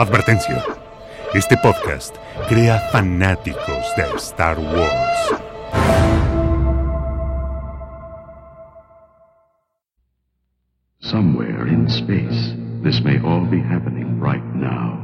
Advertencia. 0.00 0.64
Este 1.34 1.58
podcast 1.58 2.16
crea 2.48 2.78
fanáticos 2.90 3.84
de 3.98 4.16
Star 4.16 4.58
Wars. 4.58 5.34
Somewhere 11.00 11.68
in 11.68 11.86
space, 11.90 12.54
this 12.82 13.02
may 13.02 13.18
all 13.22 13.44
be 13.44 13.60
happening 13.60 14.18
right 14.18 14.42
now. 14.54 15.00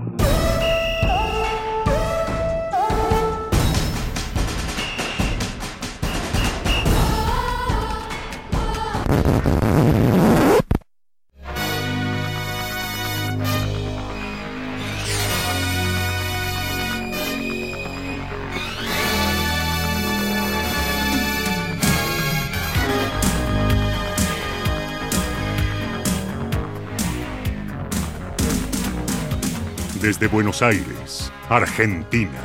Desde 30.18 30.32
Buenos 30.32 30.62
Aires, 30.62 31.30
Argentina. 31.50 32.40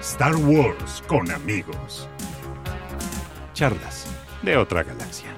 Star 0.00 0.34
Wars 0.34 1.00
con 1.06 1.30
amigos. 1.30 2.08
Charlas 3.54 4.08
de 4.42 4.56
otra 4.56 4.82
galaxia. 4.82 5.28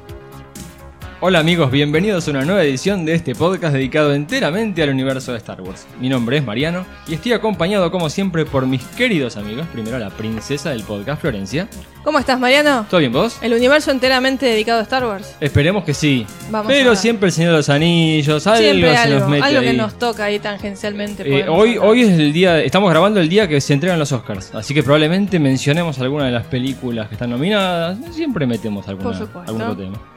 Hola 1.26 1.38
amigos, 1.38 1.70
bienvenidos 1.70 2.28
a 2.28 2.32
una 2.32 2.44
nueva 2.44 2.62
edición 2.64 3.06
de 3.06 3.14
este 3.14 3.34
podcast 3.34 3.72
dedicado 3.72 4.12
enteramente 4.12 4.82
al 4.82 4.90
universo 4.90 5.32
de 5.32 5.38
Star 5.38 5.62
Wars. 5.62 5.86
Mi 5.98 6.10
nombre 6.10 6.36
es 6.36 6.44
Mariano 6.44 6.84
y 7.08 7.14
estoy 7.14 7.32
acompañado 7.32 7.90
como 7.90 8.10
siempre 8.10 8.44
por 8.44 8.66
mis 8.66 8.82
queridos 8.88 9.38
amigos. 9.38 9.66
Primero 9.72 9.98
la 9.98 10.10
princesa 10.10 10.68
del 10.68 10.82
podcast, 10.82 11.22
Florencia. 11.22 11.66
¿Cómo 12.02 12.18
estás, 12.18 12.38
Mariano? 12.38 12.84
¿Todo 12.90 13.00
bien 13.00 13.14
vos? 13.14 13.38
El 13.40 13.54
universo 13.54 13.90
enteramente 13.90 14.44
dedicado 14.44 14.80
a 14.80 14.82
Star 14.82 15.06
Wars. 15.06 15.34
Esperemos 15.40 15.84
que 15.84 15.94
sí. 15.94 16.26
Vamos 16.50 16.70
Pero 16.70 16.94
siempre 16.94 17.28
el 17.28 17.32
Señor 17.32 17.52
de 17.52 17.56
los 17.56 17.70
Anillos, 17.70 18.46
algo 18.46 18.58
Siempre 18.58 18.90
se 18.90 18.96
algo, 18.98 19.20
nos 19.20 19.28
mete 19.30 19.44
algo 19.44 19.60
que 19.62 19.72
nos 19.72 19.98
toca 19.98 20.24
ahí 20.24 20.38
tangencialmente. 20.38 21.22
Eh, 21.22 21.48
hoy, 21.48 21.76
hablar. 21.76 21.88
hoy 21.88 22.02
es 22.02 22.10
el 22.10 22.34
día, 22.34 22.60
estamos 22.60 22.90
grabando 22.90 23.20
el 23.20 23.30
día 23.30 23.48
que 23.48 23.62
se 23.62 23.72
entregan 23.72 23.98
los 23.98 24.12
Oscars, 24.12 24.54
así 24.54 24.74
que 24.74 24.82
probablemente 24.82 25.38
mencionemos 25.38 25.98
alguna 26.00 26.26
de 26.26 26.32
las 26.32 26.44
películas 26.44 27.08
que 27.08 27.14
están 27.14 27.30
nominadas. 27.30 27.96
Siempre 28.10 28.46
metemos 28.46 28.86
alguna, 28.88 29.08
Por 29.08 29.18
supuesto. 29.18 29.50
algún 29.50 29.62
otro 29.62 29.76
tema. 29.84 30.13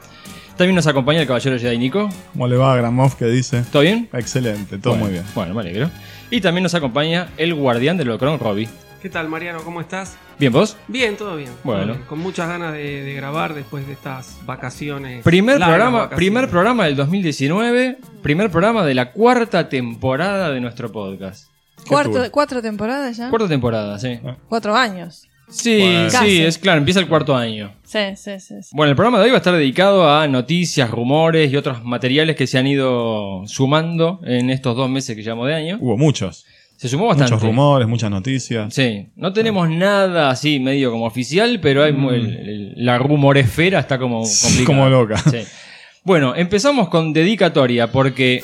También 0.58 0.74
nos 0.74 0.88
acompaña 0.88 1.20
el 1.20 1.26
caballero 1.28 1.56
Jedi 1.56 1.78
Nico. 1.78 2.08
¿Cómo 2.32 2.48
le 2.48 2.56
va 2.56 2.72
a 2.72 2.76
Gramov 2.76 3.16
que 3.16 3.26
dice? 3.26 3.62
¿Todo 3.70 3.82
bien? 3.82 4.08
Excelente, 4.12 4.76
todo 4.78 4.94
Bueno, 4.94 5.04
muy 5.04 5.12
bien. 5.12 5.24
Bueno, 5.32 5.54
me 5.54 5.60
alegro. 5.60 5.88
Y 6.30 6.40
también 6.40 6.64
nos 6.64 6.74
acompaña 6.74 7.28
el 7.36 7.54
guardián 7.54 7.96
del 7.96 8.08
Holocron, 8.08 8.40
Robbie. 8.40 8.68
¿Qué 9.00 9.08
tal, 9.08 9.28
Mariano? 9.28 9.60
¿Cómo 9.62 9.80
estás? 9.80 10.16
¿Bien 10.36 10.52
vos? 10.52 10.76
Bien, 10.88 11.16
todo 11.16 11.36
bien. 11.36 11.50
todo 11.50 11.60
Bueno. 11.62 11.92
bien. 11.94 12.04
Con 12.08 12.18
muchas 12.18 12.48
ganas 12.48 12.72
de, 12.72 13.04
de 13.04 13.14
grabar 13.14 13.54
después 13.54 13.86
de 13.86 13.92
estas 13.92 14.36
vacaciones. 14.46 15.22
Primer 15.22 15.58
programa, 15.58 15.90
vacaciones. 16.00 16.16
primer 16.16 16.48
programa 16.50 16.84
del 16.86 16.96
2019, 16.96 17.98
primer 18.22 18.50
programa 18.50 18.84
de 18.84 18.94
la 18.94 19.12
cuarta 19.12 19.68
temporada 19.68 20.50
de 20.50 20.60
nuestro 20.60 20.90
podcast. 20.90 21.46
Cuarto, 21.86 22.32
¿Cuatro 22.32 22.60
temporadas 22.60 23.16
ya? 23.16 23.30
Cuarta 23.30 23.46
temporada, 23.46 23.96
sí. 24.00 24.18
Cuatro 24.48 24.74
años. 24.74 25.27
Sí, 25.50 25.78
Bueno. 25.80 26.10
sí, 26.10 26.42
es 26.42 26.58
claro, 26.58 26.78
empieza 26.78 27.00
el 27.00 27.08
cuarto 27.08 27.34
año. 27.34 27.72
Sí, 27.84 27.98
sí, 28.16 28.38
sí. 28.38 28.54
sí. 28.62 28.70
Bueno, 28.72 28.90
el 28.90 28.96
programa 28.96 29.18
de 29.18 29.24
hoy 29.24 29.30
va 29.30 29.36
a 29.36 29.38
estar 29.38 29.54
dedicado 29.54 30.10
a 30.10 30.28
noticias, 30.28 30.90
rumores 30.90 31.50
y 31.50 31.56
otros 31.56 31.82
materiales 31.84 32.36
que 32.36 32.46
se 32.46 32.58
han 32.58 32.66
ido 32.66 33.42
sumando 33.46 34.20
en 34.24 34.50
estos 34.50 34.76
dos 34.76 34.90
meses 34.90 35.16
que 35.16 35.22
llevamos 35.22 35.46
de 35.48 35.54
año. 35.54 35.78
Hubo 35.80 35.96
muchos. 35.96 36.44
Se 36.76 36.88
sumó 36.88 37.06
bastante. 37.06 37.32
Muchos 37.32 37.46
rumores, 37.48 37.88
muchas 37.88 38.10
noticias. 38.10 38.72
Sí, 38.74 39.08
no 39.16 39.32
tenemos 39.32 39.68
nada 39.70 40.30
así 40.30 40.60
medio 40.60 40.90
como 40.92 41.06
oficial, 41.06 41.58
pero 41.60 41.82
hay 41.82 41.90
el- 41.92 42.36
el- 42.36 42.72
la 42.76 42.98
rumoresfera 42.98 43.80
está 43.80 43.98
como 43.98 44.20
complicada. 44.22 44.64
como 44.66 44.88
loca. 44.88 45.16
Sí. 45.18 45.38
Bueno, 46.04 46.34
empezamos 46.36 46.88
con 46.88 47.12
dedicatoria 47.12 47.90
porque 47.90 48.42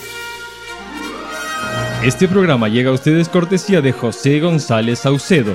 este 2.02 2.28
programa 2.28 2.68
llega 2.68 2.90
a 2.90 2.92
ustedes 2.94 3.28
cortesía 3.28 3.80
de 3.80 3.92
José 3.92 4.40
González 4.40 4.98
Saucedo. 5.00 5.54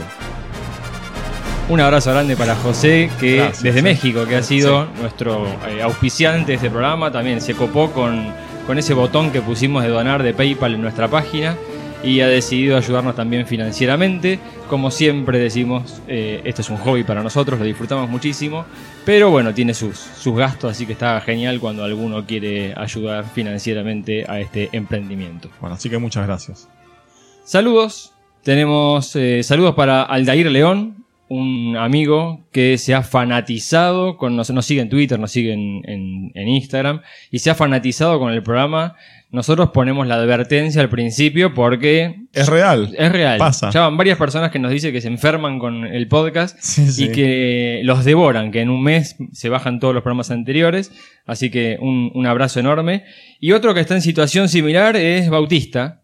Un 1.69 1.80
abrazo 1.80 2.09
grande 2.09 2.35
para 2.35 2.56
José, 2.56 3.12
que 3.19 3.35
Gracias, 3.35 3.62
desde 3.62 3.78
sí. 3.78 3.84
México, 3.84 4.25
que 4.25 4.35
ha 4.35 4.41
sido 4.41 4.88
nuestro 5.00 5.46
eh, 5.68 5.84
auspiciante 5.84 6.53
de 6.53 6.56
este 6.56 6.72
programa, 6.72 7.12
también 7.12 7.41
se 7.41 7.53
copó 7.53 7.91
con, 7.91 8.34
con 8.66 8.80
ese 8.80 8.96
botón 8.96 9.30
que 9.30 9.40
pusimos 9.40 9.84
de 9.84 9.90
donar 9.90 10.24
de 10.24 10.34
PayPal 10.34 10.74
en 10.74 10.81
nuestra 10.81 11.07
página 11.09 11.56
y 12.03 12.22
ha 12.22 12.28
decidido 12.28 12.75
ayudarnos 12.75 13.16
también 13.16 13.46
financieramente. 13.46 14.40
Como 14.68 14.90
siempre 14.90 15.38
decimos, 15.38 16.02
eh, 16.07 16.41
este 16.44 16.63
es 16.63 16.72
un 16.72 16.78
hobby 16.78 17.03
para 17.03 17.22
nosotros, 17.22 17.59
lo 17.59 17.66
disfrutamos 17.66 18.09
muchísimo, 18.09 18.66
pero 19.06 19.30
bueno, 19.30 19.53
tiene 19.53 19.75
sus, 19.75 19.96
sus 20.00 20.36
gastos, 20.36 20.72
así 20.72 20.88
que 20.88 20.94
está 20.94 21.22
genial 21.22 21.59
cuando 21.59 21.84
alguno 21.84 22.25
quiere 22.25 22.74
ayudar 22.75 23.25
financieramente 23.25 24.25
a 24.28 24.40
este 24.40 24.69
emprendimiento. 24.72 25.51
Bueno, 25.62 25.75
así 25.75 25.88
que 25.88 26.00
muchas 26.00 26.25
gracias. 26.25 26.68
Saludos. 27.44 28.13
Tenemos 28.41 29.16
eh, 29.18 29.44
saludos 29.44 29.75
para 29.75 30.01
Aldair 30.01 30.50
León, 30.50 30.99
un 31.29 31.78
amigo 31.78 32.47
que 32.51 32.78
se 32.78 32.94
ha 32.95 33.03
fanatizado 33.03 34.17
con 34.17 34.35
nos, 34.35 34.50
nos 34.51 34.66
sigue 34.66 34.81
en 34.81 34.90
Twitter, 34.90 35.19
nos 35.19 35.31
sigue 35.31 35.53
en, 35.53 35.81
en- 35.88 36.31
en 36.34 36.47
Instagram 36.47 37.01
y 37.31 37.40
se 37.40 37.50
ha 37.50 37.56
fanatizado 37.56 38.19
con 38.19 38.34
el 38.34 38.44
programa. 38.44 38.95
Nosotros 39.31 39.69
ponemos 39.72 40.07
la 40.07 40.16
advertencia 40.16 40.81
al 40.81 40.89
principio 40.89 41.53
porque 41.53 42.16
Es 42.34 42.47
real. 42.47 42.95
es 42.97 43.12
real. 43.12 43.38
Pasa. 43.38 43.69
Ya 43.69 43.81
van 43.81 43.95
varias 43.95 44.18
personas 44.18 44.50
que 44.50 44.57
nos 44.57 44.72
dicen 44.72 44.91
que 44.91 45.01
se 45.01 45.07
enferman 45.07 45.59
con 45.59 45.85
el 45.85 46.07
podcast 46.07 46.57
Sí, 46.62 46.88
sí. 46.91 47.06
y 47.06 47.12
que 47.12 47.81
los 47.84 48.03
devoran, 48.06 48.51
que 48.51 48.62
en 48.62 48.72
un 48.72 48.81
mes 48.81 49.16
se 49.31 49.50
bajan 49.50 49.79
todos 49.79 49.94
los 49.94 50.01
programas 50.01 50.31
anteriores. 50.31 50.91
Así 51.28 51.51
que 51.51 51.78
un, 51.79 52.12
un 52.16 52.25
abrazo 52.25 52.59
enorme. 52.59 53.03
Y 53.39 53.51
otro 53.51 53.75
que 53.75 53.81
está 53.81 53.94
en 53.94 54.01
situación 54.01 54.50
similar 54.50 54.95
es 54.95 55.29
Bautista. 55.29 55.99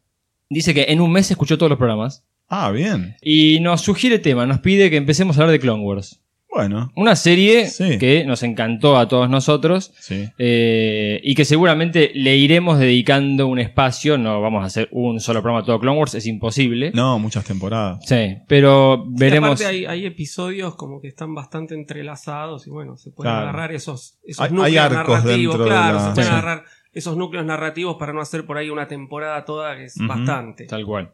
Dice 0.50 0.74
que 0.74 0.86
en 0.90 1.02
un 1.02 1.12
mes 1.12 1.32
escuchó 1.32 1.58
todos 1.58 1.70
los 1.70 1.78
programas. 1.80 2.24
Ah, 2.48 2.70
bien. 2.72 3.16
Y 3.22 3.60
nos 3.62 3.82
sugiere 3.82 4.20
tema, 4.20 4.46
nos 4.46 4.60
pide 4.60 4.90
que 4.92 4.98
empecemos 4.98 5.38
a 5.38 5.42
hablar 5.42 5.52
de 5.54 5.60
Clone 5.60 5.84
Wars. 5.84 6.22
Bueno, 6.48 6.90
Una 6.96 7.18
serie 7.18 7.68
Sí. 7.68 7.98
que 7.98 8.24
nos 8.24 8.42
encantó 8.42 8.98
a 8.98 9.10
todos 9.10 9.30
nosotros. 9.30 9.92
sí. 10.00 10.30
eh, 10.38 11.20
y 11.22 11.36
que 11.36 11.44
seguramente 11.44 12.12
le 12.14 12.38
iremos 12.38 12.80
dedicando 12.80 13.48
un 13.48 13.60
espacio. 13.60 14.18
No 14.18 14.40
vamos 14.40 14.64
a 14.64 14.68
hacer 14.68 14.88
un 14.94 15.20
solo 15.20 15.42
programa 15.42 15.62
de 15.64 15.66
todo 15.66 15.80
Clone 15.82 15.98
Wars, 16.00 16.16
es 16.16 16.26
imposible. 16.28 16.92
No, 16.94 17.20
muchas 17.20 17.44
temporadas. 17.44 18.00
Sí, 18.06 18.38
pero 18.48 19.04
veremos. 19.10 19.50
aparte 19.60 19.66
hay, 19.66 19.86
hay 19.86 20.06
episodios 20.06 20.76
como 20.76 21.02
que 21.02 21.10
están 21.10 21.34
bastante 21.34 21.74
entrelazados 21.74 22.68
y 22.68 22.70
bueno, 22.70 22.96
se 22.96 23.12
pueden 23.12 23.34
Claro. 23.34 23.50
agarrar 23.50 23.74
esos, 23.74 24.20
esos 24.24 24.50
Hay- 24.50 24.78
arcos 24.78 25.10
narrativos. 25.24 25.56
dentro 25.58 25.64
de 25.66 25.70
Claro, 25.70 25.96
la- 25.98 26.04
se 26.08 26.12
pueden 26.14 26.30
Sí. 26.30 26.32
agarrar 26.32 26.64
esos 26.96 27.16
núcleos 27.18 27.46
narrativos 27.46 27.98
para 27.98 28.12
no 28.14 28.22
hacer 28.22 28.46
por 28.46 28.58
ahí 28.58 28.72
una 28.72 28.88
temporada 28.88 29.46
toda 29.46 29.76
que 29.76 29.86
es 29.86 29.96
bastante. 30.00 30.66
Tal 30.66 30.84
cual. 30.86 31.14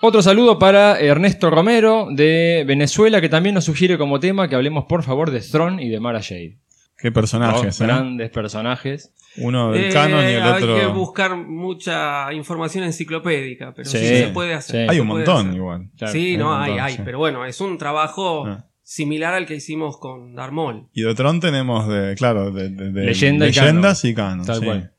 Otro 0.00 0.22
saludo 0.22 0.58
para 0.58 0.98
Ernesto 0.98 1.50
Romero 1.50 2.08
de 2.10 2.64
Venezuela, 2.66 3.20
que 3.20 3.28
también 3.28 3.54
nos 3.54 3.64
sugiere 3.66 3.98
como 3.98 4.18
tema 4.18 4.48
que 4.48 4.54
hablemos 4.56 4.86
por 4.86 5.02
favor 5.02 5.30
de 5.30 5.40
Throne 5.40 5.84
y 5.84 5.90
de 5.90 6.00
Mara 6.00 6.22
Jade. 6.22 6.56
Qué 6.96 7.12
personajes, 7.12 7.62
Dos 7.62 7.80
¿eh? 7.80 7.84
grandes 7.84 8.30
personajes. 8.30 9.14
Uno 9.36 9.70
del 9.72 9.84
Eh, 9.84 9.90
canon 9.92 10.24
y 10.24 10.32
el 10.32 10.42
Hay 10.42 10.58
que 10.62 10.72
otro. 10.72 10.94
buscar 10.94 11.36
mucha 11.36 12.32
información 12.32 12.84
enciclopédica, 12.84 13.72
pero 13.74 13.88
sí, 13.88 13.98
Sí, 13.98 14.06
se 14.06 14.26
puede 14.28 14.54
hacer. 14.54 14.84
sí. 14.86 14.90
Hay 14.90 15.00
un 15.00 15.06
montón 15.06 15.46
hacer. 15.48 15.54
igual. 15.56 15.88
Claro, 15.96 16.12
sí, 16.12 16.30
hay 16.32 16.36
no, 16.36 16.54
hay, 16.58 16.78
hay, 16.78 16.94
sí. 16.96 17.02
pero 17.04 17.18
bueno, 17.18 17.44
es 17.44 17.60
un 17.60 17.78
trabajo 17.78 18.44
Ah. 18.46 18.64
similar 18.82 19.34
al 19.34 19.46
que 19.46 19.54
hicimos 19.54 19.98
con 19.98 20.34
Darmol. 20.34 20.88
Y 20.92 21.02
de 21.02 21.14
Tron 21.14 21.40
tenemos 21.40 21.86
de, 21.88 22.14
claro, 22.16 22.50
de, 22.50 22.70
de- 22.70 22.90
de 22.92 23.04
Leyenda 23.04 23.46
y 23.46 23.48
leyendas 23.50 24.04
y 24.04 24.14
canon. 24.14 24.44
Tal 24.46 24.58
sí. 24.58 24.64
cual. 24.64 24.92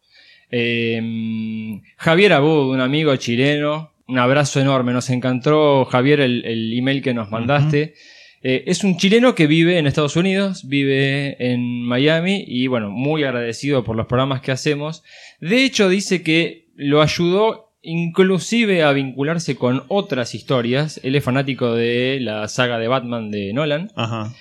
Eh, 0.52 1.82
Javier 1.98 2.34
Abud, 2.34 2.74
un 2.74 2.82
amigo 2.82 3.16
chileno, 3.16 3.92
un 4.08 4.20
abrazo 4.20 4.60
enorme. 4.60 4.94
Nos 4.94 5.10
encantó, 5.10 5.86
Javier, 5.86 6.20
el, 6.20 6.46
el 6.46 6.78
email 6.78 7.02
que 7.02 7.14
nos 7.14 7.32
mandaste. 7.32 7.94
Eh, 8.44 8.64
es 8.66 8.84
un 8.84 8.98
chileno 8.98 9.36
que 9.36 9.48
vive 9.48 9.78
en 9.78 9.86
Estados 9.86 10.16
Unidos, 10.16 10.68
vive 10.68 11.38
en 11.40 11.84
Miami 11.84 12.44
y 12.48 12.68
bueno, 12.68 12.90
muy 12.90 13.24
agradecido 13.24 13.84
por 13.84 13.96
los 13.96 14.08
programas 14.08 14.42
que 14.42 14.52
hacemos. 14.52 15.04
De 15.40 15.64
hecho, 15.64 15.90
dice 15.90 16.24
que 16.24 16.66
lo 16.76 17.02
ayudó 17.02 17.72
inclusive 17.84 18.84
a 18.84 18.92
vincularse 18.94 19.56
con 19.56 19.84
otras 19.88 20.34
historias. 20.34 21.00
Él 21.04 21.16
es 21.16 21.24
fanático 21.24 21.74
de 21.74 22.20
la 22.22 22.48
saga 22.48 22.80
de 22.80 22.88
Batman 22.88 23.32
de 23.32 23.54
Nolan. 23.54 23.92
Ajá. 23.96 24.34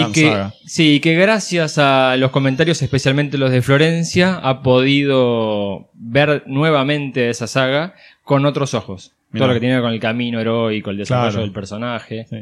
Y 0.00 0.12
que, 0.12 0.22
saga. 0.30 0.54
sí, 0.66 1.00
que 1.00 1.14
gracias 1.14 1.78
a 1.78 2.16
los 2.18 2.30
comentarios, 2.30 2.80
especialmente 2.82 3.38
los 3.38 3.50
de 3.50 3.62
Florencia, 3.62 4.36
ha 4.42 4.62
podido 4.62 5.90
ver 5.94 6.42
nuevamente 6.46 7.30
esa 7.30 7.46
saga 7.46 7.94
con 8.22 8.46
otros 8.46 8.74
ojos. 8.74 9.12
Mirá. 9.30 9.44
Todo 9.44 9.48
lo 9.48 9.54
que 9.54 9.60
tiene 9.60 9.72
que 9.74 9.76
ver 9.80 9.84
con 9.84 9.92
el 9.94 10.00
camino 10.00 10.40
heroico, 10.40 10.90
el 10.90 10.96
desarrollo 10.98 11.30
Claro. 11.30 11.42
del 11.42 11.52
personaje. 11.52 12.26
Sí. 12.28 12.36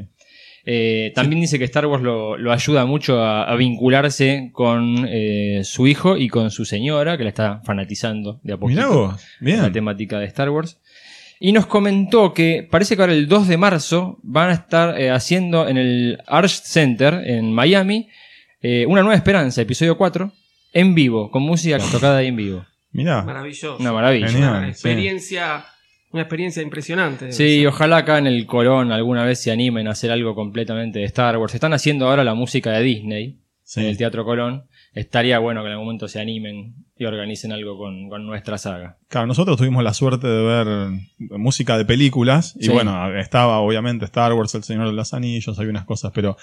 Eh, 0.65 1.11
también 1.17 1.41
dice 1.41 1.59
que 1.59 1.65
Star 1.65 1.87
Wars 1.87 2.05
lo, 2.05 2.37
lo 2.37 2.53
ayuda 2.53 2.85
mucho 2.87 3.21
a, 3.21 3.45
a 3.51 3.57
vincularse 3.57 4.51
con 4.53 5.07
eh, 5.09 5.63
su 5.65 5.89
hijo 5.89 6.17
y 6.17 6.29
con 6.29 6.53
su 6.53 6.65
señora, 6.65 7.17
que 7.19 7.25
la 7.25 7.31
está 7.31 7.61
fanatizando 7.65 8.39
de 8.45 8.53
a 8.53 8.57
poquito. 8.59 8.81
Mirá 8.81 8.89
vos, 8.95 9.09
con 9.15 9.21
bien. 9.41 9.63
La 9.63 9.73
temática 9.73 10.21
de 10.21 10.27
Star 10.27 10.51
Wars. 10.51 10.79
Y 11.45 11.51
nos 11.51 11.67
comentó 11.67 12.33
que 12.33 12.69
parece 12.71 12.95
que 12.95 13.03
ahora 13.03 13.15
el 13.15 13.27
2 13.27 13.49
de 13.49 13.57
marzo 13.57 14.21
van 14.23 14.51
a 14.51 14.53
estar 14.53 15.01
eh, 15.01 15.11
haciendo 15.11 15.67
en 15.67 15.77
el 15.77 16.23
Arch 16.29 16.63
Center 16.63 17.15
en 17.27 17.53
Miami 17.53 18.09
eh, 18.61 18.87
Una 18.87 19.01
Nueva 19.01 19.17
Esperanza, 19.17 19.61
episodio 19.61 19.99
4, 19.99 20.31
en 20.73 20.95
vivo, 20.95 21.33
con 21.33 21.43
música 21.43 21.79
tocada 21.91 22.19
ahí 22.19 22.29
en 22.29 22.37
vivo. 22.37 22.65
Mirá. 22.93 23.23
Maravilloso. 23.23 23.77
Una 23.81 23.93
maravilla. 23.93 24.29
Genial. 24.29 24.59
Una 24.59 24.69
experiencia, 24.69 25.65
una 26.13 26.23
experiencia 26.23 26.63
impresionante. 26.63 27.33
Sí, 27.33 27.59
ser. 27.59 27.67
ojalá 27.67 27.97
acá 27.97 28.19
en 28.19 28.29
el 28.29 28.47
Colón 28.47 28.93
alguna 28.93 29.25
vez 29.25 29.43
se 29.43 29.51
animen 29.51 29.89
a 29.89 29.93
hacer 29.93 30.13
algo 30.13 30.37
completamente 30.37 31.01
de 31.01 31.07
Star 31.07 31.37
Wars. 31.39 31.57
Están 31.57 31.73
haciendo 31.73 32.09
ahora 32.09 32.23
la 32.23 32.35
música 32.35 32.71
de 32.71 32.85
Disney 32.85 33.41
Sí. 33.65 33.81
en 33.81 33.87
el 33.87 33.97
Teatro 33.97 34.25
Colón. 34.25 34.69
Estaría 34.95 35.39
bueno 35.39 35.63
que 35.63 35.67
en 35.69 35.73
algún 35.73 35.87
momento 35.87 36.07
se 36.07 36.21
animen 36.21 36.75
y 36.99 37.05
organicen 37.07 37.51
algo 37.53 37.79
con, 37.79 38.09
con 38.11 38.27
nuestra 38.27 38.59
saga. 38.59 38.99
Claro, 39.09 39.27
nosotros 39.27 39.57
tuvimos 39.57 39.83
la 39.83 39.95
suerte 39.95 40.27
de 40.27 40.43
ver 40.43 40.91
música 41.19 41.79
de 41.79 41.85
películas 41.87 42.55
y 42.61 42.65
Sí. 42.67 42.71
bueno, 42.71 43.17
estaba 43.19 43.61
obviamente 43.61 44.05
Star 44.05 44.33
Wars, 44.35 44.55
El 44.55 44.65
Señor 44.65 44.87
de 44.89 44.93
los 44.93 45.15
Anillos, 45.15 45.59
hay 45.59 45.67
unas 45.67 45.85
cosas, 45.87 46.13
pero 46.15 46.37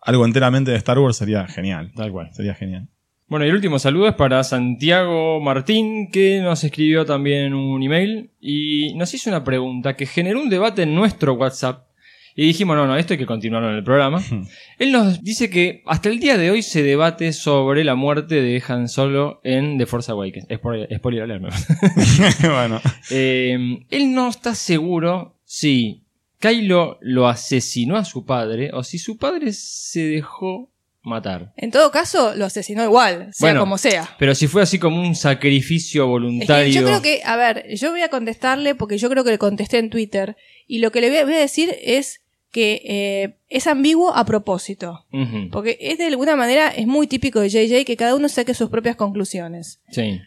algo 0.00 0.24
enteramente 0.26 0.72
de 0.72 0.76
Star 0.78 0.98
Wars 0.98 1.16
sería 1.16 1.46
genial. 1.46 1.92
Tal 1.94 2.10
cual. 2.10 2.30
Sería 2.32 2.54
genial. 2.54 2.88
Bueno, 3.28 3.46
y 3.46 3.48
el 3.48 3.54
último 3.54 3.78
saludo 3.78 4.08
es 4.08 4.14
para 4.14 4.42
Santiago 4.44 5.40
Martín, 5.40 6.10
que 6.10 6.40
nos 6.42 6.64
escribió 6.64 7.06
también 7.06 7.54
un 7.54 7.82
email 7.82 8.30
y 8.40 8.92
nos 8.96 9.14
hizo 9.14 9.30
una 9.30 9.42
pregunta 9.44 9.94
que 9.96 10.04
generó 10.06 10.40
un 10.42 10.50
debate 10.50 10.82
en 10.82 10.94
nuestro 10.94 11.34
WhatsApp. 11.34 11.86
Y 12.34 12.46
dijimos, 12.46 12.76
no, 12.76 12.86
no, 12.86 12.96
esto 12.96 13.12
hay 13.14 13.18
que 13.18 13.26
continuarlo 13.26 13.70
en 13.70 13.76
el 13.76 13.84
programa. 13.84 14.22
Él 14.78 14.92
nos 14.92 15.22
dice 15.22 15.50
que 15.50 15.82
hasta 15.86 16.08
el 16.08 16.18
día 16.18 16.38
de 16.38 16.50
hoy 16.50 16.62
se 16.62 16.82
debate 16.82 17.32
sobre 17.32 17.84
la 17.84 17.94
muerte 17.94 18.40
de 18.40 18.62
Han 18.66 18.88
Solo 18.88 19.40
en 19.44 19.78
The 19.78 19.86
Force 19.86 20.10
Awakens. 20.10 20.46
Spoiler, 20.52 20.88
spoiler 20.96 21.40
parece. 21.40 22.48
bueno, 22.48 22.80
Eh, 23.10 23.84
él 23.90 24.14
no 24.14 24.28
está 24.28 24.54
seguro 24.54 25.36
si 25.44 26.02
Kylo 26.38 26.98
lo 27.02 27.28
asesinó 27.28 27.96
a 27.96 28.04
su 28.04 28.24
padre 28.24 28.70
o 28.72 28.82
si 28.82 28.98
su 28.98 29.18
padre 29.18 29.52
se 29.52 30.00
dejó 30.00 30.70
matar. 31.02 31.52
En 31.56 31.70
todo 31.70 31.90
caso, 31.90 32.34
lo 32.36 32.46
asesinó 32.46 32.82
igual, 32.84 33.28
sea 33.32 33.48
Bueno, 33.48 33.60
como 33.60 33.76
sea. 33.76 34.08
Pero 34.18 34.34
si 34.34 34.46
fue 34.46 34.62
así 34.62 34.78
como 34.78 35.00
un 35.00 35.14
sacrificio 35.14 36.02
Es 36.02 36.06
que 36.06 36.10
voluntario. 36.10 36.72
yo 36.72 36.86
creo 36.86 37.02
que, 37.02 37.20
a 37.24 37.36
ver, 37.36 37.66
yo 37.74 37.90
voy 37.90 38.02
a 38.02 38.08
contestarle 38.08 38.74
porque 38.74 38.98
yo 38.98 39.10
creo 39.10 39.24
que 39.24 39.30
le 39.32 39.38
contesté 39.38 39.78
en 39.78 39.90
Twitter. 39.90 40.36
Y 40.66 40.78
lo 40.78 40.90
que 40.90 41.00
le 41.00 41.08
voy 41.10 41.18
a, 41.18 41.24
voy 41.24 41.34
a 41.34 41.38
decir 41.38 41.74
es 41.82 42.21
que 42.52 42.82
eh, 42.84 43.34
es 43.48 43.66
ambiguo 43.66 44.14
a 44.14 44.24
propósito. 44.24 45.04
Porque 45.50 45.78
es 45.80 45.98
de 45.98 46.06
alguna 46.06 46.36
manera, 46.36 46.68
es 46.68 46.86
muy 46.86 47.06
típico 47.08 47.40
de 47.40 47.48
JJ 47.48 47.84
que 47.84 47.96
cada 47.96 48.14
uno 48.14 48.28
saque 48.28 48.54
sus 48.54 48.70
propias 48.70 48.94
conclusiones. 48.94 49.80
Sí. 49.90 50.20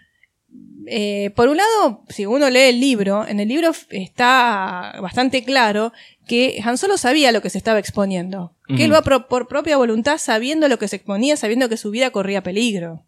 Eh, 0.87 1.31
por 1.35 1.47
un 1.49 1.57
lado, 1.57 2.03
si 2.09 2.25
uno 2.25 2.49
lee 2.49 2.69
el 2.69 2.79
libro, 2.79 3.27
en 3.27 3.39
el 3.39 3.47
libro 3.47 3.71
está 3.89 4.95
bastante 5.01 5.43
claro 5.43 5.91
que 6.27 6.59
Han 6.63 6.77
Solo 6.77 6.97
sabía 6.97 7.31
lo 7.31 7.41
que 7.41 7.49
se 7.49 7.57
estaba 7.57 7.79
exponiendo. 7.79 8.53
Que 8.75 8.85
él 8.85 8.93
va 8.93 9.01
pro- 9.03 9.27
por 9.27 9.47
propia 9.47 9.77
voluntad 9.77 10.17
sabiendo 10.17 10.67
lo 10.67 10.79
que 10.79 10.87
se 10.87 10.95
exponía, 10.97 11.37
sabiendo 11.37 11.69
que 11.69 11.77
su 11.77 11.91
vida 11.91 12.09
corría 12.11 12.41
peligro. 12.43 13.03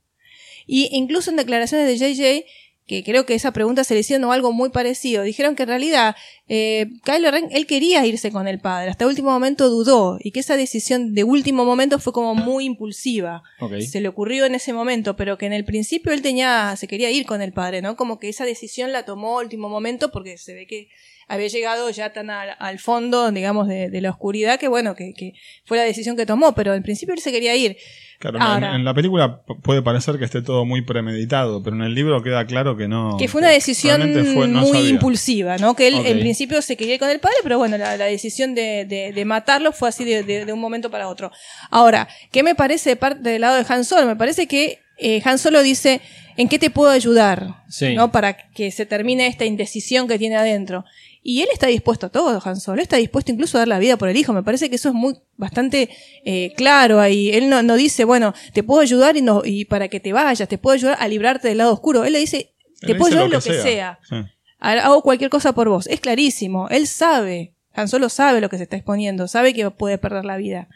Y 0.67 0.89
incluso 0.95 1.29
en 1.31 1.37
declaraciones 1.37 1.87
de 1.87 1.97
JJ, 1.97 2.45
que 2.87 3.03
creo 3.03 3.25
que 3.25 3.35
esa 3.35 3.51
pregunta 3.51 3.83
se 3.83 3.93
le 3.93 3.99
hicieron 3.99 4.23
o 4.23 4.31
algo 4.31 4.53
muy 4.53 4.69
parecido, 4.69 5.23
dijeron 5.23 5.55
que 5.55 5.63
en 5.63 5.69
realidad 5.69 6.15
eh, 6.47 6.87
Kylo 7.03 7.29
Ren, 7.29 7.49
él 7.51 7.67
quería 7.67 8.05
irse 8.05 8.31
con 8.31 8.47
el 8.47 8.59
padre, 8.59 8.89
hasta 8.89 9.05
último 9.05 9.29
momento 9.29 9.69
dudó, 9.69 10.17
y 10.21 10.31
que 10.31 10.39
esa 10.39 10.55
decisión 10.55 11.13
de 11.13 11.25
último 11.25 11.65
momento 11.65 11.99
fue 11.99 12.13
como 12.13 12.33
muy 12.33 12.63
impulsiva. 12.63 13.43
Se 13.81 13.99
le 13.99 14.07
ocurrió 14.07 14.45
en 14.45 14.55
ese 14.55 14.71
momento, 14.71 15.17
pero 15.17 15.37
que 15.37 15.45
en 15.45 15.53
el 15.53 15.65
principio 15.65 16.13
él 16.13 16.21
tenía, 16.21 16.75
se 16.77 16.87
quería 16.87 17.11
ir 17.11 17.25
con 17.25 17.41
el 17.41 17.51
padre, 17.51 17.81
¿no? 17.81 17.97
Como 17.97 18.19
que 18.19 18.29
esa 18.29 18.45
decisión 18.45 18.93
la 18.93 19.03
tomó 19.03 19.37
último 19.37 19.67
momento 19.67 20.09
porque 20.09 20.37
se 20.37 20.53
ve 20.53 20.65
que 20.65 20.87
había 21.27 21.47
llegado 21.47 21.89
ya 21.89 22.13
tan 22.13 22.29
al, 22.29 22.55
al 22.57 22.79
fondo, 22.79 23.31
digamos, 23.31 23.67
de, 23.67 23.89
de 23.89 24.01
la 24.01 24.09
oscuridad 24.11 24.59
que 24.59 24.67
bueno, 24.67 24.95
que, 24.95 25.13
que 25.13 25.33
fue 25.65 25.77
la 25.77 25.83
decisión 25.83 26.15
que 26.15 26.25
tomó, 26.25 26.53
pero 26.53 26.73
en 26.73 26.83
principio 26.83 27.13
él 27.13 27.19
se 27.21 27.31
quería 27.31 27.55
ir. 27.55 27.75
claro, 28.19 28.37
en- 28.37 28.41
Ahora. 28.43 28.75
en, 28.75 28.85
la 28.85 28.93
película 28.93 29.41
puede 29.61 29.81
parecer 29.81 30.17
que 30.17 30.25
esté 30.25 30.41
todo 30.41 30.63
muy 30.65 30.83
premeditado, 30.83 31.61
pero 31.61 31.75
en 31.75 31.81
el 31.83 31.93
libro 31.93 32.23
queda 32.23 32.45
claro 32.45 32.77
que 32.77 32.87
no. 32.87 33.17
Que 33.17 33.27
fue 33.27 33.39
una 33.41 33.49
decisión 33.49 34.01
realmente 34.01 34.33
fue- 34.33 34.47
no 34.47 34.61
muy 34.61 34.71
sabía. 34.71 34.89
impulsiva, 34.89 35.57
¿no? 35.57 35.75
Que 35.75 35.87
él 35.89 35.95
en 36.05 36.19
principio 36.19 36.61
se 36.61 36.77
quería 36.77 36.93
ir 36.95 36.99
con 36.99 37.09
el 37.09 37.19
padre, 37.19 37.35
pero 37.43 37.57
bueno, 37.57 37.77
la, 37.77 37.97
la 37.97 38.05
decisión 38.05 38.55
de, 38.55 38.85
de- 38.85 39.11
de 39.11 39.25
matarlo 39.25 39.71
fue 39.73 39.89
así 39.89 40.05
de, 40.05 40.23
de- 40.23 40.45
de 40.45 40.53
un 40.53 40.59
momento 40.59 40.89
para 40.89 41.07
otro. 41.09 41.31
Ahora, 41.69 42.07
¿qué 42.31 42.41
me 42.41 42.55
parece 42.55 42.91
de 42.91 42.95
parte 42.95 43.29
del 43.29 43.41
lado 43.41 43.57
de 43.61 43.65
Han 43.67 43.83
Solo? 43.83 44.07
Me 44.07 44.15
parece 44.15 44.47
que 44.47 44.79
eh, 44.97 45.21
Han 45.25 45.37
Solo 45.37 45.61
dice, 45.61 46.01
¿en 46.37 46.47
qué 46.49 46.57
te 46.57 46.69
puedo 46.71 46.89
ayudar? 46.89 47.63
Sí. 47.69 47.93
¿No? 47.93 48.11
Para 48.11 48.35
que 48.37 48.71
se 48.71 48.85
termine 48.87 49.27
esta 49.27 49.45
indecisión 49.45 50.07
que 50.07 50.17
tiene 50.17 50.37
adentro. 50.37 50.85
Y 51.29 51.41
él 51.41 51.49
está 51.51 51.67
dispuesto 51.67 52.05
a 52.05 52.09
todo, 52.09 52.41
Han 52.45 52.55
Solo. 52.55 52.81
Está 52.81 52.95
dispuesto 52.95 53.33
incluso 53.33 53.57
a 53.57 53.59
dar 53.59 53.67
la 53.67 53.79
vida 53.79 53.97
por 53.97 54.07
el 54.07 54.15
hijo. 54.15 54.31
Me 54.31 54.43
parece 54.43 54.69
que 54.69 54.77
eso 54.77 54.87
es 54.87 54.95
muy 54.95 55.17
bastante 55.35 55.89
eh, 56.23 56.53
claro 56.55 57.01
ahí. 57.01 57.31
Él 57.31 57.49
no, 57.49 57.61
no 57.63 57.75
dice, 57.75 58.05
bueno, 58.05 58.33
te 58.53 58.63
puedo 58.63 58.79
ayudar 58.79 59.17
y, 59.17 59.21
no, 59.21 59.41
y 59.43 59.65
para 59.65 59.89
que 59.89 59.99
te 59.99 60.13
vayas, 60.13 60.47
te 60.47 60.57
puedo 60.57 60.75
ayudar 60.75 60.95
a 61.01 61.05
librarte 61.09 61.49
del 61.49 61.57
lado 61.57 61.73
oscuro. 61.73 62.05
Él 62.05 62.13
le 62.13 62.19
dice, 62.19 62.53
te 62.79 62.93
Él 62.93 62.97
puedo 62.97 63.09
dice 63.09 63.19
ayudar 63.19 63.29
lo 63.29 63.41
que 63.41 63.61
sea. 63.61 63.99
Sí. 64.07 64.15
Hago 64.59 65.01
cualquier 65.01 65.29
cosa 65.29 65.51
por 65.51 65.67
vos. 65.67 65.87
Es 65.87 65.99
clarísimo. 65.99 66.69
Él 66.69 66.87
sabe. 66.87 67.55
Han 67.73 67.89
Solo 67.89 68.07
sabe 68.07 68.39
lo 68.39 68.49
que 68.49 68.55
se 68.55 68.63
está 68.63 68.77
exponiendo. 68.77 69.27
Sabe 69.27 69.53
que 69.53 69.69
puede 69.69 69.97
perder 69.97 70.23
la 70.23 70.37
vida. 70.37 70.69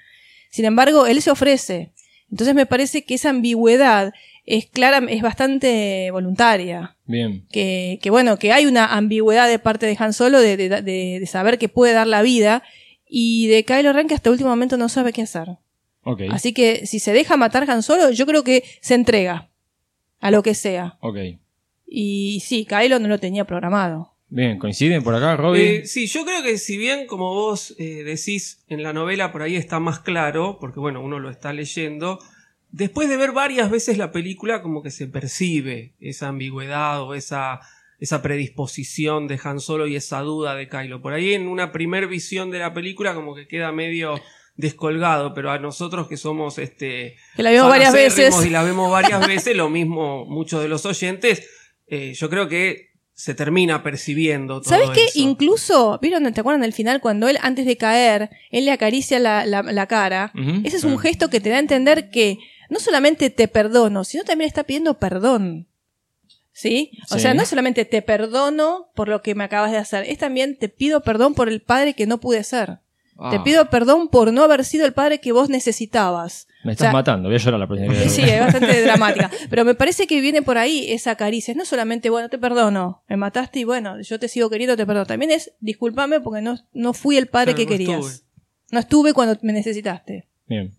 Sin 0.49 0.65
embargo, 0.65 1.05
él 1.05 1.21
se 1.21 1.31
ofrece. 1.31 1.93
Entonces 2.29 2.55
me 2.55 2.65
parece 2.65 3.05
que 3.05 3.13
esa 3.13 3.29
ambigüedad 3.29 4.13
es 4.45 4.65
clara, 4.65 5.01
es 5.09 5.21
bastante 5.21 6.09
voluntaria. 6.11 6.97
Bien. 7.05 7.45
Que, 7.51 7.99
que 8.01 8.09
bueno, 8.09 8.37
que 8.37 8.51
hay 8.51 8.65
una 8.65 8.85
ambigüedad 8.95 9.47
de 9.47 9.59
parte 9.59 9.85
de 9.85 9.95
Han 9.99 10.13
Solo 10.13 10.39
de, 10.39 10.57
de- 10.57 10.69
de- 10.69 11.17
de 11.19 11.25
saber 11.27 11.57
que 11.57 11.69
puede 11.69 11.93
dar 11.93 12.07
la 12.07 12.21
vida 12.21 12.63
y 13.07 13.47
de 13.47 13.63
Kylo 13.65 13.93
Ren 13.93 14.07
que 14.07 14.15
hasta 14.15 14.29
el 14.29 14.33
último 14.33 14.49
momento 14.49 14.77
no 14.77 14.89
sabe 14.89 15.13
qué 15.13 15.21
hacer. 15.23 15.47
Ok. 16.03 16.21
Así 16.31 16.53
que 16.53 16.85
si 16.87 16.99
se 16.99 17.13
deja 17.13 17.37
matar 17.37 17.69
Han 17.69 17.83
Solo, 17.83 18.09
yo 18.11 18.25
creo 18.25 18.43
que 18.43 18.63
se 18.81 18.95
entrega 18.95 19.49
a 20.19 20.31
lo 20.31 20.41
que 20.43 20.55
sea. 20.55 20.97
Ok. 21.01 21.17
Y 21.85 22.41
sí, 22.45 22.65
Kylo 22.65 22.99
no 22.99 23.07
lo 23.07 23.19
tenía 23.19 23.45
programado. 23.45 24.13
Bien, 24.29 24.57
¿coinciden 24.59 25.03
por 25.03 25.13
acá, 25.13 25.35
Robin? 25.35 25.61
Eh, 25.61 25.85
sí, 25.85 26.07
yo 26.07 26.23
creo 26.23 26.41
que 26.41 26.57
si 26.57 26.77
bien, 26.77 27.05
como 27.05 27.33
vos 27.33 27.75
eh, 27.77 28.03
decís, 28.05 28.63
en 28.69 28.81
la 28.81 28.93
novela 28.93 29.33
por 29.33 29.41
ahí 29.41 29.57
está 29.57 29.81
más 29.81 29.99
claro, 29.99 30.57
porque 30.61 30.79
bueno, 30.79 31.01
uno 31.03 31.19
lo 31.19 31.29
está 31.29 31.51
leyendo, 31.51 32.17
después 32.71 33.09
de 33.09 33.17
ver 33.17 33.31
varias 33.31 33.69
veces 33.69 33.97
la 33.97 34.11
película, 34.11 34.61
como 34.61 34.81
que 34.83 34.91
se 34.91 35.07
percibe 35.07 35.93
esa 35.99 36.27
ambigüedad 36.29 37.01
o 37.01 37.13
esa, 37.13 37.59
esa 37.99 38.21
predisposición 38.21 39.27
de 39.27 39.39
Han 39.43 39.59
Solo 39.59 39.87
y 39.87 39.95
esa 39.95 40.19
duda 40.21 40.55
de 40.55 40.67
Kylo. 40.67 41.01
Por 41.01 41.13
ahí 41.13 41.33
en 41.33 41.47
una 41.47 41.71
primer 41.71 42.07
visión 42.07 42.51
de 42.51 42.59
la 42.59 42.73
película, 42.73 43.13
como 43.13 43.35
que 43.35 43.47
queda 43.47 43.71
medio 43.71 44.19
descolgado, 44.55 45.33
pero 45.33 45.49
a 45.51 45.59
nosotros 45.59 46.07
que 46.07 46.17
somos 46.17 46.57
este 46.57 47.15
Que 47.35 47.43
la 47.43 47.51
vimos 47.51 47.69
varias 47.69 47.93
veces. 47.93 48.45
y 48.45 48.49
la 48.49 48.63
vemos 48.63 48.91
varias 48.91 49.25
veces, 49.27 49.55
lo 49.55 49.69
mismo 49.69 50.25
muchos 50.25 50.61
de 50.61 50.67
los 50.67 50.85
oyentes, 50.85 51.47
eh, 51.87 52.13
yo 52.13 52.29
creo 52.29 52.47
que 52.47 52.91
se 53.13 53.35
termina 53.35 53.83
percibiendo 53.83 54.61
todo 54.61 54.69
¿Sabes 54.69 54.89
qué? 54.91 55.03
eso. 55.05 55.19
Incluso, 55.19 55.99
¿vieron? 56.01 56.31
¿Te 56.33 56.39
acuerdan 56.41 56.61
del 56.61 56.73
final 56.73 57.01
cuando 57.01 57.27
él, 57.29 57.37
antes 57.41 57.65
de 57.65 57.77
caer, 57.77 58.29
él 58.49 58.65
le 58.65 58.71
acaricia 58.71 59.19
la, 59.19 59.45
la- 59.45 59.61
la 59.61 59.85
cara? 59.87 60.31
Ese 60.63 60.77
es 60.77 60.83
un 60.83 60.97
gesto 60.97 61.29
que 61.29 61.39
te 61.39 61.49
da 61.49 61.57
a 61.57 61.59
entender 61.59 62.09
que 62.09 62.37
no 62.71 62.79
solamente 62.79 63.29
te 63.29 63.47
perdono, 63.47 64.03
sino 64.03 64.23
también 64.23 64.47
está 64.47 64.63
pidiendo 64.63 64.97
perdón. 64.97 65.67
¿Sí? 66.53 66.91
O 67.09 67.15
Sí. 67.15 67.21
sea, 67.21 67.33
no 67.33 67.45
solamente 67.45 67.85
te 67.85 68.01
perdono 68.01 68.89
por 68.95 69.07
lo 69.07 69.21
que 69.21 69.35
me 69.35 69.43
acabas 69.43 69.71
de 69.71 69.77
hacer, 69.77 70.03
es 70.07 70.17
también 70.17 70.57
te 70.57 70.69
pido 70.69 71.01
perdón 71.01 71.33
por 71.33 71.47
el 71.49 71.61
padre 71.61 71.93
que 71.93 72.07
no 72.07 72.19
pude 72.19 72.43
ser. 72.43 72.79
Te 73.29 73.35
Ah, 73.37 73.43
pido 73.43 73.69
perdón 73.69 74.07
por 74.09 74.33
no 74.33 74.41
haber 74.43 74.65
sido 74.65 74.85
el 74.85 74.93
padre 74.93 75.19
que 75.19 75.31
vos 75.31 75.47
necesitabas. 75.49 76.47
Me 76.63 76.71
o 76.71 76.73
estás 76.73 76.85
sea, 76.85 76.91
matando, 76.93 77.29
voy 77.29 77.35
a 77.35 77.39
llorar 77.39 77.59
la 77.59 77.67
próxima 77.67 77.93
vez. 77.93 78.11
Sí, 78.11 78.21
es 78.23 78.39
bastante 78.39 78.81
dramática. 78.83 79.29
Pero 79.49 79.63
me 79.63 79.75
parece 79.75 80.07
que 80.07 80.19
viene 80.21 80.41
por 80.41 80.57
ahí 80.57 80.91
esa 80.91 81.15
caricia. 81.15 81.51
Es 81.51 81.57
no 81.57 81.65
solamente, 81.65 82.09
bueno, 82.09 82.29
te 82.29 82.39
perdono, 82.39 83.03
me 83.07 83.17
mataste 83.17 83.59
y 83.59 83.63
bueno, 83.63 84.01
yo 84.01 84.17
te 84.19 84.27
sigo 84.27 84.49
queriendo, 84.49 84.75
te 84.75 84.85
perdono. 84.87 85.05
También 85.05 85.31
es, 85.31 85.51
discúlpame 85.59 86.19
porque 86.19 86.41
no, 86.41 86.57
no 86.73 86.93
fui 86.93 87.17
el 87.17 87.27
padre 87.27 87.53
que 87.53 87.65
no 87.65 87.69
querías. 87.69 87.89
estuve. 88.05 88.27
No 88.71 88.79
estuve 88.79 89.13
cuando 89.13 89.37
me 89.43 89.53
necesitaste. 89.53 90.27
Bien. 90.47 90.73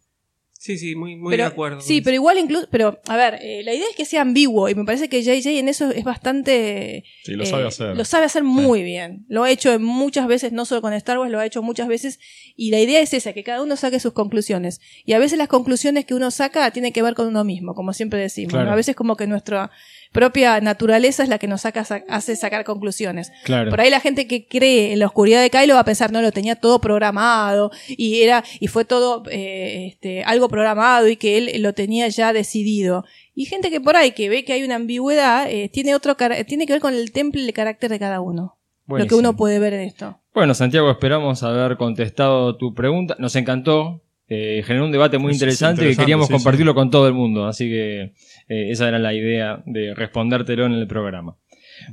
Sí, 0.62 0.78
sí, 0.78 0.94
muy, 0.94 1.16
muy 1.16 1.32
pero, 1.32 1.42
de 1.42 1.48
acuerdo. 1.48 1.80
Sí, 1.80 2.02
pero 2.02 2.14
igual 2.14 2.38
incluso, 2.38 2.68
pero 2.70 3.00
a 3.08 3.16
ver, 3.16 3.40
eh, 3.42 3.64
la 3.64 3.74
idea 3.74 3.84
es 3.90 3.96
que 3.96 4.04
sea 4.04 4.20
ambiguo 4.20 4.68
y 4.68 4.76
me 4.76 4.84
parece 4.84 5.08
que 5.08 5.20
JJ 5.20 5.58
en 5.58 5.68
eso 5.68 5.90
es 5.90 6.04
bastante... 6.04 7.02
Sí, 7.24 7.32
lo 7.32 7.42
eh, 7.42 7.46
sabe 7.46 7.66
hacer. 7.66 7.96
Lo 7.96 8.04
sabe 8.04 8.26
hacer 8.26 8.44
muy 8.44 8.84
bien. 8.84 9.26
Lo 9.26 9.42
ha 9.42 9.50
hecho 9.50 9.76
muchas 9.80 10.28
veces, 10.28 10.52
no 10.52 10.64
solo 10.64 10.80
con 10.80 10.92
Star 10.92 11.18
Wars, 11.18 11.32
lo 11.32 11.40
ha 11.40 11.46
hecho 11.46 11.64
muchas 11.64 11.88
veces. 11.88 12.20
Y 12.54 12.70
la 12.70 12.78
idea 12.78 13.00
es 13.00 13.12
esa, 13.12 13.32
que 13.32 13.42
cada 13.42 13.60
uno 13.60 13.74
saque 13.74 13.98
sus 13.98 14.12
conclusiones. 14.12 14.80
Y 15.04 15.14
a 15.14 15.18
veces 15.18 15.36
las 15.36 15.48
conclusiones 15.48 16.04
que 16.04 16.14
uno 16.14 16.30
saca 16.30 16.70
tienen 16.70 16.92
que 16.92 17.02
ver 17.02 17.14
con 17.14 17.26
uno 17.26 17.42
mismo, 17.42 17.74
como 17.74 17.92
siempre 17.92 18.20
decimos. 18.20 18.52
Claro. 18.52 18.66
¿no? 18.66 18.72
A 18.72 18.76
veces 18.76 18.94
como 18.94 19.16
que 19.16 19.26
nuestro 19.26 19.68
propia 20.12 20.60
naturaleza 20.60 21.22
es 21.22 21.28
la 21.28 21.38
que 21.38 21.48
nos 21.48 21.62
saca, 21.62 21.84
sa- 21.84 22.04
hace 22.08 22.36
sacar 22.36 22.64
conclusiones. 22.64 23.32
Claro. 23.44 23.70
Por 23.70 23.80
ahí 23.80 23.90
la 23.90 24.00
gente 24.00 24.26
que 24.26 24.46
cree 24.46 24.92
en 24.92 24.98
la 24.98 25.06
oscuridad 25.06 25.40
de 25.42 25.50
Kylo 25.50 25.74
va 25.74 25.80
a 25.80 25.84
pensar, 25.84 26.12
no, 26.12 26.20
lo 26.22 26.32
tenía 26.32 26.54
todo 26.56 26.80
programado 26.80 27.70
y 27.88 28.20
era, 28.22 28.44
y 28.60 28.66
fue 28.68 28.84
todo 28.84 29.22
eh, 29.30 29.86
este, 29.88 30.22
algo 30.24 30.48
programado 30.48 31.08
y 31.08 31.16
que 31.16 31.38
él 31.38 31.62
lo 31.62 31.72
tenía 31.72 32.08
ya 32.08 32.32
decidido. 32.32 33.04
Y 33.34 33.46
gente 33.46 33.70
que 33.70 33.80
por 33.80 33.96
ahí 33.96 34.12
que 34.12 34.28
ve 34.28 34.44
que 34.44 34.52
hay 34.52 34.62
una 34.62 34.76
ambigüedad, 34.76 35.50
eh, 35.50 35.68
tiene 35.72 35.94
otro 35.94 36.16
tiene 36.46 36.66
que 36.66 36.74
ver 36.74 36.82
con 36.82 36.94
el 36.94 37.12
temple 37.12 37.42
y 37.42 37.46
el 37.46 37.52
carácter 37.54 37.90
de 37.90 37.98
cada 37.98 38.20
uno. 38.20 38.58
Lo 38.86 39.06
que 39.06 39.14
uno 39.14 39.34
puede 39.36 39.58
ver 39.58 39.72
en 39.72 39.80
esto. 39.80 40.18
Bueno, 40.34 40.52
Santiago, 40.54 40.90
esperamos 40.90 41.42
haber 41.42 41.76
contestado 41.78 42.56
tu 42.56 42.74
pregunta. 42.74 43.16
Nos 43.18 43.34
encantó. 43.36 44.02
eh, 44.34 44.62
generó 44.66 44.86
un 44.86 44.92
debate 44.92 45.18
muy 45.18 45.32
Es- 45.32 45.36
es 45.36 45.42
interesante, 45.42 45.82
y 45.82 45.84
interesante, 45.84 46.02
queríamos 46.04 46.26
sí, 46.28 46.32
compartirlo 46.32 46.74
con 46.74 46.90
todo 46.90 47.06
el 47.06 47.12
mundo. 47.12 47.46
Así 47.46 47.68
que 47.68 48.12
eh, 48.48 48.70
esa 48.70 48.88
era 48.88 48.98
la 48.98 49.14
idea 49.14 49.62
de 49.66 49.94
respondértelo 49.94 50.66
en 50.66 50.72
el 50.72 50.86
programa. 50.86 51.36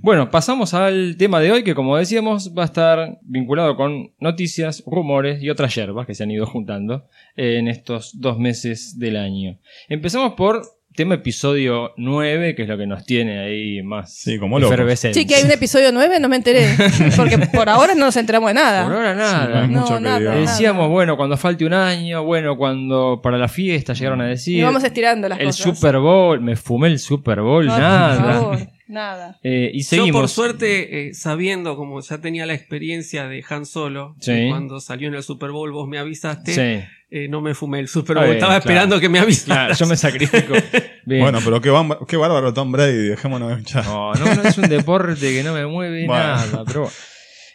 Bueno, 0.01 0.29
pasamos 0.29 0.74
al 0.74 1.15
tema 1.18 1.39
de 1.39 1.51
hoy 1.51 1.63
que 1.63 1.74
como 1.74 1.98
decíamos 1.98 2.53
va 2.58 2.63
a 2.63 2.65
estar 2.65 3.18
vinculado 3.22 3.75
con 3.75 4.13
noticias, 4.20 4.84
rumores 4.86 5.41
y 5.41 5.50
otras 5.50 5.74
yerbas 5.74 6.06
que 6.06 6.13
se 6.13 6.24
han 6.24 6.32
ido 6.32 6.46
juntando 6.46 7.06
en 7.36 7.68
estos 7.68 8.20
dos 8.20 8.38
meses 8.38 9.00
del 9.00 9.18
año. 9.18 9.58
Empezamos 9.88 10.34
por 10.34 10.78
tema 10.96 11.15
episodio 11.15 11.93
9, 11.98 12.55
que 12.55 12.63
es 12.63 12.67
lo 12.67 12.77
que 12.77 12.88
nos 12.88 13.05
tiene 13.05 13.39
ahí 13.39 13.81
más 13.84 14.13
Sí, 14.13 14.38
como 14.38 14.60
efervescentes. 14.60 15.22
Sí, 15.22 15.27
que 15.27 15.36
hay 15.36 15.43
un 15.43 15.51
episodio 15.51 15.91
9, 15.91 16.19
no 16.19 16.27
me 16.29 16.36
enteré. 16.36 16.67
Porque 17.15 17.38
por 17.38 17.69
ahora 17.69 17.96
no 17.96 18.05
nos 18.05 18.17
enteramos 18.17 18.50
de 18.50 18.53
nada. 18.55 18.84
Por 18.84 18.93
ahora 18.96 19.13
Sí, 19.13 19.72
no 19.72 20.00
nada. 20.00 20.19
No. 20.19 20.39
Decíamos, 20.39 20.89
bueno, 20.89 21.15
cuando 21.17 21.38
falte 21.38 21.65
un 21.65 21.74
año, 21.74 22.24
bueno, 22.24 22.58
cuando 22.58 23.22
para 23.22 23.38
la 23.38 23.48
fiesta 23.48 23.93
llegaron 23.93 24.22
a 24.22 24.25
decir. 24.25 24.60
y 24.60 24.62
vamos 24.62 24.84
estirando 24.84 25.29
las 25.29 25.39
el 25.39 25.48
cosas. 25.48 25.63
Super 25.63 25.98
Bowl, 26.00 26.41
me 26.41 26.55
fumé 26.55 26.88
el 26.88 27.00
Super 27.00 27.41
Bowl, 27.41 27.67
por 27.67 27.79
nada. 27.79 28.58
Nada. 28.89 29.39
Eh, 29.43 29.72
y 29.74 29.84
Yo 29.84 30.08
por 30.12 30.27
suerte, 30.27 31.08
eh, 31.10 31.13
sabiendo 31.13 31.77
como 31.77 32.01
ya 32.01 32.17
tenía 32.19 32.46
la 32.46 32.53
experiencia 32.53 33.27
de 33.27 33.43
Han 33.50 33.65
Solo, 33.65 34.15
Sí. 34.19 34.48
cuando 34.50 34.81
salió 34.81 35.08
en 35.08 35.13
el 35.15 35.24
Super 35.24 35.51
Bowl 35.51 35.72
vos 35.72 35.88
me 35.88 35.98
avisaste, 36.00 36.53
Sí. 36.53 36.86
eh, 37.12 37.27
no 37.29 37.39
me 37.41 37.53
fumé 37.55 37.79
el 37.79 37.88
Super 37.88 38.17
Bowl, 38.17 38.25
estaba 38.25 38.53
claro. 38.53 38.60
esperando 38.60 39.00
que 39.00 39.08
me 39.08 39.19
avisaras. 39.19 39.46
Claro, 39.67 39.74
yo 39.75 39.86
me 39.86 39.96
sacrifico. 39.96 40.53
Bien. 41.05 41.22
Bueno, 41.22 41.39
pero 41.43 41.62
qué, 41.62 41.72
qué 42.08 42.17
bárbaro 42.17 42.53
Tom 42.53 42.72
Brady, 42.72 43.08
dejémonos 43.10 43.63
ya. 43.63 43.84
No, 43.84 44.13
no, 44.13 44.36
no 44.36 44.41
es 44.43 44.58
un 44.58 44.67
deporte 44.69 45.19
que 45.34 45.43
no 45.43 45.53
me 45.53 45.65
mueve 45.65 46.05
Bueno. 46.05 46.24
nada, 46.24 46.63
pero 46.65 46.81
bueno. 46.81 46.93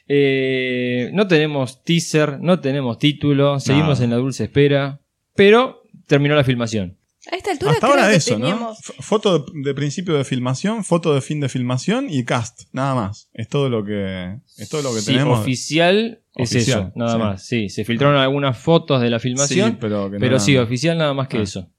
Eh, 0.09 1.11
no 1.15 1.27
tenemos 1.27 1.83
teaser, 1.83 2.39
no 2.41 2.61
tenemos 2.61 2.99
título, 2.99 3.59
seguimos 3.59 3.95
Nada. 3.99 4.05
en 4.05 4.11
la 4.11 4.17
dulce 4.17 4.45
espera, 4.45 5.01
pero 5.35 5.83
terminó 6.07 6.35
la 6.35 6.45
filmación. 6.45 6.99
A 7.33 7.37
esta 7.37 7.51
altura 7.53 7.73
Hasta 7.73 7.87
creo 7.87 7.91
ahora 8.01 8.11
que 8.11 8.17
eso, 8.17 8.39
¿no? 8.39 8.47
teníamos... 8.47 8.79
F- 8.81 8.93
Foto 9.01 9.39
de, 9.39 9.53
de 9.63 9.75
principio 9.75 10.15
de 10.15 10.25
filmación, 10.25 10.85
foto 10.85 11.15
de 11.15 11.21
fin 11.23 11.41
de 11.41 11.49
filmación 11.49 12.09
y 12.11 12.25
cast, 12.25 12.63
nada 12.73 12.95
más. 12.95 13.31
Es 13.33 13.49
todo 13.49 13.71
lo 13.71 13.85
que, 13.85 14.39
es 14.59 14.69
todo 14.69 14.83
lo 14.83 14.93
que 14.95 15.01
Sí, 15.01 15.13
tenemos. 15.13 15.41
oficial 15.41 16.21
es 16.35 16.51
Oficial, 16.51 16.81
eso, 16.89 16.93
nada 16.97 17.13
sí. 17.13 17.19
más. 17.19 17.47
Sí, 17.47 17.69
se 17.71 17.85
filtraron 17.85 18.17
algunas 18.17 18.59
fotos 18.59 19.01
de 19.01 19.09
la 19.11 19.19
filmación, 19.21 19.71
Sí, 19.73 19.77
pero 19.81 20.11
que 20.11 20.19
pero 20.19 20.33
nada. 20.33 20.41
sí, 20.45 20.57
oficial 20.59 20.99
nada 20.99 21.15
más 21.15 21.29
que 21.29 21.39
Ah. 21.39 21.43
eso. 21.43 21.71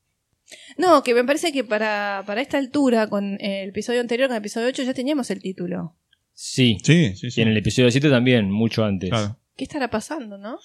No, 0.77 1.03
que 1.03 1.13
me 1.13 1.23
parece 1.23 1.51
que 1.51 1.63
para, 1.63 2.23
para 2.25 2.41
esta 2.41 2.57
altura, 2.57 3.07
con 3.07 3.37
el 3.39 3.69
episodio 3.69 4.01
anterior, 4.01 4.27
con 4.27 4.35
el 4.35 4.41
episodio 4.41 4.67
8, 4.67 4.83
ya 4.83 4.93
teníamos 4.93 5.29
el 5.31 5.41
título. 5.41 5.95
Sí. 6.33 6.77
Sí, 6.83 7.15
sí, 7.15 7.31
sí. 7.31 7.39
Y 7.39 7.43
en 7.43 7.49
el 7.49 7.57
episodio 7.57 7.89
7 7.91 8.09
también, 8.09 8.51
mucho 8.51 8.83
antes. 8.83 9.09
Claro. 9.09 9.37
¿Qué 9.55 9.63
estará 9.63 9.89
pasando, 9.89 10.37
no? 10.37 10.59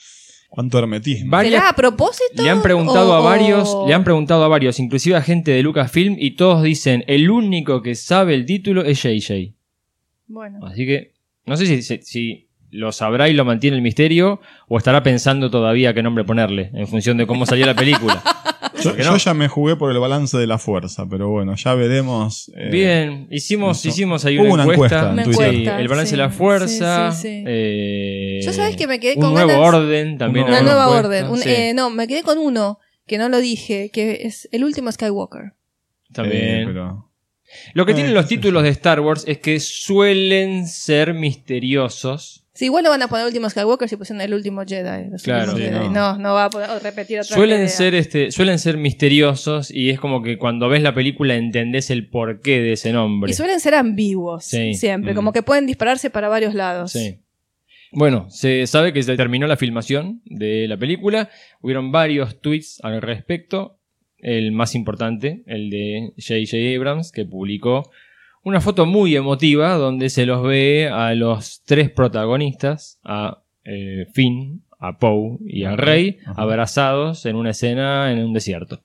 Cuánto 0.50 0.78
hermetismo. 0.80 1.30
Varias- 1.30 1.54
¿Será 1.54 1.68
a 1.70 1.76
propósito? 1.76 2.42
le 2.42 2.50
han 2.50 2.60
preguntado 2.60 3.10
o- 3.12 3.14
a 3.14 3.20
varios, 3.20 3.68
o- 3.72 3.86
le 3.88 3.94
han 3.94 4.02
preguntado 4.04 4.44
a 4.44 4.48
varios, 4.48 4.78
inclusive 4.80 5.16
a 5.16 5.22
gente 5.22 5.52
de 5.52 5.62
Lucasfilm, 5.62 6.16
y 6.18 6.32
todos 6.32 6.62
dicen, 6.62 7.04
el 7.06 7.30
único 7.30 7.80
que 7.82 7.94
sabe 7.94 8.34
el 8.34 8.44
título 8.44 8.82
es 8.84 9.00
JJ. 9.02 9.54
Bueno. 10.26 10.66
Así 10.66 10.84
que, 10.86 11.12
no 11.46 11.56
sé 11.56 11.66
si, 11.66 11.82
si, 11.82 12.02
si 12.02 12.48
lo 12.70 12.90
sabrá 12.92 13.28
y 13.28 13.32
lo 13.32 13.44
mantiene 13.44 13.76
el 13.76 13.82
misterio, 13.82 14.40
o 14.68 14.76
estará 14.76 15.02
pensando 15.02 15.50
todavía 15.50 15.94
qué 15.94 16.02
nombre 16.02 16.24
ponerle, 16.24 16.70
en 16.74 16.86
función 16.88 17.16
de 17.16 17.26
cómo 17.26 17.46
salió 17.46 17.64
la 17.64 17.74
película. 17.74 18.22
Yo, 18.82 19.16
ya 19.16 19.34
me 19.34 19.48
jugué 19.48 19.76
por 19.76 19.90
el 19.92 19.98
balance 19.98 20.36
de 20.38 20.46
la 20.46 20.58
fuerza, 20.58 21.06
pero 21.08 21.28
bueno, 21.28 21.54
ya 21.56 21.74
veremos. 21.74 22.50
eh, 22.56 22.68
Bien, 22.70 23.28
hicimos, 23.30 23.78
eso. 23.80 23.88
hicimos 23.88 24.24
ahí 24.24 24.38
una, 24.38 24.52
una 24.54 24.62
encuesta. 24.64 25.10
encuesta 25.10 25.22
en 25.22 25.32
Sí, 25.32 25.36
Twitter. 25.36 25.72
Una 25.72 25.80
el 25.80 25.88
balance 25.88 26.10
de 26.12 26.16
la 26.16 26.30
fuerza. 26.30 27.12
sí, 27.12 27.16
sí, 27.16 27.28
sí. 27.28 27.44
eh, 27.46 28.40
Yo 28.42 28.52
sabes 28.52 28.76
que 28.76 28.86
me 28.86 28.98
quedé 29.00 29.14
un 29.16 29.20
con 29.22 29.32
nuevo 29.34 29.48
ganas- 29.50 29.68
orden 29.74 30.18
también. 30.18 30.46
Una 30.46 30.62
nueva 30.62 30.84
encuesta, 30.84 31.06
orden. 31.08 31.26
Un- 31.30 31.38
sí, 31.38 31.48
eh, 31.48 31.72
no, 31.74 31.90
me 31.90 32.06
quedé 32.08 32.22
con 32.22 32.38
uno, 32.38 32.78
que 33.06 33.18
no 33.18 33.28
lo 33.28 33.38
dije, 33.38 33.90
que 33.92 34.20
es 34.22 34.48
el 34.52 34.64
último 34.64 34.90
Skywalker. 34.92 35.52
también. 36.12 36.44
eh, 36.44 36.64
pero- 36.66 37.06
Lo 37.74 37.84
que 37.84 37.92
Eh, 37.92 37.94
tienen 37.96 38.14
los 38.14 38.28
títulos 38.28 38.62
de 38.62 38.68
Star 38.68 39.00
Wars 39.00 39.24
es 39.26 39.38
que 39.38 39.58
suelen 39.58 40.68
ser 40.68 41.14
misteriosos. 41.14 42.39
Sí, 42.60 42.66
igual 42.66 42.84
lo 42.84 42.90
van 42.90 43.00
a 43.00 43.08
poner 43.08 43.24
último 43.24 43.48
Skywalker 43.48 43.88
si 43.88 43.96
pusieron 43.96 44.20
el 44.20 44.34
último 44.34 44.60
Jedi. 44.66 45.08
Claro. 45.24 45.52
últimos 45.52 45.56
Sí, 45.56 45.62
Jedi. 45.62 45.88
no. 45.88 46.12
no. 46.12 46.18
no, 46.18 46.34
va 46.34 46.44
a 46.44 46.50
poder 46.50 46.68
repetir 46.82 47.18
otra 47.20 47.34
Suelen 47.34 47.60
idea. 47.60 47.68
ser, 47.68 47.94
este, 47.94 48.30
suelen 48.30 48.58
ser 48.58 48.76
misteriosos 48.76 49.70
y 49.70 49.88
es 49.88 49.98
como 49.98 50.22
que 50.22 50.36
cuando 50.36 50.68
ves 50.68 50.82
la 50.82 50.92
película 50.94 51.36
entendés 51.36 51.88
el 51.88 52.08
porqué 52.10 52.60
de 52.60 52.72
ese 52.74 52.92
nombre. 52.92 53.30
Y 53.30 53.34
suelen 53.34 53.60
ser 53.60 53.74
ambiguos, 53.74 54.44
Sí. 54.44 54.74
siempre, 54.74 55.14
Mm. 55.14 55.16
como 55.16 55.32
que 55.32 55.42
pueden 55.42 55.64
dispararse 55.66 56.10
para 56.10 56.28
varios 56.28 56.52
lados. 56.54 56.92
Sí. 56.92 57.20
Bueno, 57.92 58.28
se 58.28 58.66
sabe 58.66 58.92
que 58.92 59.02
se 59.02 59.16
terminó 59.16 59.46
la 59.46 59.56
filmación 59.56 60.20
de 60.26 60.68
la 60.68 60.76
película. 60.76 61.30
Hubieron 61.62 61.90
varios 61.92 62.40
tweets 62.42 62.78
al 62.82 63.00
respecto. 63.00 63.78
El 64.18 64.52
más 64.52 64.74
importante, 64.74 65.42
el 65.46 65.70
de 65.70 66.12
J.J. 66.18 66.76
Abrams, 66.76 67.10
que 67.10 67.24
publicó 67.24 67.90
una 68.42 68.60
foto 68.60 68.86
muy 68.86 69.14
emotiva 69.16 69.74
donde 69.74 70.08
se 70.10 70.26
los 70.26 70.42
ve 70.42 70.88
a 70.88 71.14
los 71.14 71.62
tres 71.64 71.90
protagonistas, 71.90 72.98
a 73.04 73.42
eh, 73.64 74.06
Finn, 74.12 74.62
a 74.78 74.98
Poe 74.98 75.38
y 75.46 75.64
a 75.64 75.68
Ajá, 75.72 75.76
Rey, 75.76 76.18
ajá. 76.24 76.40
abrazados 76.42 77.26
en 77.26 77.36
una 77.36 77.50
escena 77.50 78.10
en 78.12 78.24
un 78.24 78.32
desierto. 78.32 78.82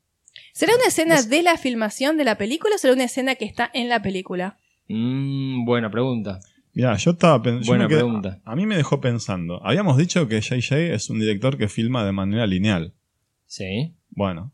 ¿Será 0.53 0.73
una 0.75 0.85
escena 0.87 1.21
de 1.21 1.41
la 1.43 1.57
filmación 1.57 2.17
de 2.17 2.25
la 2.25 2.37
película 2.37 2.75
o 2.75 2.77
será 2.77 2.93
una 2.93 3.03
escena 3.05 3.35
que 3.35 3.45
está 3.45 3.69
en 3.73 3.89
la 3.89 4.01
película? 4.01 4.57
Mm, 4.87 5.65
buena 5.65 5.89
pregunta. 5.89 6.39
Mirá, 6.73 6.95
yo 6.97 7.11
estaba 7.11 7.41
pensando. 7.41 7.67
Buena 7.67 7.87
pregunta. 7.87 8.41
A, 8.43 8.51
a 8.51 8.55
mí 8.55 8.65
me 8.65 8.75
dejó 8.75 8.99
pensando. 8.99 9.65
Habíamos 9.65 9.97
dicho 9.97 10.27
que 10.27 10.41
JJ 10.41 10.93
es 10.93 11.09
un 11.09 11.19
director 11.19 11.57
que 11.57 11.69
filma 11.69 12.05
de 12.05 12.11
manera 12.11 12.45
lineal. 12.45 12.93
Sí. 13.45 13.95
Bueno, 14.09 14.51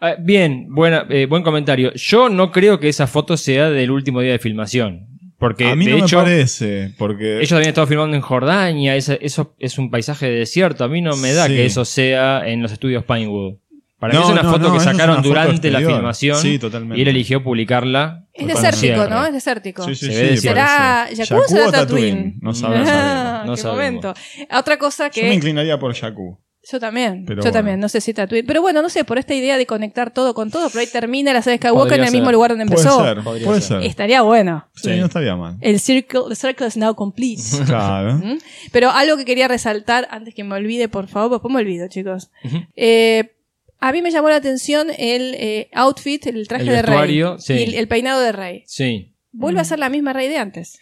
Ah, 0.00 0.14
bien, 0.18 0.66
buena, 0.68 1.06
eh, 1.08 1.26
buen 1.26 1.42
comentario. 1.42 1.92
Yo 1.94 2.28
no 2.28 2.52
creo 2.52 2.78
que 2.78 2.88
esa 2.88 3.06
foto 3.06 3.36
sea 3.36 3.70
del 3.70 3.90
último 3.90 4.20
día 4.20 4.32
de 4.32 4.38
filmación. 4.38 5.06
Porque 5.38 5.68
a 5.68 5.76
mí 5.76 5.84
de 5.86 5.98
no 5.98 6.04
hecho, 6.06 6.18
me 6.18 6.22
parece, 6.24 6.94
porque 6.96 7.38
ellos 7.38 7.52
habían 7.52 7.68
estado 7.68 7.86
filmando 7.86 8.16
en 8.16 8.22
Jordania. 8.22 8.96
ese- 8.96 9.18
eso 9.20 9.54
es 9.58 9.76
un 9.78 9.90
paisaje 9.90 10.26
de 10.30 10.38
desierto. 10.38 10.84
A 10.84 10.88
mí 10.88 11.02
no 11.02 11.14
me 11.16 11.32
da 11.34 11.46
Sí. 11.46 11.52
que 11.54 11.66
eso 11.66 11.84
sea 11.84 12.48
en 12.48 12.62
los 12.62 12.72
estudios 12.72 13.04
Pinewood. 13.04 13.56
Para 13.98 14.12
mí 14.14 14.18
No, 14.18 14.24
es 14.26 14.32
una 14.32 14.42
no, 14.42 14.50
foto 14.50 14.64
no, 14.68 14.72
que 14.72 14.78
es 14.78 14.84
sacaron 14.84 15.22
durante 15.22 15.70
la 15.70 15.80
filmación. 15.80 16.36
Sí, 16.38 16.58
totalmente. 16.58 16.98
Y 16.98 17.02
él 17.02 17.08
eligió 17.08 17.42
publicarla. 17.42 18.24
Es 18.34 18.46
desértico, 18.46 18.78
cierre. 18.80 19.08
¿no? 19.10 19.24
Es 19.26 19.32
desértico. 19.32 19.82
Sí, 19.84 19.94
sí, 19.94 20.06
Se 20.06 20.12
sí, 20.12 20.20
ve. 20.22 20.36
¿Será. 20.36 21.08
Jakku 21.16 21.34
o 21.36 21.48
será 21.48 21.70
Tatooine? 21.72 22.36
No 22.42 22.52
sabemos. 22.54 22.88
Ah, 22.90 23.42
No 23.46 23.54
qué 23.54 23.60
sabemos. 23.60 24.04
momento. 24.04 24.14
Otra 24.58 24.78
cosa 24.78 25.10
Yo 25.10 25.22
me 25.22 25.28
que... 25.30 25.34
inclinaría 25.34 25.78
por 25.78 25.94
Jakku. 25.94 26.38
Yo 26.70 26.80
también, 26.80 27.24
Pero 27.26 27.36
yo 27.36 27.42
bueno. 27.42 27.52
también, 27.52 27.78
no 27.80 27.88
sé 27.88 28.00
si 28.00 28.12
Tatooine. 28.12 28.44
Pero 28.46 28.60
bueno, 28.60 28.82
no 28.82 28.88
sé, 28.88 29.04
por 29.04 29.18
esta 29.18 29.34
idea 29.34 29.56
de 29.56 29.66
conectar 29.66 30.10
todo 30.12 30.34
con 30.34 30.50
todo, 30.50 30.68
pero 30.68 30.80
ahí 30.80 30.86
termina 30.88 31.32
la 31.32 31.40
saga 31.42 31.52
de 31.52 31.58
Skywalker 31.58 31.90
Podría 31.90 32.02
en 32.02 32.08
el 32.08 32.12
mismo 32.12 32.32
lugar 32.32 32.50
donde 32.50 32.66
Puede 32.66 32.80
empezó. 32.80 33.04
ser, 33.04 33.22
Podría 33.22 33.46
puede 33.46 33.60
ser. 33.60 33.82
Estaría 33.84 34.22
bueno. 34.22 34.66
Sí, 34.74 34.90
Sí. 34.92 34.96
no 34.98 35.06
estaría 35.06 35.36
mal. 35.36 35.56
El 35.60 35.78
circle, 35.78 36.22
the 36.28 36.34
circle 36.34 36.66
is 36.66 36.76
now 36.76 36.94
complete. 36.94 37.42
Claro. 37.66 38.14
¿Mm? 38.24 38.38
Pero 38.72 38.90
algo 38.90 39.16
que 39.16 39.24
quería 39.24 39.46
resaltar 39.48 40.08
antes 40.10 40.34
que 40.34 40.42
me 40.44 40.54
olvide, 40.56 40.88
por 40.88 41.06
favor, 41.06 41.28
pues 41.28 41.38
después 41.38 41.54
me 41.54 41.60
olvido, 41.60 41.86
chicos. 41.88 42.30
Eh, 42.74 43.32
a 43.78 43.92
mí 43.92 44.02
me 44.02 44.10
llamó 44.10 44.28
la 44.30 44.36
atención 44.36 44.88
el 44.98 45.34
eh, 45.38 45.68
outfit, 45.74 46.26
el 46.26 46.48
traje 46.48 46.64
El 46.64 46.68
de 46.70 46.82
Rey. 46.82 46.90
vestuario, 46.90 47.38
sí. 47.38 47.52
Y 47.54 47.62
el, 47.62 47.74
el 47.74 47.88
peinado 47.88 48.20
de 48.20 48.32
Rey. 48.32 48.64
Sí. 48.66 49.12
Vuelve 49.32 49.60
a 49.60 49.64
ser 49.64 49.78
la 49.78 49.90
misma 49.90 50.14
Rey 50.14 50.28
de 50.28 50.38
antes. 50.38 50.78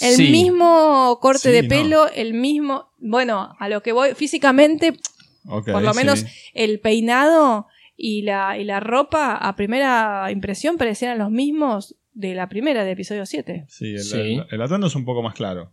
El 0.00 0.14
Sí. 0.14 0.30
mismo 0.30 1.18
corte 1.20 1.48
Sí, 1.48 1.50
de 1.50 1.62
no. 1.62 1.68
pelo, 1.68 2.08
el 2.14 2.34
mismo. 2.34 2.90
Bueno, 2.98 3.56
a 3.58 3.68
lo 3.68 3.82
que 3.82 3.92
voy, 3.92 4.14
físicamente, 4.14 4.92
por 5.44 5.82
lo 5.82 5.92
sí. 5.92 5.96
menos 5.98 6.24
el 6.54 6.78
peinado 6.80 7.66
y 7.96 8.22
la, 8.22 8.56
y 8.58 8.64
la 8.64 8.80
ropa, 8.80 9.34
a 9.34 9.56
primera 9.56 10.28
impresión, 10.30 10.76
parecían 10.78 11.18
los 11.18 11.30
mismos 11.30 11.96
de 12.14 12.34
la 12.34 12.48
primera 12.48 12.84
de 12.84 12.92
episodio 12.92 13.26
7. 13.26 13.64
Sí, 13.68 13.94
el, 13.94 14.00
Sí. 14.00 14.16
el- 14.20 14.46
el 14.50 14.62
atuendo 14.62 14.86
es 14.86 14.94
un 14.94 15.04
poco 15.04 15.22
más 15.22 15.34
claro. 15.34 15.72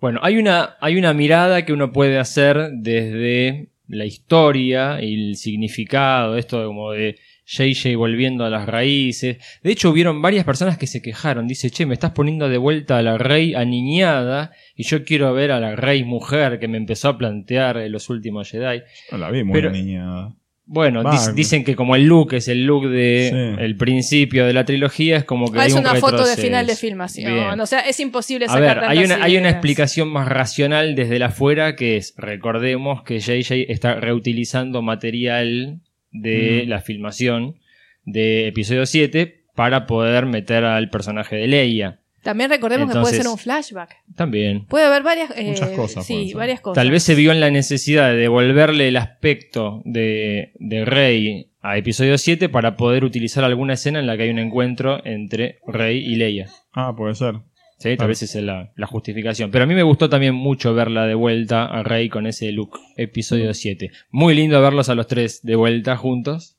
Bueno, 0.00 0.20
hay 0.22 0.36
una, 0.36 0.76
hay 0.80 0.96
una 0.96 1.12
mirada 1.12 1.64
que 1.64 1.72
uno 1.72 1.92
puede 1.92 2.18
hacer 2.18 2.70
desde 2.72 3.68
la 3.88 4.04
historia 4.04 5.02
y 5.02 5.30
el 5.30 5.36
significado, 5.36 6.36
esto 6.36 6.60
de 6.60 6.66
como 6.66 6.92
de 6.92 7.18
JJ 7.50 7.96
volviendo 7.96 8.44
a 8.44 8.50
las 8.50 8.66
raíces. 8.68 9.38
De 9.62 9.70
hecho, 9.72 9.88
hubieron 9.90 10.20
varias 10.20 10.44
personas 10.44 10.76
que 10.76 10.86
se 10.86 11.00
quejaron. 11.00 11.48
Dice, 11.48 11.70
che, 11.70 11.86
me 11.86 11.94
estás 11.94 12.10
poniendo 12.10 12.48
de 12.50 12.58
vuelta 12.58 12.98
a 12.98 13.02
la 13.02 13.16
rey 13.16 13.54
aniñada 13.54 14.52
y 14.76 14.82
yo 14.84 15.04
quiero 15.04 15.32
ver 15.32 15.50
a 15.52 15.58
la 15.60 15.74
rey 15.74 16.04
mujer 16.04 16.58
que 16.58 16.68
me 16.68 16.76
empezó 16.76 17.08
a 17.08 17.18
plantear 17.18 17.78
en 17.78 17.90
los 17.92 18.10
últimos 18.10 18.50
Jedi. 18.50 18.82
No 19.12 19.18
la 19.18 19.30
vi 19.30 19.44
muy 19.44 19.54
Pero- 19.54 19.70
niña. 19.70 20.28
Bueno, 20.70 21.02
dic- 21.02 21.32
dicen 21.32 21.64
que 21.64 21.74
como 21.74 21.96
el 21.96 22.04
look 22.04 22.34
es 22.34 22.46
el 22.46 22.66
look 22.66 22.88
de 22.90 23.30
Sí. 23.56 23.62
el 23.64 23.74
principio 23.78 24.44
de 24.44 24.52
la 24.52 24.66
trilogía, 24.66 25.16
es 25.16 25.24
como 25.24 25.50
que 25.50 25.58
Ah, 25.58 25.62
hay 25.62 25.68
es 25.68 25.72
un 25.74 25.80
una 25.80 25.94
foto 25.94 26.26
de 26.26 26.36
final 26.36 26.66
de 26.66 26.76
filmación. 26.76 27.32
Bien. 27.32 27.58
O 27.58 27.64
sea, 27.64 27.80
es 27.80 27.98
imposible 28.00 28.44
A 28.44 28.48
sacar 28.48 28.60
ver, 28.62 28.74
tantas 28.74 28.90
hay 28.90 28.98
una, 29.02 29.14
hay 29.24 29.32
una 29.38 29.40
ideas. 29.48 29.54
explicación 29.54 30.08
más 30.08 30.28
racional 30.28 30.94
desde 30.94 31.18
la 31.18 31.28
afuera 31.28 31.74
que 31.74 31.96
es, 31.96 32.12
recordemos 32.18 33.02
que 33.02 33.18
JJ 33.18 33.64
está 33.72 33.94
reutilizando 33.94 34.82
material 34.82 35.80
de 36.10 36.62
Mm. 36.64 36.68
la 36.68 36.80
filmación 36.80 37.56
de 38.04 38.48
episodio 38.48 38.86
7 38.86 39.44
para 39.54 39.86
poder 39.86 40.26
meter 40.26 40.64
al 40.64 40.88
personaje 40.90 41.36
de 41.36 41.46
Leia. 41.46 42.00
También 42.22 42.50
recordemos 42.50 42.92
que 42.92 42.98
puede 43.00 43.16
ser 43.16 43.28
un 43.28 43.38
flashback. 43.38 43.96
También. 44.16 44.66
Puede 44.66 44.84
haber 44.86 45.02
varias. 45.02 45.30
eh, 45.36 45.44
Muchas 45.44 45.70
cosas 45.70 46.04
Sí, 46.06 46.32
varias 46.34 46.60
cosas. 46.60 46.82
Tal 46.82 46.90
vez 46.90 47.02
se 47.02 47.14
vio 47.14 47.32
en 47.32 47.40
la 47.40 47.50
necesidad 47.50 48.10
de 48.10 48.16
devolverle 48.16 48.88
el 48.88 48.96
aspecto 48.96 49.82
de, 49.84 50.52
de 50.58 50.84
Rey 50.84 51.50
a 51.62 51.76
episodio 51.78 52.18
7 52.18 52.48
para 52.48 52.76
poder 52.76 53.04
utilizar 53.04 53.44
alguna 53.44 53.74
escena 53.74 53.98
en 54.00 54.06
la 54.06 54.16
que 54.16 54.24
hay 54.24 54.30
un 54.30 54.38
encuentro 54.40 55.00
entre 55.06 55.58
Rey 55.66 55.98
y 56.04 56.16
Leia. 56.16 56.46
Ah, 56.72 56.92
puede 56.96 57.14
ser. 57.14 57.34
¿Sí? 57.78 57.96
Tal 57.96 58.08
vez 58.08 58.22
esa 58.22 58.38
es 58.40 58.44
la, 58.44 58.72
la 58.76 58.86
justificación. 58.86 59.50
Pero 59.52 59.64
a 59.64 59.66
mí 59.66 59.74
me 59.74 59.84
gustó 59.84 60.08
también 60.10 60.34
mucho 60.34 60.74
verla 60.74 61.06
de 61.06 61.14
vuelta 61.14 61.64
a 61.66 61.82
Rey 61.84 62.08
con 62.08 62.26
ese 62.26 62.50
look. 62.52 62.78
Episodio 62.96 63.54
7. 63.54 63.90
Muy 64.10 64.34
lindo 64.34 64.60
verlos 64.60 64.88
a 64.88 64.94
los 64.96 65.06
tres 65.06 65.40
de 65.42 65.54
vuelta 65.54 65.96
juntos. 65.96 66.56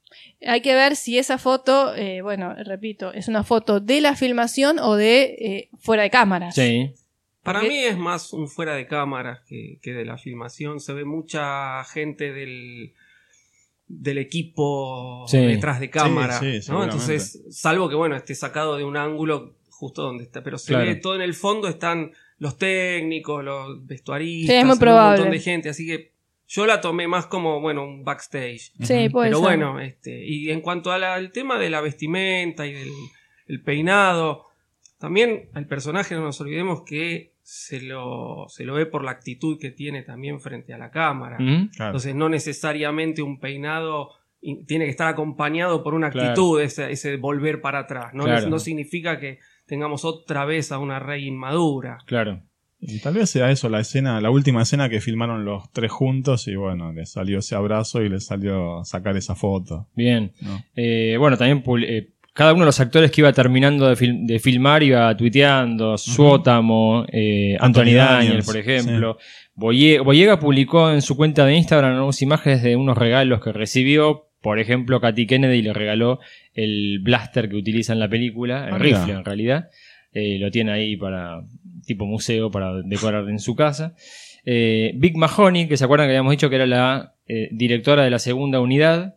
Hay 0.47 0.61
que 0.61 0.73
ver 0.73 0.95
si 0.95 1.17
esa 1.17 1.37
foto, 1.37 1.93
eh, 1.93 2.21
bueno, 2.21 2.55
repito, 2.63 3.11
es 3.13 3.27
una 3.27 3.43
foto 3.43 3.81
de 3.81 3.99
la 3.99 4.15
filmación 4.15 4.79
o 4.79 4.95
de 4.95 5.23
eh, 5.39 5.69
fuera 5.79 6.03
de 6.03 6.09
cámaras. 6.09 6.55
Sí. 6.55 6.93
Para 7.43 7.59
Porque- 7.59 7.73
mí 7.73 7.83
es 7.83 7.97
más 7.97 8.31
un 8.31 8.47
fuera 8.47 8.75
de 8.75 8.87
cámaras 8.87 9.41
que, 9.45 9.79
que 9.81 9.91
de 9.91 10.05
la 10.05 10.17
filmación. 10.17 10.79
Se 10.79 10.93
ve 10.93 11.03
mucha 11.03 11.83
gente 11.83 12.31
del, 12.31 12.93
del 13.87 14.17
equipo 14.19 15.25
Sí. 15.27 15.37
detrás 15.39 15.81
de 15.81 15.89
cámara. 15.89 16.39
Sí, 16.39 16.45
sí, 16.45 16.55
¿no? 16.55 16.61
seguramente. 16.61 16.95
Entonces, 16.95 17.43
salvo 17.49 17.89
que 17.89 17.95
bueno, 17.95 18.15
esté 18.15 18.35
sacado 18.35 18.77
de 18.77 18.85
un 18.85 18.95
ángulo 18.95 19.55
justo 19.79 20.03
donde 20.03 20.25
está. 20.25 20.43
Pero 20.43 20.57
se 20.57 20.73
Claro. 20.73 20.85
ve 20.85 20.95
todo 20.95 21.15
en 21.15 21.21
el 21.21 21.33
fondo, 21.33 21.67
están 21.67 22.11
los 22.37 22.57
técnicos, 22.57 23.43
los 23.43 23.85
vestuaristas, 23.85 24.53
Sí, 24.55 24.59
es 24.59 24.65
muy 24.65 24.75
se 24.75 24.79
ve 24.79 24.85
probable. 24.85 25.15
un 25.21 25.25
montón 25.27 25.31
de 25.31 25.39
gente. 25.43 25.69
Así 25.69 25.87
que 25.87 26.11
yo 26.47 26.65
la 26.65 26.81
tomé 26.81 27.07
más 27.07 27.27
como, 27.27 27.61
bueno, 27.61 27.83
un 27.83 28.03
backstage. 28.03 28.71
Sí, 28.81 29.09
puede 29.09 29.29
Pero 29.29 29.37
ser. 29.37 29.45
bueno, 29.47 29.79
este, 29.79 30.25
y 30.25 30.49
en 30.51 30.61
cuanto 30.61 30.91
al- 30.91 31.03
al 31.03 31.31
tema 31.31 31.57
de 31.59 31.69
la 31.69 31.81
vestimenta 31.81 32.65
y 32.67 32.73
del 32.73 32.89
el 33.47 33.63
peinado, 33.63 34.45
también 34.99 35.49
al 35.53 35.65
personaje 35.65 36.13
no 36.13 36.21
nos 36.21 36.39
olvidemos 36.41 36.83
que 36.85 37.33
se 37.41 37.81
lo, 37.81 38.45
se 38.47 38.63
lo 38.63 38.75
ve 38.75 38.85
por 38.85 39.03
la 39.03 39.09
actitud 39.11 39.57
que 39.59 39.71
tiene 39.71 40.03
también 40.03 40.39
frente 40.39 40.71
a 40.73 40.77
la 40.77 40.91
cámara. 40.91 41.37
¿Mm? 41.39 41.69
Claro. 41.69 41.89
Entonces 41.91 42.13
no 42.13 42.29
necesariamente 42.29 43.21
un 43.23 43.39
peinado 43.39 44.11
tiene 44.67 44.85
que 44.85 44.91
estar 44.91 45.07
acompañado 45.07 45.83
por 45.83 45.93
una 45.95 46.11
Claro. 46.11 46.29
actitud, 46.29 46.61
ese, 46.61 46.91
ese 46.91 47.17
volver 47.17 47.59
para 47.59 47.79
atrás. 47.79 48.13
¿no? 48.13 48.23
Claro. 48.25 48.49
no 48.49 48.59
significa 48.59 49.19
que 49.19 49.39
tengamos 49.69 50.03
otra 50.03 50.43
vez 50.43 50.71
a 50.73 50.79
una 50.79 50.99
rey 50.99 51.27
inmadura. 51.27 51.99
Claro. 52.05 52.41
Y 52.81 52.99
tal 52.99 53.13
vez 53.13 53.29
sea 53.29 53.51
eso 53.51 53.67
la 53.69 53.81
escena, 53.81 54.19
la 54.21 54.29
última 54.31 54.61
escena 54.61 54.87
que 54.89 55.01
filmaron 55.01 55.43
los 55.45 55.69
tres 55.73 55.91
juntos 55.91 56.47
y 56.47 56.55
bueno, 56.55 56.91
le 56.93 57.05
salió 57.05 57.39
ese 57.39 57.55
abrazo 57.55 58.01
y 58.01 58.09
le 58.09 58.19
salió 58.21 58.83
sacar 58.85 59.15
esa 59.17 59.35
foto. 59.35 59.87
Bien. 59.95 60.31
¿no? 60.41 60.63
Eh, 60.75 61.17
bueno, 61.19 61.37
también 61.37 61.61
eh, 61.83 62.09
cada 62.33 62.53
uno 62.53 62.61
de 62.61 62.67
los 62.67 62.79
actores 62.79 63.11
que 63.11 63.19
iba 63.19 63.33
terminando 63.33 63.85
de, 63.89 63.95
fil- 63.97 64.25
de 64.25 64.39
filmar 64.39 64.81
iba 64.81 65.15
tuiteando. 65.17 65.97
Suótamo, 65.97 67.05
eh, 67.11 67.57
Anthony, 67.59 67.81
Daniel, 67.83 67.97
Daniels, 67.97 68.45
por 68.45 68.55
ejemplo. 68.57 69.17
Boye- 69.55 70.01
Boyega 70.01 70.39
publicó 70.39 70.89
en 70.89 71.01
su 71.01 71.17
cuenta 71.17 71.45
de 71.45 71.55
Instagram 71.57 72.01
unas 72.01 72.21
imágenes 72.21 72.63
de 72.63 72.77
unos 72.77 72.97
regalos 72.97 73.41
que 73.41 73.51
recibió. 73.51 74.28
Por 74.41 74.59
ejemplo, 74.59 75.01
Katy 75.01 75.27
Kennedy 75.27 75.61
le 75.61 75.73
regaló 75.73 76.19
el 76.53 76.99
blaster 77.01 77.49
que 77.49 77.55
utiliza 77.57 77.93
en 77.93 77.99
la 77.99 78.07
película, 78.09 78.67
el 78.67 78.73
Ah, 78.75 78.79
mira. 78.79 78.97
rifle 78.99 79.13
en 79.13 79.25
realidad. 79.25 79.69
Eh, 80.13 80.39
lo 80.39 80.49
tiene 80.49 80.71
ahí 80.71 80.95
para 80.95 81.41
tipo 81.85 82.05
museo 82.05 82.49
para 82.49 82.81
decorar 82.83 83.27
en 83.29 83.39
su 83.39 83.55
casa. 83.55 83.95
Eh, 84.45 84.93
Big 84.95 85.17
Mahoney, 85.17 85.67
que 85.67 85.77
se 85.77 85.83
acuerdan 85.83 86.07
que 86.07 86.11
habíamos 86.11 86.31
dicho 86.31 86.49
que 86.49 86.55
era 86.55 86.65
la 86.65 87.13
eh, 87.27 87.49
directora 87.51 88.03
de 88.03 88.09
la 88.09 88.19
segunda 88.19 88.59
unidad, 88.59 89.15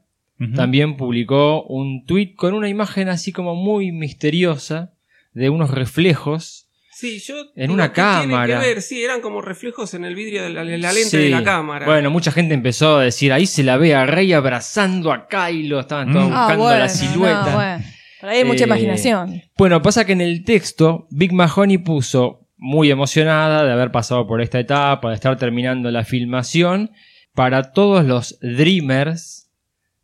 también 0.57 0.97
publicó 0.97 1.63
un 1.63 2.05
tweet 2.05 2.35
con 2.35 2.53
una 2.55 2.69
imagen 2.69 3.09
así 3.09 3.31
como 3.31 3.55
muy 3.55 3.93
misteriosa 3.93 4.93
de 5.35 5.51
unos 5.51 5.71
reflejos. 5.71 6.62
Sí, 7.03 7.19
yo 7.19 7.35
En 7.57 7.71
una 7.73 7.89
¿qué 7.93 8.01
tiene 8.01 8.33
cámara. 8.33 8.61
que 8.61 8.67
ver? 8.67 8.81
Sí, 8.83 9.03
eran 9.03 9.21
como 9.21 9.43
reflejos 9.43 9.93
en 9.95 10.05
el 10.05 10.15
vidrio 10.15 10.45
de 10.45 10.51
la, 10.51 10.63
en 10.63 10.81
la 10.81 10.93
lente 10.93 11.11
Sí. 11.11 11.17
de 11.17 11.31
la 11.31 11.43
cámara. 11.43 11.85
Bueno, 11.85 12.11
mucha 12.11 12.31
gente 12.31 12.55
empezó 12.55 12.99
a 12.99 13.03
decir, 13.05 13.33
ahí 13.33 13.45
se 13.47 13.65
la 13.65 13.77
ve 13.77 13.95
a 13.95 14.07
Rey 14.07 14.33
abrazando 14.33 15.13
a 15.13 15.27
Kylo, 15.27 15.81
estaban 15.81 16.13
todos 16.13 16.29
Mm. 16.31 16.33
Ah, 16.33 16.39
buscando 16.43 16.63
bueno, 16.65 16.79
la 16.79 16.89
silueta. 16.89 17.45
no, 17.51 17.55
bueno. 17.57 17.85
Por 18.21 18.29
ahí 18.31 18.39
hay 18.39 18.45
mucha 18.45 18.63
Eh, 18.63 18.67
imaginación. 18.69 19.43
Bueno, 19.59 19.83
pasa 19.83 20.05
que 20.05 20.13
en 20.13 20.21
el 20.21 20.45
texto 20.45 21.09
Big 21.11 21.33
Mahoney 21.33 21.79
puso 21.79 22.47
muy 22.57 22.89
emocionada 22.93 23.65
de 23.65 23.73
haber 23.73 23.91
pasado 23.91 24.25
por 24.29 24.41
esta 24.41 24.61
etapa, 24.61 25.09
de 25.09 25.17
estar 25.17 25.37
terminando 25.37 25.91
la 25.91 26.05
filmación. 26.05 26.93
Para 27.35 27.73
todos 27.73 28.05
los 28.05 28.39
Dreamers 28.41 29.42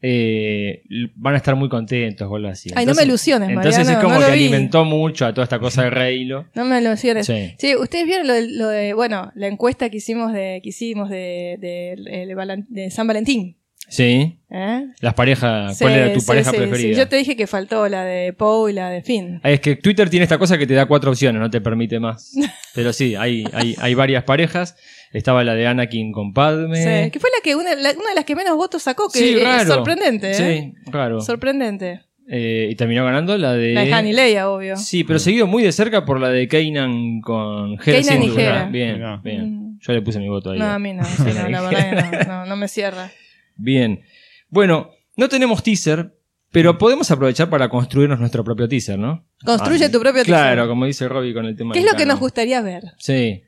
eh, 0.00 0.82
van 1.16 1.34
a 1.34 1.38
estar 1.38 1.56
muy 1.56 1.68
contentos 1.68 2.28
o 2.30 2.36
algo 2.36 2.48
así. 2.48 2.70
Ay, 2.74 2.86
no 2.86 2.94
me 2.94 3.02
ilusiones, 3.02 3.48
Entonces 3.48 3.78
Mariano, 3.78 3.98
es 3.98 4.04
como 4.04 4.20
no 4.20 4.26
que 4.26 4.32
vi. 4.32 4.46
alimentó 4.46 4.84
mucho 4.84 5.26
a 5.26 5.34
toda 5.34 5.44
esta 5.44 5.58
cosa 5.58 5.84
de 5.84 5.90
Reylo. 5.90 6.46
No 6.54 6.64
me 6.64 6.96
cierres. 6.96 7.26
Sí. 7.26 7.54
Sí, 7.58 7.76
ustedes 7.76 8.06
vieron 8.06 8.26
lo 8.26 8.34
de, 8.34 8.48
lo 8.48 8.68
de, 8.68 8.92
bueno, 8.94 9.32
la 9.34 9.48
encuesta 9.48 9.90
que 9.90 9.96
hicimos 9.98 10.32
de, 10.32 10.60
que 10.62 10.68
hicimos 10.68 11.10
de, 11.10 12.88
San 12.90 13.06
Valentín. 13.06 13.56
Sí. 13.88 14.38
¿eh? 14.50 14.86
Las 15.00 15.14
parejas, 15.14 15.78
Sí, 15.78 15.84
¿cuál 15.84 15.94
era 15.94 16.12
tu 16.12 16.20
sí, 16.20 16.26
pareja 16.26 16.52
preferida? 16.52 16.96
Yo 16.96 17.08
te 17.08 17.16
dije 17.16 17.36
que 17.36 17.46
faltó 17.46 17.88
la 17.88 18.04
de 18.04 18.32
Poe 18.34 18.70
y 18.70 18.74
la 18.74 18.90
de 18.90 19.02
Finn. 19.02 19.40
Es 19.42 19.60
que 19.60 19.76
Twitter 19.76 20.10
tiene 20.10 20.24
esta 20.24 20.38
cosa 20.38 20.58
que 20.58 20.66
te 20.66 20.74
da 20.74 20.86
cuatro 20.86 21.10
opciones, 21.10 21.40
no 21.40 21.48
te 21.48 21.60
permite 21.60 21.98
más. 21.98 22.34
Pero 22.74 22.92
sí, 22.92 23.14
hay, 23.14 23.44
hay, 23.52 23.74
hay 23.78 23.94
varias 23.94 24.24
parejas. 24.24 24.76
Estaba 25.12 25.42
la 25.44 25.54
de 25.54 25.66
Anakin 25.66 26.12
con 26.12 26.32
Padme. 26.32 26.76
Sí, 27.04 27.10
que 27.10 27.18
fue 27.20 27.30
la 27.30 27.42
que 27.42 27.56
una, 27.56 27.74
la- 27.74 27.92
una 27.92 28.08
de 28.10 28.14
las 28.14 28.24
que 28.24 28.36
menos 28.36 28.56
votos 28.56 28.82
sacó, 28.82 29.08
que 29.08 29.18
Sí, 29.18 29.34
es 29.36 29.42
raro. 29.44 29.74
sorprendente, 29.74 30.30
¿eh? 30.32 30.34
Sí, 30.34 30.90
raro. 30.90 31.20
Sorprendente. 31.20 32.02
Eh, 32.30 32.68
y 32.70 32.74
terminó 32.74 33.04
ganando 33.06 33.38
la 33.38 33.54
de. 33.54 33.72
La 33.72 33.84
de 33.86 33.92
Han 33.94 34.06
y 34.06 34.12
Leia, 34.12 34.50
obvio. 34.50 34.76
Sí, 34.76 35.02
pero 35.04 35.18
seguido 35.18 35.46
muy 35.46 35.62
de 35.62 35.72
cerca 35.72 36.04
por 36.04 36.20
la 36.20 36.28
de 36.28 36.46
Kanan 36.46 37.22
con 37.22 37.78
Hera 37.82 38.02
Kanan 38.02 38.22
y. 38.22 38.28
Hera. 38.38 38.64
Bien, 38.66 38.94
Mirá. 38.96 39.20
bien. 39.24 39.54
Mm. 39.64 39.78
Yo 39.80 39.92
le 39.94 40.02
puse 40.02 40.18
mi 40.18 40.28
voto 40.28 40.50
ahí. 40.50 40.58
No, 40.58 40.66
a 40.66 40.78
mí 40.78 40.92
no, 40.92 41.04
sí, 41.04 41.22
no, 41.22 41.48
la 41.48 41.60
verdad 41.62 42.10
que 42.10 42.26
no, 42.26 42.28
no, 42.40 42.46
no 42.46 42.56
me 42.56 42.68
cierra. 42.68 43.10
Bien. 43.56 44.02
Bueno, 44.50 44.90
no 45.16 45.28
tenemos 45.30 45.62
teaser, 45.62 46.14
pero 46.52 46.76
podemos 46.76 47.10
aprovechar 47.10 47.48
para 47.48 47.68
construirnos 47.70 48.18
nuestro 48.20 48.44
propio 48.44 48.68
teaser, 48.68 48.98
¿no? 48.98 49.24
Construye 49.44 49.86
Ah, 49.86 49.90
tu 49.90 49.98
propio 50.00 50.22
teaser. 50.24 50.34
Claro, 50.34 50.68
como 50.68 50.84
dice 50.84 51.08
Robbie 51.08 51.32
con 51.32 51.46
el 51.46 51.56
tema 51.56 51.72
¿Qué 51.72 51.80
es 51.80 51.86
lo 51.86 51.96
que 51.96 52.04
nos 52.06 52.18
gustaría 52.20 52.60
ver? 52.60 52.84
Sí. 52.98 53.42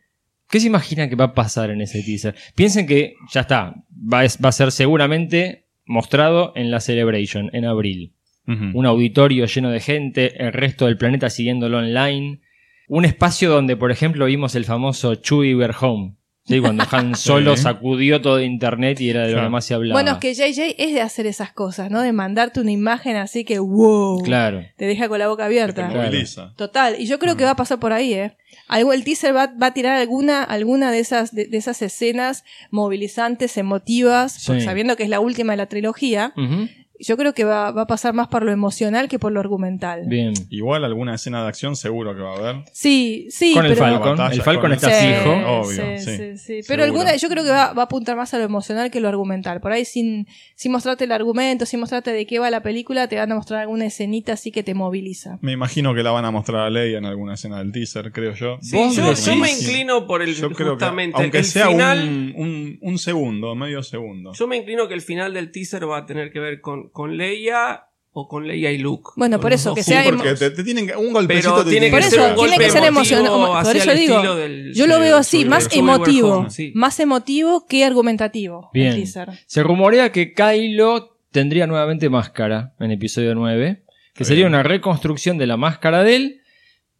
¿Qué 0.50 0.58
se 0.58 0.66
imaginan 0.66 1.08
que 1.08 1.16
va 1.16 1.26
a 1.26 1.34
pasar 1.34 1.70
en 1.70 1.80
ese 1.80 2.02
teaser? 2.02 2.34
Piensen 2.56 2.86
que 2.86 3.14
ya 3.32 3.42
está. 3.42 3.74
Va, 4.12 4.20
a 4.22 4.52
ser 4.52 4.72
seguramente 4.72 5.68
mostrado 5.84 6.52
en 6.56 6.70
la 6.70 6.80
Celebration, 6.80 7.50
en 7.52 7.64
abril. 7.64 8.14
Un 8.46 8.84
auditorio 8.84 9.46
lleno 9.46 9.70
de 9.70 9.78
gente, 9.78 10.42
el 10.44 10.52
resto 10.52 10.86
del 10.86 10.98
planeta 10.98 11.30
siguiéndolo 11.30 11.78
online. 11.78 12.40
Un 12.88 13.04
espacio 13.04 13.48
donde, 13.48 13.76
por 13.76 13.92
ejemplo, 13.92 14.26
vimos 14.26 14.56
el 14.56 14.64
famoso 14.64 15.14
Chewie 15.14 15.70
Home. 15.80 16.16
¿Sí? 16.46 16.60
Cuando 16.60 16.84
Han 16.90 17.14
Solo 17.16 17.56
sacudió 17.56 18.20
todo 18.20 18.40
internet 18.40 19.00
y 19.00 19.10
era 19.10 19.26
de 19.26 19.32
lo 19.34 19.42
que 19.42 19.48
más 19.48 19.64
se 19.64 19.74
hablaba. 19.74 20.00
Bueno, 20.00 20.12
es 20.12 20.18
que 20.18 20.34
JJ 20.34 20.74
es 20.78 20.94
de 20.94 21.00
hacer 21.00 21.26
esas 21.26 21.52
cosas, 21.52 21.90
¿no? 21.90 22.00
De 22.02 22.12
mandarte 22.12 22.60
una 22.60 22.72
imagen 22.72 23.16
así 23.16 23.44
que, 23.44 23.58
wow, 23.58 24.22
Claro. 24.22 24.64
te 24.76 24.86
deja 24.86 25.08
con 25.08 25.18
la 25.18 25.28
boca 25.28 25.42
te 25.42 25.46
abierta. 25.46 25.88
Claro. 25.88 26.02
moviliza. 26.08 26.52
Total, 26.56 26.96
y 26.98 27.06
yo 27.06 27.18
creo 27.18 27.36
que 27.36 27.44
va 27.44 27.50
a 27.50 27.56
pasar 27.56 27.78
por 27.78 27.92
ahí, 27.92 28.12
¿eh? 28.14 28.36
Algo, 28.66 28.92
el 28.92 29.04
teaser 29.04 29.34
va, 29.34 29.46
va 29.60 29.68
a 29.68 29.74
tirar 29.74 29.96
alguna, 29.96 30.42
alguna 30.44 30.90
de 30.92 30.98
esas, 31.00 31.32
de, 31.34 31.46
de 31.46 31.56
esas 31.56 31.82
escenas 31.82 32.44
movilizantes, 32.70 33.56
emotivas, 33.56 34.32
Sí. 34.32 34.60
sabiendo 34.60 34.96
que 34.96 35.04
es 35.04 35.08
la 35.08 35.20
última 35.20 35.52
de 35.52 35.56
la 35.58 35.66
trilogía. 35.66 36.32
Ujú. 36.36 36.68
Yo 37.00 37.16
creo 37.16 37.32
que 37.34 37.44
va, 37.44 37.70
va 37.72 37.82
a 37.82 37.86
pasar 37.86 38.14
más 38.14 38.28
por 38.28 38.42
lo 38.44 38.52
emocional 38.52 39.08
que 39.08 39.18
por 39.18 39.32
lo 39.32 39.40
argumental. 39.40 40.02
Bien. 40.06 40.34
Igual 40.50 40.84
alguna 40.84 41.14
escena 41.14 41.42
de 41.42 41.48
acción 41.48 41.74
seguro 41.76 42.14
que 42.14 42.20
va 42.20 42.34
a 42.34 42.36
haber. 42.38 42.64
Sí, 42.72 43.26
sí, 43.30 43.54
con 43.54 43.64
el 43.66 43.72
pero... 43.72 43.84
Falcon. 43.84 44.10
Batalla 44.16 44.34
El 44.34 44.42
Falcon 44.42 44.62
con- 44.62 44.72
está 44.72 44.90
Sí, 44.90 45.06
fijo. 45.06 45.30
Obvio, 45.32 45.98
sí, 45.98 46.04
sí. 46.04 46.16
sí, 46.16 46.38
sí. 46.38 46.60
Pero 46.68 46.84
alguna, 46.84 47.16
yo 47.16 47.28
creo 47.28 47.42
que 47.44 47.50
va, 47.50 47.72
va 47.72 47.82
a 47.82 47.84
apuntar 47.86 48.16
más 48.16 48.34
a 48.34 48.38
lo 48.38 48.44
emocional 48.44 48.90
que 48.90 49.00
lo 49.00 49.08
argumental. 49.08 49.60
Por 49.60 49.72
ahí 49.72 49.84
sin, 49.84 50.26
sin 50.54 50.72
mostrarte 50.72 51.04
el 51.04 51.12
argumento, 51.12 51.64
sin 51.66 51.80
mostrarte 51.80 52.12
de 52.12 52.26
qué 52.26 52.38
va 52.38 52.50
la 52.50 52.62
película, 52.62 53.08
te 53.08 53.16
van 53.16 53.32
a 53.32 53.34
mostrar 53.34 53.60
alguna 53.60 53.86
escenita 53.86 54.34
así 54.34 54.50
que 54.52 54.62
te 54.62 54.74
moviliza. 54.74 55.38
Me 55.40 55.52
imagino 55.52 55.94
que 55.94 56.02
la 56.02 56.10
van 56.10 56.24
a 56.26 56.30
mostrar 56.30 56.66
a 56.66 56.70
Leia 56.70 56.98
en 56.98 57.06
alguna 57.06 57.34
escena 57.34 57.58
del 57.58 57.72
teaser, 57.72 58.12
creo 58.12 58.34
yo. 58.34 58.58
Sí, 58.60 58.76
Vos 58.76 58.94
yo, 58.94 59.12
yo 59.14 59.36
me 59.36 59.50
inclino 59.50 60.06
por 60.06 60.22
el 60.22 60.34
Yo 60.34 60.50
creo 60.50 60.76
que, 60.76 60.84
aunque 60.84 61.38
el 61.38 61.44
sea 61.44 61.68
final. 61.68 62.02
un, 62.06 62.34
un, 62.36 62.78
un 62.82 62.98
segundo, 62.98 63.54
medio 63.54 63.82
segundo. 63.82 64.32
Yo 64.34 64.46
me 64.46 64.56
inclino 64.58 64.86
que 64.88 64.94
el 64.94 65.00
final 65.02 65.32
del 65.32 65.50
teaser 65.50 65.88
va 65.88 65.98
a 65.98 66.06
tener 66.06 66.30
que 66.30 66.40
ver 66.40 66.60
con, 66.60 66.89
con 66.92 67.16
Leia 67.16 67.84
o 68.12 68.26
con 68.26 68.46
Leia 68.46 68.72
y 68.72 68.78
Luke. 68.78 69.10
Bueno, 69.16 69.38
por 69.40 69.52
eso, 69.52 69.72
que 69.74 69.82
sea 69.84 70.02
porque 70.04 70.34
te, 70.34 70.50
te 70.50 70.64
tienen 70.64 70.90
un 70.96 71.12
golpecito 71.12 71.54
Pero 71.58 71.70
tiene 71.70 71.86
que 71.86 71.92
Por 71.92 72.02
ser 72.02 72.18
eso, 72.20 72.28
un 72.30 72.36
tiene 72.48 72.58
que 72.64 72.70
ser 72.70 72.84
emotivo 72.84 73.18
emocional. 73.20 73.62
Por 73.64 73.76
eso 73.76 73.90
el 73.92 73.98
digo, 73.98 74.14
estilo 74.16 74.36
del- 74.36 74.74
Yo 74.74 74.86
lo 74.86 74.98
veo 75.00 75.16
así, 75.16 75.44
más 75.44 75.68
emotivo. 75.74 76.28
Home, 76.38 76.50
sí. 76.50 76.72
Más 76.74 76.98
emotivo 77.00 77.66
que 77.66 77.84
argumentativo. 77.84 78.70
Bien. 78.72 79.04
Se 79.46 79.62
rumorea 79.62 80.10
que 80.12 80.34
Kylo 80.34 81.16
tendría 81.30 81.66
nuevamente 81.68 82.08
máscara 82.08 82.74
en 82.80 82.90
episodio 82.90 83.34
9, 83.36 83.84
que 84.14 84.24
sería 84.24 84.46
una 84.46 84.62
reconstrucción 84.64 85.38
de 85.38 85.46
la 85.46 85.56
máscara 85.56 86.02
de 86.02 86.16
él, 86.16 86.39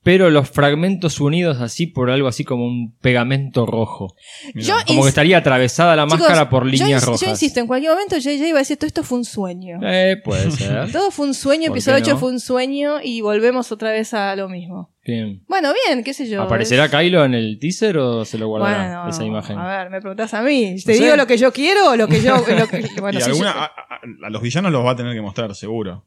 pero 0.02 0.30
los 0.30 0.48
fragmentos 0.48 1.20
unidos 1.20 1.60
así 1.60 1.86
por 1.86 2.10
algo 2.10 2.26
así 2.28 2.42
como 2.44 2.64
un 2.64 2.96
pegamento 3.00 3.66
rojo. 3.66 4.14
Yo 4.54 4.74
Como 4.86 5.02
que 5.02 5.08
estaría 5.10 5.36
atravesada 5.38 5.94
la 5.94 6.04
Chicos, 6.06 6.20
máscara 6.20 6.48
por 6.48 6.64
líneas 6.64 7.04
rojas. 7.04 7.20
Yo 7.20 7.28
insisto, 7.28 7.60
en 7.60 7.66
cualquier 7.66 7.92
momento 7.92 8.16
JJ 8.16 8.50
va 8.52 8.56
a 8.56 8.58
decir, 8.60 8.78
todo 8.78 8.86
esto 8.86 9.02
fue 9.02 9.18
un 9.18 9.24
sueño. 9.24 9.78
Eh, 9.82 10.16
puede 10.24 10.50
ser. 10.50 10.90
Todo 10.90 11.10
fue 11.10 11.26
un 11.26 11.34
sueño, 11.34 11.68
¿Por 11.68 11.76
episodio 11.76 11.98
qué 11.98 12.02
8 12.04 12.10
no? 12.12 12.18
fue 12.18 12.30
un 12.30 12.40
sueño 12.40 13.00
y 13.02 13.20
volvemos 13.20 13.70
otra 13.72 13.90
vez 13.90 14.14
a 14.14 14.34
lo 14.36 14.48
mismo. 14.48 14.90
Bien. 15.04 15.42
Bueno, 15.48 15.72
bien, 15.86 16.02
qué 16.04 16.14
sé 16.14 16.28
yo. 16.28 16.42
¿Aparecerá 16.42 16.84
Es- 16.86 16.90
Kylo 16.90 17.24
en 17.24 17.34
el 17.34 17.58
teaser 17.58 17.98
o 17.98 18.24
se 18.24 18.38
lo 18.38 18.48
guardará 18.48 19.02
Bueno, 19.02 19.08
esa 19.10 19.24
imagen? 19.24 19.58
A 19.58 19.66
ver, 19.66 19.90
me 19.90 20.00
preguntás 20.00 20.32
a 20.34 20.42
mí. 20.42 20.76
¿Te 20.84 20.92
No 20.92 20.98
sé. 20.98 21.04
digo 21.04 21.16
lo 21.16 21.26
que 21.26 21.36
yo 21.36 21.52
quiero 21.52 21.90
o 21.90 21.96
lo 21.96 22.06
que 22.08 22.20
yo.? 22.22 22.36
lo 22.58 22.68
que- 22.68 22.88
bueno, 23.00 23.18
y 23.18 23.22
sí, 23.22 23.30
alguna, 23.30 23.52
yo- 23.52 23.58
a, 23.60 23.64
a- 23.64 24.26
a 24.26 24.30
los 24.30 24.40
villanos 24.40 24.72
los 24.72 24.84
va 24.84 24.92
a 24.92 24.96
tener 24.96 25.14
que 25.14 25.20
mostrar, 25.22 25.54
seguro. 25.54 26.04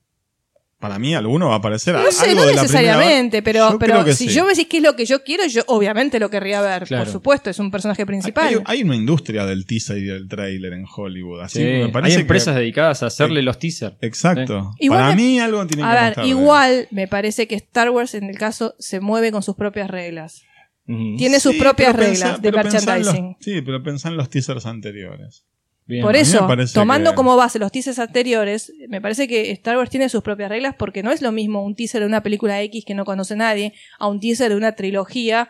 Para 0.84 1.00
mí, 1.00 1.16
alguno 1.16 1.48
va 1.48 1.54
a 1.54 1.58
aparecer. 1.60 1.96
no 1.96 2.12
sé, 2.12 2.26
algo 2.32 2.42
no 2.42 2.48
de 2.48 2.54
la 2.56 2.62
primera 2.64 2.82
necesariamente, 2.82 3.42
pero, 3.42 3.72
Yo 3.72 3.80
pero 3.80 3.94
creo 3.94 4.06
que 4.06 4.14
si 4.14 4.28
sí. 4.28 4.34
yo 4.36 4.44
me 4.44 4.50
decís 4.50 4.68
qué 4.70 4.78
es 4.78 4.84
lo 4.84 4.96
que 4.98 5.06
yo 5.06 5.24
quiero, 5.24 5.46
yo 5.48 5.64
obviamente 5.68 6.20
lo 6.20 6.30
querría 6.30 6.62
ver. 6.62 6.84
Claro. 6.84 7.06
Por 7.06 7.12
supuesto, 7.14 7.50
es 7.50 7.58
un 7.60 7.72
personaje 7.72 8.06
principal. 8.06 8.48
Hay, 8.50 8.58
hay 8.66 8.84
una 8.84 8.96
industria 8.98 9.46
del 9.46 9.66
teaser 9.66 9.98
y 10.00 10.04
del 10.04 10.28
trailer 10.28 10.74
en 10.74 10.84
Hollywood. 10.94 11.40
Así 11.42 11.60
Sí, 11.60 11.64
me 11.64 11.92
hay 12.04 12.14
empresas 12.16 12.54
que, 12.54 12.60
dedicadas 12.60 13.02
a 13.02 13.06
hacerle 13.06 13.42
los 13.42 13.58
teasers. 13.60 13.96
Exacto. 14.02 14.72
Igual 14.80 15.00
Para 15.00 15.16
me- 15.16 15.22
mí 15.22 15.40
algo 15.40 15.66
tiene 15.68 15.84
que 15.84 15.88
a 15.90 15.94
ver, 15.94 16.04
mostrar. 16.08 16.26
igual 16.28 16.88
me 16.92 17.08
parece 17.08 17.48
que 17.48 17.56
Star 17.56 17.90
Wars 17.90 18.14
en 18.14 18.26
el 18.26 18.38
caso 18.38 18.76
se 18.78 19.00
mueve 19.00 19.32
con 19.32 19.42
sus 19.42 19.56
propias 19.56 19.90
reglas. 19.90 20.42
Tiene 20.86 21.40
sus 21.40 21.54
Sí, 21.54 21.60
propias 21.60 21.96
reglas 21.96 22.40
pensá- 22.40 22.42
de 22.42 22.52
los- 22.52 22.64
merchandising. 22.66 23.38
sí, 23.40 23.62
pero 23.62 23.82
pensá 23.82 24.10
en 24.10 24.18
los 24.18 24.30
teasers 24.30 24.66
anteriores. 24.66 25.46
Bien. 25.86 26.02
Por 26.02 26.16
eso, 26.16 26.48
tomando 26.74 27.12
que- 27.12 27.16
como 27.16 27.36
base 27.36 27.60
los 27.60 27.72
teasers 27.72 28.00
anteriores, 28.00 28.72
me 28.88 29.02
parece 29.02 29.28
que 29.28 29.52
Star 29.52 29.76
Wars 29.78 29.90
tiene 29.90 30.08
sus 30.10 30.22
propias 30.24 30.50
reglas 30.50 30.76
porque 30.78 31.04
no 31.04 31.12
es 31.12 31.22
lo 31.22 31.32
mismo 31.32 31.62
un 31.64 31.76
teaser 31.76 32.02
de 32.02 32.08
una 32.08 32.24
película 32.24 32.62
X 32.62 32.86
que 32.86 32.94
no 32.94 33.04
conoce 33.06 33.36
nadie 33.36 33.74
a 34.00 34.08
un 34.08 34.20
teaser 34.20 34.50
de 34.50 34.56
una 34.56 34.74
trilogía 34.76 35.50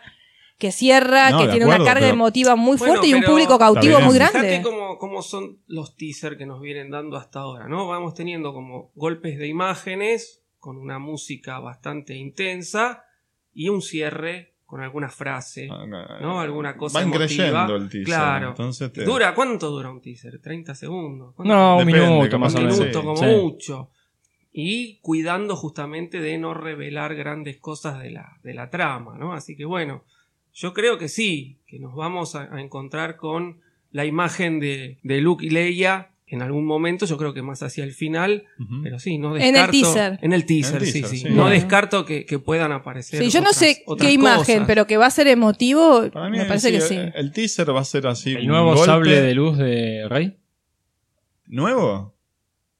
que 0.58 0.70
cierra, 0.72 1.30
No, 1.30 1.38
que 1.38 1.48
tiene 1.48 1.64
acuerdo, 1.64 1.82
una 1.82 1.90
carga 1.92 2.06
pero- 2.06 2.14
emotiva 2.14 2.56
muy 2.56 2.76
Bueno, 2.76 2.94
fuerte 2.94 3.08
y 3.08 3.14
un 3.14 3.22
público 3.22 3.58
cautivo 3.58 4.00
muy 4.00 4.14
Fíjate 4.14 4.38
grande. 4.38 4.62
cómo, 4.62 4.98
cómo 4.98 5.20
son 5.22 5.58
los 5.66 5.96
teasers 5.96 6.36
que 6.36 6.46
nos 6.46 6.60
vienen 6.60 6.90
dando 6.90 7.16
hasta 7.16 7.40
ahora, 7.40 7.66
¿no? 7.68 7.86
Vamos 7.88 8.14
teniendo 8.14 8.52
como 8.52 8.90
golpes 8.94 9.36
de 9.38 9.48
imágenes 9.48 10.42
con 10.60 10.76
una 10.78 10.98
música 10.98 11.58
bastante 11.58 12.14
intensa 12.16 13.04
y 13.52 13.68
un 13.68 13.82
cierre 13.82 14.53
con 14.74 14.82
alguna 14.82 15.08
frase, 15.08 15.68
¿no? 15.68 16.40
Alguna 16.40 16.76
cosa 16.76 16.98
Va 16.98 17.04
emotiva. 17.04 17.26
creyendo 17.26 17.76
el 17.76 17.88
teaser. 17.88 18.04
Claro. 18.06 18.48
Entonces 18.48 18.92
te- 18.92 19.04
¿Dura? 19.04 19.32
¿Cuánto 19.32 19.70
dura 19.70 19.88
un 19.88 20.00
teaser? 20.00 20.40
¿30 20.42 20.74
segundos? 20.74 21.32
¿Cuánto? 21.36 21.54
No, 21.54 21.76
un 21.76 21.86
Depende, 21.86 22.08
minuto 22.10 22.30
como 22.32 22.44
más 22.44 22.54
o 22.56 22.58
un 22.58 22.64
menos. 22.64 22.78
minuto 22.80 22.98
sí, 23.00 23.06
como 23.06 23.16
sí. 23.16 23.24
mucho. 23.26 23.90
Y 24.52 24.98
cuidando 25.00 25.54
justamente 25.54 26.18
de 26.20 26.38
no 26.38 26.54
revelar 26.54 27.14
grandes 27.14 27.58
cosas 27.58 28.02
de 28.02 28.10
la, 28.10 28.40
de 28.42 28.52
la 28.52 28.68
trama, 28.68 29.16
¿no? 29.16 29.32
Así 29.32 29.56
que 29.56 29.64
bueno, 29.64 30.02
yo 30.52 30.74
creo 30.74 30.98
que 30.98 31.06
sí, 31.06 31.60
que 31.68 31.78
nos 31.78 31.94
vamos 31.94 32.34
a, 32.34 32.52
a 32.52 32.60
encontrar 32.60 33.16
con 33.16 33.60
la 33.92 34.04
imagen 34.06 34.58
de, 34.58 34.98
de 35.04 35.20
Luke 35.20 35.46
y 35.46 35.50
Leia 35.50 36.10
en 36.34 36.42
algún 36.42 36.66
momento, 36.66 37.06
yo 37.06 37.16
creo 37.16 37.32
que 37.32 37.42
más 37.42 37.62
hacia 37.62 37.82
el 37.84 37.92
final, 37.92 38.44
pero 38.82 38.98
sí, 38.98 39.16
no 39.18 39.34
En 39.36 39.42
el 39.42 39.52
descarto. 39.54 39.72
teaser. 39.72 40.18
En 40.22 40.32
el 40.32 40.44
teaser, 40.46 40.76
En 40.76 40.82
el 40.82 40.86
sí, 40.88 41.00
teaser, 41.00 41.18
sí. 41.18 41.26
sí. 41.28 41.30
No 41.34 41.48
descarto 41.48 42.04
que, 42.04 42.26
que 42.26 42.38
puedan 42.38 42.72
aparecer. 42.72 43.22
Sí, 43.24 43.30
yo 43.30 43.40
no 43.40 43.52
sé 43.52 43.82
qué 43.98 44.12
imagen, 44.12 44.56
cosas. 44.56 44.66
pero 44.66 44.86
que 44.86 44.96
va 44.98 45.06
a 45.06 45.10
ser 45.10 45.26
emotivo, 45.28 46.10
Para 46.12 46.28
mí 46.28 46.36
me 46.38 46.44
parece 46.44 46.70
que 46.70 46.80
sí. 46.82 46.98
El, 47.14 47.32
teaser 47.32 47.74
va 47.74 47.80
a 47.80 47.84
ser 47.84 48.06
así. 48.06 48.32
El 48.32 48.42
un 48.42 48.46
nuevo 48.48 48.74
golpe- 48.74 48.84
sable 48.86 49.20
de 49.22 49.34
luz 49.34 49.56
de 49.58 50.06
Rey. 50.08 50.36
¿Nuevo? 51.46 52.14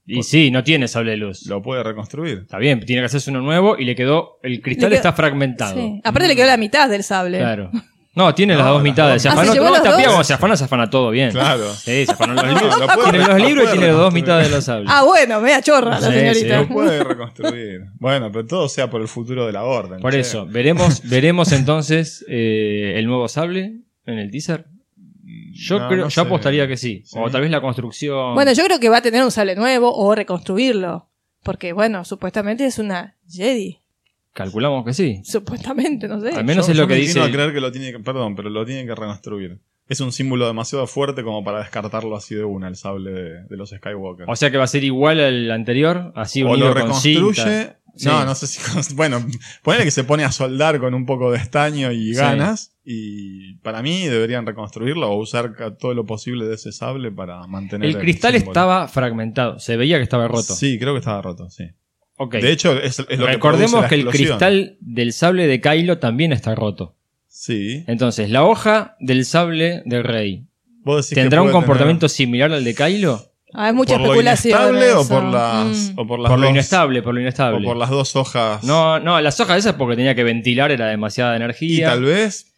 Y 0.06 0.22
sí, 0.22 0.50
no 0.50 0.62
tiene 0.64 0.86
sable 0.86 1.12
de 1.12 1.16
luz. 1.16 1.46
Lo 1.46 1.62
puede 1.62 1.82
reconstruir. 1.82 2.40
Está 2.42 2.58
bien, 2.58 2.84
tiene 2.84 3.00
que 3.02 3.06
hacerse 3.06 3.30
uno 3.30 3.40
nuevo 3.40 3.76
y 3.78 3.84
le 3.86 3.94
quedó. 3.94 4.38
El 4.42 4.60
cristal 4.60 4.90
quedó- 4.90 4.96
está 4.96 5.12
fragmentado. 5.14 5.80
Sí. 5.80 6.00
Aparte 6.04 6.28
le 6.28 6.36
quedó 6.36 6.46
la 6.46 6.56
mitad 6.58 6.88
del 6.90 7.02
sable. 7.02 7.38
Claro. 7.38 7.70
No, 8.14 8.34
tiene 8.34 8.54
las 8.54 8.66
dos 8.66 8.74
las 8.76 8.82
mitades. 8.82 9.14
dos. 9.14 9.22
Se 9.22 9.28
Ah, 9.28 9.32
¿se 9.32 9.40
afanó, 9.40 9.60
cuando 9.60 10.24
se 10.24 10.32
afana, 10.34 10.56
se 10.56 10.64
afana 10.64 10.90
todo 10.90 11.10
bien. 11.10 11.30
Claro. 11.32 11.72
Sí, 11.74 12.06
se 12.06 12.12
afanó 12.12 12.34
los 12.34 12.44
libros. 12.46 12.76
tiene 13.02 13.18
los 13.18 13.28
lo 13.28 13.38
libros 13.38 13.64
y 13.68 13.70
tiene 13.72 13.86
las 13.88 13.96
dos 13.96 14.12
mitades 14.14 14.48
de 14.48 14.54
los 14.54 14.64
sables. 14.64 14.88
Ah, 14.92 15.02
bueno, 15.04 15.40
media 15.40 15.60
chorra 15.62 15.98
la 15.98 16.08
Sí, 16.08 16.12
señorita. 16.14 16.60
Lo 16.62 16.68
puede 16.68 17.02
reconstruir. 17.04 17.80
bueno, 17.98 18.30
pero 18.30 18.46
todo 18.46 18.68
sea 18.68 18.88
por 18.88 19.00
el 19.00 19.08
futuro 19.08 19.46
de 19.46 19.52
la 19.52 19.64
orden. 19.64 20.00
Por 20.00 20.12
che. 20.12 20.20
eso, 20.20 20.46
veremos, 20.46 21.02
veremos 21.08 21.50
entonces 21.52 22.24
eh, 22.28 22.94
el 22.96 23.06
nuevo 23.06 23.26
sable 23.28 23.80
en 24.06 24.18
el 24.18 24.30
teaser. 24.30 24.66
Yo 25.56 25.78
No, 25.78 25.88
creo, 25.88 26.04
no 26.04 26.08
yo 26.08 26.22
apostaría 26.22 26.66
que 26.68 26.76
sí. 26.76 27.02
Sí. 27.04 27.16
O 27.20 27.30
tal 27.30 27.40
vez 27.40 27.50
la 27.50 27.60
construcción. 27.60 28.34
Bueno, 28.34 28.52
yo 28.52 28.64
creo 28.64 28.78
que 28.80 28.88
va 28.88 28.98
a 28.98 29.02
tener 29.02 29.22
un 29.24 29.30
sable 29.30 29.54
nuevo 29.56 29.92
o 29.94 30.14
reconstruirlo. 30.14 31.08
Porque, 31.42 31.72
bueno, 31.72 32.04
supuestamente 32.04 32.64
es 32.64 32.78
una 32.78 33.16
Jedi. 33.28 33.80
Calculamos 34.34 34.84
que 34.84 34.92
sí. 34.92 35.20
Supuestamente, 35.24 36.06
no 36.08 36.20
sé. 36.20 36.30
Al 36.30 36.44
menos 36.44 36.66
Yo- 36.66 36.72
es 36.72 36.76
yo 36.78 36.82
lo 36.84 36.88
que 36.88 36.94
me 36.94 37.00
dice. 37.00 37.30
creer 37.30 37.52
que 37.54 37.60
lo 37.60 37.72
tiene 37.72 37.92
que, 37.92 38.00
perdón, 38.00 38.34
pero 38.36 38.50
lo 38.50 38.66
tienen 38.66 38.86
que 38.86 38.94
reconstruir. 38.94 39.60
Es 39.88 40.00
un 40.00 40.12
símbolo 40.12 40.46
demasiado 40.46 40.86
fuerte 40.86 41.22
como 41.22 41.44
para 41.44 41.58
descartarlo 41.60 42.16
así 42.16 42.34
de 42.34 42.44
una, 42.44 42.68
el 42.68 42.76
sable 42.76 43.10
de, 43.12 43.44
de 43.44 43.56
los 43.56 43.70
Skywalker. 43.70 44.26
O 44.28 44.34
sea 44.36 44.50
que 44.50 44.56
va 44.58 44.64
a 44.64 44.66
ser 44.66 44.82
igual 44.84 45.20
al 45.20 45.50
anterior, 45.50 46.12
así 46.16 46.42
o 46.42 46.50
unido 46.50 46.68
lo 46.68 46.72
con 46.74 46.82
reconstruye. 46.82 47.74
Sí. 47.96 48.08
No, 48.08 48.24
no 48.24 48.34
sé 48.34 48.46
si. 48.48 48.60
Bueno, 48.96 49.24
ponele 49.62 49.84
que 49.84 49.90
se 49.92 50.02
pone 50.02 50.24
a 50.24 50.32
soldar 50.32 50.80
con 50.80 50.94
un 50.94 51.06
poco 51.06 51.30
de 51.30 51.38
estaño 51.38 51.92
y 51.92 52.12
Sí. 52.12 52.18
ganas. 52.20 52.72
Y 52.84 53.54
para 53.58 53.82
mí 53.82 54.06
deberían 54.06 54.44
reconstruirlo 54.46 55.10
o 55.10 55.16
usar 55.20 55.54
todo 55.78 55.94
lo 55.94 56.04
posible 56.06 56.44
de 56.46 56.54
ese 56.56 56.72
sable 56.72 57.12
para 57.12 57.46
mantener 57.46 57.88
El 57.90 57.98
cristal 57.98 58.32
símbolo. 58.32 58.50
estaba 58.50 58.88
fragmentado. 58.88 59.58
Se 59.60 59.76
veía 59.76 59.98
que 59.98 60.02
estaba 60.02 60.26
roto. 60.26 60.54
Sí, 60.54 60.76
creo 60.78 60.92
que 60.94 60.98
estaba 60.98 61.22
roto, 61.22 61.48
sí. 61.50 61.64
Ok. 62.16 62.34
De 62.36 62.52
hecho, 62.52 62.72
es, 62.80 62.98
es 63.00 63.18
lo 63.18 63.26
que 63.26 63.32
Recordemos 63.32 63.84
que 63.86 63.94
el 63.96 64.06
cristal 64.06 64.76
del 64.80 65.12
sable 65.12 65.46
de 65.46 65.60
Kylo 65.60 65.98
también 65.98 66.32
está 66.32 66.54
roto. 66.54 66.94
Sí. 67.28 67.84
Entonces, 67.88 68.30
la 68.30 68.44
hoja 68.44 68.96
del 69.00 69.24
sable 69.24 69.82
del 69.84 70.04
rey. 70.04 70.46
¿Vos 70.84 70.96
decís 71.06 71.14
que 71.16 71.20
¿Tendrá 71.22 71.42
un 71.42 71.50
comportamiento 71.50 72.08
similar 72.08 72.52
al 72.52 72.62
de 72.62 72.74
Kylo? 72.74 73.20
Ah, 73.52 73.66
hay 73.66 73.72
mucha 73.72 73.94
especulación. 73.96 74.56
¿Por 74.58 74.72
lo 74.72 74.78
inestable 74.80 74.92
o 74.94 75.08
por 75.08 75.24
las, 75.32 75.66
Mm. 75.94 75.98
o 75.98 76.06
por 76.06 76.18
las 76.20 76.30
Por 76.30 76.38
lo 76.40 76.46
dos- 76.46 76.50
inestable, 76.50 77.02
por 77.02 77.14
lo 77.14 77.20
inestable. 77.20 77.66
o 77.66 77.70
por 77.70 77.76
las 77.76 77.90
dos 77.90 78.16
hojas? 78.16 78.64
No, 78.64 78.98
no, 79.00 79.20
las 79.20 79.38
hojas 79.40 79.58
esas 79.58 79.74
porque 79.74 79.96
tenía 79.96 80.14
que 80.14 80.24
ventilar, 80.24 80.70
era 80.72 80.88
demasiada 80.88 81.34
y 81.34 81.36
energía. 81.36 81.88
tal 81.90 82.02
vez, 82.04 82.52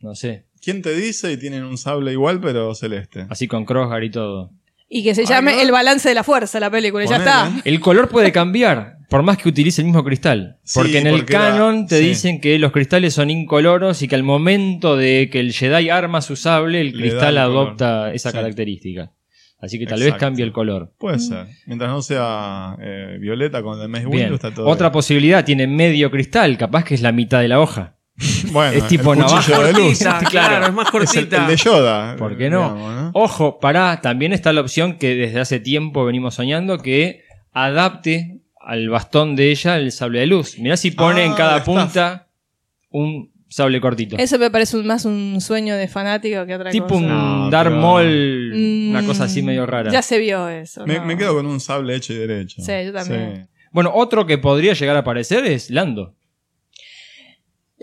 No 0.00 0.14
sé. 0.14 0.44
¿quién 0.62 0.82
te 0.82 0.94
dice? 0.94 1.32
Y 1.32 1.36
tienen 1.36 1.64
un 1.64 1.76
sable 1.78 2.12
igual, 2.12 2.40
pero 2.40 2.74
celeste. 2.74 3.26
Así 3.28 3.46
con 3.48 3.64
Crosshair 3.64 4.04
y 4.04 4.10
todo. 4.10 4.50
Y 4.96 5.02
que 5.02 5.14
se 5.14 5.22
Ay, 5.22 5.26
llame 5.26 5.52
no. 5.56 5.60
El 5.60 5.72
balance 5.72 6.08
de 6.08 6.14
la 6.14 6.22
fuerza 6.22 6.60
la 6.60 6.70
película, 6.70 7.04
y 7.04 7.08
ya 7.08 7.18
Ponele. 7.18 7.30
está. 7.58 7.68
El 7.68 7.80
color 7.80 8.08
puede 8.08 8.30
cambiar, 8.30 8.98
por 9.10 9.22
más 9.24 9.36
que 9.38 9.48
utilice 9.48 9.80
el 9.80 9.86
mismo 9.86 10.04
cristal. 10.04 10.58
Sí, 10.62 10.78
Porque 10.78 10.98
en 10.98 11.08
el 11.08 11.16
porque 11.16 11.32
canon 11.32 11.86
te 11.88 11.98
sí. 11.98 12.04
dicen 12.10 12.40
que 12.40 12.58
los 12.60 12.70
cristales 12.70 13.12
son 13.12 13.28
incoloros 13.28 14.02
y 14.02 14.08
que 14.08 14.14
al 14.14 14.22
momento 14.22 14.96
de 14.96 15.30
que 15.32 15.40
el 15.40 15.52
Jedi 15.52 15.90
arma 15.90 16.20
su 16.20 16.36
sable, 16.36 16.80
el 16.80 16.92
Le 16.92 16.98
cristal 17.08 17.34
da 17.34 17.42
el 17.42 17.48
color. 17.48 17.66
adopta 17.66 18.12
esa 18.14 18.30
Sí. 18.30 18.36
característica. 18.36 19.10
Así 19.60 19.78
que 19.78 19.86
tal 19.86 19.98
vez 19.98 20.08
Exacto. 20.08 20.26
cambie 20.26 20.44
el 20.44 20.52
color. 20.52 20.92
Puede 20.98 21.18
ser. 21.18 21.46
Mientras 21.66 21.90
no 21.90 22.00
sea 22.02 22.76
eh, 22.80 23.16
violeta 23.18 23.62
con 23.62 23.80
el 23.80 23.88
Mace 23.88 24.04
Bien. 24.06 24.18
Windu, 24.24 24.34
está 24.36 24.52
todo 24.54 24.68
Otra 24.68 24.88
bien. 24.88 24.92
posibilidad 24.92 25.44
tiene 25.44 25.66
medio 25.66 26.10
cristal, 26.10 26.56
capaz 26.58 26.84
que 26.84 26.94
es 26.94 27.00
la 27.02 27.12
mitad 27.12 27.40
de 27.40 27.48
la 27.48 27.58
hoja. 27.60 27.96
Bueno, 28.54 28.72
es 28.78 28.86
tipo 28.88 29.12
el 29.12 29.18
navaja. 29.18 29.62
de 29.62 29.72
luz. 29.74 29.98
Cortita, 29.98 30.18
claro, 30.30 30.66
es 30.66 30.72
más 30.72 30.86
Es 30.88 30.94
el, 30.94 31.00
cortita. 31.00 31.42
el 31.42 31.46
de 31.48 31.56
Yoda. 31.56 32.16
¿Por 32.16 32.38
qué 32.38 32.48
no? 32.48 32.62
digamos, 32.74 32.94
¿no? 32.94 33.10
Ojo, 33.12 33.58
pará, 33.60 34.00
también 34.00 34.32
está 34.32 34.52
la 34.54 34.62
opción 34.62 34.96
que 34.96 35.14
desde 35.14 35.40
hace 35.40 35.60
tiempo 35.60 36.04
venimos 36.06 36.34
soñando 36.36 36.78
que 36.78 37.24
adapte 37.52 38.40
al 38.60 38.88
bastón 38.88 39.36
de 39.36 39.50
ella 39.50 39.76
el 39.76 39.92
sable 39.92 40.20
de 40.20 40.26
luz. 40.26 40.58
Mirá 40.58 40.76
si 40.76 40.90
pone 40.90 41.20
Ah, 41.22 41.24
en 41.26 41.34
cada 41.34 41.58
está. 41.58 41.64
punta 41.64 42.28
un 42.90 43.30
sable 43.48 43.80
cortito. 43.80 44.16
Eso 44.18 44.38
me 44.38 44.50
parece 44.50 44.76
más 44.78 45.04
un 45.04 45.40
sueño 45.40 45.76
de 45.76 45.86
fanático 45.86 46.44
que 46.46 46.54
otra 46.54 46.70
tipo 46.70 46.86
cosa. 46.86 46.98
un 46.98 47.08
No, 47.08 47.50
Darth 47.50 47.68
pero- 47.70 47.80
Maul, 47.80 48.52
Mm, 48.54 48.90
una 48.90 49.06
cosa 49.06 49.24
así 49.24 49.42
medio 49.42 49.66
rara. 49.66 49.92
Ya 49.92 50.02
se 50.02 50.18
vio 50.18 50.48
eso. 50.48 50.86
Me, 50.86 50.96
no. 50.98 51.04
me 51.04 51.16
quedo 51.16 51.34
con 51.34 51.46
un 51.46 51.60
sable 51.60 51.94
hecho 51.94 52.12
y 52.12 52.16
derecho. 52.16 52.62
Sí, 52.62 52.72
yo 52.86 52.92
también. 52.92 53.46
Sí. 53.48 53.50
Bueno, 53.70 53.92
otro 53.94 54.26
que 54.26 54.38
podría 54.38 54.72
llegar 54.74 54.96
a 54.96 55.00
aparecer 55.00 55.44
es 55.46 55.70
Lando. 55.70 56.14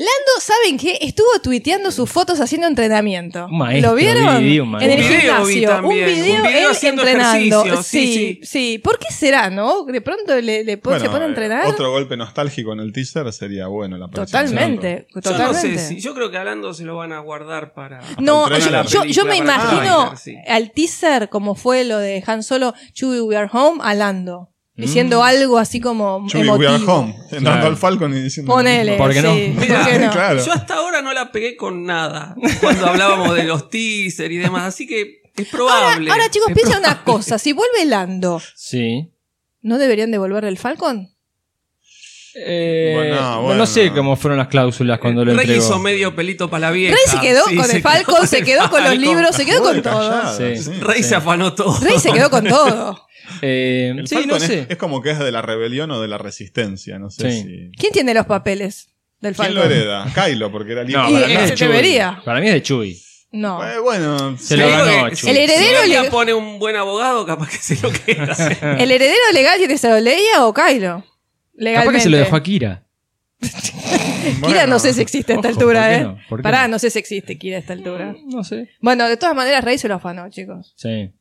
Lando, 0.01 0.39
¿saben 0.41 0.77
qué? 0.79 0.97
Estuvo 1.01 1.27
tuiteando 1.43 1.91
sus 1.91 2.09
fotos 2.09 2.39
haciendo 2.39 2.65
entrenamiento. 2.67 3.45
Un 3.45 3.57
maestro, 3.59 3.91
¿Lo 3.91 3.95
vieron? 3.95 4.39
vi, 4.39 4.45
vi 4.49 4.59
un 4.59 4.69
maestro. 4.69 4.91
en 4.93 4.99
el 4.99 5.05
Un 5.05 5.09
video 5.11 5.45
vi 5.45 5.53
gimnasio. 5.53 5.69
también, 5.69 6.09
un 6.09 6.15
video, 6.15 6.35
un 6.35 6.47
video 6.47 6.59
él 6.69 6.71
haciendo 6.71 7.01
entrenando. 7.03 7.83
sí, 7.83 7.83
sí, 7.83 8.13
sí. 8.13 8.39
sí. 8.43 8.77
¿Por 8.79 8.97
qué 8.97 9.13
será, 9.13 9.49
no? 9.49 9.85
De 9.85 10.01
pronto 10.01 10.35
le, 10.41 10.63
le 10.63 10.77
pone- 10.77 10.99
se 10.99 11.05
pone 11.09 11.23
a 11.23 11.27
eh, 11.27 11.29
entrenar. 11.29 11.67
otro 11.67 11.91
golpe 11.91 12.17
nostálgico 12.17 12.73
en 12.73 12.79
el 12.79 12.91
teaser 12.93 13.31
sería 13.31 13.67
bueno 13.67 13.97
la 13.97 14.07
próxima. 14.07 14.41
Totalmente, 14.43 15.07
Yo 15.09 15.15
no 15.15 15.21
totalmente. 15.21 15.77
sé 15.77 15.87
si, 15.87 15.99
yo 16.01 16.13
creo 16.15 16.31
que 16.31 16.37
a 16.37 16.43
Lando 16.43 16.73
se 16.73 16.83
lo 16.83 16.95
van 16.97 17.11
a 17.13 17.19
guardar 17.19 17.73
para. 17.73 18.01
No, 18.19 18.47
el 18.47 18.61
yo, 18.61 18.83
yo- 18.85 19.03
yo 19.05 19.25
me 19.25 19.37
imagino 19.37 20.15
sí. 20.17 20.35
al 20.47 20.71
teaser 20.71 21.29
como 21.29 21.53
fue 21.55 21.83
lo 21.83 21.97
de 21.99 22.23
Han 22.25 22.41
Solo, 22.43 22.73
Chewie 22.93 23.21
We 23.21 23.37
Are 23.37 23.49
Home, 23.53 23.79
a 23.83 23.93
Lando. 23.93 24.47
Mm. 24.82 24.86
Diciendo 24.88 25.24
algo 25.24 25.58
así 25.58 25.80
como 25.80 26.26
Chewie, 26.28 26.50
we 26.52 26.65
are 26.67 26.76
emotivo. 26.76 26.94
home. 26.94 27.15
Entrando 27.24 27.52
Claro. 27.52 27.67
al 27.67 27.78
Falcon 27.78 28.17
y 28.17 28.22
diciendo. 28.22 28.52
Ponele. 28.54 28.98
¿Por 28.98 29.13
qué 29.13 29.22
no? 29.22 29.34
sí, 29.36 29.52
¿por 29.56 29.63
Mirá, 29.67 29.86
qué 29.86 30.00
no? 30.00 30.12
claro. 30.12 30.46
Yo 30.46 30.52
hasta 30.54 30.76
ahora 30.76 31.02
no 31.02 31.13
la 31.13 31.32
pegué 31.32 31.56
con 31.56 31.86
nada 31.86 32.36
cuando 32.60 32.88
hablábamos 32.88 33.36
de 33.36 33.44
los 33.44 33.70
teaser 33.70 34.32
y 34.32 34.38
demás, 34.38 34.63
así 34.63 34.88
que 34.88 35.22
Es 35.38 35.48
probable. 35.48 36.12
Ahora, 36.12 36.30
chicos, 36.30 36.50
Es 36.50 36.56
piensen 36.56 36.80
una 36.80 37.04
cosa. 37.04 37.38
Si 37.39 37.54
vuelve 37.54 37.86
Lando, 37.86 38.41
Sí. 38.56 39.10
¿no 39.62 39.78
deberían 39.78 40.12
devolverle 40.12 40.50
el 40.50 40.58
Falcon? 40.58 41.10
Eh, 42.34 42.94
Bueno, 42.96 43.15
no, 43.22 43.41
bueno. 43.41 43.58
no 43.60 43.65
sé 43.65 43.91
cómo 43.91 44.15
fueron 44.15 44.38
las 44.38 44.48
cláusulas 44.48 45.00
cuando 45.00 45.26
lo 45.26 45.32
Rey 45.34 45.41
entregó. 45.41 45.65
hizo 45.65 45.80
medio 45.80 46.15
pelito 46.15 46.50
para 46.50 46.67
la 46.67 46.72
vieja. 46.72 46.96
Rey 46.96 47.04
se 47.06 47.20
quedó 47.20 47.44
Sí, 47.46 47.58
con 47.58 47.65
se 47.65 47.76
el 47.78 47.82
Falcon, 47.84 48.26
se 48.28 48.41
quedó 48.44 48.70
con 48.70 48.84
los 48.86 48.98
libros, 48.98 49.36
se 49.36 49.46
quedó 49.46 49.62
con 49.62 49.82
todo. 49.82 50.38
Sí. 50.38 50.72
Rey 50.80 51.04
Sí. 51.04 51.10
se 51.10 51.15
afanó 51.15 51.54
todo. 51.54 51.78
Rey 51.82 52.00
se 52.00 52.12
quedó 52.12 52.30
con 52.30 52.46
todo. 52.46 53.06
Eh, 53.41 53.94
El 53.98 54.08
sí, 54.08 54.15
Falcon 54.15 54.30
no 54.32 54.36
es, 54.38 54.44
sé. 54.44 54.65
es 54.70 54.78
como 54.78 55.02
que 55.02 55.12
es 55.12 55.20
de 55.20 55.32
la 55.32 55.41
rebelión 55.41 55.91
o 55.91 56.02
de 56.02 56.08
la 56.08 56.17
resistencia, 56.17 57.00
no 57.00 57.10
sé 57.10 57.32
Sí. 57.32 57.41
si... 57.44 57.72
¿Quién 57.78 57.94
tiene 57.94 58.13
los 58.13 58.26
papeles 58.26 58.89
del 59.20 59.36
¿Quién 59.36 59.48
Falcon? 59.54 59.56
lo 59.56 59.63
hereda? 59.63 60.12
Kylo, 60.13 60.52
porque 60.52 60.72
era 60.74 60.84
hijo. 60.84 60.98
No, 61.00 61.10
Y 61.10 61.13
para 61.13 61.28
mí 61.28 61.34
es 61.36 61.60
debería. 61.60 62.22
Para 62.26 62.39
mí 62.41 62.48
es 62.48 62.54
de 62.54 62.62
Chewie. 62.63 62.98
No. 63.34 63.65
Eh, 63.65 63.80
bueno, 63.80 64.38
Se 64.38 64.58
lo 64.58 64.67
ganó. 64.67 65.08
El 65.08 65.38
heredero 65.38 65.84
Si 65.84 65.89
le- 65.89 66.04
pone 66.10 66.34
un 66.34 66.60
buen 66.60 66.76
abogado, 66.76 67.26
capaz 67.26 67.50
que 67.50 67.58
se 67.58 67.76
lo 67.82 67.89
queda. 67.94 68.36
¿El 68.78 68.91
heredero 68.91 69.22
legal 69.34 69.58
tiene 69.58 69.74
que 69.74 69.78
ser 69.78 70.02
Leia 70.04 70.46
o 70.46 70.54
Kylo? 70.54 71.06
Legalmente. 71.54 71.86
Capaz 71.86 71.91
que 71.94 72.00
se 72.04 72.10
lo 72.10 72.17
dejó 72.17 72.36
a 72.36 72.44
Kira. 72.44 72.84
Kira 73.41 74.38
Bueno, 74.39 74.67
no 74.67 74.80
sé 74.80 74.94
si 74.94 75.02
existe 75.02 75.34
a 75.34 75.36
esta 75.36 75.50
ojo, 75.50 75.60
altura, 75.60 75.82
¿por 75.82 75.89
qué 75.89 75.96
¿eh? 75.96 76.04
no? 76.04 76.17
¿Por 76.30 76.39
qué 76.39 76.44
Pará, 76.44 76.62
no? 76.63 76.74
no 76.74 76.80
sé 76.80 76.89
si 76.89 77.00
existe 77.00 77.38
Kira 77.38 77.58
a 77.58 77.60
esta 77.60 77.74
altura. 77.74 78.15
No 78.28 78.44
sé. 78.44 78.70
Bueno, 78.82 79.08
de 79.08 79.17
todas 79.17 79.36
maneras, 79.36 79.63
Rey 79.63 79.78
se 79.78 79.88
lo 79.88 79.96
afanó, 79.96 80.30
chicos. 80.30 80.74
Sí. 80.76 81.12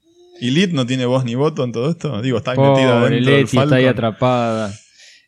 ¿Y 0.40 0.50
Lid 0.50 0.72
no 0.72 0.87
tiene 0.87 1.07
voz 1.07 1.24
ni 1.24 1.35
voto 1.35 1.64
en 1.64 1.72
todo 1.72 1.90
esto? 1.90 2.20
Digo, 2.22 2.38
está 2.38 2.53
ahí 2.53 2.59
metida 2.59 3.00
Pobre 3.00 3.14
dentro 3.16 3.33
del 3.33 3.40
Leti 3.42 3.59
está 3.59 3.74
ahí 3.76 3.85
atrapada. 3.87 4.72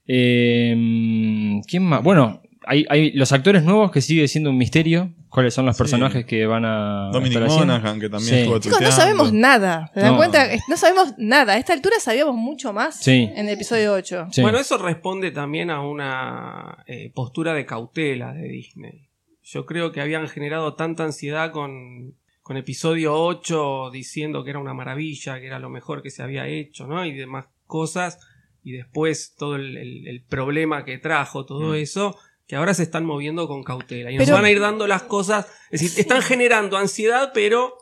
Eh, 0.07 1.61
¿Quién 1.69 1.83
más? 1.85 2.03
Bueno, 2.03 2.43
hay, 2.65 2.85
hay 2.89 3.13
los 3.13 3.33
actores 3.33 3.63
nuevos 3.65 3.91
que 3.91 4.01
sigue 4.01 4.27
siendo 4.29 4.51
un 4.51 4.59
misterio. 4.59 5.13
¿Cuáles 5.29 5.55
son 5.55 5.65
los 5.65 5.77
Sí. 5.77 5.83
personajes 5.83 6.27
que 6.27 6.45
van 6.45 6.65
a 6.67 7.09
Dominic 7.11 7.33
estar 7.39 7.45
haciendo? 7.49 7.73
Monaghan, 7.75 7.99
que 8.01 8.11
también 8.11 8.35
Sí. 8.35 8.41
estuvo 8.43 8.59
Chicos, 8.59 8.81
no 8.83 8.91
sabemos 8.93 9.33
nada. 9.33 9.91
¿Se 9.95 10.01
dan 10.01 10.11
No. 10.13 10.17
cuenta? 10.19 10.47
No 10.69 10.77
sabemos 10.77 11.15
nada. 11.17 11.55
A 11.55 11.57
esta 11.57 11.73
altura 11.73 11.97
sabíamos 12.01 12.35
mucho 12.35 12.75
más 12.75 13.01
Sí. 13.03 13.31
en 13.35 13.47
el 13.49 13.55
episodio 13.55 13.95
8. 13.95 14.27
Sí. 14.31 14.43
Bueno, 14.43 14.59
eso 14.59 14.77
responde 14.77 15.31
también 15.31 15.71
a 15.71 15.81
una 15.81 16.85
eh, 16.87 17.11
postura 17.15 17.55
de 17.55 17.65
cautela 17.65 18.35
de 18.35 18.47
Disney. 18.47 19.09
Yo 19.43 19.65
creo 19.65 19.91
que 19.91 20.03
habían 20.03 20.29
generado 20.29 20.75
tanta 20.75 21.05
ansiedad 21.05 21.51
con, 21.51 22.15
con 22.43 22.57
episodio 22.57 23.15
8 23.15 23.91
diciendo 23.93 24.43
que 24.45 24.51
era 24.51 24.59
una 24.59 24.75
maravilla, 24.75 25.41
que 25.41 25.47
era 25.47 25.59
lo 25.59 25.71
mejor 25.71 26.03
que 26.03 26.11
se 26.11 26.23
había 26.23 26.47
hecho, 26.49 26.87
¿no? 26.87 27.05
Y 27.07 27.13
demás 27.13 27.47
cosas. 27.67 28.19
Y 28.65 28.73
después 28.73 29.35
todo 29.37 29.57
el, 29.57 29.77
el- 29.77 30.07
el 30.09 30.23
problema 30.25 30.85
que 30.85 30.99
trajo, 30.99 31.45
todo 31.47 31.75
eso, 31.75 32.17
que 32.47 32.57
ahora 32.57 32.75
se 32.75 32.83
están 32.83 33.05
moviendo 33.05 33.47
con 33.49 33.63
cautela. 33.65 34.11
Y 34.11 34.19
nos 34.19 34.31
van 34.31 34.45
a 34.45 34.51
ir 34.51 34.61
dando 34.61 34.87
las 34.87 35.03
cosas. 35.05 35.47
Es 35.71 35.81
decir, 35.81 36.01
están 36.01 36.23
generando 36.23 36.77
ansiedad, 36.77 37.31
pero 37.35 37.77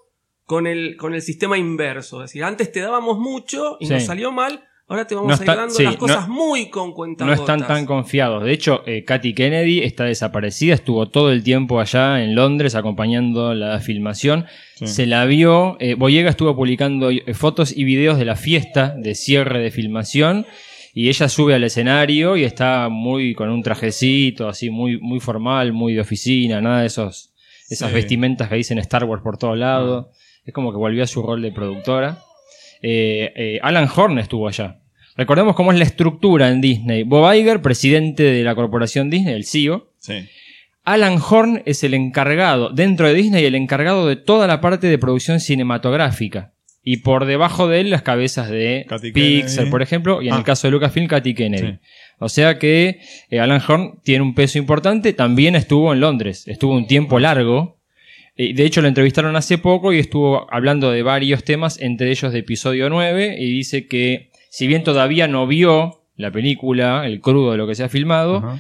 con 0.45 0.67
el, 0.67 0.97
con 0.97 1.15
el 1.15 1.23
sistema 1.23 1.59
inverso. 1.59 2.23
Es 2.25 2.31
decir, 2.31 2.45
antes 2.45 2.71
te 2.73 2.81
dábamos 2.81 3.19
mucho 3.19 3.77
y 3.81 3.87
Sí. 3.87 3.93
nos 3.95 4.05
salió 4.05 4.31
mal. 4.33 4.67
Ahora 4.91 5.07
te 5.07 5.15
vamos 5.15 5.29
No 5.29 5.35
a 5.35 5.37
ir 5.37 5.43
está- 5.43 5.55
dando 5.57 5.73
sí, 5.75 5.85
las 5.85 5.97
cosas 5.97 6.27
no- 6.29 6.35
muy 6.35 6.69
con 6.69 6.93
cuenta 6.93 7.25
no 7.25 7.33
están 7.33 7.65
tan 7.65 7.87
confiados. 7.87 8.43
De 8.43 8.53
hecho, 8.53 8.83
eh, 8.87 9.05
Katy 9.05 9.35
Kennedy 9.35 9.79
está 9.85 10.05
desaparecida, 10.05 10.75
estuvo 10.75 11.09
todo 11.09 11.31
el 11.31 11.45
tiempo 11.45 11.79
allá 11.79 12.23
en 12.25 12.35
Londres 12.35 12.75
acompañando 12.75 13.55
la 13.55 13.79
filmación. 13.79 14.47
Sí. 14.75 14.89
Se 14.89 15.07
la 15.07 15.25
vio, 15.27 15.77
eh, 15.79 15.95
Boyega 15.95 16.29
estuvo 16.31 16.57
publicando 16.57 17.11
eh, 17.11 17.23
fotos 17.35 17.73
y 17.75 17.85
videos 17.85 18.19
de 18.19 18.25
la 18.25 18.35
fiesta 18.35 18.93
de 18.99 19.15
cierre 19.15 19.61
de 19.61 19.71
filmación 19.71 20.45
y 20.93 21.09
ella 21.09 21.29
sube 21.29 21.55
al 21.55 21.63
escenario 21.63 22.37
y 22.37 22.43
está 22.43 22.89
muy 22.91 23.33
con 23.37 23.49
un 23.49 23.63
trajecito 23.63 24.49
así 24.49 24.71
muy 24.71 24.99
muy 25.01 25.21
formal, 25.21 25.73
muy 25.73 25.95
de 25.95 26.01
oficina, 26.01 26.61
nada 26.61 26.81
de 26.81 26.89
esos 26.89 27.33
esas 27.69 27.91
Sí. 27.91 27.95
vestimentas 27.95 28.49
que 28.49 28.57
dicen 28.57 28.79
Star 28.81 29.05
Wars 29.05 29.23
por 29.23 29.39
todos 29.39 29.57
lados. 29.57 30.07
Es 30.45 30.53
como 30.53 30.73
que 30.73 30.79
volvió 30.79 31.05
a 31.05 31.07
su 31.07 31.23
rol 31.23 31.43
de 31.43 31.53
productora. 31.53 32.19
Eh, 32.83 33.33
eh, 33.37 33.59
Alan 33.63 33.89
Horn 33.95 34.19
estuvo 34.19 34.49
allá. 34.49 34.79
Recordemos 35.17 35.55
cómo 35.55 35.73
es 35.73 35.79
la 35.79 35.85
estructura 35.85 36.49
en 36.49 36.61
Disney. 36.61 37.03
Bob 37.03 37.33
Iger, 37.35 37.61
presidente 37.61 38.23
de 38.23 38.43
la 38.43 38.55
corporación 38.55 39.11
Disney, 39.11 39.35
el 39.35 39.45
CEO. 39.45 39.93
Sí. 39.99 40.15
Alan 40.85 41.19
Horn 41.21 41.63
es 41.67 41.85
el 41.85 41.93
encargado, 41.95 42.71
dentro 42.71 43.07
de 43.07 43.15
Disney, 43.15 43.45
el 43.45 43.55
encargado 43.55 44.07
de 44.09 44.17
toda 44.17 44.47
la 44.47 44.61
parte 44.61 44.87
de 44.87 44.97
producción 44.99 45.39
cinematográfica. 45.41 46.53
Y 46.83 46.99
por 46.99 47.27
debajo 47.27 47.69
de 47.69 47.81
él 47.81 47.91
las 47.91 48.01
cabezas 48.03 48.49
de 48.49 48.87
Katy 48.89 49.13
Pixar, 49.13 49.51
Kennedy. 49.57 49.71
por 49.71 49.83
ejemplo, 49.83 50.23
y 50.23 50.29
en 50.29 50.35
Ah. 50.35 50.39
el 50.39 50.45
caso 50.45 50.67
de 50.67 50.71
Lucasfilm, 50.73 51.07
Katy 51.07 51.35
Kennedy. 51.35 51.73
Sí. 51.73 51.79
O 52.19 52.29
sea 52.31 52.59
que 52.59 53.01
eh, 53.31 53.41
Alan 53.41 53.61
Horn 53.67 54.01
tiene 54.03 54.23
un 54.23 54.35
peso 54.35 54.59
importante, 54.59 55.13
también 55.13 55.55
estuvo 55.57 55.93
en 55.93 56.01
Londres, 56.01 56.49
estuvo 56.49 56.73
un 56.75 56.87
tiempo 56.87 57.19
largo. 57.19 57.79
Eh, 58.37 58.55
De 58.55 58.65
hecho, 58.65 58.81
lo 58.83 58.89
entrevistaron 58.89 59.37
hace 59.37 59.59
poco 59.59 59.93
y 59.93 59.99
estuvo 59.99 60.47
hablando 60.53 60.91
de 60.91 61.03
varios 61.03 61.45
temas, 61.45 61.81
entre 61.81 62.11
ellos 62.11 62.33
de 62.33 62.41
episodio 62.41 62.89
9, 62.91 63.37
y 63.39 63.51
dice 63.53 63.87
que 63.87 64.31
si 64.51 64.67
bien 64.67 64.83
todavía 64.85 65.29
no 65.29 65.47
vio 65.47 66.03
la 66.17 66.31
película, 66.31 67.07
el 67.07 67.21
crudo 67.21 67.53
de 67.53 67.59
lo 67.59 67.67
que 67.67 67.75
se 67.75 67.85
ha 67.85 67.89
filmado, 67.89 68.59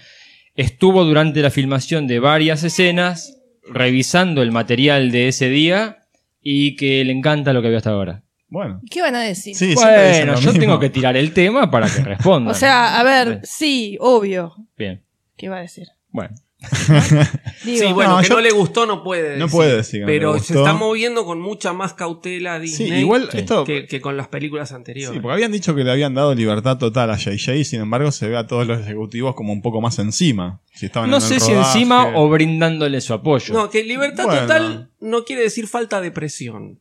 estuvo 0.54 1.04
durante 1.04 1.40
la 1.42 1.50
filmación 1.50 2.06
de 2.06 2.18
varias 2.20 2.62
escenas 2.64 3.36
revisando 3.68 4.42
el 4.42 4.50
material 4.52 5.10
de 5.10 5.28
ese 5.28 5.48
día 5.48 5.98
y 6.42 6.76
que 6.76 7.04
le 7.04 7.12
encanta 7.12 7.52
lo 7.52 7.62
que 7.62 7.68
vio 7.68 7.76
hasta 7.78 7.90
ahora. 7.90 8.22
Bueno. 8.48 8.80
¿Qué 8.90 9.00
van 9.00 9.14
a 9.14 9.20
decir? 9.22 9.54
Sí, 9.54 9.74
bueno, 9.74 10.34
yo 10.34 10.48
mismo. 10.48 10.60
tengo 10.60 10.80
que 10.80 10.90
tirar 10.90 11.16
el 11.16 11.32
tema 11.32 11.70
para 11.70 11.88
que 11.88 12.02
responda. 12.02 12.50
O 12.50 12.54
sea, 12.54 12.98
a 12.98 13.02
ver, 13.04 13.40
sí, 13.44 13.96
obvio. 14.00 14.54
Bien, 14.76 15.02
¿Qué 15.36 15.48
va 15.48 15.58
a 15.58 15.60
decir? 15.60 15.86
bueno. 16.08 16.34
Digo, 17.64 17.86
Sí, 17.88 17.92
bueno, 17.92 18.16
No, 18.16 18.22
que 18.22 18.28
yo- 18.28 18.34
no 18.34 18.40
le 18.40 18.50
gustó 18.50 18.86
no 18.86 19.02
puede 19.02 19.22
decir. 19.22 19.38
No 19.38 19.48
puede 19.48 19.76
decir 19.76 20.00
que 20.00 20.00
no 20.00 20.06
Pero 20.06 20.38
se 20.38 20.54
está 20.58 20.72
moviendo 20.74 21.24
con 21.24 21.40
mucha 21.40 21.72
más 21.72 21.94
cautela 21.94 22.56
Sí, 22.60 22.62
Disney 22.84 23.00
igual 23.00 23.28
Sí. 23.32 23.38
esto... 23.38 23.64
que, 23.64 23.86
que 23.86 24.00
con 24.00 24.16
las 24.16 24.28
películas 24.28 24.72
anteriores. 24.72 25.14
Sí, 25.14 25.20
porque 25.20 25.34
habían 25.34 25.52
dicho 25.52 25.74
que 25.74 25.84
le 25.84 25.90
habían 25.90 26.14
dado 26.14 26.34
libertad 26.34 26.78
total 26.78 27.10
a 27.10 27.16
JJ 27.16 27.56
y 27.56 27.64
sin 27.64 27.80
embargo 27.80 28.12
se 28.12 28.28
ve 28.28 28.36
a 28.36 28.46
todos 28.46 28.66
los 28.66 28.80
ejecutivos 28.80 29.34
como 29.34 29.52
un 29.52 29.62
poco 29.62 29.80
más 29.80 29.98
encima. 29.98 30.60
Si 30.74 30.86
estaban 30.86 31.10
No 31.10 31.16
en 31.16 31.22
el 31.22 31.28
sé 31.28 31.40
si 31.40 31.52
encima 31.52 32.12
o 32.16 32.28
brindándole 32.28 33.00
su 33.00 33.14
apoyo. 33.14 33.54
No, 33.54 33.70
que 33.70 33.82
libertad 33.82 34.24
Bueno. 34.24 34.40
total 34.42 34.90
no 35.00 35.24
quiere 35.24 35.42
decir 35.42 35.66
falta 35.66 36.00
de 36.00 36.10
presión. 36.10 36.78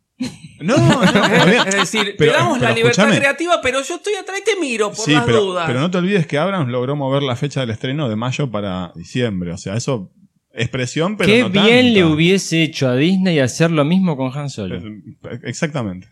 No, 0.59 0.75
es 1.67 1.75
decir, 1.75 2.15
Pero- 2.17 2.31
te 2.33 2.37
damos 2.37 2.57
pero 2.59 2.69
la 2.69 2.75
libertad 2.75 3.15
creativa, 3.15 3.59
pero 3.63 3.81
yo 3.81 3.95
estoy 3.95 4.13
atrás 4.15 4.39
y 4.41 4.43
te 4.43 4.59
miro 4.59 4.87
por 4.91 5.05
Sí, 5.05 5.13
las 5.13 5.23
pero, 5.25 5.41
dudas. 5.41 5.63
pero 5.67 5.79
no 5.79 5.89
te 5.89 5.97
olvides 5.97 6.27
que 6.27 6.37
Abrams 6.37 6.69
logró 6.69 6.95
mover 6.95 7.23
la 7.23 7.35
fecha 7.37 7.61
del 7.61 7.69
estreno 7.69 8.09
de 8.09 8.15
mayo 8.17 8.51
para 8.51 8.91
diciembre. 8.95 9.53
O 9.53 9.57
sea, 9.57 9.75
eso 9.75 10.11
es 10.51 10.67
presión, 10.67 11.15
pero 11.15 11.29
Qué 11.31 11.41
no 11.43 11.49
bien 11.49 11.63
tanta. 11.65 11.81
le 11.93 12.03
hubiese 12.03 12.63
hecho 12.63 12.89
a 12.89 12.95
Disney 12.95 13.39
hacer 13.39 13.71
lo 13.71 13.85
mismo 13.85 14.17
con 14.17 14.37
Han 14.37 14.49
Solo. 14.49 14.77
Eh, 14.77 15.39
Exactamente. 15.43 16.07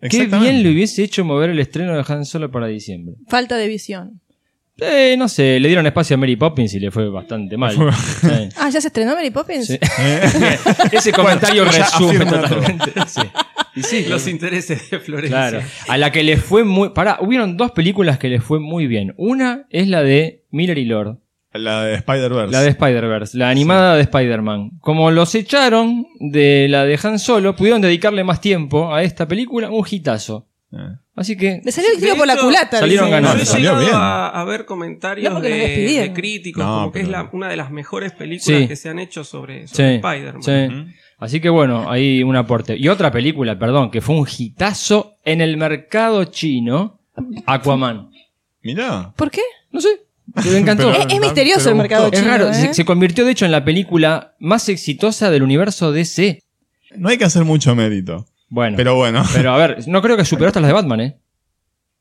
Qué 0.00 0.06
Exactamente. 0.06 0.50
bien 0.50 0.62
le 0.64 0.70
hubiese 0.72 1.04
hecho 1.04 1.24
mover 1.24 1.50
el 1.50 1.60
estreno 1.60 1.94
de 1.94 2.02
Han 2.08 2.24
Solo 2.24 2.50
para 2.50 2.66
diciembre. 2.66 3.14
falta 3.28 3.56
de 3.56 3.68
visión. 3.68 4.20
Eh, 4.82 5.14
no 5.16 5.28
sé, 5.28 5.60
le 5.60 5.68
dieron 5.68 5.86
espacio 5.86 6.14
a 6.14 6.16
Mary 6.18 6.36
Poppins 6.36 6.74
y 6.74 6.80
le 6.80 6.90
fue 6.90 7.08
bastante 7.08 7.56
mal. 7.56 7.74
Sí. 7.74 8.28
Ah, 8.56 8.68
¿ya 8.70 8.80
se 8.80 8.88
estrenó 8.88 9.14
Mary 9.14 9.30
Poppins? 9.30 9.66
Sí. 9.66 9.78
Eh, 9.98 10.58
Ese 10.92 11.12
comentario 11.12 11.64
Bueno, 11.64 11.78
resume 11.78 12.26
totalmente. 12.26 12.92
Sí. 13.06 13.20
Y 13.74 13.82
sí, 13.84 14.04
Los 14.06 14.28
intereses 14.28 14.90
de 14.90 14.98
Florencia. 14.98 15.48
Claro. 15.48 15.60
A 15.88 15.96
la 15.96 16.12
que 16.12 16.22
le 16.22 16.36
fue 16.36 16.62
muy. 16.62 16.90
Pará, 16.90 17.16
hubieron 17.22 17.56
dos 17.56 17.70
películas 17.72 18.18
que 18.18 18.28
le 18.28 18.38
fue 18.38 18.60
muy 18.60 18.86
bien. 18.86 19.14
Una 19.16 19.64
es 19.70 19.88
la 19.88 20.02
de 20.02 20.44
Miller 20.50 20.76
y 20.76 20.84
Lord, 20.84 21.16
La 21.54 21.82
de 21.82 21.94
Spider-Verse. 21.94 22.52
la 22.52 22.60
de 22.60 22.68
Spider-Verse, 22.68 23.38
la 23.38 23.48
animada 23.48 23.94
de 23.96 24.02
Spider-Man. 24.02 24.72
Como 24.80 25.10
los 25.10 25.34
echaron 25.34 26.06
de 26.20 26.66
la 26.68 26.84
de 26.84 26.98
Han 27.02 27.18
Solo, 27.18 27.56
pudieron 27.56 27.80
dedicarle 27.80 28.24
más 28.24 28.42
tiempo 28.42 28.94
a 28.94 29.02
esta 29.04 29.26
película, 29.26 29.70
un 29.70 29.86
hitazo. 29.90 30.48
Eh. 30.72 30.96
Así 31.14 31.36
que. 31.36 31.60
Le 31.64 31.70
salió 31.72 31.90
el 31.94 32.00
tiro 32.00 32.16
por 32.16 32.26
la 32.26 32.36
culata. 32.38 32.78
salieron 32.78 33.10
ganando. 33.10 33.44
Salió 33.44 33.78
bien. 33.78 33.90
a, 33.94 34.28
a 34.28 34.44
ver 34.44 34.64
comentarios 34.64 35.32
No, 35.32 35.40
de, 35.40 36.10
críticos, 36.14 36.64
No, 36.64 36.74
como 36.74 36.92
que 36.92 37.00
es 37.00 37.08
la- 37.08 37.28
una 37.32 37.48
de 37.48 37.56
las 37.56 37.70
mejores 37.70 38.12
películas 38.12 38.60
Sí. 38.62 38.68
que 38.68 38.76
se 38.76 38.88
han 38.88 38.98
hecho 38.98 39.22
sobre, 39.24 39.68
Sí, 39.68 39.74
sobre 39.76 39.96
Spider-Man. 39.96 40.94
Así 41.18 41.40
que 41.40 41.50
bueno, 41.50 41.90
hay 41.90 42.22
un 42.22 42.34
aporte. 42.36 42.76
Y 42.76 42.88
otra 42.88 43.12
película, 43.12 43.58
perdón, 43.58 43.90
que 43.90 44.00
fue 44.00 44.16
un 44.16 44.26
hitazo 44.26 45.16
en 45.24 45.40
el 45.40 45.56
mercado 45.56 46.24
chino, 46.24 46.98
Aquaman. 47.46 48.10
Mirá. 48.62 49.12
¿Por 49.16 49.30
qué? 49.30 49.42
No 49.70 49.80
sé, 49.80 49.88
me 50.50 50.56
encantó. 50.58 50.90
Pero- 50.90 51.04
Es, 51.06 51.12
es 51.14 51.20
misterioso 51.20 51.68
el 51.68 51.76
mercado 51.76 52.04
gustó. 52.04 52.16
Es 52.16 52.22
chino. 52.24 52.32
raro, 52.36 52.48
¿eh? 52.50 52.54
se, 52.54 52.74
se 52.74 52.84
convirtió 52.84 53.24
de 53.24 53.32
hecho 53.32 53.44
en 53.44 53.52
la 53.52 53.64
película 53.64 54.34
más 54.38 54.68
exitosa 54.68 55.30
del 55.30 55.42
universo 55.42 55.92
DC. 55.92 56.40
No 56.96 57.08
hay 57.08 57.18
que 57.18 57.24
hacer 57.24 57.44
mucho 57.44 57.74
mérito. 57.74 58.26
Bueno, 58.54 58.76
pero, 58.76 58.92
Pero 59.32 59.50
bueno. 59.50 59.54
a 59.54 59.56
ver, 59.56 59.88
no 59.88 60.02
creo 60.02 60.16
que 60.18 60.26
superó 60.26 60.48
hasta 60.48 60.60
las 60.60 60.68
de 60.68 60.74
Batman, 60.74 61.00
¿eh? 61.00 61.16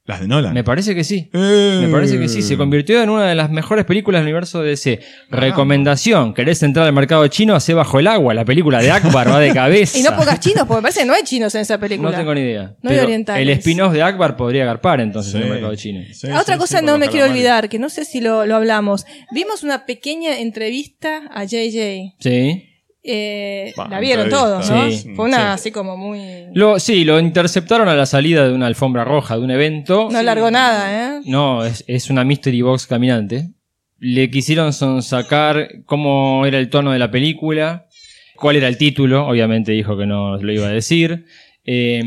Las 0.04 0.20
de 0.20 0.28
Nolan. 0.28 0.54
Me 0.54 0.64
parece 0.64 0.94
que 0.96 1.04
sí. 1.06 1.30
Eh. 1.32 1.80
Me 1.82 1.88
parece 1.88 2.20
que 2.20 2.28
sí, 2.28 2.42
se 2.42 2.58
convirtió 2.58 3.02
en 3.02 3.10
una 3.10 3.28
de 3.28 3.36
las 3.36 3.52
mejores 3.52 3.86
películas 3.86 4.20
del 4.20 4.26
universo 4.26 4.62
DC. 4.62 5.00
Recomendación, 5.30 6.34
¿querés 6.34 6.62
entrar 6.64 6.88
al 6.88 6.92
mercado 6.94 7.26
chino? 7.28 7.56
Hacé 7.56 7.74
bajo 7.76 8.00
el 8.00 8.08
agua, 8.08 8.34
la 8.34 8.44
película 8.44 8.80
de 8.82 8.90
Akbar 8.92 9.30
va 9.32 9.40
de 9.40 9.54
cabeza. 9.54 9.98
Y 9.98 10.02
no 10.02 10.16
pongas 10.16 10.40
chinos, 10.40 10.66
porque 10.68 10.78
me 10.78 10.82
parece 10.82 11.02
que 11.02 11.06
no 11.06 11.14
hay 11.14 11.24
chinos 11.24 11.54
en 11.56 11.62
esa 11.62 11.78
película. 11.78 12.10
No 12.12 12.18
tengo 12.18 12.34
ni 12.34 12.42
idea. 12.42 12.76
No 12.82 12.90
hay 12.90 12.96
Pero 12.96 13.04
orientales. 13.04 13.42
El 13.44 13.50
spin-off 13.52 13.94
de 13.94 14.02
Akbar 14.02 14.36
podría 14.36 14.64
agarpar 14.64 15.00
entonces 15.02 15.34
en 15.36 15.44
el 15.44 15.50
mercado 15.50 15.76
chino. 15.76 16.02
Sí, 16.12 16.28
Ah, 16.32 16.42
Otra 16.42 16.56
sí, 16.56 16.60
cosa 16.60 16.80
sí, 16.80 16.86
no 16.86 16.98
me 16.98 17.08
quiero 17.08 17.28
olvidar, 17.28 17.70
que 17.70 17.78
no 17.80 17.90
sé 17.90 18.04
si 18.04 18.20
lo, 18.22 18.46
lo 18.46 18.56
hablamos. 18.56 19.06
Vimos 19.32 19.64
una 19.64 19.86
pequeña 19.86 20.40
entrevista 20.40 21.22
a 21.32 21.44
JJ 21.46 22.16
Sí. 22.20 22.68
Eh, 23.04 23.74
la 23.90 24.00
vieron 24.00 24.30
todos, 24.30 24.70
¿no? 24.70 24.92
sí, 24.92 25.14
Fue 25.16 25.26
una 25.26 25.38
sí. 25.38 25.44
así 25.44 25.72
como 25.72 25.98
muy... 25.98 26.20
Lo, 26.54 26.80
sí, 26.80 27.04
lo 27.04 27.20
interceptaron 27.20 27.88
a 27.88 27.96
la 27.96 28.06
salida 28.06 28.48
de 28.48 28.54
una 28.54 28.68
alfombra 28.68 29.04
roja, 29.04 29.38
de 29.38 29.44
un 29.44 29.52
evento. 29.52 30.10
No 30.12 30.22
largó 30.22 30.52
nada, 30.52 31.18
¿eh? 31.18 31.22
No, 31.26 31.66
es, 31.66 31.84
es 31.88 32.10
una 32.10 32.24
mystery 32.24 32.62
box 32.62 32.86
caminante. 32.88 33.50
Le 33.98 34.30
quisieron 34.30 34.74
sonsacar 34.74 35.84
cómo 35.86 36.46
era 36.46 36.58
el 36.60 36.70
tono 36.70 36.92
de 36.92 37.00
la 37.00 37.12
película, 37.12 37.88
cuál 38.36 38.56
era 38.56 38.68
el 38.68 38.78
título, 38.78 39.28
obviamente 39.28 39.72
dijo 39.72 39.98
que 39.98 40.06
no 40.06 40.38
lo 40.38 40.52
iba 40.52 40.68
a 40.68 40.72
decir. 40.72 41.26
Eh, 41.66 42.04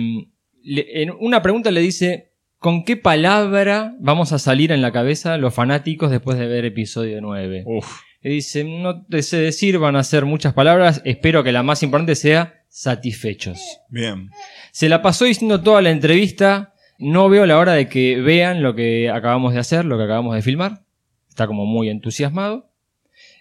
le- 0.63 1.03
en 1.03 1.11
una 1.21 1.43
pregunta 1.43 1.71
le 1.71 1.81
dice, 1.81 2.33
¿con 2.59 2.85
qué 2.85 2.97
palabra 2.97 3.95
vamos 4.01 4.33
a 4.33 4.39
salir 4.39 4.73
en 4.73 4.83
la 4.83 4.91
cabeza 4.93 5.39
los 5.39 5.55
fanáticos 5.55 6.11
después 6.11 6.39
de 6.39 6.47
ver 6.47 6.65
episodio 6.65 7.21
9? 7.21 7.63
Uf. 7.67 8.01
Y 8.25 8.31
dice, 8.31 8.65
no 8.65 9.05
te 9.05 9.23
sé 9.23 9.37
decir, 9.37 9.79
van 9.79 9.97
a 9.97 10.03
ser 10.03 10.25
muchas 10.25 10.55
palabras, 10.55 11.03
espero 11.05 11.45
que 11.45 11.53
la 11.53 11.63
más 11.63 11.83
importante 11.83 12.15
sea 12.15 12.65
satisfechos. 12.71 13.61
Bien. 13.91 14.31
Se 14.73 14.89
la 14.89 15.03
pasó 15.03 15.27
diciendo 15.27 15.61
toda 15.61 15.83
la 15.83 15.91
entrevista. 15.91 16.73
No 16.99 17.29
veo 17.29 17.45
la 17.45 17.59
hora 17.59 17.75
de 17.75 17.87
que 17.87 18.21
vean 18.23 18.63
lo 18.63 18.75
que 18.75 19.11
acabamos 19.11 19.53
de 19.53 19.61
hacer, 19.61 19.85
lo 19.85 19.99
que 19.99 20.05
acabamos 20.05 20.35
de 20.35 20.41
filmar. 20.41 20.85
Está 21.29 21.47
como 21.47 21.67
muy 21.67 21.91
entusiasmado. 21.91 22.71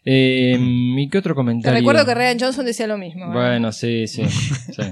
Eh, 0.03 0.57
¿Y 0.59 1.09
qué 1.09 1.17
otro 1.17 1.33
Te 1.33 1.35
comentario? 1.35 1.79
recuerdo 1.79 2.05
que 2.05 2.13
Ryan 2.13 2.39
Johnson 2.39 2.65
decía 2.65 2.85
lo 2.85 2.97
mismo. 2.97 3.25
¿eh? 3.25 3.31
Bueno, 3.31 3.71
sí, 3.71 4.05
sí. 4.07 4.25
sí. 4.27 4.83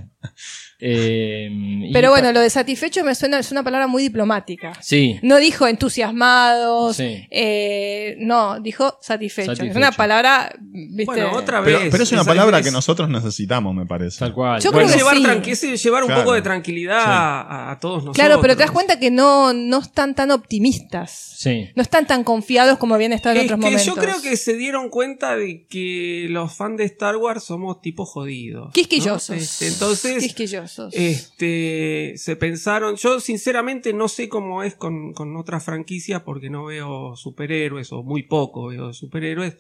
Eh, 0.84 1.48
y 1.52 1.94
Pero 1.94 2.10
bueno, 2.10 2.32
lo 2.32 2.40
de 2.40 2.50
satisfecho 2.50 3.04
me 3.04 3.14
suena, 3.16 3.40
es 3.40 3.52
una 3.52 3.64
palabra 3.64 3.88
muy 3.88 4.02
diplomática. 4.04 4.74
Sí, 4.82 5.20
No 5.22 5.38
dijo 5.38 5.68
entusiasmados, 5.68 6.96
Sí. 6.98 7.28
eh, 7.30 8.16
no, 8.20 8.60
dijo 8.60 8.98
satisfecho. 9.02 9.52
Es 9.64 9.76
una 9.76 9.92
palabra, 9.92 10.54
viste. 10.60 11.06
Bueno, 11.06 11.32
otra 11.34 11.62
vez. 11.62 11.78
Pero, 11.78 11.92
pero 11.92 12.04
es 12.04 12.12
una 12.12 12.24
palabra 12.24 12.62
que 12.62 12.72
nosotros 12.72 13.10
necesitamos, 13.10 13.74
me 13.76 13.86
parece. 13.86 14.20
tal 14.20 14.34
cual. 14.34 14.60
Yo 14.62 14.72
Bueno, 14.72 14.88
creo 14.88 14.98
que 14.98 15.04
llevar, 15.20 15.46
sí. 15.56 15.68
es 15.74 15.84
llevar 15.84 16.04
un 16.04 16.08
Claro. 16.08 16.24
poco 16.24 16.34
de 16.34 16.42
tranquilidad 16.42 17.00
a, 17.00 17.72
a 17.72 17.80
todos 17.80 17.98
nosotros. 18.04 18.16
Claro, 18.16 18.42
pero 18.42 18.56
te 18.56 18.64
das 18.64 18.72
cuenta 18.72 19.00
que 19.00 19.12
no, 19.12 19.54
no 19.54 19.80
están 19.80 20.16
tan 20.16 20.32
optimistas. 20.32 21.12
Sí. 21.38 21.70
No 21.76 21.82
están 21.84 22.06
tan 22.08 22.24
confiados 22.24 22.78
como 22.78 22.96
habían 22.96 23.14
estado 23.14 23.36
en 23.36 23.42
Es 23.42 23.46
otros 23.46 23.60
que 23.60 23.66
momentos. 23.72 23.86
yo 23.86 23.96
creo 23.96 24.22
que 24.22 24.36
se 24.38 24.56
dieron 24.56 24.90
cuenta 24.90 25.36
de 25.36 25.66
que 25.68 26.28
los 26.30 26.54
fans 26.56 26.78
de 26.78 26.86
Star 26.86 27.16
Wars 27.18 27.44
somos 27.44 27.82
tipos 27.82 28.10
jodidos. 28.10 28.68
¿no? 28.68 28.72
Quisquillosos. 28.72 29.36
Este, 29.38 29.68
entonces, 29.68 30.22
Quisquillosos. 30.24 30.71
Este, 30.92 32.14
se 32.18 32.36
pensaron. 32.36 32.96
Yo, 32.96 33.20
sinceramente, 33.20 33.94
no 33.94 34.08
sé 34.08 34.30
cómo 34.30 34.64
es 34.64 34.76
con, 34.76 35.14
con 35.14 35.36
otras 35.36 35.64
franquicias 35.64 36.22
porque 36.24 36.50
no 36.50 36.66
veo 36.66 37.16
superhéroes 37.16 37.92
o 37.92 38.04
muy 38.04 38.24
poco 38.24 38.68
veo 38.68 38.94
superhéroes. 38.94 39.58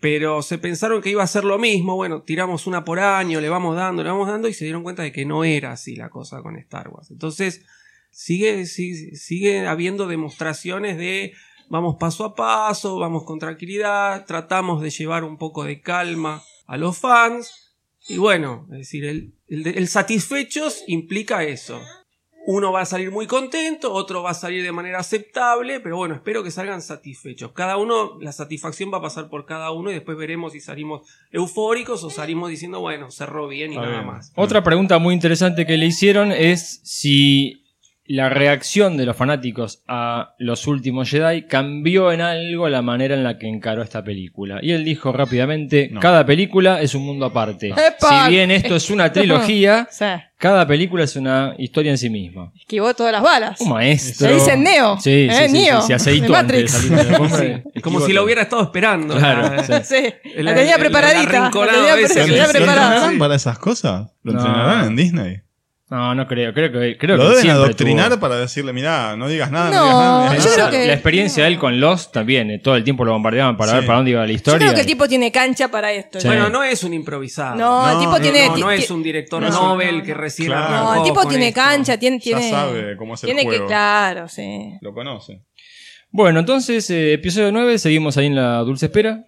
Pero 0.00 0.40
se 0.40 0.56
pensaron 0.56 1.02
que 1.02 1.10
iba 1.10 1.22
a 1.22 1.26
ser 1.26 1.44
lo 1.44 1.58
mismo. 1.58 1.94
Bueno, 1.94 2.22
tiramos 2.22 2.66
una 2.66 2.84
por 2.84 3.00
año, 3.00 3.40
le 3.40 3.48
vamos 3.50 3.76
dando, 3.76 4.02
le 4.02 4.10
vamos 4.10 4.28
dando 4.28 4.48
y 4.48 4.54
se 4.54 4.64
dieron 4.64 4.82
cuenta 4.82 5.02
de 5.02 5.12
que 5.12 5.26
no 5.26 5.44
era 5.44 5.72
así 5.72 5.94
la 5.94 6.08
cosa 6.08 6.40
con 6.42 6.56
Star 6.56 6.88
Wars. 6.88 7.10
Entonces, 7.10 7.66
sigue, 8.10 8.66
sigue, 8.66 9.16
sigue 9.16 9.66
habiendo 9.66 10.06
demostraciones 10.06 10.96
de 10.96 11.34
vamos 11.68 11.96
paso 11.98 12.24
a 12.24 12.34
paso, 12.34 12.98
vamos 12.98 13.24
con 13.24 13.38
tranquilidad, 13.38 14.26
tratamos 14.26 14.82
de 14.82 14.90
llevar 14.90 15.24
un 15.24 15.38
poco 15.38 15.64
de 15.64 15.80
calma 15.80 16.42
a 16.66 16.76
los 16.76 16.98
fans. 16.98 17.69
Y 18.08 18.18
bueno, 18.18 18.66
es 18.72 18.78
decir, 18.78 19.04
el, 19.04 19.34
el, 19.48 19.66
el 19.66 19.88
satisfechos 19.88 20.82
implica 20.86 21.44
eso. 21.44 21.80
Uno 22.46 22.72
va 22.72 22.80
a 22.80 22.86
salir 22.86 23.10
muy 23.10 23.26
contento, 23.26 23.92
otro 23.92 24.22
va 24.22 24.30
a 24.30 24.34
salir 24.34 24.62
de 24.62 24.72
manera 24.72 24.98
aceptable, 24.98 25.78
pero 25.78 25.98
bueno, 25.98 26.14
espero 26.14 26.42
que 26.42 26.50
salgan 26.50 26.80
satisfechos. 26.80 27.52
Cada 27.52 27.76
uno, 27.76 28.18
la 28.20 28.32
satisfacción 28.32 28.90
va 28.92 28.98
a 28.98 29.02
pasar 29.02 29.28
por 29.28 29.44
cada 29.44 29.70
uno 29.72 29.90
y 29.90 29.94
después 29.94 30.16
veremos 30.16 30.54
si 30.54 30.60
salimos 30.60 31.06
eufóricos 31.30 32.02
o 32.02 32.10
salimos 32.10 32.48
diciendo, 32.48 32.80
bueno, 32.80 33.10
cerró 33.10 33.46
bien 33.46 33.74
y 33.74 33.76
nada 33.76 33.90
bien. 33.90 34.06
más. 34.06 34.32
Otra 34.36 34.64
pregunta 34.64 34.98
muy 34.98 35.14
interesante 35.14 35.66
que 35.66 35.76
le 35.76 35.86
hicieron 35.86 36.32
es 36.32 36.80
si 36.82 37.62
la 38.12 38.28
reacción 38.28 38.96
de 38.96 39.06
los 39.06 39.16
fanáticos 39.16 39.82
a 39.86 40.34
los 40.38 40.66
últimos 40.66 41.08
Jedi 41.08 41.42
cambió 41.46 42.10
en 42.10 42.20
algo 42.20 42.68
la 42.68 42.82
manera 42.82 43.14
en 43.14 43.22
la 43.22 43.38
que 43.38 43.46
encaró 43.48 43.82
esta 43.82 44.02
película. 44.02 44.58
Y 44.62 44.72
él 44.72 44.84
dijo 44.84 45.12
rápidamente, 45.12 45.88
No. 45.92 46.00
cada 46.00 46.26
película 46.26 46.80
es 46.80 46.94
un 46.96 47.04
mundo 47.06 47.26
aparte. 47.26 47.68
¡Epa! 47.70 48.24
Si 48.26 48.30
bien 48.32 48.50
esto 48.50 48.74
es 48.74 48.90
una 48.90 49.12
trilogía, 49.12 49.86
Sí, 49.90 50.04
cada 50.38 50.66
película 50.66 51.04
es 51.04 51.14
una 51.14 51.54
historia 51.58 51.92
en 51.92 51.98
sí 51.98 52.10
misma. 52.10 52.50
esquivó 52.58 52.92
todas 52.94 53.12
las 53.12 53.22
balas. 53.22 53.60
Un 53.60 53.68
maestro. 53.70 54.26
Le 54.28 54.34
dicen 54.34 54.62
Neo. 54.64 54.98
Sí, 54.98 55.28
¿eh? 55.30 55.32
sí, 55.32 55.46
sí, 55.46 55.52
Neo. 55.52 55.80
sí, 55.80 55.86
se 55.86 55.94
aceitó 55.94 56.32
de 56.32 56.38
antes 56.38 56.56
de 56.56 56.62
Matrix. 56.62 56.72
salir 56.72 56.90
de 56.90 57.04
la 57.04 57.10
alfombra. 57.10 57.38
Sí, 57.40 57.46
Esquivó 57.46 57.82
como 57.82 58.00
si 58.00 58.12
lo 58.12 58.24
hubiera 58.24 58.42
estado 58.42 58.62
esperando. 58.62 59.16
Claro, 59.16 59.54
La- 59.54 59.62
sí. 59.84 59.94
Sí, 59.96 60.14
El- 60.34 60.44
la 60.46 60.54
tenía 60.56 60.78
preparadita. 60.78 61.32
La 61.42 61.50
tenía, 61.50 61.96
¿Lo 62.26 62.44
entrenarán 62.44 63.18
para 63.18 63.36
esas 63.36 63.58
cosas? 63.58 64.10
¿Lo 64.22 64.32
No. 64.32 64.38
entrenarán 64.40 64.86
en 64.88 64.96
Disney? 64.96 65.40
No, 65.90 66.14
no 66.14 66.24
creo. 66.28 66.54
Creo 66.54 66.70
que, 66.70 66.96
creo 66.96 67.16
¿Lo 67.16 67.22
que 67.24 67.28
deben 67.30 67.42
siempre 67.42 67.64
adoctrinar 67.64 68.10
tuvo- 68.12 68.20
para 68.20 68.36
decirle, 68.36 68.72
mirá, 68.72 69.16
no 69.16 69.26
digas 69.26 69.50
nada, 69.50 69.70
no, 69.70 69.76
No, 69.76 69.82
digas 69.82 69.98
nada? 69.98 70.28
no 70.28 70.34
yo 70.36 70.42
creo 70.44 70.56
nada"? 70.58 70.70
que- 70.70 70.86
La 70.86 70.92
experiencia 70.92 71.42
de 71.42 71.50
él 71.50 71.58
con 71.58 71.80
Lost 71.80 72.12
también, 72.12 72.48
eh, 72.52 72.58
todo 72.60 72.76
el 72.76 72.84
tiempo 72.84 73.04
lo 73.04 73.10
bombardeaban 73.12 73.56
para 73.56 73.72
Sí. 73.72 73.76
ver 73.78 73.86
para 73.86 73.96
dónde 73.98 74.12
iba 74.12 74.20
la 74.20 74.26
Yo 74.28 74.32
historia. 74.32 74.58
creo 74.60 74.74
que 74.74 74.80
el 74.82 74.86
tipo 74.86 75.08
tiene 75.08 75.32
cancha 75.32 75.68
para 75.68 75.90
esto. 75.92 76.20
Sí. 76.20 76.28
Bueno, 76.28 76.48
no 76.48 76.62
es 76.62 76.84
un 76.84 76.94
improvisado. 76.94 77.56
No, 77.56 77.88
el 77.88 77.94
No, 77.94 78.00
tipo 78.00 78.12
no, 78.12 78.20
tiene. 78.20 78.46
no, 78.46 78.56
no 78.56 78.68
ti- 78.68 78.74
es 78.82 78.90
un 78.92 79.02
director 79.02 79.42
no, 79.42 79.48
Nobel 79.50 79.98
no, 79.98 80.04
que 80.04 80.14
recién 80.14 80.48
Claro. 80.48 80.70
No, 80.84 80.94
el 80.94 81.02
tipo 81.02 81.14
con 81.22 81.28
tiene 81.28 81.48
esto. 81.48 81.60
cancha, 81.60 81.98
tiene. 81.98 82.18
Ya 82.20 82.22
tiene 82.36 82.50
sabe 82.50 82.96
cómo 82.96 83.14
es 83.14 83.24
el 83.24 83.26
tiene 83.26 83.42
que, 83.42 83.48
juego. 83.48 83.66
claro, 83.66 84.28
sí. 84.28 84.74
Lo 84.80 84.94
conoce. 84.94 85.42
Bueno, 86.12 86.40
entonces, 86.40 86.90
eh, 86.90 87.12
episodio 87.12 87.52
9, 87.52 87.78
seguimos 87.78 88.16
ahí 88.16 88.26
en 88.26 88.34
la 88.34 88.58
dulce 88.60 88.86
espera. 88.86 89.24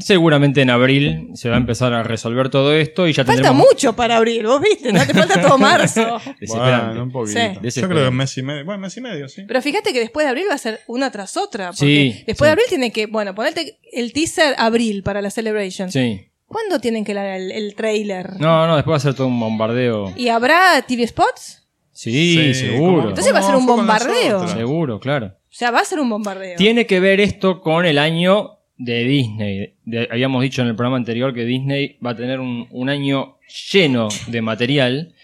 Seguramente 0.00 0.60
en 0.60 0.68
abril 0.68 1.30
se 1.32 1.48
va 1.48 1.54
a 1.54 1.58
empezar 1.58 1.94
a 1.94 2.02
resolver 2.02 2.50
todo 2.50 2.74
esto 2.74 3.08
y 3.08 3.14
ya 3.14 3.24
Falta 3.24 3.40
tendremos... 3.40 3.66
mucho 3.66 3.96
para 3.96 4.18
abril, 4.18 4.46
vos 4.46 4.60
viste, 4.60 4.92
no 4.92 5.06
te 5.06 5.14
falta 5.14 5.40
todo 5.40 5.56
marzo. 5.56 6.20
Bueno, 6.48 7.02
un 7.04 7.10
poquito. 7.10 7.40
Sí. 7.70 7.80
Yo 7.80 7.88
creo 7.88 8.04
que 8.04 8.10
mes 8.10 8.36
y 8.36 8.42
medio. 8.42 8.64
Bueno, 8.66 8.82
mes 8.82 8.96
y 8.98 9.00
medio, 9.00 9.26
sí. 9.26 9.44
Pero 9.48 9.62
fíjate 9.62 9.94
que 9.94 10.00
después 10.00 10.26
de 10.26 10.30
abril 10.30 10.44
va 10.50 10.54
a 10.54 10.58
ser 10.58 10.80
una 10.86 11.10
tras 11.10 11.38
otra. 11.38 11.68
Porque 11.68 11.78
Sí, 11.86 12.24
después 12.26 12.40
sí. 12.40 12.44
de 12.44 12.50
abril 12.50 12.66
tiene 12.68 12.92
que, 12.92 13.06
bueno, 13.06 13.34
ponerte 13.34 13.78
el 13.92 14.12
teaser 14.12 14.54
abril 14.58 15.02
para 15.02 15.22
la 15.22 15.30
Celebration. 15.30 15.90
Sí. 15.90 16.26
¿Cuándo 16.46 16.78
tienen 16.78 17.02
que 17.04 17.14
dar 17.14 17.26
el, 17.26 17.50
el 17.50 17.74
trailer? 17.74 18.38
No, 18.38 18.66
no, 18.66 18.76
después 18.76 18.92
va 18.92 18.96
a 18.98 19.00
ser 19.00 19.14
todo 19.14 19.28
un 19.28 19.40
bombardeo. 19.40 20.12
¿Y 20.14 20.28
habrá 20.28 20.82
TV 20.86 21.06
spots? 21.06 21.62
Sí, 21.90 22.34
Sí, 22.34 22.54
seguro. 22.54 23.08
Entonces 23.08 23.32
va 23.32 23.38
a 23.38 23.42
ser 23.42 23.54
un 23.54 23.64
bombardeo. 23.64 24.46
Seguro, 24.48 25.00
claro. 25.00 25.32
O 25.54 25.56
sea, 25.56 25.70
va 25.70 25.78
a 25.80 25.84
ser 25.84 26.00
un 26.00 26.10
bombardeo. 26.10 26.56
Tiene 26.56 26.84
que 26.84 26.98
ver 26.98 27.20
esto 27.20 27.60
con 27.60 27.86
el 27.86 27.98
año 27.98 28.58
de 28.76 29.04
Disney. 29.04 29.74
De- 29.84 30.08
habíamos 30.10 30.42
dicho 30.42 30.62
en 30.62 30.68
el 30.68 30.74
programa 30.74 30.96
anterior 30.96 31.32
que 31.32 31.44
Disney 31.44 31.96
va 32.04 32.10
a 32.10 32.16
tener 32.16 32.40
un, 32.40 32.66
un 32.72 32.88
año 32.88 33.36
lleno 33.70 34.08
de 34.26 34.42
material. 34.42 35.14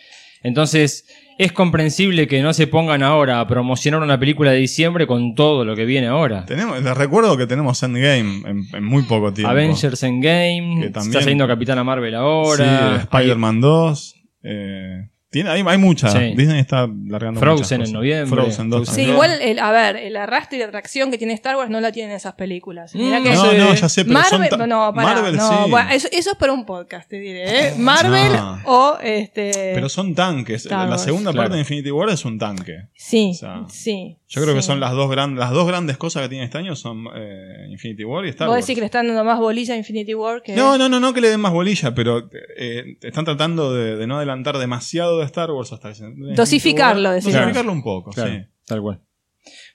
Entonces, 0.45 1.07
es 1.37 1.51
comprensible 1.53 2.29
que 2.29 2.43
no 2.43 2.53
se 2.53 2.67
pongan 2.69 3.03
ahora 3.03 3.41
a 3.41 3.47
promocionar 3.49 4.03
una 4.03 4.21
película 4.21 4.53
de 4.53 4.59
diciembre 4.59 5.07
con 5.09 5.35
todo 5.35 5.65
lo 5.65 5.75
que 5.75 5.85
viene 5.85 6.07
ahora. 6.07 6.45
Tenemos, 6.47 6.81
les 6.81 6.97
recuerdo 6.97 7.37
que 7.37 7.47
tenemos 7.49 7.83
Endgame 7.83 8.43
en, 8.49 8.63
en 8.73 8.85
muy 8.85 9.03
poco 9.03 9.33
tiempo. 9.33 9.51
Avengers 9.51 10.03
Endgame, 10.05 10.83
Que 10.83 10.91
también- 10.91 11.11
está 11.11 11.21
saliendo 11.23 11.49
Capitana 11.49 11.83
Marvel 11.83 12.13
Sí, 12.13 12.17
ahora. 12.17 12.97
Spider-Man 13.01 13.61
2. 13.61 14.15
Eh, 14.45 15.09
tiene, 15.31 15.51
hay, 15.51 15.63
hay 15.67 15.79
muchas. 15.79 16.13
Sí. 16.13 16.35
Disney 16.37 16.59
está 16.61 16.89
largando 17.07 17.41
Frozen 17.41 17.57
muchas 17.61 17.73
en 17.73 17.79
cosas. 17.81 17.93
noviembre. 17.93 18.43
Frozen 18.43 18.71
2 18.71 18.79
Frozen 18.81 18.95
Sí, 18.95 19.01
también. 19.03 19.15
igual, 19.15 19.43
el- 19.43 19.59
a 19.61 19.71
ver, 19.71 19.97
el 19.97 20.17
arrastre 20.17 20.57
y 20.59 20.61
la 20.61 20.67
atracción 20.67 21.11
que 21.11 21.19
tiene 21.19 21.33
Star 21.35 21.57
Wars 21.57 21.71
no 21.71 21.81
la 21.81 21.93
tienen 21.93 22.15
esas 22.17 22.35
películas. 22.35 22.95
Mirá 22.95 23.21
Mm, 23.21 23.23
que 23.23 23.31
no 23.31 23.53
No, 23.53 23.75
ya 23.75 23.89
sé, 23.89 24.05
pero 24.05 24.21
son 24.23 24.41
Marvel, 24.41 24.49
ta- 24.59 24.67
no, 24.67 24.93
pará, 24.95 25.15
Marvel 25.15 25.37
no, 25.37 25.65
sí. 25.65 25.71
bueno, 25.71 25.91
eso, 25.91 26.09
eso 26.13 26.31
es 26.33 26.37
para 26.37 26.53
un 26.53 26.67
podcast, 26.67 27.09
te 27.09 27.19
diré, 27.21 27.69
¿eh? 27.69 27.75
Marvel 27.79 28.33
No. 28.33 28.59
o 28.67 28.99
este. 29.03 29.73
Pero 29.75 29.89
son 29.89 30.15
tanques. 30.15 30.65
Star 30.67 30.89
la 30.89 30.99
segunda 30.99 31.31
Claro. 31.33 31.45
parte 31.45 31.55
de 31.55 31.61
Infinity 31.61 31.91
War 31.91 32.11
es 32.11 32.25
un 32.25 32.39
tanque. 32.39 32.89
sí, 32.95 33.31
o 33.33 33.35
sea, 33.39 33.63
sí. 33.69 34.17
Yo 34.33 34.41
creo 34.43 34.55
que 34.55 34.63
son 34.63 34.79
las 34.79 34.93
dos, 34.93 35.11
gran- 35.11 35.35
las 35.37 35.51
dos 35.51 35.67
grandes 35.67 35.97
cosas 35.97 36.23
que 36.23 36.29
tiene 36.29 36.45
este 36.45 36.57
año 36.57 36.77
son 36.77 37.05
eh, 37.17 37.67
Infinity 37.69 38.05
War 38.05 38.25
y 38.25 38.29
Star 38.29 38.47
Vos 38.47 38.55
Wars. 38.55 38.65
decís 38.65 38.77
que 38.77 38.81
le 38.83 38.87
están 38.87 39.09
dando 39.09 39.25
más 39.25 39.39
bolilla 39.41 39.75
a 39.75 39.77
Infinity 39.77 40.15
War 40.15 40.41
que. 40.43 40.55
No, 40.55 40.79
no, 40.79 40.89
no, 40.89 41.01
no 41.01 41.13
que 41.13 41.21
le 41.21 41.29
den 41.31 41.41
más 41.41 41.53
bolilla, 41.53 41.93
pero 41.95 42.31
eh, 42.57 42.97
están 43.03 43.25
tratando 43.25 43.75
de, 43.75 43.97
de 43.97 44.07
no 44.07 44.19
adelantar 44.19 44.57
demasiado 44.59 45.19
de 45.19 45.25
Star 45.27 45.51
Wars 45.51 45.73
hasta 45.73 45.93
Dosificarlo, 46.37 47.11
decimos. 47.11 47.35
Dosificarlo 47.35 47.73
un 47.73 47.83
poco, 47.83 48.11
Claro, 48.13 48.31
sí. 48.33 48.39
tal 48.67 48.81
cual. 48.83 49.01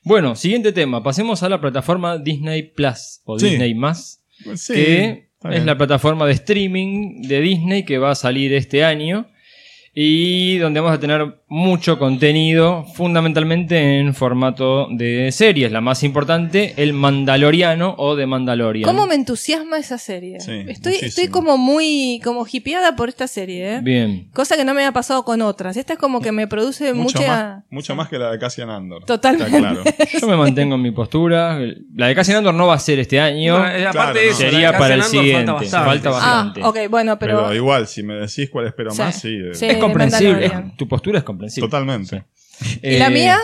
Bueno, 0.04 0.36
siguiente 0.36 0.72
tema. 0.72 1.04
Pasemos 1.04 1.44
a 1.44 1.50
la 1.50 1.60
plataforma 1.60 2.18
Disney 2.18 2.64
Plus 2.64 3.22
o 3.26 3.38
Sí. 3.38 3.50
Disney 3.50 3.74
Más. 3.76 4.24
Sí, 4.56 4.74
que 4.74 5.30
es 5.52 5.66
la 5.66 5.78
plataforma 5.78 6.26
de 6.28 6.34
streaming 6.34 7.24
de 7.24 7.42
Disney 7.42 7.84
que 7.84 7.98
va 7.98 8.12
a 8.12 8.16
salir 8.16 8.54
este 8.54 8.84
año 8.86 9.28
y 9.94 10.58
donde 10.58 10.80
vamos 10.82 10.96
a 10.98 11.00
tener 11.00 11.42
mucho 11.48 12.00
contenido, 12.00 12.86
fundamentalmente 12.96 14.00
en 14.00 14.16
formato 14.16 14.88
de 14.90 15.32
series. 15.32 15.72
La 15.72 15.80
más 15.80 16.04
importante, 16.04 16.74
el 16.78 16.94
Mandaloriano 16.94 17.94
o 18.00 18.16
The 18.18 18.26
Mandalorian. 18.26 18.84
¿Cómo 18.84 19.06
me 19.06 19.14
entusiasma 19.14 19.78
esa 19.78 20.00
serie? 20.00 20.40
Sí, 20.40 20.52
estoy, 20.68 20.94
muchísimo. 20.94 21.08
estoy 21.08 21.28
como 21.28 21.58
muy 21.58 22.20
como 22.24 22.46
hipeada 22.52 22.96
por 22.96 23.10
esta 23.10 23.28
serie, 23.28 23.76
¿eh? 23.76 23.80
Bien. 23.84 24.28
Cosa 24.34 24.58
que 24.58 24.66
no 24.66 24.74
me 24.74 24.82
había 24.82 24.92
pasado 24.92 25.24
con 25.24 25.42
otras. 25.44 25.78
Esta 25.78 25.94
es 25.94 26.00
como 26.00 26.20
que 26.20 26.32
me 26.32 26.48
produce 26.48 26.94
Mucho 26.94 27.20
mucha... 27.20 27.28
más, 27.28 27.64
mucho 27.70 27.96
más 27.96 28.10
que 28.10 28.18
la 28.18 28.32
de 28.32 28.40
Cassian 28.40 28.72
Andor. 28.72 29.06
Totalmente. 29.06 29.56
Está 29.56 29.60
claro. 29.60 29.84
Yo 30.22 30.28
me 30.28 30.38
mantengo 30.38 30.76
en 30.76 30.82
mi 30.82 30.92
postura. 30.92 31.60
La 31.96 32.08
de 32.08 32.16
Cassian 32.16 32.38
Andor 32.38 32.56
no 32.56 32.66
va 32.68 32.74
a 32.74 32.80
ser 32.80 32.98
este 33.00 33.20
año. 33.20 33.60
No, 33.60 33.68
eh, 33.70 33.86
aparte 33.86 33.94
Claro, 33.94 34.20
eso, 34.20 34.44
de 34.44 34.50
Sería 34.50 34.72
para 34.78 34.96
el 34.96 35.02
Andor 35.02 35.12
siguiente. 35.12 35.52
Falta 35.52 35.84
Falta 35.86 36.10
bastante. 36.10 36.10
bastante. 36.10 36.62
Ah, 36.64 36.70
ok, 36.70 36.90
bueno, 36.90 37.20
pero... 37.20 37.38
Pero 37.44 37.54
igual, 37.54 37.86
si 37.86 38.02
me 38.02 38.16
decís 38.16 38.50
cuál 38.50 38.66
espero 38.66 38.90
Sí. 38.92 39.02
más, 39.02 39.16
sí. 39.22 39.38
Sí. 39.54 39.66
es 39.68 39.78
comprensible. 39.78 40.32
Mandalorian. 40.34 40.76
Tu 40.76 40.88
postura 40.88 41.20
es 41.20 41.24
comprensible. 41.24 41.35
Totalmente. 41.60 42.26
¿Y 42.82 42.98
la 42.98 43.08
Eh, 43.08 43.12
mía? 43.12 43.38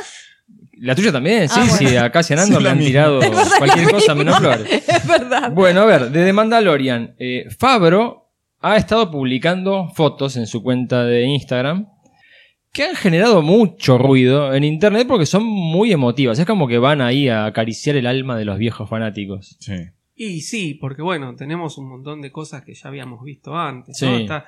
La 0.77 0.95
tuya 0.95 1.11
también, 1.11 1.47
sí, 1.47 1.59
Ah, 1.59 1.65
bueno. 1.69 1.89
sí. 1.89 1.95
A 1.97 2.11
Cassian 2.11 2.39
Andor 2.39 2.57
Sí, 2.59 2.63
le 2.63 2.69
han 2.69 2.77
misma. 2.77 2.89
tirado 2.89 3.19
cualquier 3.59 3.91
cosa 3.91 4.15
menos 4.15 4.37
flores. 4.39 4.67
es 4.87 5.07
verdad. 5.07 5.51
Bueno, 5.51 5.81
a 5.81 5.85
ver, 5.85 6.09
de 6.11 6.25
The 6.25 6.33
Mandalorian. 6.33 7.15
eh, 7.19 7.45
Fabro 7.59 8.31
ha 8.61 8.77
estado 8.77 9.09
publicando 9.11 9.89
fotos 9.95 10.37
en 10.37 10.47
su 10.47 10.61
cuenta 10.63 11.03
de 11.05 11.23
Instagram 11.25 11.87
que 12.73 12.83
han 12.85 12.95
generado 12.95 13.41
mucho 13.41 13.97
ruido 13.97 14.53
en 14.53 14.63
internet 14.63 15.05
porque 15.07 15.25
son 15.25 15.43
muy 15.43 15.91
emotivas. 15.91 16.39
Es 16.39 16.45
como 16.45 16.67
que 16.67 16.77
van 16.77 17.01
ahí 17.01 17.27
a 17.27 17.45
acariciar 17.45 17.95
el 17.97 18.07
alma 18.07 18.37
de 18.37 18.45
los 18.45 18.57
viejos 18.57 18.89
fanáticos. 18.89 19.57
Sí. 19.59 19.73
Y 20.15 20.41
sí, 20.41 20.75
porque 20.75 21.01
bueno, 21.01 21.35
tenemos 21.35 21.77
un 21.77 21.89
montón 21.89 22.21
de 22.21 22.31
cosas 22.31 22.63
que 22.63 22.73
ya 22.73 22.87
habíamos 22.89 23.23
visto 23.23 23.55
antes. 23.57 24.01
¿no? 24.01 24.15
Sí. 24.15 24.21
Está 24.23 24.45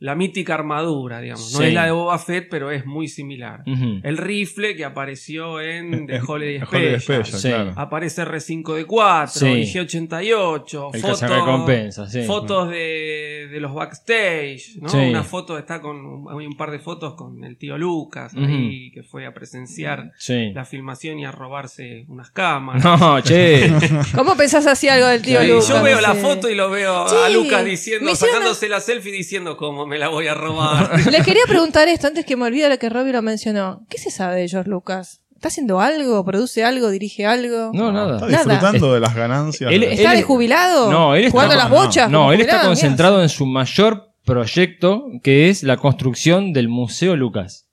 la 0.00 0.14
mítica 0.14 0.54
armadura, 0.54 1.20
digamos. 1.20 1.52
No 1.52 1.58
Sí. 1.58 1.64
es 1.64 1.74
la 1.74 1.86
de 1.86 1.90
Boba 1.90 2.18
Fett, 2.18 2.48
pero 2.48 2.70
es 2.70 2.86
muy 2.86 3.08
similar. 3.08 3.62
El 3.66 4.16
rifle 4.16 4.76
que 4.76 4.84
apareció 4.84 5.60
en 5.60 6.06
The 6.06 6.20
Holiday 6.26 6.60
Special. 6.66 7.00
Special, 7.00 7.40
Sí. 7.40 7.48
claro. 7.48 7.72
Aparece 7.76 8.22
R5D4, 8.22 9.26
Sí. 9.28 9.46
IG-88, 9.46 10.90
El 10.94 11.00
fotos, 11.00 12.10
sí. 12.12 12.22
fotos 12.22 12.70
de, 12.70 13.48
de 13.50 13.60
los 13.60 13.74
backstage, 13.74 14.76
¿no? 14.80 14.88
Sí. 14.88 14.98
Una 14.98 15.24
foto 15.24 15.58
está 15.58 15.80
con, 15.80 16.24
hay 16.30 16.46
un 16.46 16.56
par 16.56 16.70
de 16.70 16.78
fotos 16.78 17.14
con 17.14 17.42
el 17.44 17.56
tío 17.56 17.76
Lucas 17.78 18.34
ahí, 18.36 18.90
que 18.92 19.02
fue 19.02 19.26
a 19.26 19.34
presenciar 19.34 20.12
Sí. 20.18 20.52
la 20.52 20.64
filmación 20.64 21.18
y 21.18 21.24
a 21.24 21.32
robarse 21.32 22.04
unas 22.08 22.30
cámaras. 22.30 22.84
No, 22.84 23.20
che. 23.20 23.70
¿Cómo 24.14 24.36
pensás 24.36 24.66
así 24.66 24.88
algo 24.88 25.06
del 25.08 25.22
tío 25.22 25.40
Sí, 25.40 25.48
Lucas? 25.48 25.68
yo 25.68 25.82
veo 25.82 26.00
la 26.00 26.14
foto 26.14 26.48
y 26.48 26.54
lo 26.54 26.70
veo 26.70 27.06
a 27.06 27.28
Lucas 27.30 27.64
diciendo, 27.64 28.14
sacándose 28.14 28.68
la 28.68 28.80
selfie 28.80 29.12
diciendo 29.12 29.56
cómo 29.56 29.86
me 29.88 29.98
la 29.98 30.08
voy 30.08 30.28
a 30.28 30.34
robar. 30.34 30.90
Les 31.10 31.24
quería 31.24 31.42
preguntar 31.48 31.88
esto 31.88 32.06
antes 32.06 32.24
que 32.24 32.36
me 32.36 32.44
olvide 32.44 32.78
que 32.78 32.88
Robbie 32.88 33.12
lo 33.12 33.22
mencionó. 33.22 33.84
¿Qué 33.88 33.98
se 33.98 34.10
sabe 34.10 34.40
de 34.40 34.48
George 34.48 34.70
Lucas? 34.70 35.20
¿Está 35.34 35.48
haciendo 35.48 35.80
algo? 35.80 36.24
¿Produce 36.24 36.64
algo? 36.64 36.90
¿Dirige 36.90 37.24
algo? 37.26 37.70
No, 37.72 37.92
nada. 37.92 38.16
Está 38.16 38.26
Nada. 38.28 38.44
disfrutando 38.54 38.94
de 38.94 39.00
las 39.00 39.14
ganancias. 39.14 39.70
Él- 39.72 39.80
de- 39.82 39.92
¿Está 39.94 40.12
él- 40.12 40.18
de 40.18 40.22
jubilado? 40.24 40.90
No, 40.90 41.14
él 41.14 41.24
está- 41.24 41.30
¿Jugando 41.32 41.54
no, 41.54 41.60
las 41.60 41.70
bochas? 41.70 42.10
No, 42.10 42.32
él 42.32 42.40
está 42.40 42.62
concentrado 42.62 43.22
en 43.22 43.28
su 43.28 43.46
mayor 43.46 44.10
proyecto, 44.24 45.04
que 45.22 45.48
es 45.48 45.62
la 45.62 45.76
construcción 45.76 46.52
del 46.52 46.68
Museo 46.68 47.16
Lucas. 47.16 47.66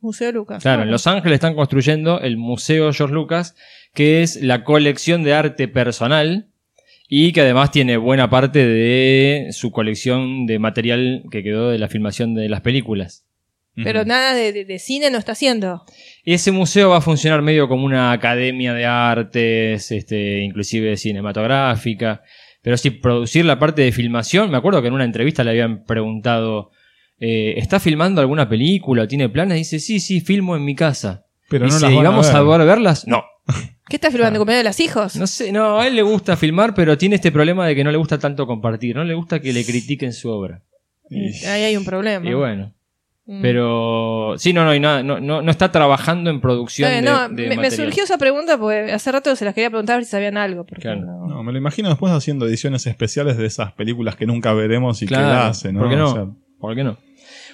Museo 0.00 0.32
Lucas. 0.32 0.62
Claro, 0.62 0.76
en 0.76 0.80
Bueno. 0.86 0.92
Los 0.92 1.06
Ángeles 1.06 1.34
están 1.36 1.54
construyendo 1.54 2.20
el 2.20 2.36
Museo 2.36 2.92
George 2.92 3.14
Lucas, 3.14 3.54
que 3.94 4.22
es 4.22 4.36
la 4.42 4.64
colección 4.64 5.24
de 5.24 5.34
arte 5.34 5.68
personal 5.68 6.48
y 7.08 7.32
que 7.32 7.40
además 7.40 7.70
tiene 7.70 7.96
buena 7.96 8.28
parte 8.30 8.66
de 8.66 9.48
su 9.52 9.70
colección 9.72 10.46
de 10.46 10.58
material 10.58 11.24
que 11.30 11.42
quedó 11.42 11.70
de 11.70 11.78
la 11.78 11.88
filmación 11.88 12.34
de 12.34 12.48
las 12.48 12.60
películas. 12.60 13.24
Pero 13.84 14.04
nada 14.04 14.34
de, 14.34 14.52
de- 14.52 14.64
de 14.64 14.78
cine 14.80 15.08
no 15.08 15.18
está 15.18 15.32
haciendo. 15.32 15.84
Ese 16.24 16.50
museo 16.50 16.90
va 16.90 16.96
a 16.96 17.00
funcionar 17.00 17.42
medio 17.42 17.68
como 17.68 17.84
una 17.84 18.10
academia 18.10 18.74
de 18.74 18.84
artes, 18.84 19.92
este, 19.92 20.40
inclusive 20.42 20.96
cinematográfica. 20.96 22.22
Pero 22.60 22.76
sí, 22.76 22.90
producir 22.90 23.44
la 23.44 23.58
parte 23.60 23.82
de 23.82 23.92
filmación, 23.92 24.50
me 24.50 24.56
acuerdo 24.56 24.82
que 24.82 24.88
en 24.88 24.94
una 24.94 25.04
entrevista 25.04 25.44
le 25.44 25.50
habían 25.50 25.84
preguntado, 25.84 26.72
eh, 27.20 27.54
¿está 27.56 27.78
filmando 27.78 28.20
alguna 28.20 28.48
película? 28.48 29.04
o 29.04 29.08
¿Tiene 29.08 29.28
planes? 29.28 29.58
dice, 29.58 29.78
sí, 29.78 30.00
sí, 30.00 30.20
filmo 30.20 30.56
en 30.56 30.64
mi 30.64 30.74
casa. 30.74 31.24
Pero 31.48 31.66
no 31.66 31.72
Dice, 31.72 31.84
las 31.86 31.92
¿y 31.92 31.96
van 31.96 32.04
vamos 32.04 32.26
ver. 32.26 32.36
a 32.36 32.44
poder 32.44 32.66
verlas? 32.66 33.06
No. 33.06 33.22
¿Qué 33.88 33.96
está 33.96 34.10
filmando? 34.10 34.38
¿Cumpleaños 34.38 34.64
de 34.64 34.68
los 34.70 34.80
hijos? 34.80 35.16
No 35.16 35.26
sé, 35.26 35.50
no, 35.52 35.78
a 35.80 35.86
él 35.86 35.96
le 35.96 36.02
gusta 36.02 36.36
filmar, 36.36 36.74
pero 36.74 36.96
tiene 36.98 37.16
este 37.16 37.32
problema 37.32 37.66
de 37.66 37.74
que 37.74 37.84
no 37.84 37.90
le 37.90 37.96
gusta 37.98 38.18
tanto 38.18 38.46
compartir, 38.46 38.94
no 38.94 39.04
le 39.04 39.14
gusta 39.14 39.40
que 39.40 39.52
le 39.52 39.64
critiquen 39.64 40.12
su 40.12 40.28
obra. 40.30 40.62
Y- 41.10 41.44
Ahí 41.46 41.62
hay 41.64 41.76
un 41.76 41.84
problema. 41.84 42.28
Y 42.28 42.34
bueno, 42.34 42.74
Mm. 43.30 43.42
pero 43.42 44.34
sí, 44.38 44.52
no, 44.54 44.64
no, 44.64 44.74
y 44.74 44.80
nada, 44.80 45.02
no, 45.02 45.20
no, 45.20 45.42
no 45.42 45.50
está 45.50 45.70
trabajando 45.70 46.30
en 46.30 46.40
producción 46.40 46.90
bien, 46.90 47.04
de, 47.04 47.10
no, 47.10 47.28
de 47.28 47.48
me, 47.48 47.56
me 47.58 47.70
surgió 47.70 48.04
esa 48.04 48.16
pregunta 48.16 48.56
porque 48.58 48.90
hace 48.92 49.12
rato 49.12 49.34
se 49.36 49.44
las 49.44 49.52
quería 49.54 49.68
preguntar 49.68 49.94
a 49.94 49.96
ver 49.98 50.04
si 50.06 50.10
sabían 50.12 50.36
algo. 50.38 50.64
porque 50.64 50.82
Claro. 50.82 51.00
no- 51.02 51.26
No, 51.26 51.42
me 51.42 51.52
lo 51.52 51.58
imagino 51.58 51.88
después 51.90 52.10
haciendo 52.12 52.46
ediciones 52.46 52.86
especiales 52.86 53.36
de 53.36 53.44
esas 53.46 53.72
películas 53.72 54.16
que 54.16 54.24
nunca 54.26 54.52
veremos 54.54 55.02
y 55.02 55.06
Claro, 55.06 55.24
que 55.26 55.30
la 55.30 55.46
hace, 55.48 55.72
¿no? 55.72 55.80
¿por 55.80 55.90
qué 55.90 55.96
no? 55.96 56.10
O 56.10 56.14
sea, 56.14 56.26
¿Por 56.58 56.74
qué 56.74 56.84
no? 56.84 56.96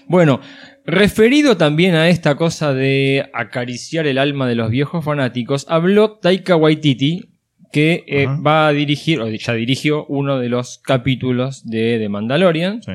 Bueno, 0.06 0.40
referido 0.84 1.56
también 1.56 1.94
a 1.94 2.08
esta 2.08 2.36
cosa 2.36 2.74
de 2.74 3.28
acariciar 3.32 4.06
el 4.06 4.18
alma 4.18 4.46
de 4.46 4.54
los 4.54 4.70
viejos 4.70 5.04
fanáticos, 5.04 5.66
habló 5.68 6.18
Taika 6.18 6.56
Waititi, 6.56 7.30
que 7.72 8.04
eh, 8.06 8.26
va 8.26 8.68
a 8.68 8.72
dirigir, 8.72 9.20
o 9.20 9.28
ya 9.28 9.52
dirigió 9.54 10.06
uno 10.06 10.38
de 10.38 10.48
los 10.48 10.78
capítulos 10.78 11.68
de 11.68 11.98
The 11.98 12.08
Mandalorian. 12.08 12.82
sí. 12.82 12.92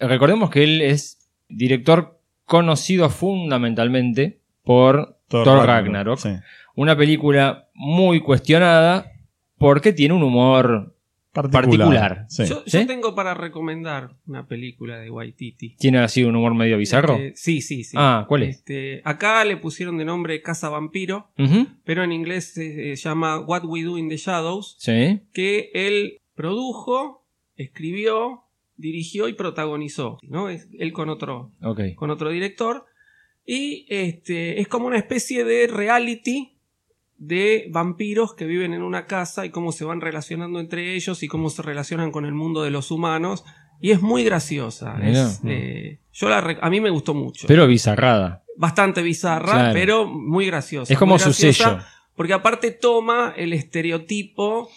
Recordemos 0.00 0.48
que 0.48 0.64
él 0.64 0.80
es 0.80 1.28
director 1.48 2.20
conocido 2.46 3.10
fundamentalmente 3.10 4.40
por 4.64 5.18
Thor 5.28 5.44
Thor, 5.44 5.66
Ragnarok, 5.66 5.68
Ragnarok, 5.68 6.18
sí. 6.18 6.30
una 6.74 6.96
película 6.96 7.68
muy 7.74 8.20
cuestionada 8.20 9.12
porque 9.58 9.92
tiene 9.92 10.14
un 10.14 10.22
humor 10.22 10.96
particular. 11.32 12.26
Sí. 12.28 12.44
Yo, 12.46 12.62
¿Sí? 12.66 12.78
yo 12.78 12.86
tengo 12.86 13.14
para 13.14 13.34
recomendar 13.34 14.16
una 14.26 14.46
película 14.46 14.98
de 14.98 15.10
Waititi. 15.10 15.76
tiene 15.76 15.98
así 15.98 16.24
un 16.24 16.36
humor 16.36 16.54
medio 16.54 16.76
bizarro. 16.78 17.14
Este, 17.16 17.36
sí, 17.36 17.60
sí, 17.62 17.84
sí. 17.84 17.96
Ah, 17.98 18.24
¿cuál 18.28 18.42
es? 18.44 18.56
Este, 18.58 19.00
acá 19.04 19.44
le 19.44 19.56
pusieron 19.56 19.96
de 19.98 20.04
nombre 20.04 20.42
Casa 20.42 20.68
Vampiro, 20.68 21.30
pero 21.84 22.02
en 22.04 22.12
inglés 22.12 22.52
se, 22.54 22.96
se 22.96 23.08
llama 23.08 23.38
What 23.40 23.64
We 23.64 23.82
Do 23.82 23.96
in 23.98 24.08
the 24.08 24.16
Shadows, 24.16 24.76
Sí. 24.78 25.20
que 25.32 25.70
él 25.74 26.18
produjo, 26.34 27.26
escribió, 27.56 28.42
dirigió 28.76 29.28
y 29.28 29.34
protagonizó, 29.34 30.18
¿no? 30.22 30.48
Es- 30.48 30.68
él 30.78 30.92
con 30.92 31.08
otro, 31.10 31.52
con 31.96 32.10
otro 32.10 32.30
director. 32.30 32.86
Y 33.46 33.86
este, 33.88 34.60
es 34.60 34.68
como 34.68 34.86
una 34.86 34.98
especie 34.98 35.44
de 35.44 35.66
reality 35.66 36.56
de 37.20 37.68
vampiros 37.70 38.34
que 38.34 38.46
viven 38.46 38.72
en 38.72 38.82
una 38.82 39.04
casa 39.06 39.44
y 39.44 39.50
cómo 39.50 39.72
se 39.72 39.84
van 39.84 40.00
relacionando 40.00 40.58
entre 40.58 40.94
ellos 40.96 41.22
y 41.22 41.28
cómo 41.28 41.50
se 41.50 41.60
relacionan 41.60 42.10
con 42.10 42.24
el 42.24 42.32
mundo 42.32 42.62
de 42.62 42.70
los 42.70 42.90
humanos. 42.90 43.44
Y 43.78 43.90
es 43.92 44.00
muy 44.02 44.24
graciosa. 44.24 44.98
Es, 45.02 45.40
eh, 45.44 46.00
yo 46.12 46.28
la 46.30 46.38
a 46.60 46.70
mí 46.70 46.80
me 46.80 46.90
gustó 46.90 47.14
mucho. 47.14 47.46
Pero 47.46 47.66
bizarrada. 47.66 48.42
Bastante 48.56 49.02
bizarra, 49.02 49.52
Claro. 49.52 49.72
pero 49.74 50.06
muy 50.06 50.46
graciosa. 50.46 50.92
Es 50.92 50.98
como 50.98 51.18
su 51.18 51.32
sello. 51.32 51.78
Porque 52.14 52.32
aparte 52.32 52.70
toma 52.70 53.32
el 53.36 53.52
estereotipo, 53.52 54.70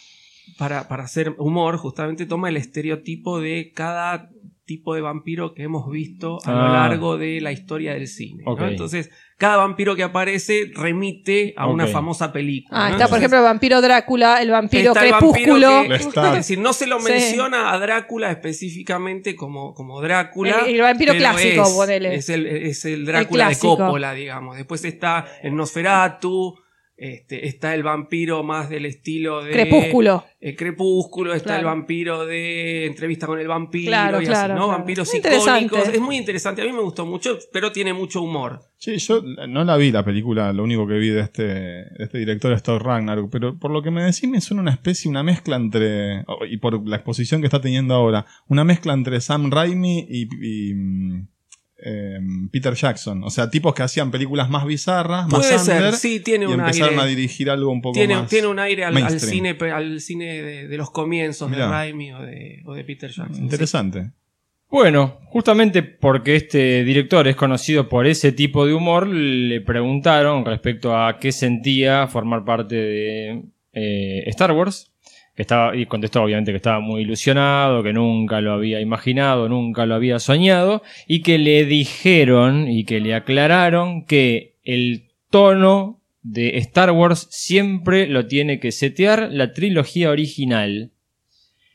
para, 0.58 0.88
para 0.88 1.04
hacer 1.04 1.36
humor, 1.38 1.78
justamente 1.78 2.26
toma 2.26 2.50
el 2.50 2.58
estereotipo 2.58 3.40
de 3.40 3.72
cada 3.74 4.30
tipo 4.66 4.96
de 4.96 5.02
vampiro 5.02 5.54
que 5.54 5.64
hemos 5.64 5.90
visto 5.92 6.38
a 6.46 6.52
lo 6.52 6.58
Ah. 6.62 6.88
largo 6.88 7.18
de 7.18 7.42
la 7.42 7.52
historia 7.52 7.94
del 7.94 8.08
cine. 8.08 8.44
Entonces, 8.62 9.10
cada 9.38 9.58
vampiro 9.58 9.96
que 9.96 10.04
aparece 10.04 10.72
remite 10.74 11.54
a 11.58 11.68
una 11.68 11.86
famosa 11.88 12.32
película. 12.32 12.86
Ah, 12.86 12.90
¿no? 12.90 12.96
está, 12.96 13.08
por 13.10 13.18
ejemplo, 13.18 13.40
el 13.40 13.44
vampiro 13.44 13.82
Drácula, 13.82 14.42
el 14.42 14.52
vampiro 14.52 14.92
está 14.92 15.06
el 15.06 15.12
crepúsculo. 15.12 15.70
vampiro 15.72 15.98
que- 15.98 16.04
Lestat. 16.06 16.26
es 16.28 16.34
decir, 16.36 16.60
no 16.60 16.72
se 16.72 16.88
lo 16.88 17.00
Sí. 17.02 17.12
menciona 17.12 17.74
a 17.74 17.80
Drácula 17.80 18.32
específicamente 18.32 19.36
como, 19.36 19.74
como 19.74 20.02
Drácula. 20.02 20.60
El- 20.66 20.76
el 20.76 20.82
vampiro 20.82 21.14
clásico, 21.14 21.64
es, 21.64 21.70
ponele. 21.74 22.16
es 22.16 22.30
el, 22.30 22.46
es 22.48 22.86
el 22.86 23.06
Drácula 23.06 23.50
de. 23.50 23.58
Coppola, 23.60 24.14
digamos. 24.14 24.56
Después 24.56 24.86
está 24.86 25.26
el 25.42 25.56
Nosferatu, 25.56 26.56
este, 26.96 27.48
está 27.48 27.74
el 27.76 27.84
vampiro 27.84 28.44
más 28.44 28.70
del 28.70 28.86
estilo 28.86 29.44
de... 29.44 29.52
Crepúsculo. 29.52 30.26
eh, 30.40 30.56
Crepúsculo, 30.56 31.34
está 31.34 31.46
Claro. 31.46 31.60
el 31.60 31.66
vampiro 31.66 32.26
de 32.26 32.86
Entrevista 32.86 33.26
con 33.26 33.40
el 33.40 33.48
vampiro 33.48 33.88
Claro, 33.90 34.22
y 34.22 34.26
claro, 34.26 34.54
así, 34.54 34.60
¿no? 34.60 34.66
claro. 34.68 34.68
Vampiros 34.80 35.14
icónicos. 35.16 35.88
Es 35.90 36.00
muy 36.00 36.18
interesante. 36.18 36.62
A 36.62 36.66
mí 36.66 36.72
me 36.72 36.82
gustó 36.82 37.06
mucho, 37.06 37.38
pero 37.52 37.72
tiene 37.72 37.94
mucho 37.94 38.22
humor. 38.22 38.62
Sí, 38.78 38.98
yo 38.98 39.22
no 39.48 39.64
la 39.64 39.78
vi 39.78 39.92
la 39.92 40.04
película, 40.04 40.52
lo 40.54 40.64
único 40.64 40.86
que 40.86 40.96
vi 40.96 41.10
de 41.10 41.22
este, 41.22 41.44
de 41.44 41.88
este 42.00 42.18
director 42.18 42.52
es 42.52 42.62
Thor 42.64 42.84
Ragnarok, 42.84 43.30
pero 43.32 43.58
por 43.58 43.72
lo 43.72 43.82
que 43.82 43.92
me 43.92 44.04
decís 44.04 44.30
me 44.30 44.42
suena 44.42 44.62
una 44.62 44.72
especie, 44.72 45.10
una 45.10 45.24
mezcla 45.24 45.56
entre, 45.56 46.20
oh, 46.28 46.46
y 46.46 46.58
por 46.58 46.86
la 46.88 46.98
exposición 46.98 47.40
que 47.42 47.48
está 47.48 47.62
teniendo 47.62 47.94
ahora, 47.96 48.26
una 48.50 48.66
mezcla 48.66 48.94
entre 48.94 49.22
Sam 49.22 49.50
Raimi 49.52 50.06
y, 50.10 50.28
y, 50.42 50.74
em, 51.84 52.50
Peter 52.50 52.74
Jackson. 52.74 53.24
O 53.24 53.30
sea, 53.30 53.50
tipos 53.50 53.74
que 53.74 53.84
hacían 53.84 54.10
películas 54.12 54.50
más 54.50 54.66
bizarras, 54.66 55.28
más 55.28 55.42
Puede 55.42 55.58
under, 55.58 55.92
ser, 55.92 55.94
sí, 55.96 56.20
tiene 56.22 56.46
y 56.46 56.48
un 56.48 56.60
empezaron 56.62 56.94
aire. 57.00 57.02
a 57.04 57.06
dirigir 57.08 57.50
algo 57.50 57.72
un 57.72 57.82
poco 57.82 57.94
Tiene, 57.96 58.16
más. 58.16 58.30
tiene 58.30 58.48
un 58.48 58.60
aire 58.60 58.86
al, 58.86 59.20
cine, 59.20 59.58
al 59.74 60.00
cine 60.02 60.42
de, 60.42 60.68
de 60.68 60.78
los 60.78 60.92
comienzos 60.92 61.50
Mirá. 61.50 61.66
de 61.66 61.72
Raimi 61.72 62.12
o 62.14 62.22
de, 62.22 62.62
o 62.66 62.74
de 62.74 62.84
Peter 62.84 63.10
Jackson. 63.12 63.36
sí. 63.36 63.42
Interesante. 63.42 64.12
Bueno, 64.70 65.20
justamente 65.26 65.84
porque 65.84 66.36
este 66.36 66.84
director 66.84 67.28
es 67.28 67.36
conocido 67.36 67.88
por 67.90 68.08
ese 68.08 68.32
tipo 68.32 68.66
de 68.66 68.74
humor, 68.74 69.06
le 69.08 69.62
preguntaron 69.62 70.46
respecto 70.46 70.98
a 70.98 71.20
qué 71.20 71.32
sentía 71.32 72.08
formar 72.08 72.44
parte 72.44 72.74
de 72.76 73.44
eh, 73.74 74.24
Star 74.28 74.52
Wars. 74.54 74.92
Que 75.36 75.42
estaba, 75.42 75.76
y 75.76 75.86
contestó 75.88 76.24
obviamente 76.24 76.52
que 76.52 76.58
estaba 76.58 76.80
muy 76.80 77.02
ilusionado, 77.02 77.82
que 77.82 77.92
nunca 77.92 78.40
lo 78.40 78.54
había 78.54 78.80
imaginado, 78.80 79.50
nunca 79.50 79.86
lo 79.86 79.96
había 79.96 80.20
soñado, 80.20 80.84
y 81.08 81.22
que 81.24 81.40
le 81.40 81.66
dijeron 81.66 82.68
y 82.68 82.84
que 82.84 83.00
le 83.00 83.16
aclararon 83.16 84.06
que 84.06 84.54
el 84.64 85.06
tono 85.32 86.00
de 86.22 86.58
Star 86.58 86.92
Wars 86.92 87.28
siempre 87.30 88.08
lo 88.08 88.28
tiene 88.28 88.60
que 88.60 88.72
setear 88.72 89.30
la 89.32 89.52
trilogía 89.52 90.10
original 90.10 90.92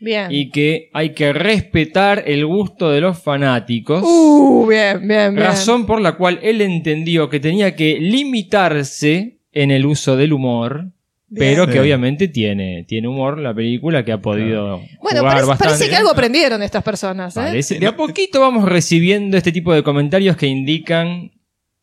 Bien. 0.01 0.29
y 0.31 0.51
que 0.51 0.91
hay 0.93 1.11
que 1.11 1.33
respetar 1.33 2.25
el 2.27 2.47
gusto 2.47 2.91
de 2.91 3.01
los 3.01 3.23
fanáticos. 3.23 4.03
Uh, 4.05 4.67
bien, 4.67 5.01
bien, 5.07 5.35
bien. 5.35 5.37
razón 5.37 5.87
por 5.87 6.01
la 6.01 6.17
cual 6.17 6.39
él 6.43 6.61
entendió 6.61 7.29
que 7.29 7.41
tenía 7.41 7.75
que 7.75 7.99
limitarse 8.01 9.39
en 9.53 9.71
el 9.71 9.87
uso 9.87 10.17
del 10.17 10.33
humor, 10.33 10.93
pero 11.35 11.66
que 11.66 11.79
obviamente 11.81 12.29
tiene, 12.29 12.85
tiene 12.89 13.09
humor 13.09 13.39
la 13.39 13.53
película 13.55 14.05
que 14.05 14.12
ha 14.12 14.20
podido 14.20 14.79
Bueno, 15.03 15.20
jugar 15.20 15.22
parece, 15.22 15.47
bastante. 15.47 15.64
parece 15.74 15.89
que 15.91 15.97
algo 15.97 16.11
aprendieron 16.11 16.62
estas 16.62 16.83
personas, 16.83 17.37
¿eh? 17.37 17.41
Parece- 17.41 17.79
de 17.79 17.87
a 17.87 17.97
poquito 17.97 18.41
vamos 18.41 18.64
recibiendo 18.68 19.37
este 19.37 19.53
tipo 19.53 19.72
de 19.74 19.83
comentarios 19.83 20.37
que 20.37 20.47
indican 20.47 21.31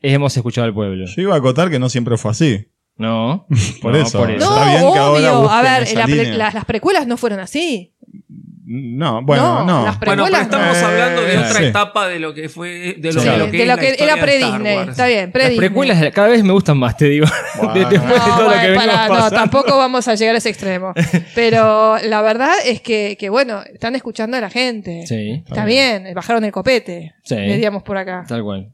hemos 0.01 0.35
escuchado 0.37 0.65
al 0.67 0.73
pueblo. 0.73 1.05
Yo 1.05 1.21
iba 1.21 1.33
a 1.35 1.37
acotar 1.37 1.69
que 1.69 1.79
no 1.79 1.89
siempre 1.89 2.17
fue 2.17 2.31
así. 2.31 2.67
No, 2.97 3.45
Por 3.81 3.91
no, 3.93 3.97
eso. 3.99 4.19
por 4.19 4.31
eso. 4.31 4.49
No, 4.49 4.55
Está 4.55 4.69
bien 4.69 4.93
que 4.93 4.99
ahora 4.99 5.37
obvio. 5.39 5.49
A 5.51 5.61
ver, 5.61 5.95
la 5.97 6.51
las 6.53 6.65
precuelas 6.65 7.05
no 7.07 7.17
fueron 7.17 7.39
así. 7.39 7.93
No, 8.67 9.21
bueno, 9.21 9.63
no. 9.63 9.85
las 9.85 9.99
Bueno, 9.99 10.25
pero 10.25 10.37
estamos 10.41 10.81
no. 10.81 10.87
hablando 10.87 11.21
de 11.21 11.33
Eh, 11.35 11.37
otra 11.37 11.53
sí. 11.59 11.65
etapa 11.65 12.07
de 12.07 12.19
lo 12.19 12.33
que 12.33 12.49
fue. 12.49 12.95
De 12.97 13.13
lo, 13.13 13.21
Sí. 13.21 13.29
de 13.29 13.37
lo 13.37 13.45
que, 13.51 13.57
de 13.59 13.65
lo 13.67 14.03
era 14.05 14.17
pre-Disney. 14.17 14.77
Está 14.89 15.05
bien, 15.05 15.25
Las 15.25 15.31
pre-Disney. 15.33 15.57
precuelas 15.59 16.11
cada 16.13 16.29
vez 16.29 16.43
me 16.43 16.51
gustan 16.51 16.77
más, 16.79 16.97
te 16.97 17.05
digo. 17.05 17.27
De- 17.75 17.79
después 17.85 17.91
de 17.91 18.17
No, 18.17 18.25
todo 18.37 18.43
lo 18.49 18.59
que 18.59 18.73
pará, 18.75 19.07
no, 19.07 19.29
tampoco 19.29 19.77
vamos 19.77 20.07
a 20.07 20.15
llegar 20.15 20.33
a 20.33 20.39
ese 20.39 20.49
extremo. 20.49 20.93
Pero 21.35 21.97
la 21.99 22.21
verdad 22.23 22.53
es 22.65 22.81
que, 22.81 23.17
que, 23.19 23.29
bueno, 23.29 23.61
están 23.71 23.95
escuchando 23.95 24.35
a 24.37 24.41
la 24.41 24.49
gente. 24.49 25.05
Sí, 25.05 25.43
Está 25.47 25.63
bien, 25.65 26.07
bajaron 26.15 26.43
el 26.43 26.51
copete. 26.51 27.13
Sí. 27.23 27.35
Diríamos 27.35 27.83
por 27.83 27.97
acá. 27.97 28.25
tal 28.27 28.41
cual. 28.41 28.71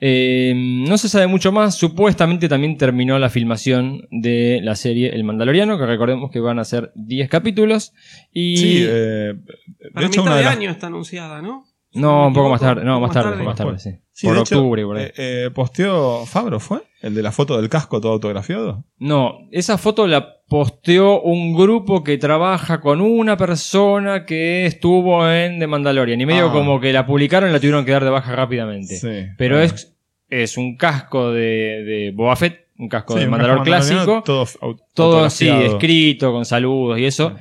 Eh, 0.00 0.52
no 0.56 0.98
se 0.98 1.08
sabe 1.08 1.26
mucho 1.26 1.52
más. 1.52 1.74
Supuestamente 1.76 2.48
también 2.48 2.76
terminó 2.76 3.18
la 3.18 3.30
filmación 3.30 4.06
de 4.10 4.60
la 4.62 4.76
serie 4.76 5.10
El 5.14 5.24
Mandaloriano, 5.24 5.78
que 5.78 5.86
recordemos 5.86 6.30
que 6.30 6.40
van 6.40 6.58
a 6.58 6.64
ser 6.64 6.92
10 6.94 7.28
capítulos. 7.28 7.92
Y 8.32 8.56
Sí, 8.58 8.76
eh, 8.86 9.34
de 9.34 9.90
Para 9.92 10.06
hecho, 10.06 10.20
mitad 10.20 10.22
una 10.24 10.32
de 10.32 10.38
de 10.38 10.44
las- 10.44 10.56
año 10.56 10.70
está 10.70 10.86
anunciada, 10.88 11.40
¿no? 11.42 11.64
No, 11.96 12.28
un 12.28 12.32
poco 12.34 12.50
más 12.50 12.60
tarde. 12.60 12.84
No, 12.84 12.96
un 12.96 13.02
más 13.02 13.10
poco 13.12 13.22
tarde, 13.30 13.42
más 13.44 13.56
tarde, 13.56 13.78
sí. 13.78 13.90
Sí, 14.12 14.26
por 14.26 14.36
hecho, 14.38 14.56
octubre, 14.58 14.84
por 14.84 14.96
ahí. 14.96 15.04
eh, 15.04 15.12
eh, 15.16 15.50
posteó 15.54 16.24
Fabro, 16.26 16.58
¿fue? 16.60 16.80
El 17.02 17.14
de 17.14 17.22
la 17.22 17.32
foto 17.32 17.56
del 17.60 17.68
casco 17.68 18.00
todo 18.00 18.12
autografiado. 18.12 18.84
No, 18.98 19.38
esa 19.52 19.76
foto 19.78 20.06
la 20.06 20.36
posteó 20.48 21.20
un 21.22 21.54
grupo 21.56 22.02
que 22.02 22.16
trabaja 22.18 22.80
con 22.80 23.00
una 23.00 23.36
persona 23.36 24.24
que 24.24 24.64
estuvo 24.66 25.28
en 25.30 25.58
The 25.58 25.66
Mandalorian. 25.66 26.20
Y 26.20 26.26
medio 26.26 26.46
Ah. 26.48 26.52
como 26.52 26.80
que 26.80 26.92
la 26.92 27.04
publicaron 27.06 27.50
y 27.50 27.52
la 27.52 27.58
tuvieron 27.60 27.84
que 27.84 27.92
dar 27.92 28.04
de 28.04 28.10
baja 28.10 28.34
rápidamente. 28.34 28.96
Sí. 28.96 29.26
Pero 29.36 29.60
es, 29.60 29.96
es 30.28 30.56
un 30.56 30.76
casco 30.76 31.30
de, 31.32 31.42
de 31.84 32.12
Boba 32.14 32.36
Fett, 32.36 32.66
un 32.78 32.88
casco 32.88 33.14
Sí, 33.14 33.20
de 33.20 33.26
Mandalor 33.26 33.62
clásico. 33.64 34.22
Todo, 34.24 34.46
Todo 34.94 35.24
así, 35.24 35.48
escrito, 35.48 36.32
con 36.32 36.44
saludos 36.44 36.98
y 36.98 37.04
eso. 37.04 37.34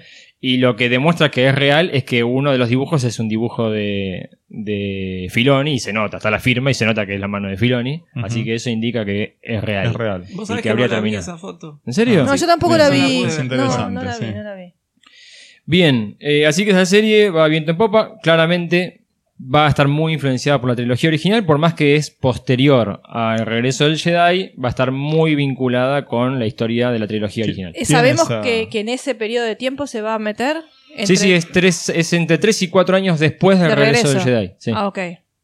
Y 0.48 0.58
lo 0.58 0.76
que 0.76 0.90
demuestra 0.90 1.32
que 1.32 1.48
es 1.48 1.56
real 1.56 1.90
es 1.92 2.04
que 2.04 2.24
uno 2.24 2.52
de 2.52 2.60
los 2.60 2.70
dibujos 2.70 3.04
es 3.04 3.18
un 3.18 3.28
dibujo 3.28 3.72
de, 3.72 4.30
de 4.48 5.26
Filoni 5.32 5.74
y 5.74 5.80
se 5.80 5.92
nota, 5.92 6.18
está 6.18 6.30
la 6.30 6.40
firma 6.40 6.70
y 6.70 6.76
se 6.76 6.86
nota 6.86 7.08
que 7.08 7.16
es 7.16 7.20
la 7.20 7.28
mano 7.28 7.50
de 7.50 7.58
Filoni. 7.58 8.04
Así 8.14 8.44
que 8.44 8.54
eso 8.54 8.70
indica 8.70 9.04
que 9.06 9.40
es 9.42 9.64
real. 9.64 9.88
Es 9.88 9.94
real. 9.96 10.24
Vos 10.36 10.44
Y 10.44 10.46
sabés 10.46 10.62
que 10.62 10.68
que, 10.68 10.70
habría 10.70 10.86
no 10.86 10.92
la 10.94 10.98
vi 11.00 11.02
terminado. 11.02 11.22
esa 11.24 11.38
foto. 11.40 11.82
¿En 11.84 11.94
serio? 11.94 12.26
No, 12.26 12.36
yo 12.36 12.46
tampoco 12.46 12.78
la 12.78 12.92
vi. 12.92 13.24
No, 13.24 13.56
la 13.56 14.04
vi, 14.04 14.12
sí. 14.20 14.26
no 14.36 14.44
la 14.44 14.54
vi. 14.54 14.74
Bien, 15.66 16.16
eh, 16.20 16.46
así 16.46 16.64
que 16.64 16.70
esa 16.70 16.86
serie 16.86 17.32
va 17.32 17.48
viento 17.48 17.72
en 17.72 17.78
popa. 17.78 18.20
Claramente 18.22 19.05
va 19.38 19.66
a 19.66 19.70
estar 19.70 19.88
muy 19.88 20.14
influenciada 20.14 20.60
por 20.62 20.70
la 20.70 20.76
trilogía 20.76 21.10
original, 21.10 21.46
por 21.46 21.58
más 21.58 21.74
que 21.74 21.96
es 21.96 22.10
posterior 22.10 23.02
al 23.04 23.40
regreso 23.46 23.84
del 23.86 23.98
Jedi, 24.00 24.54
va 24.62 24.68
a 24.68 24.70
estar 24.70 24.92
muy 24.92 25.36
vinculada 25.36 26.06
con 26.06 26.40
la 26.40 26.46
historia 26.46 26.90
de 26.92 27.00
la 27.00 27.08
trilogía 27.08 27.44
Sí. 27.44 27.50
original. 27.50 27.74
Eh, 27.76 27.86
¿Sabemos 27.86 28.24
esa- 28.26 28.42
que, 28.42 28.70
que 28.70 28.80
en 28.80 28.90
ese 28.90 29.14
periodo 29.14 29.46
de 29.46 29.56
tiempo 29.56 29.88
se 29.88 30.02
va 30.02 30.14
a 30.14 30.20
meter? 30.20 30.58
Sí, 30.88 30.94
entre- 31.02 31.16
sí, 31.18 31.34
es, 31.34 31.52
tres, 31.52 31.90
es 31.90 32.14
entre 32.14 32.38
3 32.38 32.62
y 32.62 32.70
4 32.70 32.96
años 32.96 33.20
después 33.20 33.60
del 33.60 33.70
de 33.70 33.76
regreso, 33.76 34.08
regreso. 34.08 34.30
del 34.30 34.36
Jedi. 34.48 34.56
sí. 34.60 34.72
Ah, 34.74 34.88
ok. 34.88 35.00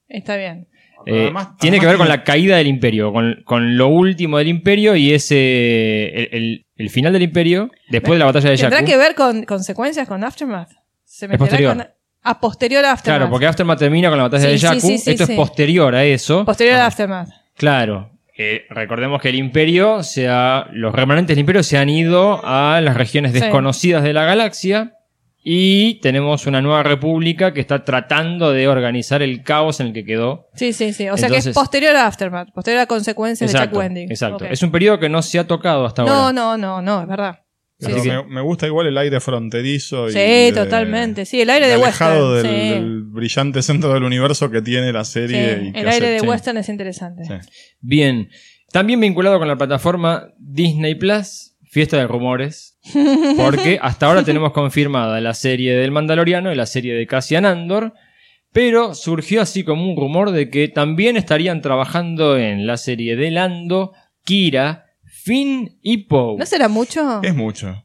Está 0.07 0.37
bien. 0.37 0.67
Eh, 1.05 1.23
Además- 1.23 1.57
tiene 1.59 1.79
que 1.79 1.85
ver 1.87 1.97
con 1.97 2.07
la 2.07 2.23
caída 2.23 2.57
del 2.57 2.67
imperio, 2.67 3.11
con, 3.11 3.41
con 3.43 3.75
lo 3.75 3.87
último 3.87 4.37
del 4.37 4.47
imperio 4.47 4.95
y 4.95 5.13
ese 5.13 6.05
el, 6.09 6.29
el- 6.31 6.65
el 6.77 6.89
final 6.89 7.11
del 7.13 7.23
imperio, 7.23 7.69
después 7.89 8.13
de 8.13 8.19
la 8.19 8.25
batalla 8.25 8.51
de 8.51 8.57
¿Tendrá 8.57 8.77
Jakku. 8.79 8.91
que 8.91 8.97
ver 8.97 9.15
con 9.15 9.43
consecuencias 9.43 10.07
con 10.07 10.23
Aftermath? 10.23 10.69
¿Se 11.03 11.27
meterá 11.27 11.39
posterior. 11.39 11.75
con- 11.77 11.87
a 12.23 12.39
posterior 12.39 12.83
a 12.85 12.91
Aftermath. 12.93 13.17
Claro, 13.19 13.29
porque 13.31 13.47
Aftermath 13.47 13.79
termina 13.79 14.09
con 14.09 14.17
la 14.17 14.23
batalla 14.25 14.45
Sí, 14.45 14.51
de 14.51 14.59
Jakku. 14.59 14.79
sí, 14.79 14.97
sí, 14.97 15.11
Esto 15.11 15.23
es 15.23 15.29
posterior 15.31 15.95
a 15.95 16.03
eso. 16.03 16.45
Posterior 16.45 16.75
a 16.77 16.85
Aftermath. 16.87 17.29
Claro. 17.55 18.09
Eh, 18.37 18.65
recordemos 18.69 19.21
que 19.21 19.29
el 19.29 19.35
imperio, 19.35 20.01
se 20.03 20.27
ha- 20.27 20.67
los 20.71 20.93
remanentes 20.93 21.35
del 21.35 21.39
imperio 21.41 21.63
se 21.63 21.77
han 21.77 21.89
ido 21.89 22.39
a 22.43 22.79
las 22.81 22.95
regiones 22.97 23.33
desconocidas 23.33 24.03
de 24.03 24.13
la 24.13 24.23
galaxia 24.25 24.93
y 25.43 25.95
tenemos 26.01 26.45
una 26.47 26.61
nueva 26.61 26.81
república 26.83 27.53
que 27.53 27.59
está 27.61 27.83
tratando 27.83 28.51
de 28.51 28.67
organizar 28.67 29.21
el 29.21 29.43
caos 29.43 29.79
en 29.79 29.87
el 29.87 29.93
que 29.93 30.05
quedó. 30.05 30.47
Sí, 30.55 30.71
sí, 30.73 30.93
sí. 30.93 31.09
O 31.09 31.17
sea 31.17 31.29
que 31.29 31.37
es 31.37 31.49
posterior 31.49 31.95
a 31.95 32.07
Aftermath. 32.07 32.51
Posterior 32.53 32.81
a 32.81 32.85
consecuencias 32.85 33.51
de 33.51 33.57
Chuck 33.57 33.63
Exacto. 33.65 33.79
Wendy. 33.79 34.01
exacto. 34.03 34.45
Ok. 34.45 34.51
Es 34.51 34.61
un 34.63 34.71
periodo 34.71 34.99
que 34.99 35.09
no 35.09 35.21
se 35.21 35.37
ha 35.39 35.45
tocado 35.47 35.85
hasta 35.85 36.03
No, 36.03 36.11
ahora. 36.13 36.33
no, 36.33 36.57
no, 36.57 36.81
no, 36.81 37.01
es 37.01 37.07
verdad. 37.07 37.39
Pero 37.81 38.23
me, 38.25 38.35
me 38.35 38.41
gusta 38.41 38.67
igual 38.67 38.87
el 38.87 38.97
aire 38.97 39.19
fronterizo. 39.19 40.07
y 40.09 40.11
Sí, 40.13 40.17
de- 40.19 40.51
totalmente. 40.53 41.25
Sí, 41.25 41.41
el 41.41 41.49
aire 41.49 41.67
de 41.67 41.73
alejado 41.75 42.33
western. 42.33 42.53
del, 42.53 42.61
sí. 42.63 42.69
del 42.69 43.03
brillante 43.03 43.61
centro 43.61 43.93
del 43.93 44.03
universo 44.03 44.49
que 44.51 44.61
tiene 44.61 44.91
la 44.93 45.03
Sí, 45.03 45.13
serie. 45.13 45.61
y 45.63 45.71
que 45.73 45.79
El 45.81 45.87
hace- 45.87 45.95
aire 45.95 46.09
de 46.11 46.19
sí. 46.19 46.27
western 46.27 46.57
es 46.57 46.69
interesante. 46.69 47.23
Sí. 47.25 47.33
Bien. 47.81 48.29
También 48.71 48.99
vinculado 49.01 49.37
con 49.39 49.47
la 49.47 49.57
plataforma 49.57 50.27
Disney 50.39 50.95
Plus, 50.95 51.55
fiesta 51.69 51.97
de 51.97 52.07
rumores. 52.07 52.77
Porque 53.37 53.79
hasta 53.81 54.07
ahora 54.07 54.23
tenemos 54.23 54.51
confirmada 54.53 55.19
la 55.21 55.33
serie 55.33 55.73
del 55.75 55.91
Mandaloriano 55.91 56.51
y 56.51 56.55
la 56.55 56.65
serie 56.65 56.93
de 56.93 57.05
Cassian 57.07 57.45
Andor. 57.45 57.93
Pero 58.53 58.95
surgió 58.95 59.41
así 59.41 59.63
como 59.63 59.89
un 59.89 59.95
rumor 59.95 60.31
de 60.31 60.49
que 60.49 60.67
también 60.67 61.15
estarían 61.15 61.61
trabajando 61.61 62.37
en 62.37 62.67
la 62.67 62.75
serie 62.77 63.15
de 63.15 63.31
Lando, 63.31 63.93
Kira, 64.25 64.87
Finn 65.23 65.77
y 65.81 65.97
Poe. 66.05 66.37
¿No 66.37 66.45
será 66.45 66.67
mucho? 66.67 67.21
Es 67.23 67.35
mucho. 67.35 67.83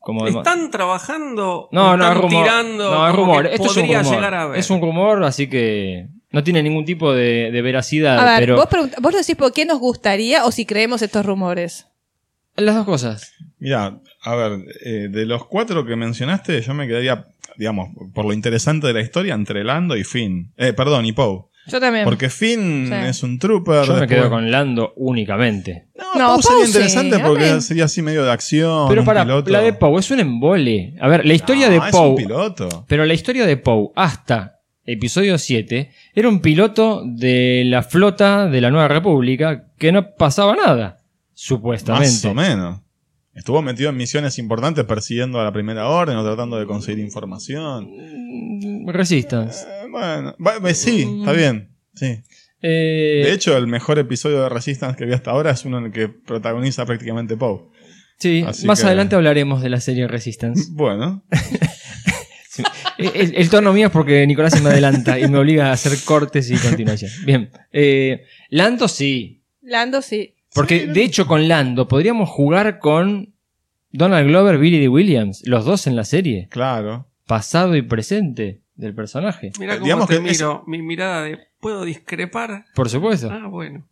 Como 0.00 0.24
de- 0.24 0.30
¿Están 0.30 0.70
trabajando? 0.70 1.68
No, 1.72 1.90
o 1.92 1.96
no, 1.96 2.08
es 2.12 2.14
rumor. 2.16 2.30
tirando? 2.30 2.90
No, 2.94 3.08
es 3.08 3.14
rumor. 3.14 3.46
Esto 3.46 3.64
es 3.66 3.76
un 3.76 3.82
podría 3.82 3.98
rumor. 4.02 4.14
llegar 4.14 4.34
a 4.34 4.46
ver. 4.46 4.58
Es 4.60 4.70
un 4.70 4.80
rumor, 4.80 5.24
así 5.24 5.48
que 5.48 6.08
no 6.30 6.44
tiene 6.44 6.62
ningún 6.62 6.84
tipo 6.84 7.12
de, 7.12 7.50
de 7.50 7.62
veracidad. 7.62 8.18
A 8.20 8.24
ver, 8.24 8.40
pero 8.40 8.56
vos, 8.56 8.66
pregunt- 8.66 9.00
vos 9.00 9.14
decís 9.14 9.34
por 9.36 9.52
qué 9.52 9.64
nos 9.64 9.78
gustaría 9.80 10.44
o 10.44 10.52
si 10.52 10.64
creemos 10.64 11.02
estos 11.02 11.26
rumores. 11.26 11.86
las 12.56 12.74
dos 12.76 12.84
cosas. 12.86 13.32
Mira, 13.58 14.00
a 14.22 14.34
ver, 14.36 14.60
eh, 14.84 15.08
de 15.10 15.26
los 15.26 15.44
cuatro 15.46 15.84
que 15.84 15.96
mencionaste, 15.96 16.60
yo 16.62 16.72
me 16.72 16.86
quedaría, 16.86 17.26
digamos, 17.56 17.88
por 18.14 18.24
lo 18.26 18.32
interesante 18.32 18.86
de 18.86 18.92
la 18.92 19.00
historia, 19.00 19.34
entre 19.34 19.64
Lando 19.64 19.96
y 19.96 20.04
Finn. 20.04 20.52
Eh, 20.56 20.72
perdón, 20.72 21.04
y 21.04 21.12
Poe. 21.12 21.46
Yo 21.68 21.80
también. 21.80 22.04
Porque 22.04 22.30
Finn 22.30 22.86
Sí. 22.88 22.94
es 23.08 23.22
un 23.22 23.38
trooper. 23.38 23.84
Yo 23.84 23.94
me 23.94 24.00
después- 24.00 24.20
quedo 24.20 24.30
con 24.30 24.50
Lando 24.50 24.92
únicamente. 24.96 25.86
No, 25.96 26.14
No, 26.14 26.34
Poe 26.34 26.42
sería 26.42 26.58
Poe 26.58 26.66
interesante 26.66 27.18
porque 27.18 27.60
sería 27.60 27.84
así 27.86 28.02
medio 28.02 28.24
de 28.24 28.30
acción. 28.30 28.88
Pero 28.88 29.04
para, 29.04 29.22
piloto. 29.24 29.50
la 29.50 29.60
de 29.60 29.72
Poe 29.72 29.98
es 30.00 30.10
un 30.10 30.20
embole. 30.20 30.94
A 31.00 31.08
ver, 31.08 31.26
la 31.26 31.34
historia 31.34 31.66
No, 31.66 31.72
de 31.72 31.78
es 31.78 31.84
un 31.84 31.90
Poe. 31.90 32.16
piloto. 32.16 32.84
Pero 32.88 33.04
la 33.04 33.14
historia 33.14 33.46
de 33.46 33.56
Poe 33.56 33.90
hasta 33.96 34.60
episodio 34.84 35.36
7 35.38 35.90
era 36.14 36.28
un 36.28 36.40
piloto 36.40 37.02
de 37.04 37.64
la 37.66 37.82
flota 37.82 38.46
de 38.48 38.60
la 38.60 38.70
Nueva 38.70 38.86
República 38.88 39.64
que 39.78 39.90
no 39.90 40.14
pasaba 40.14 40.54
nada. 40.54 40.98
Supuestamente. 41.34 42.06
Más 42.06 42.24
o 42.24 42.34
menos. 42.34 42.80
Estuvo 43.34 43.60
metido 43.60 43.90
en 43.90 43.96
misiones 43.98 44.38
importantes 44.38 44.84
persiguiendo 44.84 45.38
a 45.38 45.44
la 45.44 45.52
primera 45.52 45.88
orden 45.88 46.16
o 46.16 46.24
tratando 46.24 46.58
de 46.58 46.64
conseguir 46.64 47.04
información. 47.04 47.90
Resistance. 48.86 49.66
Eh, 49.96 50.14
bueno, 50.14 50.36
va- 50.44 50.58
va- 50.58 50.74
sí, 50.74 51.06
está 51.20 51.32
bien. 51.32 51.70
Sí. 51.94 52.18
Eh, 52.62 53.22
De 53.26 53.32
hecho, 53.32 53.56
el 53.56 53.66
mejor 53.66 53.98
episodio 53.98 54.42
de 54.42 54.48
Resistance 54.48 54.96
que 54.96 55.04
vi 55.06 55.12
hasta 55.12 55.30
ahora 55.30 55.50
es 55.50 55.64
uno 55.64 55.78
en 55.78 55.86
el 55.86 55.92
que 55.92 56.08
protagoniza 56.08 56.84
prácticamente 56.86 57.36
Poe. 57.36 57.60
sí, 58.18 58.44
así 58.46 58.66
más 58.66 58.80
que- 58.80 58.86
adelante 58.86 59.14
hablaremos 59.16 59.62
de 59.62 59.68
la 59.70 59.80
serie 59.80 60.08
Resistance. 60.08 60.68
Bueno, 60.72 61.24
Eh, 62.98 63.10
el, 63.14 63.34
el 63.36 63.50
tono 63.50 63.74
mío 63.74 63.88
es 63.88 63.92
porque 63.92 64.26
Nicolás 64.26 64.54
se 64.54 64.62
me 64.62 64.70
adelanta 64.70 65.18
y 65.20 65.28
me 65.28 65.36
obliga 65.36 65.68
a 65.68 65.72
hacer 65.72 65.92
cortes 66.06 66.50
y 66.50 66.56
continuación. 66.56 67.10
Bien. 67.26 67.50
Eh, 67.70 68.22
Lando 68.48 68.88
sí. 68.88 69.42
Lando 69.60 70.00
sí. 70.00 70.34
Porque 70.54 70.86
de 70.86 71.02
hecho 71.04 71.26
con 71.26 71.46
Lando 71.46 71.86
podríamos 71.88 72.30
jugar 72.30 72.78
con 72.78 73.34
Donald 73.90 74.26
Glover, 74.28 74.56
Billy 74.56 74.80
D. 74.80 74.88
Williams, 74.88 75.42
los 75.44 75.66
dos 75.66 75.86
en 75.86 75.94
la 75.96 76.04
serie, 76.04 76.48
claro. 76.50 77.10
pasado 77.26 77.76
y 77.76 77.82
presente. 77.82 78.62
Del 78.76 78.94
personaje. 78.94 79.52
Mira 79.58 79.74
cómo 79.74 79.84
Digamos 79.84 80.08
te 80.08 80.20
que 80.20 80.30
es- 80.30 80.38
miro, 80.38 80.62
mi 80.66 80.82
mirada 80.82 81.22
de 81.22 81.38
¿puedo 81.60 81.84
discrepar? 81.84 82.64
Por 82.74 82.88
supuesto. 82.88 83.30
Ah, 83.30 83.46
bueno. 83.48 83.86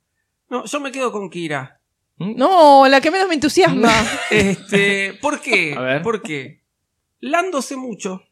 No, 0.51 0.65
yo 0.67 0.81
me 0.81 0.93
quedo 0.93 1.11
con 1.11 1.31
Kira. 1.31 1.81
No, 2.19 2.87
la 2.89 3.01
que 3.01 3.11
menos 3.11 3.27
me 3.29 3.35
entusiasma. 3.35 3.91
Este, 4.31 5.15
¿por 5.21 5.41
qué? 5.41 5.75
A 5.77 5.81
ver. 5.81 6.03
¿Por 6.03 6.23
qué? 6.23 6.61
Lando 7.21 7.61
sé 7.63 7.77
mucho, 7.77 8.23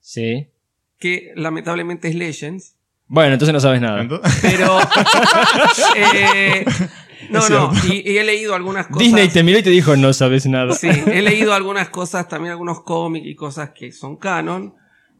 Sí. 0.00 0.48
que 0.98 1.32
lamentablemente 1.36 2.08
es 2.08 2.14
Legends, 2.14 2.76
Bueno, 3.06 3.34
entonces 3.34 3.52
no 3.52 3.60
sabes 3.60 3.80
nada. 3.80 4.00
Entonces- 4.02 4.38
pero 4.42 4.78
eh, 5.96 6.64
no, 7.30 7.48
no, 7.48 7.72
y, 7.88 8.10
y 8.12 8.18
he 8.18 8.24
leído 8.24 8.54
algunas 8.54 8.86
cosas. 8.88 8.98
Disney 9.02 9.28
te 9.28 9.42
miró 9.42 9.58
y 9.58 9.62
te 9.62 9.70
dijo, 9.70 9.96
no 9.96 10.12
sabes 10.12 10.46
nada. 10.46 10.72
Sí, 10.74 10.88
he 10.88 11.22
leído 11.22 11.54
algunas 11.54 11.88
cosas, 11.90 12.28
también 12.28 12.52
algunos 12.52 12.82
cómics 12.82 13.26
y 13.26 13.34
cosas 13.34 13.70
que 13.70 13.92
son 13.92 14.16
canon. 14.16 14.74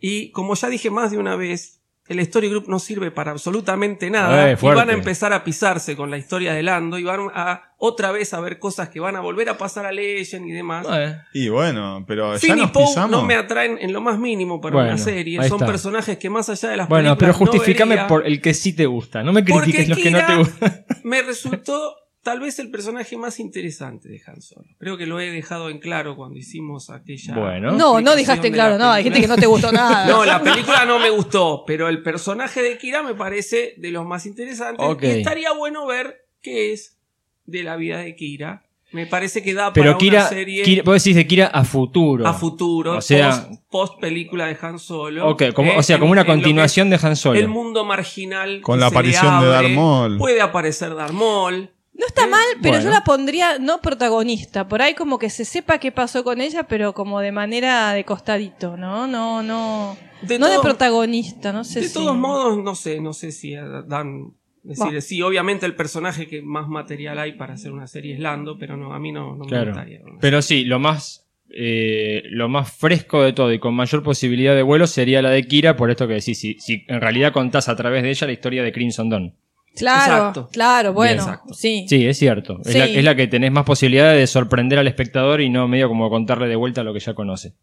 Y 0.04 0.32
como 0.32 0.54
ya 0.56 0.68
dije 0.68 0.90
más 0.90 1.12
de 1.12 1.18
una 1.18 1.36
vez, 1.36 1.78
el 2.08 2.18
Story 2.18 2.48
Group 2.50 2.64
no 2.66 2.80
sirve 2.80 3.12
para 3.12 3.30
absolutamente 3.30 4.10
nada. 4.10 4.50
Eh, 4.50 4.58
y 4.60 4.66
van 4.66 4.90
a 4.90 4.92
empezar 4.92 5.32
a 5.32 5.44
pisarse 5.44 5.94
con 5.96 6.10
la 6.10 6.18
historia 6.18 6.52
de 6.52 6.62
Lando 6.64 6.98
y 6.98 7.04
van 7.04 7.20
a 7.32 7.72
otra 7.78 8.10
vez 8.10 8.34
a 8.34 8.40
ver 8.40 8.58
cosas 8.58 8.88
que 8.88 8.98
van 8.98 9.14
a 9.14 9.20
volver 9.20 9.48
a 9.48 9.56
pasar 9.56 9.86
a 9.86 9.92
Legend 9.92 10.46
y 10.48 10.50
demás. 10.50 10.86
Bueno, 10.88 11.14
y 11.32 11.48
bueno, 11.48 12.04
pero 12.06 12.34
ya 12.34 12.40
Finn 12.40 12.58
y 12.58 12.62
nos 12.62 12.70
Poe 12.72 12.86
pisamos. 12.86 13.10
no 13.12 13.22
me 13.24 13.36
atraen 13.36 13.78
en 13.80 13.92
lo 13.92 14.00
más 14.00 14.18
mínimo 14.18 14.60
para 14.60 14.74
Bueno, 14.74 14.88
una 14.88 14.98
serie. 14.98 15.38
Son 15.44 15.58
está. 15.58 15.66
personajes 15.66 16.18
que 16.18 16.28
más 16.28 16.48
allá 16.48 16.68
de 16.70 16.76
las 16.78 16.88
Bueno, 16.88 17.16
pero 17.16 17.32
películas 17.32 17.40
no 17.54 17.58
justificame 17.60 17.94
vería. 17.94 18.08
por 18.08 18.26
el 18.26 18.40
que 18.40 18.54
sí 18.54 18.72
te 18.72 18.86
gusta. 18.86 19.22
No 19.22 19.32
me 19.32 19.44
critiques 19.44 19.88
los 19.88 19.98
que 19.98 20.10
no 20.10 20.26
te 20.26 20.36
gustan. 20.36 20.84
me 21.04 21.22
resultó 21.22 21.94
tal 22.22 22.40
vez 22.40 22.58
el 22.58 22.70
personaje 22.70 23.16
más 23.16 23.40
interesante 23.40 24.08
de 24.08 24.20
Han 24.26 24.40
Solo. 24.42 24.66
Creo 24.78 24.96
que 24.96 25.06
lo 25.06 25.18
he 25.20 25.30
dejado 25.30 25.70
en 25.70 25.78
claro 25.78 26.16
cuando 26.16 26.38
hicimos 26.38 26.88
aquella. 26.90 27.34
Bueno. 27.36 27.72
No, 27.72 28.00
no 28.00 28.14
dejaste 28.14 28.48
de 28.48 28.52
claro, 28.52 28.78
la 28.78 28.84
no, 28.84 28.90
hay 28.92 29.02
gente 29.04 29.20
que 29.20 29.26
no 29.26 29.36
te 29.36 29.46
gustó 29.46 29.72
nada. 29.72 30.06
No, 30.12 30.24
la 30.24 30.42
película 30.42 30.84
no 30.84 30.98
me 30.98 31.10
gustó, 31.10 31.64
pero 31.66 31.88
el 31.88 32.02
personaje 32.02 32.62
de 32.62 32.78
Kira 32.78 33.02
me 33.02 33.14
parece 33.14 33.74
de 33.76 33.90
los 33.90 34.06
más 34.06 34.26
interesantes. 34.26 34.86
Ok. 34.86 35.02
Y 35.02 35.06
estaría 35.06 35.52
bueno 35.52 35.86
ver 35.86 36.26
qué 36.40 36.72
es 36.72 36.98
de 37.46 37.62
la 37.64 37.76
vida 37.76 37.98
de 37.98 38.14
Kira. 38.14 38.64
Me 38.92 39.06
parece 39.06 39.42
que 39.42 39.54
da 39.54 39.72
Pero 39.72 39.92
para 39.92 39.98
Kira, 39.98 40.20
una 40.20 40.28
serie 40.28 40.62
Kira- 40.64 40.82
vos 40.84 41.02
decís 41.02 41.16
de 41.16 41.26
Kira 41.26 41.46
a 41.46 41.64
futuro. 41.64 42.26
a 42.26 42.34
futuro, 42.34 42.98
O 42.98 43.00
sea- 43.00 43.48
post, 43.48 43.62
post 43.70 44.00
película 44.00 44.46
de 44.46 44.56
Han 44.60 44.78
Solo. 44.78 45.28
Ok, 45.30 45.44
como, 45.54 45.72
Eh, 45.72 45.78
o 45.78 45.82
sea, 45.82 45.98
como 45.98 46.08
en- 46.12 46.20
una 46.20 46.20
en 46.20 46.26
continuación 46.26 46.90
de 46.90 46.98
Han 47.02 47.16
Solo. 47.16 47.38
El 47.40 47.48
mundo 47.48 47.86
marginal. 47.86 48.60
Con 48.60 48.76
que 48.76 48.80
la 48.80 48.88
se 48.90 48.92
le 48.94 48.98
aparición 48.98 49.40
de 49.40 49.46
abre. 49.46 49.48
Darth 49.68 49.70
Maul. 49.76 50.18
Puede 50.18 50.40
aparecer 50.42 50.94
Darth 50.94 51.12
Maul. 51.12 51.70
No 51.94 52.06
está 52.06 52.26
mal, 52.26 52.40
pero 52.62 52.74
Bueno. 52.76 52.84
yo 52.84 52.90
la 52.90 53.04
pondría 53.04 53.58
no 53.58 53.80
protagonista. 53.82 54.66
Por 54.66 54.80
ahí 54.80 54.94
como 54.94 55.18
que 55.18 55.28
se 55.30 55.44
sepa 55.44 55.78
qué 55.78 55.92
pasó 55.92 56.24
con 56.24 56.40
ella, 56.40 56.62
pero 56.64 56.94
como 56.94 57.20
de 57.20 57.32
manera 57.32 57.92
de 57.92 58.04
costadito, 58.04 58.76
¿no? 58.78 59.06
No, 59.06 59.42
no. 59.42 59.96
De 60.22 60.38
no 60.38 60.48
de 60.48 60.58
protagonista, 60.60 61.52
no 61.52 61.64
sé 61.64 61.80
De 61.80 61.88
si- 61.88 61.94
todos 61.94 62.16
modos, 62.16 62.56
no 62.62 62.74
sé, 62.74 63.00
no 63.00 63.12
sé 63.12 63.30
si 63.32 63.54
dan. 63.86 64.32
Decir, 64.64 65.02
sí, 65.02 65.20
obviamente 65.22 65.66
el 65.66 65.74
personaje 65.74 66.28
que 66.28 66.40
más 66.40 66.68
material 66.68 67.18
hay 67.18 67.32
para 67.32 67.54
hacer 67.54 67.72
una 67.72 67.88
serie 67.88 68.14
es 68.14 68.20
Lando, 68.20 68.56
pero 68.58 68.76
no, 68.76 68.94
a 68.94 69.00
mí 69.00 69.10
no, 69.10 69.34
no 69.34 69.42
me 69.44 69.48
Claro. 69.48 69.72
gustaría. 69.72 69.98
¿no? 69.98 70.18
Pero 70.20 70.40
sí, 70.40 70.64
lo 70.64 70.78
más, 70.78 71.26
eh, 71.52 72.22
lo 72.30 72.48
más 72.48 72.70
fresco 72.72 73.22
de 73.22 73.32
todo 73.32 73.52
y 73.52 73.58
con 73.58 73.74
mayor 73.74 74.04
posibilidad 74.04 74.54
de 74.54 74.62
vuelo 74.62 74.86
sería 74.86 75.20
la 75.20 75.30
de 75.30 75.44
Kira, 75.48 75.76
por 75.76 75.90
esto 75.90 76.06
que 76.06 76.14
decís, 76.14 76.38
si, 76.38 76.54
si 76.60 76.84
en 76.86 77.00
realidad 77.00 77.32
contás 77.32 77.68
a 77.68 77.74
través 77.74 78.04
de 78.04 78.10
ella 78.10 78.26
la 78.28 78.32
historia 78.32 78.62
de 78.62 78.70
Crimson 78.72 79.10
Dawn. 79.10 79.34
Claro, 79.76 80.14
Exacto. 80.14 80.48
claro, 80.52 80.92
bueno, 80.92 81.22
exacto. 81.22 81.54
sí. 81.54 81.86
Sí, 81.88 82.06
es 82.06 82.18
cierto. 82.18 82.58
Es, 82.64 82.74
la, 82.76 82.84
es 82.86 83.02
la 83.04 83.14
que 83.16 83.26
tenés 83.26 83.50
más 83.52 83.64
posibilidad 83.64 84.12
de 84.12 84.26
sorprender 84.26 84.78
al 84.78 84.86
espectador 84.86 85.40
y 85.40 85.48
no 85.48 85.66
medio 85.68 85.88
como 85.88 86.10
contarle 86.10 86.46
de 86.48 86.56
vuelta 86.56 86.82
lo 86.82 86.92
que 86.92 87.00
ya 87.00 87.14
conoce. 87.14 87.54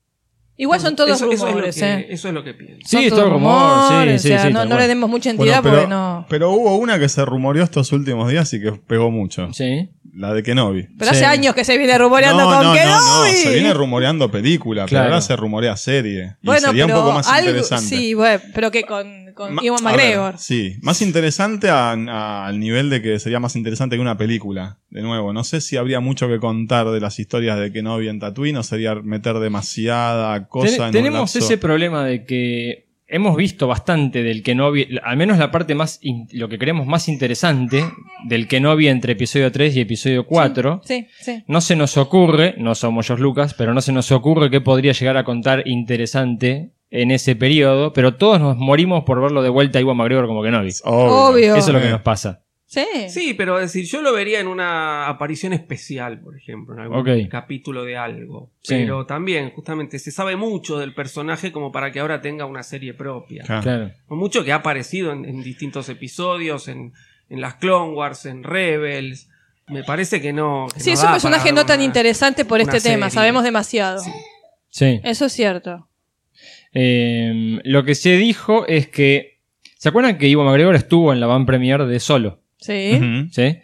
Igual 0.57 0.81
son 0.81 0.95
todos 0.97 1.11
eso, 1.11 1.31
eso 1.31 1.45
rumores, 1.47 1.77
es 1.77 1.81
lo 1.81 1.87
que, 1.87 2.01
¿eh? 2.01 2.07
eso 2.09 2.27
es 2.27 2.33
lo 2.33 2.43
que 2.43 2.53
pienso. 2.53 2.79
Sí, 2.85 2.95
Son 2.97 3.03
es 3.03 3.09
todo 3.11 3.19
todos 3.21 3.33
rumor, 3.33 3.81
sí, 3.87 3.93
rumores, 3.93 4.21
sí, 4.21 4.27
o 4.27 4.31
sea, 4.31 4.47
sí, 4.47 4.53
no, 4.53 4.65
le 4.77 4.87
demos 4.89 5.09
mucha 5.09 5.29
Bueno, 5.33 5.43
entidad 5.43 5.63
pero, 5.63 5.75
porque 5.75 5.87
no. 5.87 6.25
pero 6.27 6.51
hubo 6.51 6.75
una 6.75 6.99
que 6.99 7.07
se 7.07 7.23
rumoreó 7.23 7.63
estos 7.63 7.93
últimos 7.93 8.29
días 8.29 8.53
y 8.53 8.59
que 8.59 8.73
pegó 8.73 9.09
mucho. 9.09 9.53
Sí. 9.53 9.89
La 10.19 10.33
de 10.33 10.43
Kenobi. 10.43 10.87
Pero 10.97 11.11
Sí. 11.11 11.17
hace 11.17 11.25
años 11.25 11.55
que 11.55 11.63
se 11.63 11.77
viene 11.77 11.97
rumoreando 11.97 12.43
no, 12.43 12.49
con 12.57 12.63
no, 12.65 12.73
Kenobi. 12.73 12.89
no, 12.91 13.25
no, 13.25 13.31
se 13.33 13.53
viene 13.53 13.73
rumoreando 13.73 14.29
película, 14.29 14.85
Claro. 14.85 15.05
pero 15.05 15.13
ahora 15.15 15.21
se 15.21 15.35
rumorea 15.37 15.77
serie. 15.77 16.35
Y 16.41 16.45
Bueno, 16.45 16.67
sería 16.67 16.85
un 16.87 16.91
poco 16.91 17.11
más 17.13 17.27
algo- 17.27 17.49
interesante. 17.51 17.85
Sí, 17.85 18.13
bueno, 18.13 18.41
pero 18.53 18.69
que 18.69 18.83
con, 18.83 19.31
con 19.33 19.53
Ma- 19.55 19.61
Iwan 19.63 19.81
ver, 19.85 19.93
McGregor. 19.93 20.37
sí, 20.37 20.75
más 20.81 21.01
interesante 21.01 21.69
a- 21.69 21.91
a- 21.93 22.47
al 22.47 22.59
nivel 22.59 22.89
de 22.89 23.01
que 23.01 23.17
sería 23.19 23.39
más 23.39 23.55
interesante 23.55 23.95
que 23.95 24.01
una 24.01 24.17
película. 24.17 24.77
De 24.89 25.01
nuevo, 25.01 25.31
no 25.31 25.45
sé 25.45 25.61
si 25.61 25.77
habría 25.77 26.01
mucho 26.01 26.27
que 26.27 26.37
contar 26.39 26.89
de 26.89 26.99
las 26.99 27.17
historias 27.19 27.57
de 27.57 27.71
Kenobi 27.71 28.09
en 28.09 28.19
Tatooine 28.19 28.57
o 28.57 28.63
sería 28.63 28.95
meter 28.95 29.39
demasiada 29.39 30.47
cosa 30.49 30.65
Ten- 30.69 30.75
en 30.81 30.85
un 30.87 30.91
tenemos 30.91 31.19
lapso. 31.35 31.39
ese 31.39 31.57
problema 31.57 32.03
de 32.03 32.25
que 32.25 32.88
hemos 33.09 33.35
visto 33.35 33.67
bastante 33.67 34.23
del 34.23 34.43
Kenobi, 34.43 34.99
al 35.03 35.17
menos 35.17 35.37
la 35.37 35.51
parte 35.51 35.75
más, 35.75 35.99
in- 36.01 36.27
lo 36.31 36.47
que 36.47 36.57
creemos 36.59 36.85
más 36.87 37.09
interesante 37.09 37.83
del 38.27 38.47
Kenobi 38.47 38.87
entre 38.87 39.13
episodio 39.13 39.51
3 39.51 39.75
y 39.75 39.81
episodio 39.81 40.25
4. 40.25 40.81
Sí, 40.85 41.07
sí. 41.19 41.43
No 41.47 41.61
se 41.61 41.75
nos 41.75 41.97
ocurre, 41.97 42.55
no 42.57 42.75
somos 42.75 43.07
George 43.07 43.23
Lucas, 43.23 43.53
pero 43.55 43.73
no 43.73 43.81
se 43.81 43.91
nos 43.91 44.11
ocurre 44.11 44.49
qué 44.49 44.61
podría 44.61 44.91
llegar 44.93 45.17
a 45.17 45.23
contar 45.23 45.63
interesante 45.67 46.71
en 46.91 47.11
ese 47.11 47.35
periodo, 47.35 47.93
pero 47.93 48.15
todos 48.15 48.39
nos 48.39 48.57
morimos 48.57 49.03
por 49.03 49.21
verlo 49.21 49.43
de 49.43 49.49
vuelta 49.49 49.77
a 49.77 49.81
Iwan 49.81 49.97
McGregor 49.97 50.25
como 50.27 50.41
Kenobi. 50.41 50.71
Obvio. 50.83 51.55
Eso 51.55 51.67
es 51.67 51.73
lo 51.73 51.81
que 51.81 51.89
nos 51.89 52.01
pasa. 52.01 52.43
Sí. 52.71 52.85
Sí, 53.09 53.33
pero 53.33 53.59
es 53.59 53.73
decir, 53.73 53.85
yo 53.89 54.03
lo 54.03 54.13
vería 54.13 54.39
en 54.39 54.47
una 54.47 55.07
aparición 55.07 55.53
especial, 55.53 56.19
por 56.19 56.37
ejemplo, 56.37 56.75
en 56.75 56.81
algún 56.81 57.27
capítulo 57.27 57.83
de 57.83 57.97
algo. 57.97 58.51
Sí. 58.61 58.75
Pero 58.75 59.07
también, 59.07 59.49
justamente, 59.49 59.97
se 59.97 60.11
sabe 60.11 60.35
mucho 60.35 60.77
del 60.77 60.93
personaje 60.93 61.51
como 61.51 61.71
para 61.71 61.91
que 61.91 61.99
ahora 61.99 62.21
tenga 62.21 62.45
una 62.45 62.61
serie 62.61 62.93
propia. 62.93 63.43
Claro. 63.43 63.63
Claro. 63.63 63.91
Mucho 64.09 64.43
que 64.43 64.51
ha 64.51 64.57
aparecido 64.57 65.11
en, 65.11 65.25
en 65.25 65.41
distintos 65.41 65.89
episodios, 65.89 66.67
en, 66.67 66.93
en 67.29 67.41
las 67.41 67.55
Clone 67.55 67.93
Wars, 67.95 68.27
en 68.27 68.43
Rebels. 68.43 69.29
Me 69.67 69.83
parece 69.83 70.21
que 70.21 70.31
no. 70.31 70.67
que 70.71 70.79
Sí, 70.79 70.91
no 70.91 70.93
es 70.93 71.03
un 71.03 71.09
personaje 71.09 71.51
no 71.51 71.65
tan 71.65 71.79
una- 71.79 71.85
interesante 71.85 72.45
por 72.45 72.61
este 72.61 72.79
tema. 72.81 73.09
Sabemos 73.09 73.43
demasiado. 73.43 73.97
Sí. 73.97 74.11
Sí. 74.69 75.01
Eso 75.03 75.25
es 75.25 75.33
cierto. 75.33 75.87
Eh, 76.73 77.59
lo 77.63 77.83
que 77.83 77.95
se 77.95 78.15
dijo 78.15 78.67
es 78.67 78.87
que. 78.87 79.39
¿Se 79.77 79.89
acuerdan 79.89 80.17
que 80.17 80.27
Iwan 80.27 80.45
McGregor 80.45 80.75
estuvo 80.75 81.13
en 81.13 81.19
la 81.19 81.25
van 81.27 81.45
premier 81.45 81.85
de 81.85 81.99
Solo? 81.99 82.38
Sí. 82.59 83.27
¿Sí? 83.31 83.57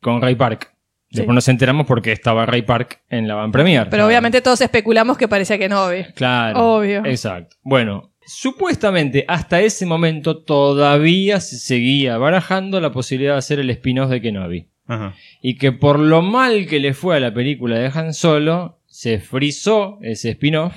Con 0.00 0.22
Ray 0.22 0.34
Park. 0.34 0.72
Después 1.10 1.32
Sí. 1.32 1.34
nos 1.34 1.48
enteramos 1.48 1.86
porque 1.86 2.12
estaba 2.12 2.46
Ray 2.46 2.62
Park 2.62 3.02
en 3.08 3.28
la 3.28 3.34
van 3.34 3.52
premier. 3.52 3.88
Pero 3.90 4.06
obviamente 4.06 4.40
todos 4.40 4.60
especulamos 4.60 5.16
que 5.16 5.28
parecía 5.28 5.58
que 5.58 5.68
no. 5.68 5.88
Claro. 6.14 6.76
Obvio. 6.76 7.04
Exacto. 7.06 7.56
Bueno, 7.62 8.12
supuestamente 8.26 9.24
hasta 9.28 9.60
ese 9.60 9.86
momento 9.86 10.42
todavía 10.42 11.40
se 11.40 11.58
seguía 11.58 12.18
barajando 12.18 12.80
la 12.80 12.90
posibilidad 12.92 13.32
de 13.34 13.38
hacer 13.38 13.60
el 13.60 13.70
spin-off 13.70 14.10
de 14.10 14.20
Kenobi. 14.20 14.68
Ajá. 14.88 15.14
Y 15.40 15.56
que 15.56 15.72
por 15.72 15.98
lo 15.98 16.22
mal 16.22 16.66
que 16.66 16.80
le 16.80 16.92
fue 16.92 17.16
a 17.16 17.20
la 17.20 17.32
película 17.32 17.78
de 17.78 17.90
Han 17.94 18.12
Solo, 18.12 18.80
se 18.86 19.18
frizó 19.18 19.98
ese 20.02 20.30
spin-off 20.30 20.74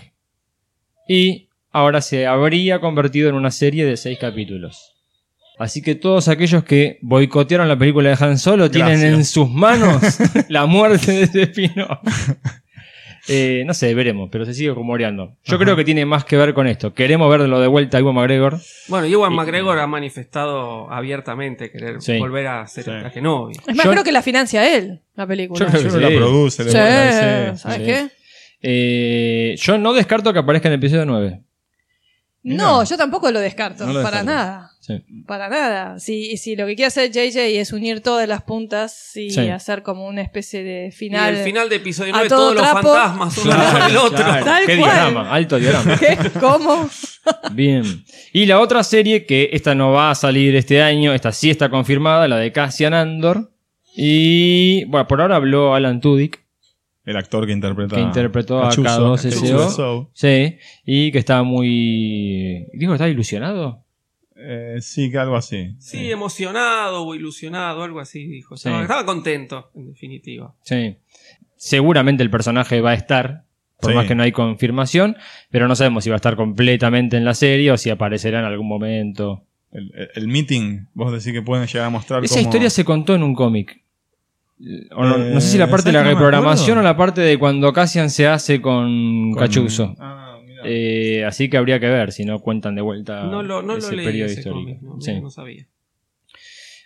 y 1.07 1.49
ahora 1.71 2.01
se 2.01 2.27
habría 2.27 2.79
convertido 2.79 3.29
en 3.29 3.35
una 3.35 3.51
serie 3.51 3.85
de 3.85 3.97
seis 3.97 4.17
capítulos. 4.19 4.95
Así 5.59 5.81
que 5.81 5.93
todos 5.95 6.27
aquellos 6.29 6.63
que 6.63 6.97
boicotearon 7.01 7.67
la 7.67 7.77
película 7.77 8.09
de 8.09 8.25
Han 8.25 8.37
Solo 8.39 8.71
tienen 8.71 9.03
en 9.03 9.25
sus 9.25 9.49
manos 9.49 10.01
la 10.49 10.65
muerte 10.65 11.11
de 11.11 11.21
ese 11.23 11.41
spin-off. 11.43 11.99
Eh, 13.31 13.63
no 13.67 13.75
sé, 13.75 13.93
veremos, 13.93 14.29
pero 14.31 14.43
se 14.43 14.55
sigue 14.55 14.71
rumoreando. 14.73 15.35
Yo 15.43 15.55
Ajá. 15.55 15.63
creo 15.63 15.75
que 15.75 15.83
tiene 15.83 16.03
más 16.03 16.25
que 16.25 16.35
ver 16.35 16.55
con 16.55 16.65
esto. 16.65 16.95
Queremos 16.95 17.29
verlo 17.29 17.59
de 17.59 17.67
vuelta 17.67 17.97
a 17.97 17.99
Iwan 17.99 18.15
McGregor. 18.15 18.57
Bueno, 18.87 19.05
Ewan 19.05 19.33
Y- 19.33 19.35
McGregor 19.35 19.77
ha 19.77 19.85
manifestado 19.85 20.91
abiertamente 20.91 21.69
querer 21.69 22.01
Sí. 22.01 22.17
volver 22.17 22.47
a 22.47 22.65
ser 22.65 22.85
Sí. 22.85 22.89
el 22.91 23.11
Kenobi. 23.11 23.53
Es 23.67 23.75
más, 23.75 23.85
Yo- 23.85 23.91
creo 23.91 24.03
que 24.03 24.11
la 24.13 24.23
financia 24.23 24.75
él, 24.75 25.01
la 25.15 25.27
película. 25.27 25.59
Yo 25.59 25.67
creo 25.67 25.83
Yo 25.83 25.89
que 25.93 26.01
la 26.01 26.07
sí. 26.09 26.15
produce, 26.15 26.63
le 26.63 26.71
bueno, 26.71 27.55
sí, 27.55 27.61
¿sabes 27.61 27.77
sí. 27.77 27.83
qué? 27.83 28.07
Eh, 28.63 29.55
yo 29.59 29.77
no 29.77 29.93
descarto 29.93 30.33
que 30.33 30.39
aparezca 30.39 30.69
en 30.69 30.73
el 30.73 30.79
episodio 30.79 31.05
9. 31.05 31.41
No, 32.55 32.83
yo 32.83 32.97
tampoco 32.97 33.31
lo 33.31 33.39
descarto. 33.39 33.85
No 33.85 33.93
lo 33.93 34.01
para 34.03 34.17
descarto. 34.23 34.31
nada. 34.43 34.71
Sí. 34.79 35.03
Para 35.27 35.49
nada. 35.49 35.99
Si, 35.99 36.35
si 36.37 36.55
lo 36.55 36.65
que 36.65 36.75
quiere 36.75 36.87
hacer 36.87 37.11
JJ 37.11 37.59
es 37.59 37.71
unir 37.73 38.01
todas 38.01 38.27
las 38.27 38.41
puntas 38.43 39.15
y 39.15 39.29
Sí. 39.29 39.47
hacer 39.49 39.83
como 39.83 40.07
una 40.07 40.21
especie 40.21 40.63
de 40.63 40.87
Y 40.87 40.91
final. 40.91 41.35
el 41.35 41.43
final 41.43 41.69
de 41.69 41.75
episodio 41.75 42.13
a 42.13 42.17
9, 42.17 42.29
todo 42.29 42.39
todos 42.39 42.55
los 42.55 42.63
trapo. 42.63 42.93
fantasmas 42.93 43.37
uno 43.37 43.55
con 43.71 43.81
el 43.91 43.97
otro. 43.97 44.17
claro. 44.25 44.45
Tal 44.45 44.65
Qué 44.65 44.77
cual. 44.77 44.91
diorama, 44.91 45.31
alto 45.33 45.59
diorama. 45.59 45.97
¿Qué? 45.99 46.17
¿Cómo? 46.39 46.89
Bien. 47.51 47.83
Y 48.33 48.45
la 48.47 48.59
otra 48.59 48.83
serie, 48.83 49.25
que 49.25 49.49
esta 49.53 49.75
no 49.75 49.91
va 49.91 50.09
a 50.11 50.15
salir 50.15 50.55
este 50.55 50.81
año, 50.81 51.13
esta 51.13 51.31
sí 51.31 51.49
está 51.51 51.69
confirmada, 51.69 52.27
la 52.27 52.37
de 52.37 52.51
Cassian 52.51 52.93
Andor. 52.93 53.51
Y 53.95 54.85
bueno, 54.85 55.07
por 55.07 55.21
ahora 55.21 55.35
habló 55.35 55.75
Alan 55.75 55.99
Tudyk, 56.01 56.41
El 57.09 57.17
actor 57.17 57.45
que 57.47 57.53
interpreta 57.53 57.95
que 57.95 58.01
interpretó 58.01 58.63
a 58.63 58.69
Chuzo, 58.71 59.15
K2SO. 59.15 59.39
Chuzo. 59.67 60.09
Sí, 60.13 60.57
y 60.85 61.11
que 61.11 61.17
estaba 61.17 61.43
muy. 61.43 62.67
¿Dijo 62.73 62.91
que 62.91 62.95
estaba 62.95 63.09
ilusionado? 63.09 63.83
Eh, 64.35 64.77
sí, 64.81 65.09
que 65.11 65.17
algo 65.17 65.35
así. 65.35 65.75
Sí, 65.79 66.11
emocionado 66.11 67.05
o 67.05 67.15
ilusionado, 67.15 67.83
algo 67.83 67.99
así 67.99 68.25
dijo. 68.27 68.55
Sí. 68.57 68.69
Estaba, 68.69 68.83
estaba 68.83 69.05
contento, 69.05 69.71
en 69.75 69.87
definitiva. 69.87 70.53
Sí. 70.61 70.97
Seguramente 71.57 72.23
el 72.23 72.29
personaje 72.29 72.79
va 72.79 72.91
a 72.91 72.93
estar, 72.93 73.43
por 73.81 73.91
Sí. 73.91 73.95
más 73.97 74.05
que 74.07 74.15
no 74.15 74.23
hay 74.23 74.31
confirmación, 74.31 75.17
pero 75.49 75.67
no 75.67 75.75
sabemos 75.75 76.03
si 76.03 76.09
va 76.09 76.15
a 76.15 76.17
estar 76.17 76.35
completamente 76.35 77.17
en 77.17 77.25
la 77.25 77.33
serie 77.33 77.71
o 77.71 77.77
si 77.77 77.89
aparecerá 77.89 78.39
en 78.39 78.45
algún 78.45 78.67
momento. 78.67 79.43
El, 79.71 79.91
el- 79.95 80.09
el 80.15 80.27
meeting, 80.27 80.85
vos 80.93 81.11
decís 81.11 81.33
que 81.33 81.41
pueden 81.41 81.67
llegar 81.67 81.87
a 81.87 81.89
mostrar 81.89 82.23
Esa 82.23 82.35
cómo- 82.35 82.41
historia 82.43 82.69
se 82.69 82.85
contó 82.85 83.15
en 83.15 83.23
un 83.23 83.33
cómic. 83.35 83.81
O 84.95 85.03
no, 85.05 85.17
no 85.17 85.39
sé 85.41 85.51
si 85.51 85.57
la 85.57 85.65
Eh, 85.65 85.67
parte 85.69 85.89
de 85.89 85.93
la 85.93 85.99
¿sabes 85.99 86.09
que 86.11 86.15
no 86.15 86.19
me 86.19 86.25
reprogramación 86.25 86.77
o 86.77 86.81
la 86.81 86.97
parte 86.97 87.21
de 87.21 87.37
cuando 87.39 87.71
Cassian 87.71 88.09
se 88.09 88.27
hace 88.27 88.61
con, 88.61 89.31
con- 89.31 89.39
Cachuzo. 89.41 89.95
Ah. 89.99 90.37
Eh, 90.65 91.23
así 91.25 91.49
que 91.49 91.55
habría 91.55 91.79
que 91.79 91.87
ver 91.87 92.11
si 92.11 92.25
no 92.25 92.39
cuentan 92.41 92.75
de 92.75 92.81
vuelta 92.81 93.23
No 93.23 93.41
lo, 93.41 93.61
no 93.61 93.73
lo 93.73 93.77
ese 93.77 93.95
leí 93.95 94.05
periodo 94.05 94.25
ese 94.29 94.39
histórico. 94.41 94.61
cómic, 94.61 94.81
no, 94.81 94.99
Sí. 95.01 95.21
no 95.21 95.29
sabía. 95.29 95.65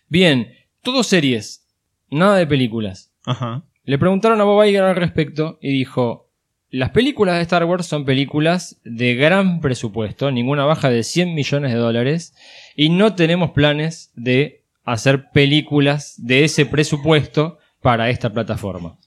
Bien, 0.08 0.50
todo 0.82 1.04
series, 1.04 1.66
nada 2.10 2.38
de 2.38 2.48
películas. 2.48 3.12
Ajá. 3.26 3.64
Le 3.84 3.98
preguntaron 3.98 4.40
a 4.40 4.44
Bob 4.44 4.64
Iger 4.66 4.84
al 4.84 4.96
respecto 4.96 5.58
y 5.62 5.72
dijo: 5.72 6.30
Las 6.70 6.92
películas 6.92 7.36
de 7.38 7.42
Star 7.42 7.66
Wars 7.66 7.86
son 7.86 8.06
películas 8.06 8.80
de 8.84 9.16
gran 9.16 9.60
presupuesto, 9.62 10.32
ninguna 10.32 10.66
baja 10.66 10.90
de 10.90 11.04
100 11.04 11.34
millones 11.34 11.72
de 11.74 11.78
dólares, 11.80 12.36
y 12.76 12.90
no 12.90 13.16
tenemos 13.16 13.52
planes 13.52 14.12
de 14.16 14.64
hacer 14.84 15.32
películas 15.32 16.14
de 16.18 16.44
ese 16.44 16.66
presupuesto 16.66 17.58
para 17.84 18.10
esta 18.10 18.32
plataforma. 18.34 18.98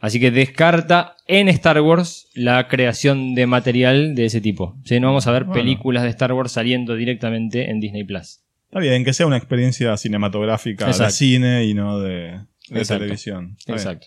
Así 0.00 0.18
que 0.20 0.30
descarta 0.30 1.16
en 1.26 1.48
Star 1.48 1.80
Wars 1.80 2.28
la 2.34 2.68
creación 2.68 3.34
de 3.34 3.46
material 3.46 4.14
de 4.14 4.24
ese 4.26 4.40
tipo. 4.40 4.76
No 5.00 5.06
vamos 5.08 5.26
a 5.26 5.32
ver 5.32 5.44
Bueno. 5.44 5.60
películas 5.62 6.02
de 6.02 6.08
Star 6.10 6.32
Wars 6.32 6.52
saliendo 6.52 6.94
directamente 6.94 7.70
en 7.70 7.80
Disney 7.80 8.04
Plus. 8.04 8.40
Está 8.64 8.80
bien, 8.80 9.04
que 9.04 9.12
sea 9.12 9.26
una 9.26 9.36
experiencia 9.36 9.96
cinematográfica 9.96 10.86
de 10.86 10.90
Exacto. 10.92 11.12
cine 11.14 11.64
y 11.64 11.74
no 11.74 12.00
de, 12.00 12.40
de 12.68 12.84
televisión. 12.84 13.56
Está 13.58 13.72
bien. 13.72 13.78
Exacto. 13.78 14.06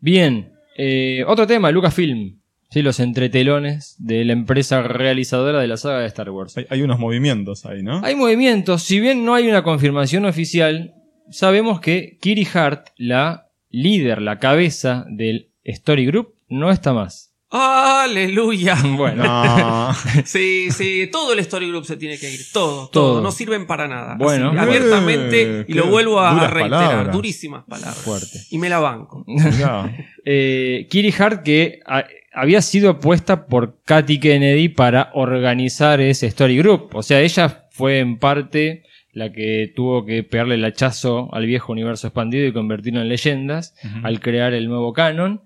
Bien, 0.00 0.52
eh, 0.76 1.24
otro 1.26 1.46
tema, 1.46 1.70
Lucasfilm. 1.70 2.40
Sí, 2.70 2.82
los 2.82 2.98
entretelones 2.98 3.94
de 3.98 4.24
la 4.24 4.32
empresa 4.32 4.82
realizadora 4.82 5.60
de 5.60 5.68
la 5.68 5.76
saga 5.76 6.00
de 6.00 6.06
Star 6.06 6.30
Wars. 6.30 6.56
Hay, 6.56 6.66
hay 6.68 6.82
unos 6.82 6.98
movimientos 6.98 7.64
ahí, 7.64 7.82
¿no? 7.82 8.00
Hay 8.04 8.16
movimientos, 8.16 8.82
si 8.82 8.98
bien 8.98 9.24
no 9.24 9.34
hay 9.34 9.48
una 9.48 9.62
confirmación 9.62 10.24
oficial, 10.24 10.92
sabemos 11.30 11.80
que 11.80 12.18
Kiri 12.20 12.46
Hart, 12.52 12.88
la 12.96 13.48
líder, 13.70 14.22
la 14.22 14.38
cabeza 14.38 15.04
del 15.08 15.50
Story 15.64 16.06
Group, 16.06 16.34
no 16.48 16.70
está 16.70 16.92
más. 16.92 17.32
¡Aleluya! 17.48 18.76
Bueno, 18.96 19.22
No. 19.24 19.94
Sí, 20.24 20.70
sí, 20.70 21.08
todo 21.10 21.32
el 21.32 21.38
Story 21.40 21.68
Group 21.68 21.84
se 21.86 21.96
tiene 21.96 22.18
que 22.18 22.30
ir. 22.32 22.40
Todo, 22.52 22.88
todo. 22.88 23.12
Todo. 23.14 23.20
No 23.22 23.30
sirven 23.32 23.66
para 23.66 23.86
nada. 23.88 24.16
Bueno. 24.18 24.50
Así, 24.50 24.58
abiertamente, 24.58 25.60
Eh, 25.60 25.64
y 25.68 25.74
lo 25.74 25.86
vuelvo 25.86 26.20
a 26.20 26.32
reiterar. 26.48 26.70
palabras. 26.88 27.12
Durísimas 27.14 27.64
palabras. 27.64 27.96
fuerte. 27.98 28.40
Y 28.50 28.58
me 28.58 28.68
la 28.68 28.78
banco. 28.80 29.24
Eh, 30.24 30.86
Kiri 30.90 31.12
Hart 31.18 31.42
que 31.44 31.80
a- 31.86 32.04
había 32.32 32.60
sido 32.60 32.98
puesta 32.98 33.46
por 33.46 33.80
Katy 33.84 34.18
Kennedy 34.18 34.68
para 34.68 35.10
organizar 35.14 36.00
ese 36.00 36.26
Story 36.26 36.56
Group. 36.58 36.90
O 36.94 37.02
sea, 37.02 37.20
ella 37.20 37.66
fue 37.70 38.00
en 38.00 38.18
parte 38.18 38.82
la 39.16 39.32
que 39.32 39.72
tuvo 39.74 40.04
que 40.04 40.22
pegarle 40.24 40.56
el 40.56 40.64
hachazo 40.66 41.30
al 41.34 41.46
viejo 41.46 41.72
universo 41.72 42.06
expandido 42.08 42.46
y 42.46 42.52
convertirlo 42.52 43.00
en 43.00 43.08
leyendas 43.08 43.74
al 44.02 44.20
crear 44.20 44.52
el 44.52 44.68
nuevo 44.68 44.92
canon. 44.92 45.40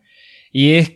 Y 0.51 0.73
es 0.73 0.95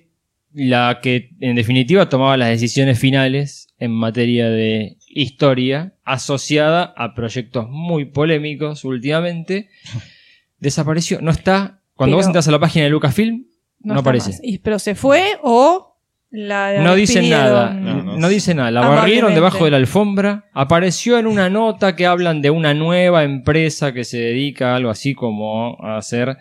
la 0.53 0.99
que 1.01 1.31
en 1.39 1.55
definitiva 1.55 2.09
tomaba 2.09 2.37
las 2.37 2.49
decisiones 2.49 2.99
finales 2.99 3.69
en 3.79 3.93
materia 3.93 4.49
de 4.51 4.97
historia 5.09 5.95
asociada 6.03 6.93
a 6.97 7.15
proyectos 7.15 7.69
muy 7.71 8.07
polémicos 8.07 8.85
últimamente. 8.85 9.69
Desapareció, 10.59 11.21
no 11.21 11.31
está. 11.31 11.81
Cuando 11.95 12.17
Pero- 12.17 12.19
vos 12.19 12.27
entras 12.27 12.49
a 12.49 12.51
la 12.51 12.59
página 12.59 12.87
de 12.87 12.91
Lucasfilm, 12.91 13.45
no, 13.83 13.95
está 13.95 14.01
aparece. 14.01 14.33
Y- 14.43 14.59
pero 14.59 14.81
se 14.81 14.97
fue 14.97 15.39
o 15.45 15.94
la 16.35 16.83
No 16.83 16.95
dice 16.97 17.23
nada, 17.23 17.73
No, 17.73 18.03
no, 18.03 18.17
no 18.17 18.29
dice 18.29 18.55
nada. 18.55 18.71
La 18.71 18.87
barrieron 18.89 19.35
debajo 19.35 19.65
de 19.65 19.71
la 19.71 19.77
alfombra. 19.77 20.47
Apareció 20.53 21.19
en 21.19 21.27
una 21.27 21.49
nota 21.49 21.95
que 21.95 22.07
hablan 22.07 22.43
de 22.43 22.51
una 22.51 22.75
nueva 22.75 23.23
empresa 23.23 23.93
que 23.93 24.05
se 24.05 24.19
dedica 24.19 24.73
a 24.73 24.77
algo 24.77 24.91
así 24.91 25.15
como 25.15 25.77
a 25.81 25.97
hacer 25.97 26.37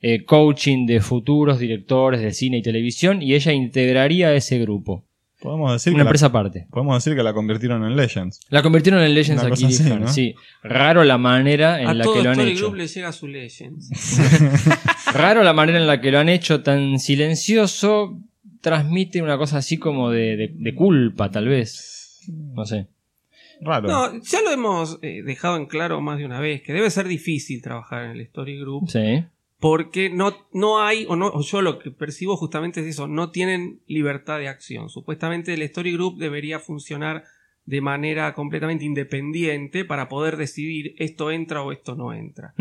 eh, 0.00 0.24
coaching 0.24 0.86
de 0.86 1.00
futuros 1.00 1.58
directores 1.58 2.20
de 2.20 2.32
cine 2.32 2.58
y 2.58 2.62
televisión 2.62 3.22
y 3.22 3.34
ella 3.34 3.52
integraría 3.52 4.34
ese 4.34 4.58
grupo. 4.58 5.04
Podemos 5.40 5.72
decir, 5.72 5.92
Una 5.92 6.00
que 6.00 6.04
la, 6.04 6.10
empresa 6.10 6.26
aparte. 6.26 6.66
podemos 6.68 6.96
decir 6.96 7.16
que 7.16 7.22
la 7.22 7.32
convirtieron 7.32 7.84
en 7.84 7.94
Legends. 7.94 8.40
La 8.48 8.60
convirtieron 8.60 9.00
en 9.02 9.14
Legends 9.14 9.42
Una 9.44 9.52
aquí. 9.54 9.64
así, 9.66 9.84
¿no? 9.84 10.08
Sí. 10.08 10.34
Raro 10.64 11.04
la 11.04 11.16
manera 11.16 11.80
en 11.80 11.86
a 11.86 11.94
la 11.94 12.04
todo 12.04 12.14
que 12.14 12.22
lo 12.24 12.30
han 12.30 12.40
hecho. 12.40 12.66
Group 12.66 12.74
le 12.74 12.88
llega 12.88 13.12
su 13.12 13.28
Legends. 13.28 13.88
Raro 15.14 15.44
la 15.44 15.52
manera 15.52 15.78
en 15.78 15.86
la 15.86 16.00
que 16.00 16.10
lo 16.10 16.18
han 16.18 16.28
hecho 16.28 16.62
tan 16.62 16.98
silencioso. 16.98 18.18
Transmite 18.60 19.22
una 19.22 19.38
cosa 19.38 19.58
así 19.58 19.78
como 19.78 20.10
de, 20.10 20.36
de- 20.36 20.52
de 20.54 20.74
culpa, 20.74 21.30
tal 21.30 21.48
vez. 21.48 22.20
No 22.28 22.64
sé. 22.64 22.86
Raro. 23.60 23.88
No, 23.88 24.22
ya 24.22 24.40
lo 24.42 24.50
hemos 24.52 24.98
eh, 25.02 25.22
dejado 25.24 25.56
en 25.56 25.66
claro 25.66 26.00
más 26.00 26.18
de 26.18 26.24
una 26.24 26.38
vez, 26.40 26.62
que 26.62 26.72
debe 26.72 26.90
ser 26.90 27.08
difícil 27.08 27.60
trabajar 27.62 28.04
en 28.04 28.10
el 28.12 28.20
Story 28.20 28.58
Group, 28.60 28.88
Sí. 28.88 29.24
porque 29.58 30.10
no, 30.10 30.32
no 30.52 30.80
hay, 30.80 31.06
o, 31.08 31.16
no, 31.16 31.26
o 31.28 31.42
yo 31.42 31.60
lo 31.62 31.78
que 31.80 31.90
percibo 31.90 32.36
justamente 32.36 32.80
es 32.80 32.86
eso, 32.86 33.08
no 33.08 33.30
tienen 33.30 33.80
libertad 33.88 34.38
de 34.38 34.46
acción. 34.48 34.88
Supuestamente 34.90 35.54
el 35.54 35.62
Story 35.62 35.92
Group 35.92 36.18
debería 36.18 36.60
funcionar 36.60 37.24
de 37.64 37.80
manera 37.80 38.32
completamente 38.32 38.84
independiente 38.84 39.84
para 39.84 40.08
poder 40.08 40.36
decidir 40.36 40.94
esto 40.98 41.30
entra 41.32 41.62
o 41.62 41.72
esto 41.72 41.96
no 41.96 42.12
entra. 42.14 42.54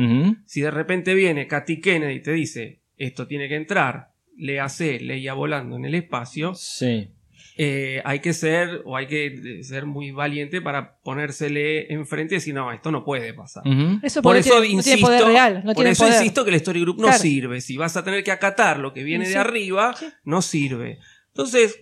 Si 0.46 0.62
de 0.62 0.72
repente 0.72 1.14
viene 1.14 1.48
Katy 1.48 1.80
Kennedy 1.80 2.16
y 2.16 2.22
te 2.24 2.32
dice 2.34 2.80
esto 2.98 3.28
tiene 3.28 3.48
que 3.48 3.56
entrar, 3.56 4.10
le 4.38 4.60
hace 4.60 5.00
leía 5.00 5.34
volando 5.34 5.76
en 5.76 5.86
el 5.86 5.96
espacio, 5.96 6.54
Sí. 6.56 7.10
eh, 7.58 8.02
hay 8.06 8.20
que 8.20 8.34
ser 8.34 8.82
o 8.86 8.96
hay 8.96 9.08
que 9.08 9.26
eh, 9.28 9.64
ser 9.64 9.86
muy 9.86 10.12
valiente 10.12 10.62
para 10.62 10.98
ponérsele 11.04 11.92
enfrente 11.92 12.36
y 12.36 12.38
decir 12.38 12.54
no, 12.54 12.72
esto 12.72 12.92
no 12.92 13.04
puede 13.04 13.34
pasar. 13.34 13.64
Eso 14.04 14.22
Por 14.22 14.36
eso 14.38 14.52
tiene, 14.62 14.68
no 14.68 14.74
insisto, 14.80 14.98
tiene 14.98 15.02
poder 15.02 15.26
real. 15.26 15.54
No 15.66 15.74
por 15.74 15.76
tiene 15.76 15.90
eso 15.92 16.04
poder. 16.06 16.18
insisto 16.22 16.44
que 16.44 16.50
el 16.52 16.56
Story 16.58 16.82
Group 16.82 16.98
no 16.98 17.04
Claro. 17.08 17.18
sirve. 17.20 17.62
Si 17.62 17.76
vas 17.78 17.98
a 17.98 18.04
tener 18.04 18.24
que 18.24 18.32
acatar 18.32 18.80
lo 18.80 18.94
que 18.94 19.04
viene 19.04 19.26
Sí. 19.26 19.32
de 19.34 19.38
arriba, 19.40 19.94
Sí. 19.96 20.06
no 20.24 20.42
sirve. 20.44 21.00
Entonces, 21.30 21.80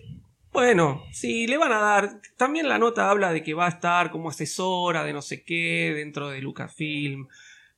bueno, 0.52 1.02
si 1.12 1.46
le 1.46 1.58
van 1.58 1.72
a 1.72 1.78
dar, 1.80 2.20
también 2.38 2.68
la 2.68 2.78
nota 2.78 3.10
habla 3.10 3.30
de 3.32 3.42
que 3.42 3.52
va 3.52 3.66
a 3.66 3.70
estar 3.70 4.10
como 4.10 4.30
asesora 4.30 5.04
de 5.04 5.12
no 5.12 5.20
sé 5.20 5.42
qué 5.44 5.92
dentro 5.94 6.30
de 6.30 6.40
Lucasfilm. 6.40 7.28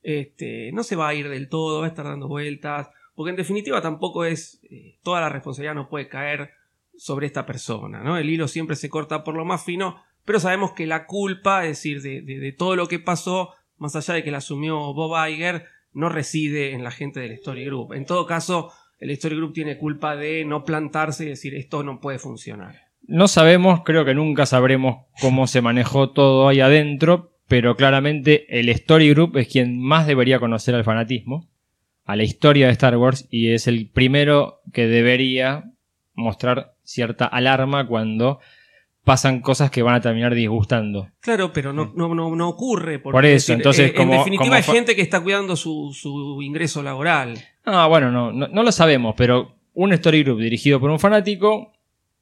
Este, 0.01 0.71
no 0.71 0.83
se 0.83 0.95
va 0.95 1.09
a 1.09 1.13
ir 1.13 1.27
del 1.27 1.49
todo, 1.49 1.81
va 1.81 1.85
a 1.85 1.89
estar 1.89 2.05
dando 2.05 2.29
vueltas, 2.29 2.87
porque 3.19 3.31
en 3.31 3.35
definitiva 3.35 3.81
tampoco 3.81 4.23
es 4.23 4.61
eh, 4.71 4.95
toda 5.03 5.19
la 5.19 5.27
responsabilidad 5.27 5.75
no 5.75 5.89
puede 5.89 6.07
caer 6.07 6.51
sobre 6.95 7.27
esta 7.27 7.45
persona, 7.45 8.01
¿no? 8.01 8.17
El 8.17 8.29
hilo 8.29 8.47
siempre 8.47 8.77
se 8.77 8.87
corta 8.87 9.25
por 9.25 9.35
lo 9.35 9.43
más 9.43 9.65
fino, 9.65 9.97
pero 10.23 10.39
sabemos 10.39 10.71
que 10.71 10.87
la 10.87 11.05
culpa, 11.05 11.63
es 11.65 11.71
decir, 11.71 12.01
de, 12.01 12.21
de- 12.21 12.39
de 12.39 12.51
todo 12.53 12.77
lo 12.77 12.87
que 12.87 12.97
pasó, 12.97 13.49
más 13.77 13.93
allá 13.97 14.13
de 14.13 14.23
que 14.23 14.31
la 14.31 14.37
asumió 14.37 14.93
Bob 14.93 15.17
Iger, 15.27 15.65
no 15.91 16.07
reside 16.07 16.71
en 16.71 16.81
la 16.81 16.91
gente 16.91 17.19
del 17.19 17.33
Story 17.33 17.65
Group. 17.65 17.91
En 17.91 18.05
todo 18.05 18.25
caso, 18.25 18.71
el 18.99 19.09
Story 19.09 19.35
Group 19.35 19.51
tiene 19.51 19.77
culpa 19.77 20.15
de 20.15 20.45
no 20.45 20.63
plantarse 20.63 21.25
y 21.25 21.27
decir 21.27 21.55
esto 21.55 21.83
no 21.83 21.99
puede 21.99 22.19
funcionar. 22.19 22.75
No 23.05 23.27
sabemos, 23.27 23.81
creo 23.83 24.05
que 24.05 24.13
nunca 24.15 24.45
sabremos 24.45 25.07
cómo 25.19 25.45
se 25.45 25.59
manejó 25.61 26.11
todo 26.11 26.47
ahí 26.47 26.61
adentro, 26.61 27.33
pero 27.49 27.75
claramente 27.75 28.45
el 28.61 28.69
Story 28.69 29.09
Group 29.09 29.35
es 29.35 29.49
quien 29.49 29.77
más 29.77 30.07
debería 30.07 30.39
conocer 30.39 30.73
al 30.73 30.85
fanatismo, 30.85 31.49
a 32.09 32.15
la 32.15 32.23
historia 32.23 32.65
de 32.65 32.71
Star 32.71 32.97
Wars, 32.97 33.27
y 33.29 33.51
es 33.51 33.67
el 33.67 33.87
primero 33.87 34.61
que 34.73 34.87
debería 34.87 35.65
mostrar 36.15 36.73
cierta 36.83 37.25
alarma 37.25 37.85
cuando 37.85 38.39
pasan 39.03 39.41
cosas 39.41 39.69
que 39.69 39.83
van 39.83 39.93
a 39.93 40.01
terminar 40.01 40.33
disgustando. 40.33 41.07
Claro, 41.19 41.53
pero 41.53 41.71
no, 41.71 41.93
no, 41.95 42.15
no, 42.15 42.35
no 42.35 42.49
ocurre. 42.49 42.97
Porque, 42.97 43.15
Por 43.15 43.25
eso, 43.25 43.33
decir, 43.53 43.55
entonces, 43.55 43.91
eh, 43.91 43.93
como- 43.93 44.13
en 44.13 44.17
definitiva 44.19 44.43
como 44.45 44.53
hay 44.55 44.63
gente 44.63 44.95
que 44.95 45.03
está 45.03 45.21
cuidando 45.21 45.55
su, 45.55 45.91
su 45.93 46.41
ingreso 46.41 46.81
laboral. 46.81 47.37
Ah, 47.63 47.85
bueno, 47.85 48.11
no, 48.11 48.31
no, 48.31 48.47
no 48.47 48.63
lo 48.63 48.71
sabemos, 48.71 49.13
pero 49.15 49.55
un 49.75 49.93
Story 49.93 50.23
Group 50.23 50.39
dirigido 50.41 50.79
por 50.79 50.89
un 50.89 50.99
fanático 50.99 51.73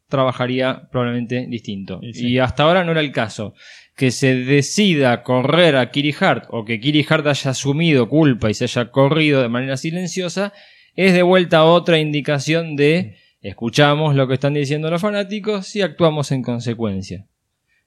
trabajaría 0.10 0.88
probablemente 0.92 1.46
distinto. 1.48 2.00
Y 2.02 2.40
hasta 2.40 2.64
ahora 2.64 2.84
no 2.84 2.92
era 2.92 3.00
el 3.02 3.14
caso. 3.14 3.54
Que 3.98 4.12
se 4.12 4.34
decida 4.36 5.24
correr 5.24 5.76
a 5.76 5.92
Kiri 5.92 6.16
Hart 6.18 6.46
o 6.52 6.64
que 6.64 6.80
Kiri 6.80 7.06
Hart 7.10 7.28
haya 7.28 7.52
asumido 7.52 8.08
culpa 8.08 8.50
y 8.50 8.54
se 8.54 8.64
haya 8.64 8.92
corrido 8.92 9.42
de 9.42 9.50
manera 9.50 9.76
silenciosa 9.76 10.54
es 10.96 11.14
de 11.14 11.24
vuelta 11.24 11.66
otra 11.66 12.00
indicación 12.00 12.76
de 12.76 13.18
escuchamos 13.42 14.16
lo 14.16 14.28
que 14.28 14.36
están 14.36 14.54
diciendo 14.54 14.90
los 14.90 15.02
fanáticos 15.02 15.76
y 15.76 15.82
actuamos 15.82 16.32
en 16.32 16.42
consecuencia. 16.42 17.28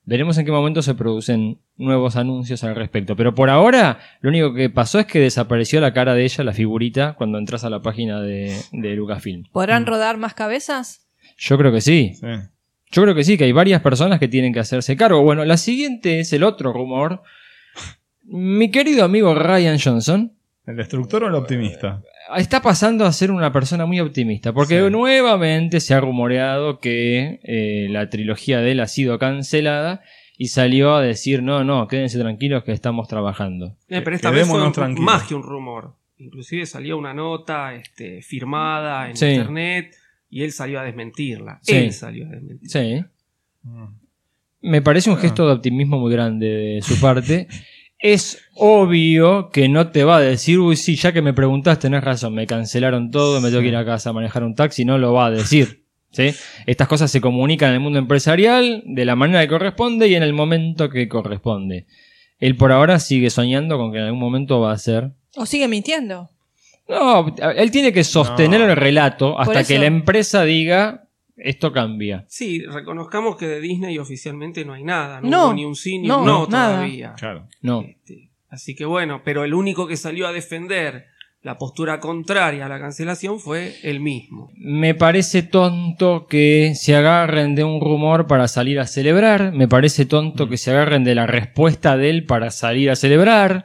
Veremos 0.05 0.39
en 0.39 0.47
qué 0.47 0.53
momento 0.53 0.81
se 0.81 0.95
producen 0.95 1.61
nuevos 1.77 2.17
anuncios 2.17 2.65
al 2.65 2.75
respecto. 2.75 3.17
Pero 3.17 3.35
por 3.35 3.51
ahora, 3.51 3.99
lo 4.21 4.31
único 4.31 4.55
que 4.55 4.71
pasó 4.71 4.99
es 4.99 5.07
que 5.07 5.21
desapareció 5.21 5.81
la 5.81 5.93
cara 5.93 6.15
de 6.15 6.25
ella, 6.25 6.43
la 6.43 6.53
figurita, 6.53 7.15
cuando 7.15 7.39
entras 7.39 7.65
a 7.65 7.71
la 7.71 7.83
página 7.83 8.21
de, 8.21 8.57
de 8.73 8.95
Lucasfilm. 8.95 9.45
¿Podrán 9.53 9.87
rodar 9.87 10.17
más 10.17 10.35
cabezas? 10.35 11.07
Yo 11.37 11.59
creo 11.59 11.73
que 11.73 11.81
sí. 11.81 12.15
Sí. 12.15 12.27
Yo 12.91 13.03
creo 13.03 13.14
que 13.14 13.24
sí, 13.24 13.38
que 13.38 13.45
hay 13.45 13.53
varias 13.53 13.82
personas 13.82 14.18
que 14.18 14.28
tienen 14.28 14.53
que 14.53 14.61
hacerse 14.61 14.97
cargo. 14.97 15.22
Bueno, 15.22 15.45
la 15.45 15.57
siguiente 15.57 16.20
es 16.20 16.32
el 16.32 16.43
otro 16.43 16.72
rumor. 16.72 17.22
Mi 18.24 18.70
querido 18.70 19.05
amigo 19.05 19.34
Ryan 19.34 19.78
Johnson 19.82 20.32
¿El 20.66 20.76
destructor 20.76 21.24
o 21.24 21.28
el 21.28 21.34
optimista? 21.34 22.03
está 22.36 22.62
pasando 22.62 23.05
a 23.05 23.12
ser 23.12 23.30
una 23.32 23.53
persona 23.53 23.86
muy 23.86 23.99
optimista, 23.99 24.53
porque 24.53 24.80
Sí. 24.84 24.91
nuevamente 24.91 25.80
se 25.80 25.95
ha 25.95 26.01
rumoreado 26.01 26.78
que 26.78 27.41
eh, 27.43 27.88
la 27.91 28.09
trilogía 28.09 28.61
de 28.61 28.72
él 28.72 28.80
ha 28.80 28.86
sido 28.86 29.18
cancelada 29.18 30.03
y 30.38 30.49
salió 30.49 30.95
a 30.95 31.03
decir, 31.03 31.43
no, 31.43 31.64
no, 31.64 31.88
quédense 31.88 32.18
tranquilos 32.20 32.62
que 32.62 32.72
estamos 32.72 33.09
trabajando. 33.09 33.74
Eh, 33.88 34.01
pero 34.03 34.14
esta 34.14 34.30
vez 34.30 34.47
fue 34.47 34.70
tranquilos. 34.70 35.05
más 35.05 35.24
que 35.24 35.34
un 35.34 35.43
rumor. 35.43 35.95
Inclusive 36.18 36.66
salió 36.66 36.99
una 36.99 37.14
nota 37.14 37.74
este, 37.74 38.22
firmada 38.22 39.09
en 39.11 39.16
Sí. 39.16 39.26
internet 39.26 39.95
y 40.31 40.43
él 40.43 40.53
salió 40.53 40.81
a 40.81 40.85
desmentirla. 40.85 41.59
Sí. 41.62 41.74
Él 41.74 41.93
salió 41.93 42.26
a 42.26 42.31
desmentirla. 42.31 42.70
Sí. 42.70 43.05
Mm. 43.62 43.85
Me 44.62 44.83
parece 44.83 45.11
un 45.11 45.16
gesto 45.16 45.47
de 45.47 45.55
optimismo 45.55 45.99
muy 45.99 46.12
grande 46.12 46.47
de 46.47 46.83
su 46.83 46.99
parte. 47.01 47.49
Es 47.99 48.39
obvio 48.55 49.51
que 49.51 49.68
no 49.68 49.91
te 49.91 50.05
va 50.05 50.18
a 50.18 50.20
decir, 50.20 50.59
uy, 50.59 50.76
sí, 50.76 50.97
ya 50.97 51.12
que 51.12 51.20
me 51.20 51.35
preguntaste, 51.35 51.83
tenés 51.83 52.03
razón, 52.03 52.35
me 52.35 52.47
cancelaron 52.47 53.11
todo, 53.11 53.41
me 53.41 53.51
tengo 53.51 53.61
que 53.61 53.68
ir 53.68 53.76
a 53.76 53.85
casa 53.85 54.11
a 54.11 54.12
manejar 54.14 54.45
un 54.45 54.55
taxi, 54.55 54.85
no 54.85 54.97
lo 54.97 55.12
va 55.12 55.26
a 55.26 55.31
decir. 55.31 55.85
¿sí? 56.11 56.35
Estas 56.66 56.89
cosas 56.89 57.11
se 57.11 57.20
comunican 57.20 57.70
en 57.70 57.74
el 57.74 57.81
mundo 57.81 57.99
empresarial 57.99 58.83
de 58.87 59.05
la 59.05 59.16
manera 59.16 59.43
que 59.43 59.49
corresponde 59.49 60.09
y 60.09 60.14
en 60.14 60.22
el 60.22 60.33
momento 60.33 60.89
que 60.91 61.09
corresponde. 61.09 61.87
Él 62.39 62.57
por 62.57 62.72
ahora 62.72 62.99
sigue 62.99 63.31
soñando 63.31 63.76
con 63.76 63.93
que 63.93 63.99
en 63.99 64.05
algún 64.05 64.20
momento 64.20 64.61
va 64.61 64.72
a 64.72 64.78
ser. 64.78 65.12
O 65.37 65.47
sigue 65.47 65.68
mintiendo. 65.68 66.31
No, 66.91 67.34
él 67.57 67.70
tiene 67.70 67.93
que 67.93 68.05
sostener 68.05 68.61
No. 68.61 68.66
el 68.70 68.76
relato 68.76 69.38
hasta 69.38 69.61
eso. 69.61 69.68
que 69.68 69.78
la 69.78 69.86
empresa 69.86 70.45
diga 70.45 71.05
esto 71.36 71.72
cambia. 71.72 72.26
Sí, 72.28 72.64
reconozcamos 72.66 73.36
que 73.36 73.47
de 73.47 73.61
Disney 73.61 73.99
oficialmente 73.99 74.64
no 74.64 74.74
hay 74.74 74.84
nada. 74.84 75.20
No, 75.22 75.28
No, 75.30 75.45
hubo 75.47 75.55
ni 75.55 75.64
un 75.64 75.74
sí 75.76 75.99
ni 75.99 76.09
no, 76.09 76.20
un 76.20 76.26
no 76.26 76.47
nada. 76.49 76.74
todavía. 76.76 77.14
Claro. 77.16 77.49
No. 77.62 77.82
Este, 77.82 78.28
así 78.51 78.74
que 78.74 78.84
bueno, 78.84 79.22
pero 79.24 79.45
el 79.45 79.55
único 79.55 79.86
que 79.86 79.97
salió 79.97 80.26
a 80.26 80.32
defender 80.32 81.07
la 81.43 81.57
postura 81.57 82.01
contraria 82.01 82.66
a 82.66 82.68
la 82.68 82.78
cancelación 82.78 83.41
fue 83.41 83.74
él 83.82 84.01
mismo. 84.01 84.51
Me 84.59 84.95
parece 84.95 85.43
tonto 85.43 86.26
que 86.26 86.74
se 86.74 86.95
agarren 86.95 87.55
de 87.55 87.64
un 87.64 87.80
rumor 87.80 88.26
para 88.26 88.47
salir 88.47 88.78
a 88.78 88.86
celebrar. 88.86 89.51
Me 89.53 89.66
parece 89.66 90.05
tonto 90.05 90.47
que 90.51 90.59
se 90.59 90.70
agarren 90.72 91.03
de 91.05 91.14
la 91.14 91.26
respuesta 91.26 91.97
de 91.97 92.11
él 92.11 92.26
para 92.26 92.51
salir 92.51 92.91
a 92.91 92.97
celebrar. 92.97 93.64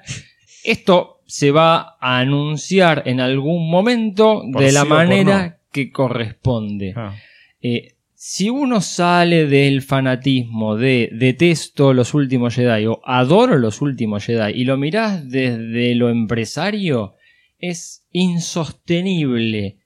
Esto 0.63 1.14
se 1.25 1.51
va 1.51 1.97
a 1.99 2.19
anunciar 2.19 3.03
en 3.05 3.19
algún 3.19 3.69
momento 3.69 4.43
Por 4.51 4.61
de 4.61 4.69
sí 4.69 4.73
la 4.73 4.85
manera 4.85 5.59
que 5.71 5.91
corresponde. 5.91 6.93
Ah. 6.95 7.15
Eh, 7.61 7.95
si 8.13 8.49
uno 8.49 8.81
sale 8.81 9.45
del 9.45 9.81
fanatismo 9.81 10.77
de 10.77 11.09
detesto 11.11 11.93
los 11.93 12.13
últimos 12.13 12.55
Jedi 12.55 12.87
o 12.87 13.01
adoro 13.05 13.57
los 13.57 13.81
últimos 13.81 14.25
Jedi 14.25 14.53
y 14.53 14.63
lo 14.63 14.77
mirás 14.77 15.29
desde 15.29 15.93
lo 15.95 16.09
empresario, 16.09 17.15
es 17.59 18.07
insostenible 18.11 19.77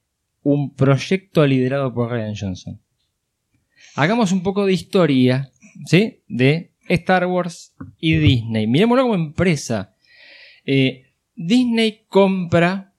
un 0.43 0.73
proyecto 0.75 1.45
liderado 1.45 1.93
por 1.93 2.11
Ryan 2.11 2.35
Johnson. 2.35 2.79
Hagamos 3.95 4.31
un 4.31 4.43
poco 4.43 4.65
de 4.65 4.73
historia, 4.73 5.51
¿sí? 5.85 6.21
De 6.27 6.71
Star 6.87 7.25
Wars 7.25 7.75
y 7.99 8.15
Disney. 8.15 8.67
Miremoslo 8.67 9.03
como 9.03 9.15
empresa. 9.15 9.95
Eh, 10.65 11.08
Disney 11.41 12.01
compra 12.09 12.93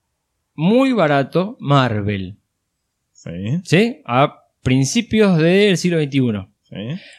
muy 0.55 0.93
barato 0.93 1.57
Marvel. 1.59 2.39
Sí, 3.11 3.29
¿sí? 3.63 4.01
A 4.03 4.45
principios 4.63 5.37
del 5.37 5.77
siglo 5.77 5.99
XXI. 6.01 6.50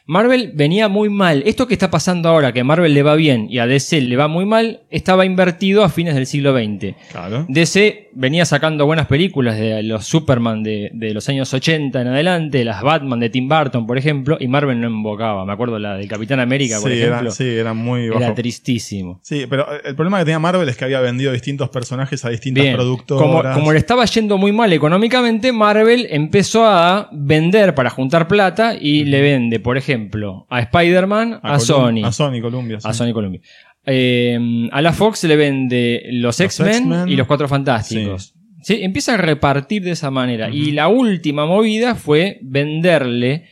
Marvel 0.06 0.52
venía 0.54 0.88
muy 0.88 1.08
mal. 1.10 1.42
Esto 1.46 1.66
que 1.66 1.74
está 1.74 1.90
pasando 1.90 2.28
ahora, 2.28 2.52
que 2.52 2.60
a 2.60 2.64
Marvel 2.64 2.94
le 2.94 3.02
va 3.02 3.14
bien 3.14 3.46
y 3.50 3.58
a 3.58 3.66
DC 3.66 4.00
le 4.00 4.16
va 4.16 4.28
muy 4.28 4.44
mal, 4.46 4.80
estaba 4.90 5.24
invertido 5.26 5.84
a 5.84 5.88
fines 5.88 6.14
del 6.14 6.26
siglo 6.26 6.52
XX. 6.56 6.94
Claro. 7.10 7.46
DC 7.48 8.10
venía 8.14 8.44
sacando 8.44 8.84
buenas 8.86 9.06
películas 9.06 9.58
de 9.58 9.82
los 9.82 10.04
Superman 10.06 10.62
de, 10.62 10.90
de 10.92 11.14
los 11.14 11.28
años 11.28 11.52
80 11.52 12.00
en 12.00 12.06
adelante, 12.08 12.64
las 12.64 12.82
Batman 12.82 13.20
de 13.20 13.30
Tim 13.30 13.48
Burton, 13.48 13.86
por 13.86 13.96
ejemplo, 13.98 14.36
y 14.40 14.48
Marvel 14.48 14.80
no 14.80 14.86
embocaba. 14.86 15.44
Me 15.44 15.52
acuerdo 15.52 15.78
la 15.78 15.96
del 15.96 16.08
Capitán 16.08 16.40
América, 16.40 16.78
por 16.80 16.90
ejemplo. 16.92 17.20
era, 17.20 17.30
sí, 17.30 17.44
era 17.48 17.74
muy 17.74 18.06
Era 18.06 18.20
bajo. 18.20 18.34
tristísimo. 18.34 19.20
Sí, 19.22 19.44
pero 19.48 19.66
el 19.84 19.94
problema 19.94 20.18
que 20.18 20.24
tenía 20.24 20.38
Marvel 20.38 20.68
es 20.68 20.76
que 20.76 20.84
había 20.84 21.00
vendido 21.00 21.32
distintos 21.32 21.68
personajes 21.70 22.24
a 22.24 22.30
distintas 22.30 22.62
Bien, 22.62 22.74
productoras. 22.76 23.22
como, 23.26 23.54
como 23.54 23.72
le 23.72 23.78
estaba 23.78 24.04
yendo 24.04 24.36
muy 24.38 24.52
mal 24.52 24.72
económicamente, 24.72 25.52
Marvel 25.52 26.06
empezó 26.10 26.64
a 26.66 27.08
vender 27.12 27.74
para 27.74 27.90
juntar 27.90 28.28
plata 28.28 28.74
y 28.78 29.04
le 29.04 29.20
vende, 29.22 29.41
por 29.62 29.76
ejemplo, 29.76 30.46
a 30.50 30.60
Spider-Man, 30.60 31.40
a, 31.42 31.58
Sony. 31.58 32.04
A 32.04 32.12
Sony, 32.12 32.40
Columbia. 32.40 32.80
sí. 32.80 32.88
A 32.88 32.92
Sony 32.92 33.12
Columbia. 33.12 33.40
Eh, 33.84 34.68
a 34.70 34.80
la 34.80 34.92
Fox 34.92 35.24
le 35.24 35.36
vende 35.36 36.04
los 36.12 36.38
X-Men 36.38 36.74
X-Men. 36.74 37.08
y 37.08 37.16
los 37.16 37.26
Cuatro 37.26 37.48
Fantásticos. 37.48 38.34
Sí, 38.62 38.78
empieza 38.82 39.14
a 39.14 39.16
repartir 39.16 39.82
de 39.82 39.90
esa 39.90 40.10
manera. 40.10 40.48
Y 40.50 40.70
la 40.70 40.88
última 40.88 41.46
movida 41.46 41.96
fue 41.96 42.38
venderle 42.42 43.46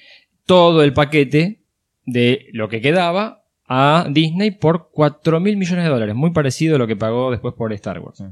todo 0.46 0.84
el 0.84 0.92
paquete 0.92 1.62
de 2.06 2.46
lo 2.52 2.68
que 2.68 2.80
quedaba 2.80 3.42
a 3.66 4.06
Disney 4.08 4.52
por 4.52 4.90
4 4.92 5.40
mil 5.40 5.56
millones 5.56 5.84
de 5.84 5.90
dólares. 5.90 6.14
Muy 6.14 6.30
parecido 6.30 6.76
a 6.76 6.78
lo 6.78 6.86
que 6.86 6.96
pagó 6.96 7.30
después 7.30 7.54
por 7.54 7.72
Star 7.72 7.98
Wars. 7.98 8.18
Sí. 8.18 8.24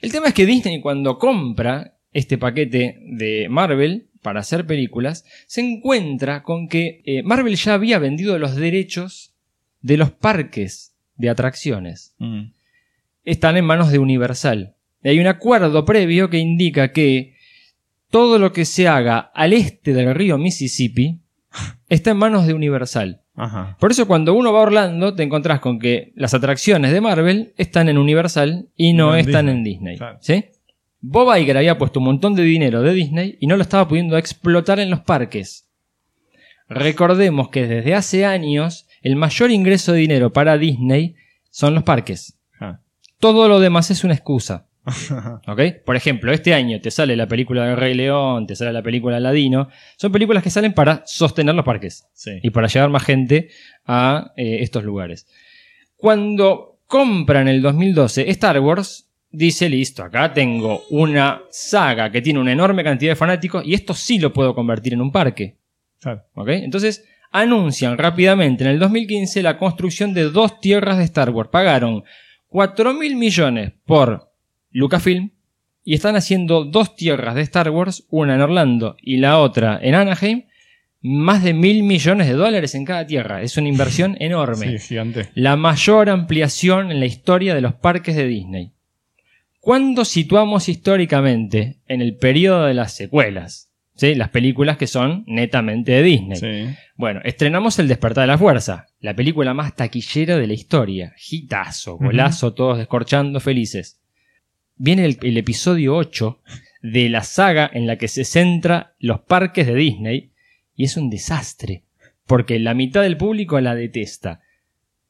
El 0.00 0.10
tema 0.10 0.28
es 0.28 0.34
que 0.34 0.46
Disney 0.46 0.80
cuando 0.80 1.18
compra 1.18 1.94
este 2.12 2.36
paquete 2.36 2.98
de 3.00 3.46
Marvel 3.48 4.08
para 4.22 4.40
hacer 4.40 4.66
películas, 4.66 5.24
se 5.46 5.60
encuentra 5.60 6.42
con 6.42 6.68
que 6.68 7.02
eh, 7.04 7.22
Marvel 7.22 7.56
ya 7.56 7.74
había 7.74 7.98
vendido 7.98 8.38
los 8.38 8.54
derechos 8.54 9.34
de 9.80 9.96
los 9.96 10.10
parques 10.12 10.94
de 11.16 11.28
atracciones. 11.28 12.14
Mm. 12.18 12.44
Están 13.24 13.56
en 13.56 13.64
manos 13.64 13.90
de 13.90 13.98
Universal. 13.98 14.74
Y 15.02 15.08
hay 15.08 15.18
un 15.18 15.26
acuerdo 15.26 15.84
previo 15.84 16.30
que 16.30 16.38
indica 16.38 16.92
que 16.92 17.34
todo 18.10 18.38
lo 18.38 18.52
que 18.52 18.64
se 18.64 18.88
haga 18.88 19.18
al 19.18 19.52
este 19.52 19.92
del 19.92 20.14
río 20.14 20.38
Mississippi 20.38 21.18
está 21.88 22.12
en 22.12 22.16
manos 22.18 22.46
de 22.46 22.54
Universal. 22.54 23.20
Ajá. 23.34 23.76
Por 23.80 23.90
eso 23.90 24.06
cuando 24.06 24.34
uno 24.34 24.52
va 24.52 24.60
a 24.60 24.62
Orlando 24.62 25.14
te 25.14 25.22
encontrás 25.22 25.60
con 25.60 25.78
que 25.78 26.12
las 26.14 26.34
atracciones 26.34 26.92
de 26.92 27.00
Marvel 27.00 27.54
están 27.56 27.88
en 27.88 27.98
Universal 27.98 28.68
y 28.76 28.92
no, 28.92 29.06
No 29.06 29.14
en 29.16 29.20
están 29.26 29.46
Disney. 29.46 29.56
en 29.56 29.64
Disney. 29.64 29.96
Claro. 29.98 30.18
¿sí? 30.20 30.44
Bob 31.04 31.36
Iger 31.36 31.56
había 31.56 31.78
puesto 31.78 31.98
un 31.98 32.06
montón 32.06 32.34
de 32.36 32.44
dinero 32.44 32.80
de 32.80 32.94
Disney 32.94 33.36
y 33.40 33.48
no 33.48 33.56
lo 33.56 33.62
estaba 33.62 33.88
pudiendo 33.88 34.16
explotar 34.16 34.78
en 34.78 34.88
los 34.88 35.00
parques. 35.00 35.68
Recordemos 36.68 37.48
que 37.48 37.66
desde 37.66 37.94
hace 37.94 38.24
años 38.24 38.86
el 39.02 39.16
mayor 39.16 39.50
ingreso 39.50 39.92
de 39.92 39.98
dinero 39.98 40.32
para 40.32 40.56
Disney 40.58 41.16
son 41.50 41.74
los 41.74 41.82
parques. 41.82 42.38
Ah. 42.60 42.78
Todo 43.18 43.48
lo 43.48 43.58
demás 43.58 43.90
es 43.90 44.04
una 44.04 44.14
excusa. 44.14 44.68
Por 45.84 45.96
ejemplo, 45.96 46.32
este 46.32 46.54
año 46.54 46.80
te 46.80 46.90
sale 46.90 47.16
la 47.16 47.26
película 47.26 47.66
de 47.66 47.76
Rey 47.76 47.94
León, 47.94 48.46
te 48.46 48.54
sale 48.56 48.72
la 48.72 48.82
película 48.82 49.18
Ladino. 49.20 49.68
Son 49.96 50.12
películas 50.12 50.42
que 50.42 50.50
salen 50.50 50.72
para 50.72 51.02
sostener 51.04 51.54
los 51.54 51.64
parques 51.64 52.06
Sí. 52.14 52.38
y 52.42 52.50
para 52.50 52.68
llevar 52.68 52.90
más 52.90 53.04
gente 53.04 53.48
a 53.84 54.32
eh, 54.36 54.58
estos 54.60 54.84
lugares. 54.84 55.26
Cuando 55.96 56.78
compran 56.86 57.48
el 57.48 57.60
2012 57.60 58.30
Star 58.30 58.60
Wars, 58.60 59.08
dice, 59.32 59.68
listo, 59.68 60.04
acá 60.04 60.32
tengo 60.32 60.84
una 60.90 61.42
saga 61.50 62.10
que 62.12 62.22
tiene 62.22 62.38
una 62.38 62.52
enorme 62.52 62.84
cantidad 62.84 63.12
de 63.12 63.16
fanáticos 63.16 63.64
y 63.64 63.74
esto 63.74 63.94
sí 63.94 64.18
lo 64.18 64.32
puedo 64.32 64.54
convertir 64.54 64.92
en 64.92 65.00
un 65.00 65.10
parque. 65.10 65.56
Claro. 66.00 66.24
Entonces 66.46 67.04
anuncian 67.30 67.96
rápidamente 67.96 68.64
en 68.64 68.70
el 68.70 68.78
2015 68.78 69.42
la 69.42 69.58
construcción 69.58 70.12
de 70.14 70.24
dos 70.24 70.60
tierras 70.60 70.98
de 70.98 71.04
Star 71.04 71.30
Wars. 71.30 71.48
Pagaron 71.50 72.04
4 72.48 72.94
mil 72.94 73.16
millones 73.16 73.72
por 73.86 74.30
Lucasfilm 74.70 75.30
y 75.84 75.94
están 75.94 76.16
haciendo 76.16 76.64
dos 76.64 76.94
tierras 76.94 77.34
de 77.34 77.42
Star 77.42 77.70
Wars, 77.70 78.04
una 78.10 78.34
en 78.34 78.42
Orlando 78.42 78.96
y 79.00 79.16
la 79.16 79.38
otra 79.38 79.78
en 79.82 79.94
Anaheim, 79.94 80.44
más 81.00 81.42
de 81.42 81.54
mil 81.54 81.82
millones 81.82 82.28
de 82.28 82.34
dólares 82.34 82.74
en 82.74 82.84
cada 82.84 83.06
tierra. 83.06 83.42
Es 83.42 83.56
una 83.56 83.68
inversión 83.68 84.16
enorme. 84.20 84.78
Sí, 84.78 84.88
gigante. 84.88 85.30
La 85.34 85.56
mayor 85.56 86.10
ampliación 86.10 86.90
en 86.92 87.00
la 87.00 87.06
historia 87.06 87.54
de 87.54 87.62
los 87.62 87.74
parques 87.74 88.14
de 88.14 88.26
Disney. 88.26 88.72
¿Cuándo 89.62 90.04
situamos 90.04 90.68
históricamente 90.68 91.78
en 91.86 92.02
el 92.02 92.16
periodo 92.16 92.64
de 92.64 92.74
las 92.74 92.96
secuelas? 92.96 93.70
¿Sí? 93.94 94.16
Las 94.16 94.30
películas 94.30 94.76
que 94.76 94.88
son 94.88 95.22
netamente 95.28 95.92
de 95.92 96.02
Disney. 96.02 96.36
Sí. 96.36 96.76
Bueno, 96.96 97.20
estrenamos 97.22 97.78
El 97.78 97.86
despertar 97.86 98.22
de 98.24 98.26
la 98.26 98.38
fuerza, 98.38 98.88
la 98.98 99.14
película 99.14 99.54
más 99.54 99.76
taquillera 99.76 100.36
de 100.36 100.48
la 100.48 100.54
historia. 100.54 101.14
Hitazo, 101.30 101.96
golazo, 101.96 102.54
todos 102.54 102.76
descorchando 102.76 103.38
felices. 103.38 104.00
Viene 104.74 105.04
el, 105.04 105.16
el 105.22 105.38
episodio 105.38 105.94
8 105.94 106.40
de 106.82 107.08
la 107.08 107.22
saga 107.22 107.70
en 107.72 107.86
la 107.86 107.98
que 107.98 108.08
se 108.08 108.24
centra 108.24 108.96
los 108.98 109.20
parques 109.20 109.68
de 109.68 109.76
Disney 109.76 110.32
y 110.74 110.86
es 110.86 110.96
un 110.96 111.08
desastre, 111.08 111.84
porque 112.26 112.58
la 112.58 112.74
mitad 112.74 113.02
del 113.02 113.16
público 113.16 113.60
la 113.60 113.76
detesta. 113.76 114.40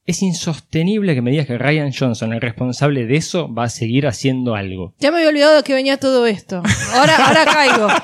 Es 0.04 0.20
insostenible 0.20 1.14
que 1.14 1.22
me 1.22 1.30
digas 1.30 1.46
que 1.46 1.56
Ryan 1.58 1.92
Johnson, 1.96 2.32
el 2.32 2.40
responsable 2.40 3.06
de 3.06 3.16
eso, 3.16 3.52
va 3.52 3.64
a 3.64 3.68
seguir 3.68 4.06
haciendo 4.08 4.56
algo. 4.56 4.94
Ya 4.98 5.12
me 5.12 5.18
había 5.18 5.28
olvidado 5.28 5.56
de 5.56 5.62
que 5.62 5.74
venía 5.74 5.96
todo 5.98 6.26
esto. 6.26 6.60
Ahora, 6.94 7.16
ahora 7.28 7.44
caigo. 7.44 7.88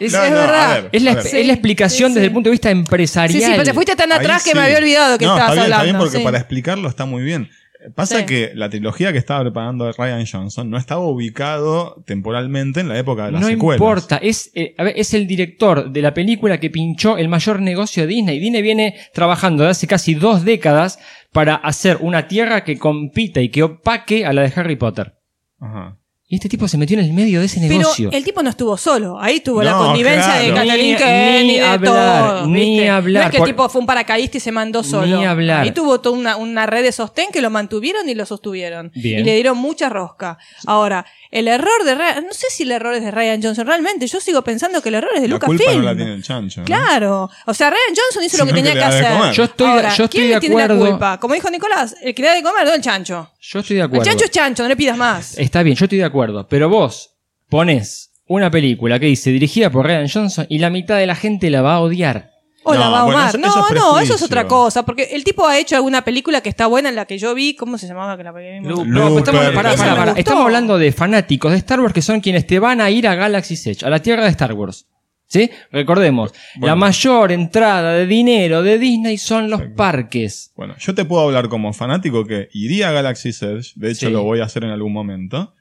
Es, 0.00 0.12
No, 0.14 0.24
es 0.24 0.30
no, 0.30 0.36
verdad. 0.38 0.74
ver. 0.84 0.88
Es 0.92 1.02
la, 1.02 1.14
ver. 1.14 1.26
es 1.26 1.46
la 1.46 1.52
explicación 1.52 2.08
sí, 2.08 2.14
desde 2.14 2.26
el 2.28 2.32
punto 2.32 2.48
de 2.48 2.52
vista 2.52 2.70
empresarial. 2.70 3.38
Sí, 3.38 3.44
sí, 3.44 3.52
pero 3.52 3.64
te 3.64 3.74
fuiste 3.74 3.94
tan 3.94 4.10
Ahí 4.10 4.18
atrás 4.18 4.42
que 4.42 4.50
sí. 4.52 4.56
me 4.56 4.62
había 4.62 4.78
olvidado 4.78 5.18
que 5.18 5.26
no, 5.26 5.34
estabas 5.34 5.52
está 5.56 5.62
bien, 5.66 5.72
hablando. 5.74 5.82
Está 5.82 5.84
bien 5.84 5.98
porque 5.98 6.18
sí. 6.18 6.24
para 6.24 6.38
explicarlo 6.38 6.88
está 6.88 7.04
muy 7.04 7.22
bien. 7.22 7.50
Pasa 7.94 8.20
Sí. 8.20 8.26
que 8.26 8.52
la 8.54 8.68
trilogía 8.70 9.12
que 9.12 9.18
estaba 9.18 9.42
preparando 9.42 9.90
Ryan 9.92 10.24
Johnson 10.30 10.70
no 10.70 10.78
estaba 10.78 11.00
ubicado 11.06 12.02
temporalmente 12.06 12.80
en 12.80 12.88
la 12.88 12.98
época 12.98 13.26
de 13.26 13.32
las 13.32 13.40
No 13.42 13.48
secuelas. 13.48 13.80
importa, 13.80 14.16
es, 14.18 14.50
eh, 14.54 14.74
a 14.78 14.84
ver, 14.84 14.94
es 14.96 15.12
el 15.14 15.26
director 15.26 15.90
de 15.90 16.02
la 16.02 16.14
película 16.14 16.58
que 16.58 16.70
pinchó 16.70 17.18
el 17.18 17.28
mayor 17.28 17.60
negocio 17.60 18.04
de 18.04 18.08
Disney. 18.14 18.38
Disney 18.38 18.62
viene 18.62 18.94
trabajando 19.12 19.62
desde 19.64 19.70
hace 19.72 19.86
casi 19.86 20.14
dos 20.14 20.44
décadas 20.44 20.98
para 21.32 21.56
hacer 21.56 21.98
una 22.00 22.28
tierra 22.28 22.64
que 22.64 22.78
compita 22.78 23.40
y 23.40 23.48
que 23.48 23.62
opaque 23.62 24.24
a 24.24 24.32
la 24.32 24.42
de 24.42 24.52
Harry 24.56 24.76
Potter. 24.76 25.14
Ajá. 25.60 25.98
Y 26.26 26.36
este 26.36 26.48
tipo 26.48 26.66
se 26.66 26.78
metió 26.78 26.98
en 26.98 27.04
el 27.04 27.12
medio 27.12 27.40
de 27.40 27.46
ese 27.46 27.60
Pero 27.60 27.78
negocio. 27.80 28.08
el 28.10 28.24
tipo 28.24 28.42
no 28.42 28.48
estuvo 28.48 28.78
solo. 28.78 29.20
Ahí 29.20 29.40
tuvo 29.40 29.62
la 29.62 29.74
connivencia 29.74 30.34
de. 30.36 30.54
Kathleen 30.54 31.42
Ni- 31.46 31.52
ni 31.52 31.58
de 31.58 31.64
hablar, 31.66 32.28
todos, 32.30 32.48
ni 32.48 32.60
¿viste? 32.60 32.88
hablar. 32.90 33.22
No 33.24 33.26
es 33.28 33.32
que 33.32 33.38
Por- 33.38 33.48
el 33.48 33.54
tipo 33.54 33.68
fue 33.68 33.80
un 33.82 33.86
paracaidista 33.86 34.38
y 34.38 34.40
se 34.40 34.50
mandó 34.50 34.82
solo. 34.82 35.18
Ni 35.18 35.24
hablar. 35.26 35.60
Ahí 35.64 35.72
tuvo 35.72 36.00
toda 36.00 36.16
una, 36.16 36.36
una 36.36 36.64
red 36.64 36.82
de 36.82 36.92
sostén 36.92 37.26
que 37.30 37.42
lo 37.42 37.50
mantuvieron 37.50 38.08
y 38.08 38.14
lo 38.14 38.24
sostuvieron. 38.24 38.90
Bien. 38.94 39.20
Y 39.20 39.22
le 39.24 39.34
dieron 39.34 39.58
mucha 39.58 39.90
rosca. 39.90 40.38
Ahora, 40.66 41.04
el 41.30 41.46
error 41.46 41.84
de 41.84 41.94
Ryan, 41.94 42.24
no 42.26 42.32
sé 42.32 42.46
si 42.50 42.62
el 42.62 42.72
error 42.72 42.94
es 42.94 43.02
de 43.02 43.10
Ryan 43.10 43.42
Johnson, 43.42 43.66
realmente 43.66 44.06
yo 44.06 44.18
sigo 44.18 44.42
pensando 44.42 44.80
que 44.80 44.88
el 44.88 44.94
error 44.94 45.10
es 45.16 45.20
de 45.22 45.28
La 45.28 45.34
Lucasfilm. 45.34 45.58
culpa 45.58 45.74
no 45.74 45.82
la 45.82 45.94
tiene 45.96 46.14
el 46.14 46.22
chancho. 46.22 46.60
¿no? 46.60 46.64
Claro. 46.66 47.30
O 47.46 47.52
sea, 47.54 47.68
Ryan 47.68 47.94
Johnson 47.94 48.24
hizo 48.24 48.38
lo 48.38 48.46
que 48.46 48.52
tenía 48.54 48.72
que 48.72 48.82
hacer. 48.82 49.32
Yo 49.34 49.44
estoy, 49.44 49.66
Ahora, 49.66 49.94
yo 49.94 50.04
estoy 50.04 50.18
¿quién 50.20 50.28
de 50.30 50.34
le 50.36 50.40
tiene 50.40 50.54
acuerdo. 50.62 50.84
la 50.84 50.90
culpa? 50.90 51.20
Como 51.20 51.34
dijo 51.34 51.50
Nicolás, 51.50 51.96
el 52.00 52.14
que 52.14 52.22
le 52.22 52.28
da 52.28 52.34
de 52.34 52.42
comer, 52.42 52.64
no 52.66 52.72
el 52.72 52.80
chancho. 52.80 53.30
Yo 53.46 53.58
estoy 53.58 53.76
de 53.76 53.82
El 53.82 53.86
acuerdo. 53.88 54.04
chancho 54.06 54.24
es 54.24 54.30
chancho, 54.30 54.62
no 54.62 54.70
le 54.70 54.76
pidas 54.76 54.96
más. 54.96 55.36
Está 55.36 55.62
bien, 55.62 55.76
yo 55.76 55.84
estoy 55.84 55.98
de 55.98 56.04
acuerdo. 56.04 56.23
Pero 56.48 56.68
vos 56.68 57.16
pones 57.48 58.12
una 58.26 58.50
película 58.50 58.98
que 58.98 59.06
dice 59.06 59.30
dirigida 59.30 59.70
por 59.70 59.86
Ryan 59.86 60.08
Johnson 60.08 60.46
y 60.48 60.58
la 60.58 60.70
mitad 60.70 60.96
de 60.98 61.06
la 61.06 61.14
gente 61.14 61.50
la 61.50 61.62
va 61.62 61.74
a 61.74 61.80
odiar. 61.80 62.30
O 62.66 62.72
la 62.72 62.86
No, 62.86 62.92
va 62.92 63.00
a 63.00 63.04
bueno, 63.04 63.28
eso- 63.28 63.36
no, 63.38 63.46
eso 63.48 63.66
es 63.68 63.74
no, 63.74 63.98
eso 63.98 64.14
es 64.14 64.22
otra 64.22 64.46
cosa. 64.48 64.84
Porque 64.86 65.10
el 65.12 65.22
tipo 65.22 65.46
ha 65.46 65.58
hecho 65.58 65.76
alguna 65.76 66.02
película 66.02 66.40
que 66.40 66.48
está 66.48 66.66
buena 66.66 66.88
en 66.88 66.94
la 66.94 67.04
que 67.04 67.18
yo 67.18 67.34
vi. 67.34 67.54
¿Cómo 67.54 67.76
se 67.76 67.86
llamaba? 67.86 68.16
Que 68.16 68.24
la? 68.24 68.32
Lu- 68.32 68.86
No, 68.86 69.14
pero 69.22 69.42
Looper. 69.42 69.66
estamos, 69.66 70.18
estamos 70.18 70.44
hablando 70.46 70.78
de 70.78 70.90
fanáticos 70.90 71.52
de 71.52 71.58
Star 71.58 71.80
Wars 71.80 71.92
que 71.92 72.00
son 72.00 72.20
quienes 72.20 72.46
te 72.46 72.58
van 72.58 72.80
a 72.80 72.90
ir 72.90 73.06
a 73.06 73.14
Galaxy's 73.16 73.66
Edge, 73.66 73.84
a 73.84 73.90
la 73.90 74.00
tierra 74.00 74.24
de 74.24 74.30
Star 74.30 74.54
Wars. 74.54 74.86
¿Sí? 75.26 75.50
Recordemos, 75.72 76.32
la 76.60 76.74
mayor 76.76 77.32
entrada 77.32 77.92
de 77.94 78.06
dinero 78.06 78.62
de 78.62 78.78
Disney 78.78 79.18
son 79.18 79.50
los 79.50 79.60
parques. 79.76 80.52
Bueno, 80.56 80.74
yo 80.78 80.94
te 80.94 81.04
puedo 81.04 81.22
hablar 81.24 81.48
como 81.48 81.72
fanático 81.72 82.24
que 82.26 82.48
iría 82.52 82.90
a 82.90 82.92
Galaxy's 82.92 83.42
Edge, 83.42 83.72
de 83.74 83.90
hecho 83.90 84.06
Sí. 84.06 84.12
lo 84.12 84.22
voy 84.22 84.40
a 84.40 84.44
hacer 84.44 84.64
en 84.64 84.70
algún 84.70 84.92
momento, 84.92 85.54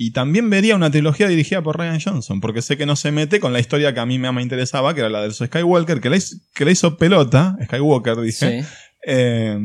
y 0.00 0.12
también 0.12 0.48
vería 0.48 0.76
una 0.76 0.90
trilogía 0.90 1.26
dirigida 1.28 1.60
por 1.60 1.76
Ryan 1.76 1.98
Johnson, 2.00 2.40
porque 2.40 2.62
sé 2.62 2.76
que 2.78 2.86
no 2.86 2.94
se 2.96 3.10
mete 3.12 3.40
con 3.40 3.52
la 3.52 3.58
historia 3.58 3.92
que 3.92 4.00
a 4.00 4.06
mí 4.06 4.18
me 4.18 4.40
interesaba, 4.40 4.94
que 4.94 5.00
era 5.00 5.10
la 5.10 5.20
del 5.22 5.34
Skywalker, 5.34 6.00
que 6.00 6.08
le, 6.08 6.16
hizo- 6.18 6.36
que 6.54 6.64
le 6.64 6.70
hizo 6.72 6.96
pelota, 6.96 7.56
Skywalker 7.64 8.16
dije, 8.20 8.62
Sí. 8.62 8.68
eh, 9.04 9.58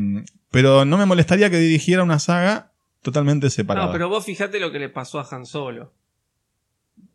pero 0.50 0.84
no 0.84 0.98
me 0.98 1.06
molestaría 1.06 1.48
que 1.50 1.58
dirigiera 1.58 2.02
una 2.02 2.18
saga 2.18 2.72
totalmente 3.02 3.48
separada. 3.48 3.86
No, 3.86 3.92
pero 3.92 4.08
vos 4.08 4.24
fijate 4.24 4.58
lo 4.58 4.72
que 4.72 4.78
le 4.80 4.88
pasó 4.88 5.20
a 5.20 5.28
Han 5.30 5.46
Solo. 5.46 5.92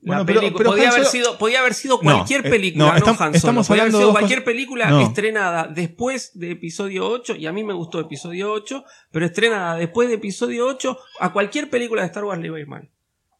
Bueno, 0.02 0.22
La 0.22 0.26
pero- 0.26 0.42
pelicu- 0.42 0.58
pero 0.58 0.70
podía, 0.70 0.84
Han 0.88 0.94
haber 0.94 1.06
Solo- 1.06 1.12
sido, 1.12 1.38
podía 1.38 1.60
haber 1.60 1.74
sido 1.74 1.96
No, 1.98 2.02
cualquier 2.02 2.46
eh, 2.48 2.50
película, 2.50 2.86
no, 2.86 2.92
no, 3.00 3.06
Han 3.08 3.16
Solo. 3.18 3.32
estamos 3.34 3.68
Podía 3.68 3.82
haber 3.84 3.94
hablando 3.96 3.98
de 3.98 4.04
sido 4.04 4.12
cualquier 4.14 4.40
cosas- 4.40 4.46
película 4.54 4.90
No. 4.92 5.02
estrenada 5.02 5.68
después 5.68 6.32
de 6.40 6.52
episodio 6.52 7.06
8, 7.06 7.36
y 7.36 7.48
a 7.48 7.52
mí 7.52 7.66
me 7.66 7.74
gustó 7.74 8.00
episodio 8.00 8.52
8, 8.54 8.86
pero 9.12 9.26
estrenada 9.26 9.76
después 9.76 10.08
de 10.08 10.16
episodio 10.16 10.68
8, 10.68 10.98
a 11.20 11.34
cualquier 11.34 11.70
película 11.70 12.02
de 12.04 12.08
Star 12.08 12.24
Wars 12.24 12.40
le 12.40 12.48
iba 12.48 12.56
a 12.56 12.60
ir 12.62 12.68
mal. 12.68 12.90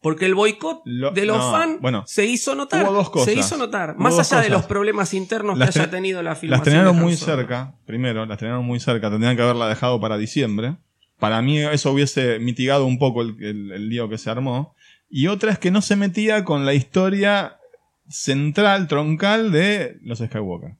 Porque 0.02 0.24
el 0.26 0.34
boicot 0.34 0.80
Lo- 0.86 1.10
de 1.10 1.26
los 1.26 1.36
no, 1.36 1.50
fans 1.52 1.78
bueno, 1.80 2.04
se 2.06 2.24
hizo 2.24 2.54
notar. 2.54 2.84
hubo 2.84 2.92
dos 2.94 3.10
cosas. 3.10 3.32
Se 3.34 3.38
hizo 3.38 3.56
notar. 3.58 3.96
Más 3.98 4.18
allá 4.18 4.40
de 4.42 4.48
los 4.48 4.64
problemas 4.64 5.12
internos 5.12 5.58
Las 5.58 5.70
que 5.74 5.80
haya 5.80 5.90
tenido 5.90 6.22
la 6.22 6.34
filmación. 6.36 6.84
de 6.84 6.90
Han 6.90 6.96
muy 6.96 7.16
cerca, 7.16 7.74
primero, 7.84 8.24
la 8.24 8.34
estrenaron 8.34 8.64
muy 8.64 8.80
cerca, 8.80 9.10
tendrían 9.10 9.36
que 9.36 9.42
haberla 9.42 9.68
dejado 9.68 10.00
para 10.00 10.16
diciembre. 10.16 10.76
Para 11.18 11.42
mí 11.42 11.58
eso 11.58 11.92
hubiese 11.92 12.38
mitigado 12.38 12.86
un 12.86 12.98
poco 12.98 13.20
el, 13.20 13.36
el- 13.44 13.72
el 13.72 13.88
lío 13.90 14.08
que 14.08 14.16
se 14.16 14.30
armó. 14.30 14.74
Y 15.10 15.26
otra 15.26 15.52
es 15.52 15.58
que 15.58 15.70
no 15.70 15.82
se 15.82 15.96
metía 15.96 16.44
con 16.44 16.64
la 16.64 16.72
historia 16.72 17.58
central, 18.08 18.88
troncal 18.88 19.52
de 19.52 19.98
los 20.02 20.18
Skywalker. 20.20 20.76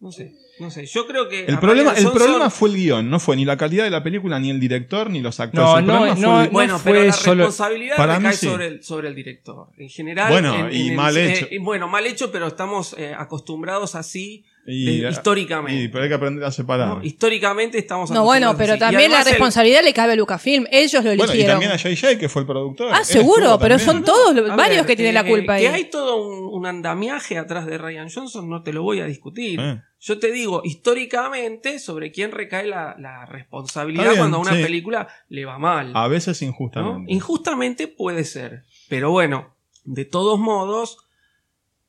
No 0.00 0.10
sé, 0.10 0.32
no 0.60 0.70
sé. 0.70 0.86
Yo 0.86 1.06
creo 1.06 1.28
que. 1.28 1.44
El 1.46 1.58
problema, 1.58 1.92
el 1.92 2.10
problema 2.10 2.50
fue 2.50 2.68
el 2.70 2.76
guion, 2.76 3.08
no 3.10 3.18
fue 3.20 3.36
ni 3.36 3.44
la 3.44 3.56
calidad 3.56 3.84
de 3.84 3.90
la 3.90 4.02
película, 4.02 4.38
ni 4.38 4.50
el 4.50 4.58
director, 4.60 5.10
ni 5.10 5.20
los 5.20 5.38
actores. 5.40 5.66
No, 5.66 5.78
El 5.78 5.86
no, 5.86 5.92
problema 5.94 6.16
fue 6.16 6.22
no, 6.26 6.42
el- 6.42 6.48
Bueno, 6.50 6.72
no 6.78 6.80
pero 6.84 7.04
la 7.04 7.12
solo- 7.12 7.44
responsabilidad 7.46 7.96
Para 7.96 8.18
mí 8.18 8.24
recae 8.26 8.36
sí. 8.36 8.46
sobre, 8.46 8.66
el, 8.66 8.82
sobre 8.82 9.08
el 9.08 9.14
director. 9.14 9.68
En 9.76 9.88
general. 9.88 10.30
Bueno, 10.32 10.68
en- 10.68 10.72
y 10.74 10.88
en 10.88 10.96
mal 10.96 11.16
eh, 11.16 11.32
hecho. 11.32 11.46
y 11.50 11.58
bueno, 11.58 11.88
mal 11.88 12.06
hecho, 12.06 12.30
pero 12.32 12.46
estamos 12.46 12.94
eh, 12.98 13.14
acostumbrados 13.16 13.94
así 13.94 14.44
y- 14.70 15.02
eh, 15.04 15.08
históricamente. 15.10 15.82
y- 15.84 15.88
pero 15.88 16.04
hay 16.04 16.08
que 16.10 16.14
aprender 16.14 16.44
a 16.44 16.52
separar. 16.52 16.88
¿no? 16.98 17.02
Históricamente 17.04 17.78
estamos 17.78 18.10
No, 18.10 18.22
bueno, 18.24 18.54
pero 18.56 18.72
así. 18.74 18.80
También 18.80 19.10
la 19.10 19.20
el- 19.20 19.24
responsabilidad 19.26 19.82
le 19.82 19.94
cabe 19.94 20.12
a 20.12 20.16
Lucasfilm. 20.16 20.66
Ellos 20.70 21.02
lo 21.02 21.10
Bueno, 21.16 21.24
y 21.24 21.36
eligieron. 21.36 21.54
también 21.54 21.72
a 21.72 21.76
JJ, 21.76 22.18
que 22.18 22.28
fue 22.28 22.42
el 22.42 22.46
productor. 22.46 22.90
ah, 22.92 22.98
Él 22.98 23.04
seguro, 23.04 23.58
pero 23.58 23.76
también. 23.78 23.80
son 23.80 24.04
todos 24.04 24.34
los- 24.34 24.48
varios 24.56 24.78
ver, 24.80 24.86
que 24.86 24.96
tienen 24.96 25.14
la 25.14 25.22
eh, 25.22 25.28
culpa 25.30 25.54
ahí. 25.54 25.62
Que 25.62 25.68
hay 25.68 25.84
todo 25.90 26.16
un, 26.22 26.54
un 26.54 26.66
andamiaje 26.66 27.38
atrás 27.38 27.66
de 27.66 27.78
Ryan 27.78 28.08
Johnson, 28.14 28.48
no 28.48 28.62
te 28.62 28.72
lo 28.72 28.82
voy 28.82 29.00
a 29.00 29.06
discutir. 29.06 29.58
Eh. 29.58 29.82
Yo 30.00 30.18
te 30.20 30.30
digo 30.30 30.60
históricamente 30.64 31.78
sobre 31.80 32.12
quién 32.12 32.30
recae 32.30 32.66
la, 32.66 32.94
la 32.98 33.26
responsabilidad 33.26 34.04
bien, 34.04 34.18
cuando 34.18 34.36
a 34.36 34.40
una 34.40 34.54
sí. 34.54 34.62
película 34.62 35.08
le 35.28 35.44
va 35.44 35.58
mal. 35.58 35.90
A 35.96 36.06
veces 36.08 36.40
¿no? 36.42 36.48
injustamente. 36.48 37.12
Injustamente 37.12 37.88
puede 37.88 38.24
ser. 38.24 38.62
Pero 38.88 39.10
bueno, 39.10 39.54
de 39.84 40.04
todos 40.04 40.38
modos, 40.38 40.98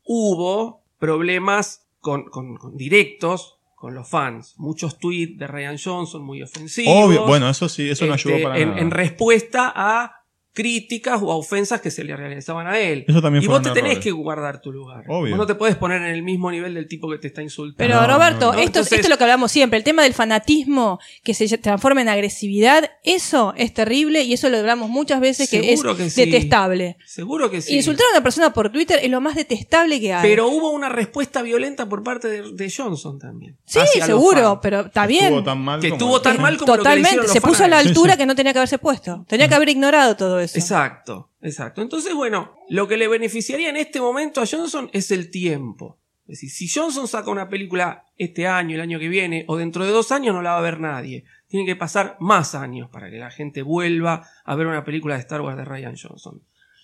hubo 0.04 0.82
problemas 0.98 1.86
con, 2.00 2.24
con- 2.26 2.58
con 2.58 2.76
directos 2.78 3.56
con 3.76 3.94
los 3.96 4.10
fans. 4.10 4.56
Muchos 4.58 5.00
tweets 5.00 5.38
de 5.38 5.48
Ryan 5.48 5.78
Johnson 5.82 6.22
muy 6.24 6.42
ofensivos. 6.42 6.94
Obvio, 6.94 7.26
bueno, 7.26 7.50
eso 7.50 7.70
sí, 7.70 7.90
eso 7.90 8.06
no 8.06 8.16
este, 8.16 8.30
ayudó 8.34 8.44
para 8.50 8.60
en, 8.60 8.70
nada. 8.70 8.82
en 8.82 8.92
respuesta 8.92 9.72
a 9.74 10.19
críticas 10.60 11.22
o 11.24 11.32
a 11.32 11.38
ofensas 11.38 11.80
que 11.80 11.90
se 11.90 12.04
le 12.04 12.16
realizaban 12.18 12.68
a 12.68 12.78
él. 12.80 13.06
Eso 13.08 13.22
también 13.22 13.44
y 13.44 13.48
vos 13.48 13.62
te 13.62 13.70
tenés 13.70 13.92
errores. 13.92 14.04
que 14.04 14.12
guardar 14.12 14.62
tu 14.62 14.74
lugar. 14.74 15.06
Obvio. 15.08 15.30
Vos 15.32 15.38
no 15.38 15.46
te 15.48 15.56
puedes 15.56 15.78
poner 15.78 16.02
en 16.02 16.10
el 16.10 16.22
mismo 16.22 16.52
nivel 16.52 16.74
del 16.74 16.88
tipo 16.90 17.10
que 17.10 17.18
te 17.18 17.28
está 17.28 17.42
insultando. 17.42 17.78
Pero 17.78 18.02
No, 18.02 18.08
Roberto, 18.14 18.40
no, 18.48 18.52
no. 18.54 18.58
Esto, 18.60 18.62
Entonces- 18.68 18.92
esto 18.94 19.06
es 19.06 19.10
lo 19.10 19.18
que 19.18 19.24
hablamos 19.24 19.52
siempre, 19.54 19.78
el 19.78 19.84
tema 19.86 20.04
del 20.04 20.14
fanatismo 20.14 21.00
que 21.24 21.34
se 21.34 21.58
transforma 21.58 22.02
en 22.02 22.10
agresividad, 22.10 22.92
eso 23.04 23.54
es 23.56 23.74
terrible 23.74 24.24
y 24.24 24.34
eso 24.34 24.50
lo 24.50 24.58
hablamos 24.58 24.90
muchas 24.90 25.22
veces 25.22 25.50
que 25.50 25.72
es 25.74 25.82
que 25.82 26.10
sí. 26.10 26.26
detestable. 26.26 26.98
Seguro 27.06 27.50
que 27.50 27.62
sí. 27.62 27.76
Insultar 27.78 28.06
a 28.08 28.18
una 28.18 28.24
persona 28.24 28.52
por 28.52 28.70
Twitter 28.70 29.00
es 29.02 29.10
lo 29.10 29.22
más 29.22 29.36
detestable 29.36 30.00
que 30.02 30.14
hay. 30.14 30.22
Pero 30.28 30.50
hubo 30.50 30.72
una 30.72 30.90
respuesta 30.90 31.42
violenta 31.42 31.88
por 31.88 32.04
parte 32.04 32.28
de, 32.28 32.52
de 32.54 32.70
Johnson 32.76 33.18
también. 33.18 33.58
sí, 33.66 33.80
seguro, 34.06 34.60
pero 34.62 34.82
está 34.82 35.06
Estuvo 35.06 35.30
bien. 35.32 35.44
tan 35.46 35.60
mal 35.60 35.80
Que 35.80 35.90
como- 35.90 36.00
estuvo 36.00 36.22
tan 36.22 36.42
mal 36.42 36.58
como 36.58 36.68
lo 36.68 36.74
que 36.74 36.78
le 36.78 36.84
Totalmente, 36.84 37.08
hicieron 37.10 37.24
los 37.28 37.32
se 37.34 37.42
puso 37.42 37.64
a 37.64 37.68
la 37.68 37.78
altura 37.80 38.12
Sí, 38.14 38.16
sí. 38.16 38.18
que 38.18 38.26
no 38.26 38.36
tenía 38.36 38.52
que 38.54 38.60
haberse 38.60 38.78
puesto. 38.78 39.26
Tenía 39.28 39.48
que 39.48 39.56
haber 39.56 39.70
ignorado 39.70 40.16
todo 40.18 40.40
eso. 40.40 40.49
Exacto, 40.56 41.32
exacto. 41.42 41.82
Entonces, 41.82 42.14
bueno, 42.14 42.56
lo 42.70 42.88
que 42.88 42.98
le 42.98 43.08
beneficiaría 43.08 43.70
en 43.70 43.78
este 43.78 44.02
momento 44.02 44.42
a 44.42 44.46
Johnson 44.46 44.90
es 44.94 45.12
el 45.12 45.32
tiempo. 45.32 46.00
Es 46.30 46.42
decir, 46.42 46.52
si 46.52 46.70
Johnson 46.70 47.08
saca 47.08 47.32
una 47.32 47.50
película 47.50 48.06
este 48.16 48.46
año, 48.46 48.76
el 48.76 48.82
año 48.82 49.00
que 49.00 49.10
viene, 49.10 49.46
o 49.48 49.58
dentro 49.58 49.84
de 49.84 49.92
dos 49.92 50.12
años, 50.12 50.36
no 50.36 50.44
la 50.44 50.52
va 50.52 50.60
a 50.60 50.62
ver 50.62 50.80
nadie. 50.80 51.26
Tiene 51.48 51.66
que 51.66 51.76
pasar 51.76 52.18
más 52.20 52.54
años 52.54 52.88
para 52.92 53.10
que 53.10 53.18
la 53.18 53.32
gente 53.32 53.64
vuelva 53.64 54.28
a 54.46 54.56
ver 54.56 54.68
una 54.68 54.84
película 54.84 55.16
de 55.16 55.22
Star 55.22 55.42
Wars 55.42 55.58
de 55.58 55.66
Ryan 55.66 55.96
Johnson. 55.98 56.44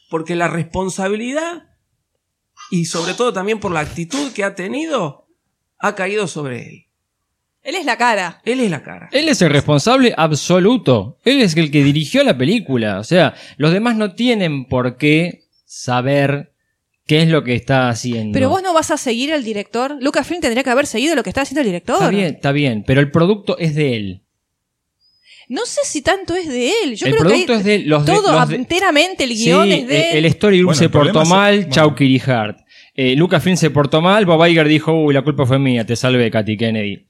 Porque 0.10 0.36
la 0.36 0.48
responsabilidad, 0.48 1.70
y 2.72 2.86
sobre 2.86 3.14
todo 3.14 3.34
también 3.34 3.60
por 3.60 3.72
la 3.72 3.82
actitud 3.82 4.34
que 4.34 4.44
ha 4.44 4.56
tenido, 4.56 5.28
ha 5.78 5.94
caído 5.94 6.28
sobre 6.28 6.68
él. 6.68 6.85
Él 7.66 7.76
es 7.76 7.86
la 7.86 7.98
cara. 7.98 8.42
Él 8.46 8.60
es 8.60 8.70
la 8.70 8.84
cara. 8.84 9.10
Él 9.12 9.28
es 9.28 9.42
el 9.42 9.50
responsable 9.50 10.14
absoluto. 10.16 11.18
Él 11.26 11.42
es 11.42 11.58
el 11.58 11.72
que 11.72 11.84
dirigió 11.84 12.24
la 12.24 12.38
película. 12.38 13.00
O 13.00 13.04
sea, 13.04 13.34
los 13.58 13.74
demás 13.74 13.96
no 13.98 14.14
tienen 14.14 14.66
por 14.66 14.98
qué 14.98 15.46
saber 15.66 16.52
qué 17.08 17.22
es 17.24 17.28
lo 17.28 17.44
que 17.44 17.56
está 17.56 17.90
haciendo. 17.90 18.34
Pero 18.34 18.50
vos 18.50 18.62
no 18.64 18.74
vas 18.74 18.92
a 18.92 18.98
seguir 18.98 19.34
al 19.34 19.44
director. 19.44 19.98
Lucasfilm 20.00 20.42
tendría 20.42 20.64
que 20.64 20.70
haber 20.70 20.86
seguido 20.88 21.16
lo 21.16 21.24
que 21.24 21.30
está 21.32 21.42
haciendo 21.42 21.62
el 21.62 21.68
director. 21.68 21.96
Está 21.96 22.10
bien, 22.10 22.26
está 22.36 22.52
bien, 22.52 22.84
pero 22.86 23.02
el 23.02 23.12
producto 23.12 23.58
es 23.58 23.74
de 23.76 23.96
él. 23.96 24.22
No 25.48 25.66
sé 25.66 25.82
si 25.86 26.02
tanto 26.02 26.36
es 26.36 26.48
de 26.48 26.72
él. 26.84 26.96
Yo 26.96 27.06
el 27.08 27.14
creo 27.14 27.24
producto 27.28 27.48
que 27.48 27.54
hay- 27.54 27.60
es 27.60 27.66
de 27.66 27.76
él. 27.76 27.84
Los 27.88 28.06
de- 28.06 28.14
todo 28.14 28.32
los 28.32 28.50
de- 28.50 28.56
enteramente 28.56 29.24
el 29.26 29.36
Sí, 29.36 29.46
guion 29.46 29.72
es 29.72 29.88
de 29.88 29.98
eh, 30.00 30.18
él. 30.18 30.26
el 30.26 30.32
storybook 30.32 30.66
Bueno, 30.66 30.78
se 30.80 30.86
el 30.86 30.92
portó 30.92 31.22
es- 31.22 31.30
mal, 31.30 31.56
bueno. 31.58 31.72
chau 31.72 31.94
Kiri 31.96 32.20
Hart. 32.26 32.58
Eh, 32.96 33.16
Lucasfilm 33.16 33.58
se 33.58 33.70
portó 33.70 34.02
mal, 34.02 34.26
Bob 34.26 34.44
Iger 34.48 34.68
dijo, 34.68 34.94
uy, 34.94 35.14
la 35.14 35.22
culpa 35.22 35.46
fue 35.46 35.60
mía, 35.60 35.86
te 35.86 35.96
salvé, 35.96 36.32
Katy 36.32 36.58
Kennedy. 36.58 37.06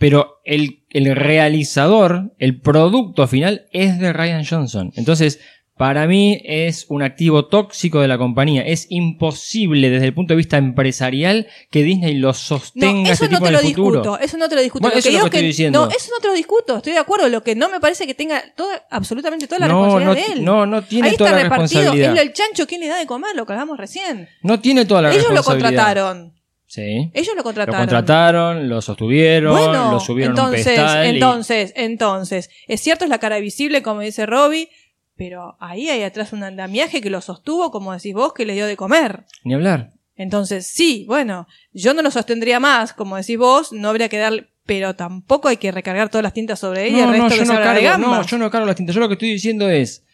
Pero 0.00 0.40
el, 0.44 0.82
el 0.90 1.14
realizador, 1.14 2.32
el 2.38 2.58
producto 2.60 3.28
final 3.28 3.66
es 3.70 3.98
de 3.98 4.12
Ryan 4.12 4.44
Johnson. 4.44 4.92
Entonces, 4.96 5.40
para 5.76 6.06
mí 6.06 6.40
es 6.44 6.86
un 6.88 7.02
activo 7.02 7.46
tóxico 7.46 8.00
de 8.00 8.08
la 8.08 8.18
compañía. 8.18 8.62
Es 8.62 8.86
imposible 8.90 9.88
desde 9.90 10.06
el 10.06 10.14
punto 10.14 10.32
de 10.32 10.36
vista 10.38 10.56
empresarial 10.58 11.46
que 11.70 11.82
Disney 11.82 12.14
lo 12.14 12.28
No, 12.28 12.34
sostenga 12.34 13.10
eso 13.12 13.24
este 13.24 13.28
no 13.34 13.38
tipo 13.38 13.46
te 13.46 13.52
lo 13.52 13.58
futuro. 13.60 14.00
discuto. 14.00 14.18
Eso 14.24 14.36
no 14.38 14.48
te 14.48 14.54
lo 14.56 14.60
discuto. 14.62 14.82
Bueno, 14.82 14.94
Lo 14.94 14.98
eso 15.00 15.08
es 15.08 15.14
lo 15.14 15.20
que 15.22 15.26
estoy 15.36 15.46
diciendo. 15.46 15.84
No, 15.86 15.90
eso 15.90 16.10
no 16.14 16.20
te 16.20 16.28
lo 16.28 16.34
discuto. 16.34 16.76
Estoy 16.78 16.92
de 16.94 16.98
acuerdo. 16.98 17.28
Lo 17.28 17.42
que 17.42 17.54
no 17.54 17.68
me 17.70 17.80
parece 17.80 18.06
que 18.06 18.14
tenga 18.14 18.42
toda, 18.56 18.82
absolutamente 18.90 19.46
toda 19.46 19.60
la 19.60 19.68
No, 19.68 19.84
responsabilidad 19.84 20.26
no, 20.28 20.32
de 20.34 20.38
él. 20.40 20.44
no, 20.44 20.66
no 20.66 20.82
tiene 20.82 21.08
Ahí 21.10 21.16
toda 21.16 21.30
está 21.30 21.38
la 21.38 21.44
repartido. 21.44 21.80
responsabilidad. 21.80 22.14
Es 22.16 22.20
el 22.22 22.32
chancho 22.34 22.66
quien 22.66 22.80
le 22.82 22.88
da 22.88 22.98
de 22.98 23.06
comer, 23.06 23.34
lo 23.36 23.46
que 23.46 23.52
hablamos 23.52 23.78
recién. 23.78 24.28
No 24.42 24.60
tiene 24.60 24.84
toda 24.86 25.02
la 25.02 25.10
Ellos 25.12 25.24
lo 25.24 25.36
responsabilidad. 25.36 25.68
contrataron. 25.70 26.39
Sí. 26.72 27.10
Ellos 27.14 27.30
lo 27.34 27.38
Lo 27.38 27.42
contrataron. 27.42 27.80
contrataron, 27.80 28.68
lo 28.68 28.80
sostuvieron, 28.80 29.52
Bueno, 29.56 29.90
lo 29.90 29.98
subieron 29.98 30.38
a 30.38 30.42
un 30.44 30.48
entonces, 30.54 30.64
pedestal. 30.66 31.04
y- 31.04 31.08
entonces, 31.08 31.72
entonces, 31.74 32.50
es 32.68 32.80
cierto, 32.80 33.02
es 33.04 33.10
la 33.10 33.18
cara 33.18 33.40
visible, 33.40 33.82
como 33.82 34.02
dice 34.02 34.24
Robbie, 34.24 34.68
pero 35.16 35.56
ahí 35.58 35.88
hay 35.88 36.04
atrás 36.04 36.32
un 36.32 36.44
andamiaje 36.44 37.00
que 37.00 37.10
lo 37.10 37.20
sostuvo, 37.22 37.72
como 37.72 37.92
decís 37.92 38.14
vos, 38.14 38.32
que 38.34 38.46
le 38.46 38.54
dio 38.54 38.66
de 38.66 38.76
comer. 38.76 39.24
Ni 39.42 39.54
hablar. 39.54 39.90
Entonces, 40.14 40.64
sí, 40.68 41.04
bueno, 41.08 41.48
yo 41.72 41.92
no 41.92 42.02
lo 42.02 42.10
sostendría 42.12 42.60
más, 42.60 42.92
como 42.92 43.16
decís 43.16 43.36
vos, 43.36 43.72
no 43.72 43.88
habría 43.88 44.08
que 44.08 44.18
darle, 44.18 44.46
pero 44.64 44.94
tampoco 44.94 45.48
hay 45.48 45.56
que 45.56 45.72
recargar 45.72 46.08
todas 46.08 46.22
las 46.22 46.34
tintas 46.34 46.60
sobre 46.60 46.86
ella 46.86 46.98
y 46.98 47.00
el 47.00 47.06
No, 47.06 47.12
resto 47.12 47.28
no, 47.30 47.34
yo 47.34 47.44
no, 47.52 47.60
cargo, 47.60 47.98
no, 47.98 48.22
yo 48.22 48.38
no 48.38 48.50
cargo 48.50 48.66
las 48.68 48.76
tintas. 48.76 48.94
Yo 48.94 49.00
lo 49.00 49.08
que 49.08 49.14
estoy 49.14 49.30
diciendo 49.32 49.68
es. 49.68 50.04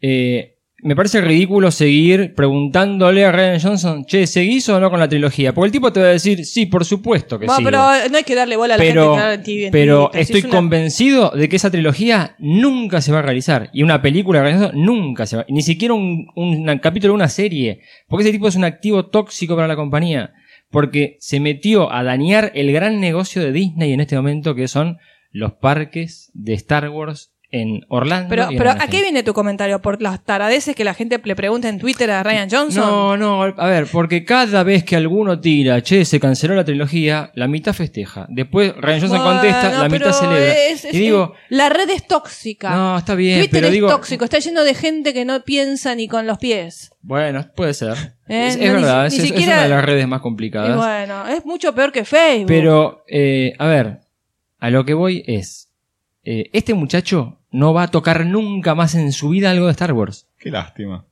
eh, 0.00 0.55
me 0.82 0.94
parece 0.94 1.20
ridículo 1.22 1.70
seguir 1.70 2.34
preguntándole 2.34 3.24
a 3.24 3.32
Ryan 3.32 3.60
Johnson, 3.60 4.04
che, 4.04 4.26
¿seguís 4.26 4.68
o 4.68 4.78
no 4.78 4.90
con 4.90 5.00
la 5.00 5.08
trilogía? 5.08 5.54
Porque 5.54 5.66
el 5.66 5.72
tipo 5.72 5.92
te 5.92 6.00
va 6.00 6.06
a 6.06 6.10
decir, 6.10 6.44
sí, 6.44 6.66
por 6.66 6.84
supuesto 6.84 7.38
que 7.38 7.48
sí. 7.48 7.62
pero 7.64 7.78
no 8.10 8.16
hay 8.18 8.24
que 8.24 8.34
darle 8.34 8.56
bola 8.56 8.74
a 8.74 8.76
la 8.76 8.84
Pero, 8.84 9.14
gente 9.16 9.26
que 9.28 9.34
en 9.34 9.42
TV, 9.42 9.66
en 9.66 9.72
pero 9.72 10.08
TV, 10.10 10.20
estoy 10.22 10.38
es 10.40 10.44
una- 10.44 10.54
convencido 10.54 11.30
de 11.30 11.48
que 11.48 11.56
esa 11.56 11.70
trilogía 11.70 12.36
nunca 12.38 13.00
se 13.00 13.10
va 13.10 13.20
a 13.20 13.22
realizar. 13.22 13.70
Y 13.72 13.82
una 13.82 14.02
película 14.02 14.42
realizada 14.42 14.72
nunca 14.74 15.26
se 15.26 15.38
va 15.38 15.46
Ni 15.48 15.62
siquiera 15.62 15.94
un, 15.94 16.28
un 16.36 16.78
capítulo 16.78 17.12
de 17.12 17.16
una 17.16 17.28
serie. 17.28 17.80
Porque 18.06 18.24
ese 18.24 18.32
tipo 18.32 18.46
es 18.48 18.56
un 18.56 18.64
activo 18.64 19.06
tóxico 19.06 19.54
para 19.56 19.68
la 19.68 19.76
compañía. 19.76 20.32
Porque 20.70 21.16
se 21.20 21.40
metió 21.40 21.92
a 21.92 22.02
dañar 22.02 22.52
el 22.54 22.70
gran 22.72 23.00
negocio 23.00 23.40
de 23.42 23.52
Disney 23.52 23.92
en 23.92 24.00
este 24.00 24.16
momento, 24.16 24.54
que 24.54 24.68
son 24.68 24.98
los 25.30 25.52
parques 25.54 26.30
de 26.34 26.54
Star 26.54 26.88
Wars 26.90 27.32
en 27.50 27.82
Orlando. 27.88 28.28
Pero, 28.28 28.70
¿a 28.70 28.86
qué 28.88 29.00
viene 29.02 29.22
tu 29.22 29.32
comentario? 29.32 29.80
¿Por 29.80 30.02
las 30.02 30.22
taradeces 30.24 30.74
que 30.74 30.82
la 30.84 30.94
gente 30.94 31.20
le 31.22 31.36
pregunta 31.36 31.68
en 31.68 31.78
Twitter 31.78 32.10
a 32.10 32.22
Ryan 32.22 32.48
Johnson? 32.50 32.84
No, 32.84 33.16
no, 33.16 33.42
a 33.44 33.66
ver, 33.68 33.86
porque 33.90 34.24
cada 34.24 34.62
vez 34.64 34.82
que 34.84 34.96
alguno 34.96 35.38
tira, 35.40 35.80
che, 35.82 36.04
se 36.04 36.18
canceló 36.18 36.54
la 36.54 36.64
trilogía, 36.64 37.30
la 37.34 37.46
mitad 37.46 37.72
festeja. 37.72 38.26
Después 38.28 38.74
Ryan 38.76 39.00
Johnson 39.00 39.18
Bueno, 39.18 39.32
contesta, 39.40 39.70
la 39.82 39.88
mitad 39.88 40.12
celebra. 40.12 40.54
es- 40.66 40.84
es- 40.84 40.94
y 40.94 40.98
digo, 40.98 41.34
la 41.48 41.68
red 41.68 41.88
es 41.90 42.06
tóxica. 42.06 42.70
no, 42.70 42.98
está 42.98 43.14
bien, 43.14 43.38
Twitter 43.38 43.50
pero 43.52 43.66
es 43.68 43.72
digo, 43.72 43.88
tóxico, 43.88 44.24
está 44.24 44.38
lleno 44.40 44.64
de 44.64 44.74
gente 44.74 45.14
que 45.14 45.24
no 45.24 45.40
piensa 45.44 45.94
ni 45.94 46.08
con 46.08 46.26
los 46.26 46.38
pies. 46.38 46.90
bueno, 47.00 47.46
puede 47.54 47.72
ser. 47.74 47.96
Eh, 48.28 48.48
es, 48.48 48.58
verdad, 48.58 49.06
es, 49.06 49.12
ni 49.14 49.18
es 49.20 49.24
siquiera- 49.28 49.52
una 49.54 49.62
de 49.62 49.68
las 49.68 49.84
redes 49.84 50.08
más 50.08 50.18
Y 50.18 50.22
complicadas. 50.22 50.76
bueno, 50.76 51.28
es 51.28 51.46
mucho 51.46 51.72
peor 51.76 51.92
que 51.92 52.04
Facebook. 52.04 52.48
Pero, 52.48 53.04
eh, 53.08 53.54
a 53.58 53.66
ver, 53.68 54.00
a 54.58 54.70
lo 54.70 54.84
que 54.84 54.94
voy 54.94 55.22
es, 55.28 55.65
eh, 56.28 56.50
este 56.52 56.74
muchacho 56.74 57.38
no 57.52 57.72
va 57.72 57.84
a 57.84 57.90
tocar 57.92 58.26
nunca 58.26 58.74
más 58.74 58.96
en 58.96 59.12
su 59.12 59.28
vida 59.28 59.52
algo 59.52 59.66
de 59.66 59.72
Star 59.72 59.92
Wars. 59.92 60.26
Qué 60.38 60.50
lástima. 60.50 61.06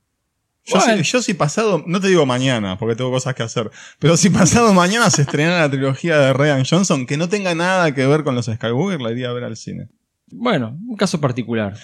Yo, 0.65 0.77
Bueno. 0.79 1.03
si, 1.03 1.09
yo 1.09 1.21
si 1.21 1.33
pasado, 1.33 1.83
no 1.87 2.01
te 2.01 2.09
digo 2.09 2.25
mañana, 2.25 2.77
porque 2.77 2.97
tengo 2.97 3.11
cosas 3.11 3.33
que 3.33 3.43
hacer, 3.43 3.71
pero 3.97 4.17
si 4.17 4.29
pasado 4.29 4.73
mañana 4.73 5.09
se 5.09 5.21
estrena 5.21 5.59
la 5.61 5.69
trilogía 5.69 6.17
de 6.17 6.33
Ryan 6.33 6.65
Johnson, 6.69 7.05
que 7.05 7.15
no 7.15 7.29
tenga 7.29 7.55
nada 7.55 7.93
que 7.93 8.05
ver 8.05 8.25
con 8.25 8.35
los 8.35 8.47
Skywalker, 8.47 9.01
la 9.01 9.11
iría 9.11 9.29
a 9.29 9.33
ver 9.33 9.45
al 9.45 9.55
cine. 9.55 9.87
Bueno, 10.31 10.77
un 10.85 10.97
caso 10.97 11.21
particular. 11.21 11.77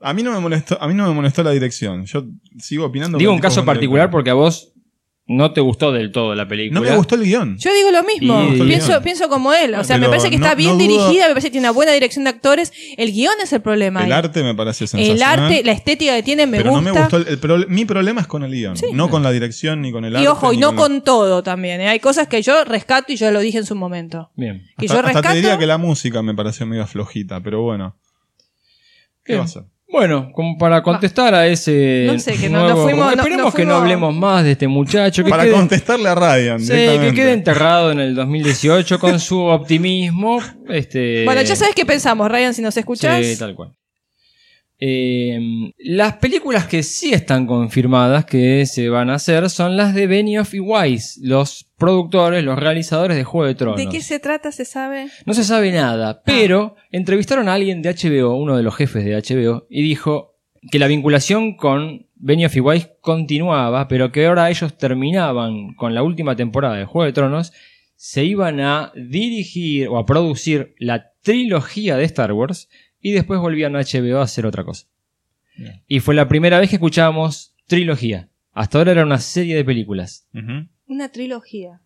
A 0.00 0.12
mí 0.12 0.24
no 0.24 0.32
me 0.32 0.40
molestó, 0.40 0.82
a 0.82 0.88
mí 0.88 0.94
no 0.94 1.06
me 1.06 1.14
molestó 1.14 1.44
la 1.44 1.50
dirección. 1.52 2.06
Yo 2.06 2.26
sigo 2.58 2.86
opinando. 2.86 3.18
Digo 3.18 3.32
un 3.32 3.38
caso 3.38 3.64
particular 3.64 4.10
porque 4.10 4.30
a 4.30 4.34
vos 4.34 4.72
no 5.32 5.52
te 5.52 5.60
gustó 5.60 5.92
del 5.92 6.10
todo 6.10 6.34
la 6.34 6.48
película. 6.48 6.80
No 6.80 6.84
me 6.84 6.96
gustó 6.96 7.14
el 7.14 7.22
guion. 7.22 7.56
Yo 7.56 7.72
digo 7.72 7.90
lo 7.92 8.02
mismo, 8.02 8.42
Y- 8.52 8.62
pienso, 8.66 9.00
pienso 9.00 9.28
como 9.28 9.52
él. 9.52 9.74
O 9.76 9.84
sea, 9.84 9.96
me 9.96 10.08
parece 10.08 10.28
que 10.28 10.38
no- 10.38 10.44
está 10.44 10.56
bien 10.56 10.70
no 10.70 10.76
dudo- 10.78 10.88
dirigida, 10.88 11.28
me 11.28 11.34
parece 11.34 11.46
que 11.48 11.52
tiene 11.52 11.66
una 11.68 11.72
buena 11.72 11.92
dirección 11.92 12.24
de 12.24 12.30
actores. 12.30 12.72
El 12.96 13.12
guion 13.12 13.34
es 13.40 13.52
el 13.52 13.60
problema. 13.62 14.00
El 14.04 14.06
ahí. 14.12 14.18
arte 14.18 14.42
me 14.42 14.56
parece 14.56 14.84
el 14.84 14.88
sensacional. 14.88 15.38
arte, 15.44 15.62
la 15.64 15.70
estética 15.72 16.16
que 16.16 16.22
tiene 16.24 16.46
me 16.46 16.56
pero 16.58 16.70
gusta. 16.72 16.84
no 16.88 16.94
me 16.94 17.00
gustó. 17.00 17.16
El, 17.18 17.28
el 17.28 17.38
pro- 17.38 17.64
mi 17.68 17.84
problema 17.84 18.20
es 18.22 18.26
con 18.26 18.42
el 18.42 18.50
guion, 18.50 18.74
no 18.92 19.08
con 19.08 19.22
la 19.22 19.30
dirección 19.30 19.80
ni 19.82 19.92
con 19.92 20.04
el 20.04 20.16
arte. 20.16 20.24
y 20.24 20.26
ojo, 20.26 20.52
y 20.52 20.56
no 20.56 20.72
la- 20.72 20.76
con 20.78 21.02
todo 21.02 21.42
también. 21.44 21.80
¿eh? 21.80 21.88
Hay 21.88 22.00
cosas 22.00 22.26
que 22.26 22.42
yo 22.42 22.64
rescato 22.64 23.12
y 23.12 23.16
yo 23.16 23.30
lo 23.30 23.38
dije 23.38 23.58
en 23.58 23.66
su 23.66 23.76
momento. 23.76 24.32
Bien. 24.34 24.64
Que 24.78 24.86
hasta, 24.86 24.94
yo 24.94 24.98
hasta 24.98 25.02
rescato. 25.12 25.28
te 25.28 25.34
diría 25.36 25.58
que 25.58 25.66
la 25.66 25.78
música 25.78 26.22
me 26.22 26.34
pareció 26.34 26.66
medio 26.66 26.86
flojita, 26.88 27.40
pero 27.40 27.62
bueno. 27.62 27.96
¿Qué 29.24 29.34
Bien. 29.34 29.40
va 29.40 29.44
a 29.44 29.48
ser? 29.48 29.62
Bueno, 29.92 30.30
como 30.32 30.56
para 30.56 30.82
contestar 30.82 31.34
a 31.34 31.46
ese. 31.48 32.04
No 32.06 32.18
sé, 32.18 32.34
que 32.36 32.48
no- 32.48 32.60
nuevo- 32.60 32.78
no 32.78 32.84
fuimos- 32.84 33.06
no- 33.06 33.10
Esperemos 33.22 33.44
no 33.46 33.52
que 33.52 33.64
no 33.64 33.70
fuimos- 33.72 33.82
hablemos 33.82 34.14
más 34.14 34.44
de 34.44 34.52
este 34.52 34.68
muchacho. 34.68 35.24
Que 35.24 35.30
Para 35.30 35.42
quede, 35.44 35.52
contestarle 35.52 36.08
a 36.08 36.14
Ryan. 36.14 36.60
sí, 36.60 36.68
que 36.72 37.12
quede 37.14 37.32
enterrado 37.32 37.90
en 37.90 37.98
el 38.00 38.14
2018 38.14 38.98
con 39.00 39.18
su 39.18 39.40
optimismo. 39.40 40.38
Este, 40.68 41.24
Bueno, 41.24 41.42
ya 41.42 41.56
sabes 41.56 41.74
qué 41.74 41.84
pensamos, 41.84 42.30
Ryan, 42.30 42.54
si 42.54 42.62
nos 42.62 42.76
escuchás. 42.76 43.24
Sí, 43.26 43.36
tal 43.38 43.54
cual. 43.56 43.72
Eh, 44.82 45.72
las 45.78 46.14
películas 46.16 46.66
que 46.66 46.82
sí 46.82 47.12
están 47.12 47.46
confirmadas 47.46 48.24
que 48.24 48.64
se 48.64 48.88
van 48.88 49.10
a 49.10 49.16
hacer 49.16 49.50
son 49.50 49.76
las 49.76 49.94
de 49.94 50.06
Benioff 50.06 50.54
y 50.54 50.60
Weiss, 50.60 51.20
los 51.22 51.66
productores, 51.76 52.42
los 52.42 52.58
realizadores 52.58 53.18
de 53.18 53.24
Juego 53.24 53.46
de 53.46 53.54
Tronos. 53.54 53.76
¿De 53.76 53.88
qué 53.90 54.00
se 54.00 54.18
trata, 54.20 54.50
se 54.52 54.64
sabe? 54.64 55.08
No 55.26 55.34
se 55.34 55.44
sabe 55.44 55.70
nada, 55.70 56.22
pero 56.24 56.76
entrevistaron 56.90 57.48
a 57.48 57.54
alguien 57.54 57.82
de 57.82 57.94
HBO, 57.94 58.36
uno 58.36 58.56
de 58.56 58.62
los 58.62 58.74
jefes 58.74 59.04
de 59.04 59.16
HBO, 59.16 59.66
y 59.68 59.82
dijo 59.82 60.38
que 60.70 60.78
la 60.78 60.86
vinculación 60.86 61.56
con 61.56 62.06
Benioff 62.14 62.56
y 62.56 62.60
Weiss 62.60 62.88
continuaba, 63.02 63.86
pero 63.86 64.12
que 64.12 64.26
ahora 64.26 64.48
ellos 64.48 64.78
terminaban 64.78 65.74
con 65.74 65.94
la 65.94 66.02
última 66.02 66.36
temporada 66.36 66.76
de 66.76 66.86
Juego 66.86 67.04
de 67.04 67.12
Tronos, 67.12 67.52
se 67.96 68.24
iban 68.24 68.60
a 68.60 68.92
dirigir 68.94 69.88
o 69.88 69.98
a 69.98 70.06
producir 70.06 70.74
la 70.78 71.12
trilogía 71.20 71.98
de 71.98 72.04
Star 72.04 72.32
Wars 72.32 72.70
y 73.00 73.12
después 73.12 73.40
volvían 73.40 73.76
a 73.76 73.80
HBO 73.80 74.18
a 74.18 74.24
hacer 74.24 74.46
otra 74.46 74.64
cosa. 74.64 74.86
Bien. 75.56 75.82
Y 75.86 76.00
fue 76.00 76.14
la 76.14 76.28
primera 76.28 76.58
vez 76.58 76.70
que 76.70 76.76
escuchábamos 76.76 77.54
trilogía. 77.66 78.28
Hasta 78.52 78.78
ahora 78.78 78.92
era 78.92 79.04
una 79.04 79.18
serie 79.18 79.56
de 79.56 79.64
películas. 79.64 80.28
Una 80.86 81.10
trilogía. 81.10 81.80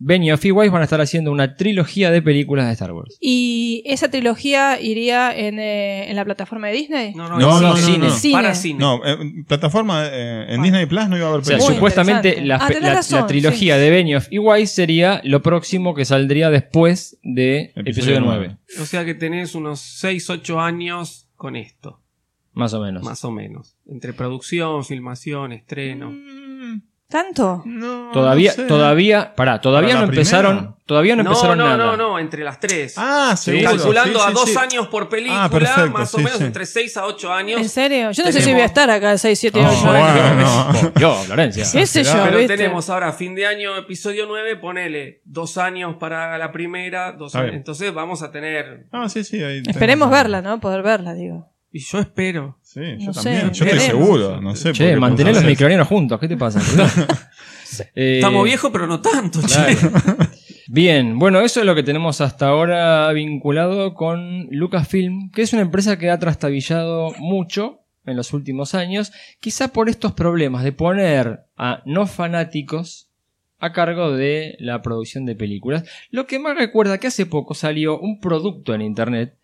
Benioff 0.00 0.44
y 0.44 0.52
Weiss 0.52 0.70
van 0.70 0.82
a 0.82 0.84
estar 0.84 1.00
haciendo 1.00 1.32
una 1.32 1.56
trilogía 1.56 2.10
de 2.12 2.22
películas 2.22 2.66
de 2.66 2.72
Star 2.74 2.92
Wars. 2.92 3.18
¿Y 3.20 3.82
esa 3.84 4.08
trilogía 4.10 4.80
iría 4.80 5.36
en, 5.36 5.58
eh, 5.58 6.08
en 6.08 6.14
la 6.14 6.24
plataforma 6.24 6.68
de 6.68 6.72
Disney? 6.74 7.14
No, 7.14 7.28
no, 7.28 7.38
No, 7.38 7.56
en 7.56 7.62
no, 7.64 7.76
cine. 7.76 7.98
no, 7.98 8.04
no. 8.06 8.10
Cine. 8.14 8.32
Para 8.32 8.54
cine. 8.54 8.78
No, 8.78 9.00
eh, 9.04 9.16
plataforma 9.48 10.06
eh, 10.06 10.46
en 10.54 10.62
Disney 10.62 10.86
Plus 10.86 11.08
no 11.08 11.16
iba 11.16 11.26
a 11.26 11.28
haber 11.30 11.40
O 11.40 11.44
sea, 11.44 11.58
supuestamente 11.60 12.40
la, 12.44 12.56
Ah, 12.56 12.68
pe- 12.68 12.74
tenés 12.74 12.88
la- 12.90 12.94
razón, 12.94 13.20
la 13.22 13.26
trilogía 13.26 13.74
sí. 13.74 13.80
de 13.80 13.90
Benioff 13.90 14.28
y 14.30 14.38
Weiss 14.38 14.70
sería 14.70 15.20
lo 15.24 15.42
próximo 15.42 15.94
que 15.94 16.04
saldría 16.04 16.50
después 16.50 17.18
de 17.22 17.72
Episodio 17.74 17.90
episodio 17.90 18.20
9. 18.20 18.38
nueve. 18.46 18.58
O 18.80 18.86
sea 18.86 19.04
que 19.04 19.14
tenés 19.14 19.54
unos 19.56 19.80
6, 19.80 20.30
8 20.30 20.60
años 20.60 21.28
con 21.34 21.56
esto, 21.56 22.00
Más 22.52 22.72
o 22.72 22.80
menos. 22.80 23.02
más 23.02 23.24
o 23.24 23.30
menos. 23.32 23.76
Entre 23.88 24.12
producción, 24.12 24.84
filmación, 24.84 25.52
estreno. 25.52 26.10
Mm, 26.12 26.47
¿Tanto? 27.10 27.62
No, 27.64 28.10
Todavía, 28.12 28.50
no 28.50 28.56
sé. 28.56 28.68
todavía, 28.68 29.34
pará, 29.34 29.62
todavía 29.62 29.94
¿Para 29.94 30.00
no 30.06 30.12
empezaron, 30.12 30.56
primera? 30.58 30.76
todavía 30.84 31.16
no, 31.16 31.22
No, 31.22 31.30
empezaron 31.30 31.56
no, 31.56 31.64
nada. 31.64 31.76
no, 31.78 31.96
no, 31.96 32.18
entre 32.18 32.44
las 32.44 32.60
tres. 32.60 32.94
Ah, 32.98 33.34
seguro. 33.34 33.70
Calculando 33.70 34.18
sí, 34.18 34.24
a 34.26 34.28
sí, 34.28 34.34
dos 34.34 34.50
sí. 34.50 34.56
años 34.58 34.88
por 34.88 35.08
película, 35.08 35.44
Ah, 35.44 35.48
perfecto, 35.48 35.90
más 35.90 36.12
o 36.12 36.18
sí, 36.18 36.22
menos 36.24 36.38
sí. 36.38 36.44
entre 36.44 36.66
6 36.66 36.96
a 36.98 37.06
8 37.06 37.32
años. 37.32 37.60
¿En 37.62 37.68
serio? 37.70 38.10
Yo 38.10 38.24
no 38.24 38.30
sé 38.30 38.42
si 38.42 38.52
voy 38.52 38.60
a 38.60 38.66
estar 38.66 38.90
acá 38.90 39.16
6, 39.16 39.38
7, 39.38 39.58
Oh, 39.58 39.66
8 39.66 39.90
años. 39.90 40.72
bueno. 40.72 40.92
Yo, 41.00 41.14
Florencia. 41.22 41.64
¿Qué 41.72 41.86
sé 41.86 42.04
yo? 42.04 42.12
Pero 42.24 42.36
¿viste? 42.38 42.56
tenemos 42.58 42.90
ahora 42.90 43.10
fin 43.14 43.34
de 43.34 43.46
año, 43.46 43.74
episodio 43.78 44.26
9, 44.28 44.56
ponele 44.56 45.22
dos 45.24 45.56
años 45.56 45.96
para 45.98 46.36
la 46.36 46.52
primera, 46.52 47.12
dos 47.12 47.34
años. 47.34 47.54
Entonces 47.54 47.94
vamos 47.94 48.22
a 48.22 48.30
tener. 48.30 48.86
Ah, 48.92 49.08
sí, 49.08 49.24
sí. 49.24 49.42
ahí 49.42 49.62
Esperemos 49.66 49.80
tenemos- 49.80 50.10
verla, 50.10 50.42
¿no? 50.42 50.60
Poder 50.60 50.82
verla, 50.82 51.14
digo. 51.14 51.48
Y 51.70 51.80
yo 51.80 51.98
espero. 51.98 52.58
Sí, 52.62 52.80
yo 52.98 53.06
No 53.06 53.14
sé, 53.14 53.22
también. 53.22 53.52
Yo 53.52 53.64
estoy 53.64 53.80
seguro. 53.80 54.40
No 54.40 54.56
sé. 54.56 54.72
Che, 54.72 54.96
mantener 54.96 55.32
los 55.32 55.42
cosas 55.42 55.50
micronianos 55.50 55.88
juntos, 55.88 56.18
¿qué 56.18 56.28
te 56.28 56.36
pasa? 56.36 56.60
Eh, 57.94 58.14
Estamos 58.16 58.44
viejos, 58.44 58.70
pero 58.72 58.86
no 58.86 59.02
tanto, 59.02 59.42
claro. 59.42 59.74
che. 59.74 59.90
Bien, 60.68 61.18
bueno, 61.18 61.42
eso 61.42 61.60
es 61.60 61.66
lo 61.66 61.74
que 61.74 61.82
tenemos 61.82 62.22
hasta 62.22 62.48
ahora 62.48 63.12
vinculado 63.12 63.92
con 63.92 64.46
Lucasfilm, 64.50 65.30
que 65.30 65.42
es 65.42 65.52
una 65.52 65.60
empresa 65.62 65.98
que 65.98 66.08
ha 66.10 66.18
trastabillado 66.18 67.12
mucho 67.18 67.80
en 68.06 68.16
los 68.16 68.32
últimos 68.32 68.74
años, 68.74 69.12
quizá 69.40 69.68
por 69.68 69.88
estos 69.88 70.12
problemas 70.12 70.64
de 70.64 70.72
poner 70.72 71.44
a 71.56 71.82
no 71.84 72.06
fanáticos 72.06 73.10
a 73.58 73.72
cargo 73.72 74.12
de 74.12 74.56
la 74.60 74.82
producción 74.82 75.26
de 75.26 75.34
películas. 75.34 75.84
Lo 76.10 76.26
que 76.26 76.38
más 76.38 76.56
recuerda 76.56 76.98
que 76.98 77.08
hace 77.08 77.26
poco 77.26 77.54
salió 77.54 77.98
un 77.98 78.20
producto 78.20 78.74
en 78.74 78.82
internet 78.82 79.36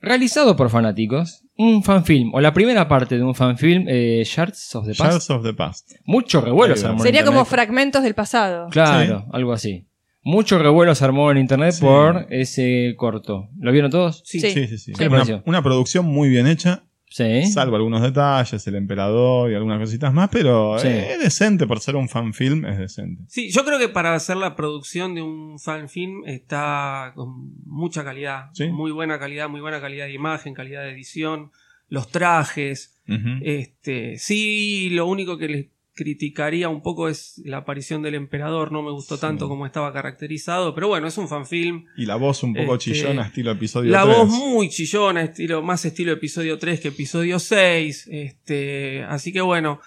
realizado 0.00 0.56
por 0.56 0.70
fanáticos, 0.70 1.42
un 1.56 1.82
fanfilm, 1.82 2.34
o 2.34 2.40
la 2.40 2.52
primera 2.52 2.86
parte 2.88 3.16
de 3.16 3.22
un 3.24 3.34
fanfilm, 3.34 3.86
eh, 3.88 4.22
Shards 4.26 4.74
of 4.74 4.84
the 4.86 4.94
Past. 4.94 5.10
Shards 5.10 5.30
of 5.30 5.42
the 5.42 5.54
Past. 5.54 5.92
Mucho 6.04 6.40
revuelo 6.40 6.76
se 6.76 6.86
armó 6.86 6.98
en 6.98 7.02
Sería 7.02 7.24
como 7.24 7.38
internet. 7.40 7.50
fragmentos 7.50 8.02
del 8.02 8.14
pasado. 8.14 8.68
Claro, 8.70 9.26
algo 9.32 9.52
así. 9.52 9.86
Mucho 10.22 10.58
revuelo 10.58 10.94
se 10.94 11.04
armó 11.04 11.30
en 11.30 11.38
internet 11.38 11.72
Sí. 11.72 11.80
por 11.82 12.26
ese 12.30 12.94
corto. 12.98 13.48
¿Lo 13.60 13.70
vieron 13.72 13.90
todos? 13.90 14.22
Sí. 14.24 14.40
Sí. 14.40 14.50
Sí, 14.50 14.66
sí, 14.66 14.78
sí. 14.78 14.92
¿Qué 14.92 15.04
le 15.04 15.08
Una, 15.08 15.16
pareció? 15.18 15.42
una 15.46 15.62
producción 15.62 16.04
muy 16.06 16.28
bien 16.28 16.46
hecha, 16.48 16.82
Sí. 17.08 17.46
salvo 17.46 17.76
algunos 17.76 18.02
detalles, 18.02 18.66
el 18.66 18.74
emperador 18.74 19.50
y 19.50 19.54
algunas 19.54 19.78
cositas 19.78 20.12
más, 20.12 20.28
pero 20.30 20.78
Sí. 20.78 20.88
es 20.88 21.20
decente 21.20 21.66
por 21.66 21.80
ser 21.80 21.96
un 21.96 22.08
fanfilm, 22.08 22.66
es 22.66 22.78
decente. 22.78 23.22
Sí, 23.28 23.50
yo 23.50 23.64
creo 23.64 23.78
que 23.78 23.88
para 23.88 24.14
hacer 24.14 24.36
la 24.36 24.56
producción 24.56 25.14
de 25.14 25.22
un 25.22 25.58
fanfilm 25.58 26.24
está 26.26 27.12
con 27.14 27.54
mucha 27.64 28.02
calidad. 28.04 28.50
Sí. 28.54 28.68
Muy 28.68 28.90
buena 28.90 29.18
calidad, 29.18 29.48
muy 29.48 29.60
buena 29.60 29.80
calidad 29.80 30.06
de 30.06 30.12
imagen, 30.14 30.52
calidad 30.52 30.82
de 30.82 30.90
edición, 30.90 31.52
los 31.88 32.08
trajes. 32.10 32.98
Este, 33.42 34.18
sí, 34.18 34.88
lo 34.90 35.06
único 35.06 35.38
que 35.38 35.48
le 35.48 35.70
criticaría 35.96 36.68
un 36.68 36.82
poco 36.82 37.08
es 37.08 37.40
la 37.44 37.56
aparición 37.56 38.02
del 38.02 38.14
emperador, 38.14 38.70
no 38.70 38.82
me 38.82 38.90
gustó 38.90 39.18
tanto 39.18 39.48
como 39.48 39.64
estaba 39.64 39.92
caracterizado, 39.94 40.74
pero 40.74 40.88
bueno, 40.88 41.08
es 41.08 41.16
un 41.16 41.26
fanfilm. 41.26 41.86
Y 41.96 42.04
la 42.04 42.16
voz 42.16 42.42
un 42.42 42.54
poco 42.54 42.74
Este, 42.74 42.92
chillona, 42.92 43.26
estilo 43.26 43.50
episodio 43.50 43.90
La 43.90 44.04
3. 44.04 44.16
voz 44.16 44.28
muy 44.28 44.68
chillona, 44.68 45.22
estilo, 45.22 45.62
más 45.62 45.84
estilo 45.86 46.12
episodio 46.12 46.58
3 46.58 46.80
que 46.80 46.88
episodio 46.88 47.38
6. 47.38 48.08
Este, 48.12 49.04
así 49.04 49.32
que 49.32 49.40
bueno, 49.40 49.80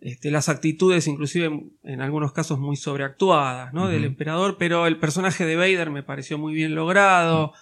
este, 0.00 0.32
las 0.32 0.48
actitudes 0.48 1.06
inclusive 1.06 1.70
en, 1.84 2.00
algunos 2.00 2.32
casos 2.32 2.58
muy 2.58 2.76
sobreactuadas 2.76 3.72
¿no? 3.72 3.86
del 3.86 4.04
emperador, 4.04 4.56
pero 4.58 4.88
el 4.88 4.98
personaje 4.98 5.46
de 5.46 5.54
Vader 5.54 5.90
me 5.90 6.02
pareció 6.02 6.38
muy 6.38 6.54
bien 6.54 6.74
logrado. 6.74 7.52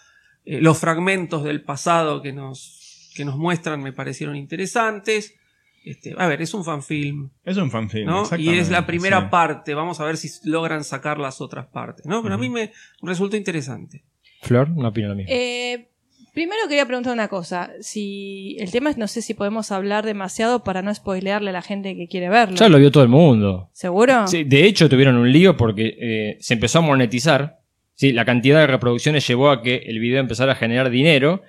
Eh, 0.46 0.62
los 0.62 0.78
fragmentos 0.78 1.44
del 1.44 1.62
pasado 1.62 2.22
que 2.22 2.32
nos, 2.32 3.10
que 3.14 3.26
nos 3.26 3.36
muestran 3.36 3.82
me 3.82 3.92
parecieron 3.92 4.36
interesantes. 4.36 5.34
Este, 5.84 6.14
a 6.16 6.26
ver, 6.26 6.40
es 6.40 6.54
un 6.54 6.64
fanfilm, 6.64 7.28
Es 7.44 7.58
un 7.58 7.70
fanfilm, 7.70 8.06
¿no? 8.06 8.24
Y 8.38 8.50
es 8.54 8.70
la 8.70 8.86
primera 8.86 9.20
sí. 9.20 9.26
parte. 9.30 9.74
Vamos 9.74 10.00
a 10.00 10.04
ver 10.04 10.16
si 10.16 10.30
logran 10.48 10.82
sacar 10.82 11.18
las 11.18 11.42
otras 11.42 11.66
partes, 11.66 12.06
¿no? 12.06 12.22
Pero 12.22 12.36
a 12.36 12.38
mí 12.38 12.48
me 12.48 12.72
resultó 13.02 13.36
interesante. 13.36 14.02
Flor, 14.40 14.70
no 14.70 14.88
opino 14.88 15.08
lo 15.08 15.14
mismo. 15.14 15.30
Eh, 15.30 15.88
primero 16.32 16.62
quería 16.68 16.86
preguntar 16.86 17.12
una 17.12 17.28
cosa. 17.28 17.70
Si 17.80 18.56
el 18.60 18.70
tema 18.70 18.88
es, 18.88 18.96
no 18.96 19.08
sé 19.08 19.20
si 19.20 19.34
podemos 19.34 19.72
hablar 19.72 20.06
demasiado 20.06 20.64
para 20.64 20.80
no 20.80 20.94
spoilearle 20.94 21.50
a 21.50 21.52
la 21.52 21.62
gente 21.62 21.94
que 21.96 22.08
quiere 22.08 22.30
verlo. 22.30 22.56
ya 22.56 22.70
lo 22.70 22.78
vio 22.78 22.90
todo 22.90 23.02
el 23.02 23.10
mundo. 23.10 23.68
¿Seguro? 23.72 24.26
Sí, 24.26 24.44
de 24.44 24.64
hecho, 24.64 24.88
tuvieron 24.88 25.16
un 25.16 25.30
lío 25.30 25.56
porque 25.56 25.96
eh, 26.00 26.36
se 26.40 26.54
empezó 26.54 26.78
a 26.78 26.82
monetizar. 26.82 27.60
Sí, 27.94 28.12
la 28.12 28.24
cantidad 28.24 28.60
de 28.60 28.66
reproducciones 28.66 29.26
llevó 29.26 29.50
a 29.50 29.62
que 29.62 29.76
el 29.86 29.98
video 29.98 30.18
empezara 30.20 30.52
a 30.52 30.56
generar 30.56 30.88
dinero. 30.88 31.42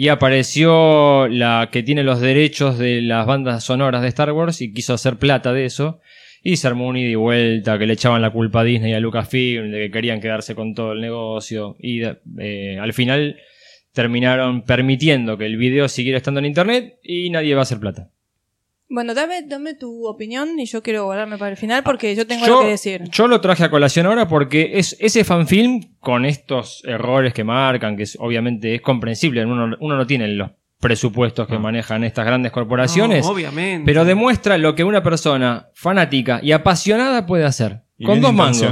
Y 0.00 0.10
apareció 0.10 1.26
la 1.26 1.70
que 1.72 1.82
tiene 1.82 2.04
los 2.04 2.20
derechos 2.20 2.78
de 2.78 3.02
las 3.02 3.26
bandas 3.26 3.64
sonoras 3.64 4.00
de 4.00 4.06
Star 4.06 4.30
Wars 4.30 4.60
y 4.60 4.72
quiso 4.72 4.94
hacer 4.94 5.16
plata 5.18 5.52
de 5.52 5.64
eso. 5.64 5.98
Y 6.40 6.58
se 6.58 6.68
armó 6.68 6.86
un 6.86 6.96
ida 6.96 7.08
y 7.08 7.14
vuelta, 7.16 7.80
que 7.80 7.86
le 7.86 7.94
echaban 7.94 8.22
la 8.22 8.30
culpa 8.30 8.60
a 8.60 8.64
Disney 8.64 8.92
y 8.92 8.94
a 8.94 9.00
Lucasfilm, 9.00 9.72
de 9.72 9.78
que 9.80 9.90
querían 9.90 10.20
quedarse 10.20 10.54
con 10.54 10.72
todo 10.72 10.92
el 10.92 11.00
negocio. 11.00 11.74
Y 11.80 12.02
eh, 12.04 12.78
al 12.80 12.92
final 12.92 13.40
terminaron 13.92 14.62
permitiendo 14.62 15.36
que 15.36 15.46
el 15.46 15.56
video 15.56 15.88
siguiera 15.88 16.18
estando 16.18 16.38
en 16.38 16.46
internet 16.46 17.00
y 17.02 17.30
nadie 17.30 17.54
va 17.54 17.62
a 17.62 17.64
hacer 17.64 17.80
plata. 17.80 18.12
Bueno, 18.90 19.12
dame, 19.14 19.42
dame 19.42 19.74
tu 19.74 20.06
opinión 20.06 20.58
y 20.58 20.64
yo 20.64 20.82
quiero 20.82 21.04
guardarme 21.04 21.36
para 21.36 21.50
el 21.50 21.56
final 21.58 21.82
porque 21.82 22.14
yo 22.16 22.26
tengo 22.26 22.46
yo, 22.46 22.52
algo 22.54 22.64
que 22.64 22.70
decir. 22.70 23.02
yo 23.10 23.28
lo 23.28 23.40
traje 23.40 23.64
a 23.64 23.70
colación 23.70 24.06
ahora 24.06 24.26
porque 24.28 24.70
es 24.78 24.96
ese 24.98 25.24
fanfilm 25.24 25.96
con 26.00 26.24
estos 26.24 26.82
errores 26.86 27.34
que 27.34 27.44
marcan, 27.44 27.96
que 27.98 28.04
es- 28.04 28.16
obviamente 28.18 28.76
es 28.76 28.80
comprensible, 28.80 29.44
uno, 29.44 29.76
uno 29.78 29.96
no 29.96 30.06
tiene 30.06 30.28
los 30.28 30.52
presupuestos 30.80 31.46
que 31.48 31.54
No. 31.54 31.60
manejan 31.60 32.02
estas 32.04 32.24
grandes 32.24 32.50
corporaciones, 32.52 33.26
No, 33.26 33.32
obviamente. 33.32 33.84
pero 33.84 34.04
demuestra 34.06 34.56
lo 34.56 34.74
que 34.74 34.84
una 34.84 35.02
persona 35.02 35.68
fanática 35.74 36.40
y 36.42 36.52
apasionada 36.52 37.26
puede 37.26 37.44
hacer. 37.44 37.82
Y 37.98 38.04
con 38.06 38.20
dos 38.20 38.32
mangos. 38.32 38.62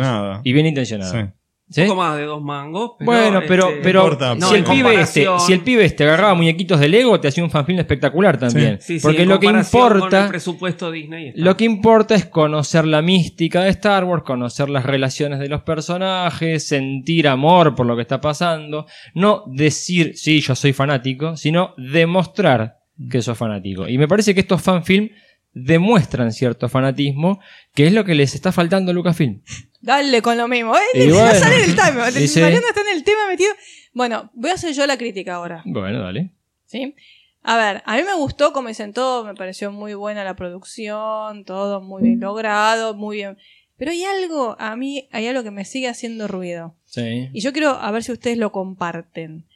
Y 0.45 0.53
bien 0.53 0.67
intencionada. 0.67 1.13
Sí. 1.27 1.29
¿Sí? 1.69 1.83
Un 1.83 1.89
poco 1.89 2.01
más 2.03 2.17
de 2.17 2.25
dos 2.25 2.41
mangos. 2.43 2.93
Pero, 2.99 3.11
Bueno, 3.11 3.43
pero, 3.49 3.69
este, 3.69 3.81
pero 3.83 4.03
importa. 4.03 4.35
No, 4.37 4.51
si, 4.51 4.55
el 4.55 4.65
pibe 4.65 5.01
este, 5.01 5.27
si 5.45 5.53
el 5.53 5.61
pibe 5.61 5.85
este 5.85 6.05
agarraba 6.05 6.35
muñequitos 6.35 6.79
de 6.79 6.89
Lego, 6.89 7.19
te 7.19 7.27
hacía 7.27 7.43
un 7.43 7.51
fanfilm 7.51 7.81
espectacular 7.81 8.39
también. 8.39 8.79
Sí, 8.81 9.01
sí, 9.01 9.03
Porque 9.03 9.27
lo 9.27 9.41
que 9.41 9.47
importa. 9.49 10.25
el 10.25 10.29
presupuesto 10.29 10.93
Disney 10.93 11.29
está. 11.29 11.41
Lo 11.41 11.57
que 11.57 11.65
importa 11.65 12.15
es 12.15 12.27
conocer 12.27 12.87
la 12.87 13.03
mística 13.03 13.63
de 13.63 13.71
Star 13.71 14.05
Wars, 14.05 14.23
conocer 14.23 14.69
las 14.69 14.87
relaciones 14.87 15.41
de 15.41 15.49
los 15.49 15.63
personajes, 15.63 16.67
sentir 16.69 17.27
amor 17.27 17.75
por 17.75 17.87
lo 17.87 17.97
que 17.97 18.03
está 18.03 18.21
pasando, 18.21 18.87
no 19.15 19.43
decir, 19.47 20.13
sí, 20.17 20.41
yo 20.41 20.55
soy 20.55 20.73
fanático, 20.73 21.37
sino 21.37 21.75
demostrar 21.77 22.79
que 23.11 23.23
sos 23.23 23.37
fanático. 23.37 23.89
Y 23.89 23.99
me 23.99 24.07
parece 24.07 24.35
que 24.35 24.41
estos 24.41 24.63
fanfilm 24.63 25.11
demuestran 25.59 26.33
cierto 26.33 26.69
fanatismo, 26.69 27.41
que 27.75 27.87
es 27.87 27.93
lo 27.95 28.05
que 28.05 28.15
les 28.15 28.35
está 28.35 28.53
faltando 28.53 28.91
a 28.91 28.95
Lucasfilm. 28.95 29.41
Dale 29.81 30.21
con 30.21 30.37
lo 30.37 30.49
mismo. 30.49 30.77
¿eh? 30.77 30.81
Y 30.95 31.07
No 31.09 31.15
bueno. 31.17 31.35
sale 31.35 31.61
del 31.61 31.75
tema. 31.75 32.11
Sí. 32.11 32.41
Mariano 32.41 32.67
está 32.69 32.83
en 32.83 32.97
el 32.97 33.03
tema 33.03 33.27
metido. 33.27 33.53
Bueno, 33.95 34.31
voy 34.35 34.51
a 34.51 34.55
hacer 34.55 34.75
yo 34.75 34.87
la 34.87 34.99
crítica 34.99 35.37
ahora. 35.37 35.63
Bueno, 35.65 36.03
dale. 36.03 36.31
¿sí? 36.67 36.95
A 37.43 37.57
ver, 37.57 37.83
a 37.87 37.97
mí 37.97 38.03
me 38.03 38.15
gustó 38.17 38.53
como 38.53 38.69
dicen 38.69 38.93
todo, 38.93 39.25
me 39.25 39.35
pareció 39.35 39.73
muy 39.73 39.95
buena 39.95 40.25
la 40.25 40.37
producción, 40.37 41.45
todo 41.45 41.81
muy 41.81 42.03
bien 42.03 42.21
logrado, 42.21 42.93
muy 42.93 43.17
bien. 43.17 43.39
Pero 43.79 43.93
hay 43.93 44.05
algo, 44.05 44.57
a 44.59 44.77
mí 44.77 45.09
hay 45.11 45.27
algo 45.27 45.43
que 45.43 45.51
me 45.51 45.65
sigue 45.65 45.89
haciendo 45.89 46.29
ruido. 46.29 46.75
Sí. 46.85 47.31
Y 47.33 47.41
yo 47.41 47.55
quiero 47.55 47.71
a 47.71 47.91
ver 47.93 48.03
si 48.03 48.13
ustedes 48.13 48.37
lo 48.37 48.53
comparten. 48.53 49.47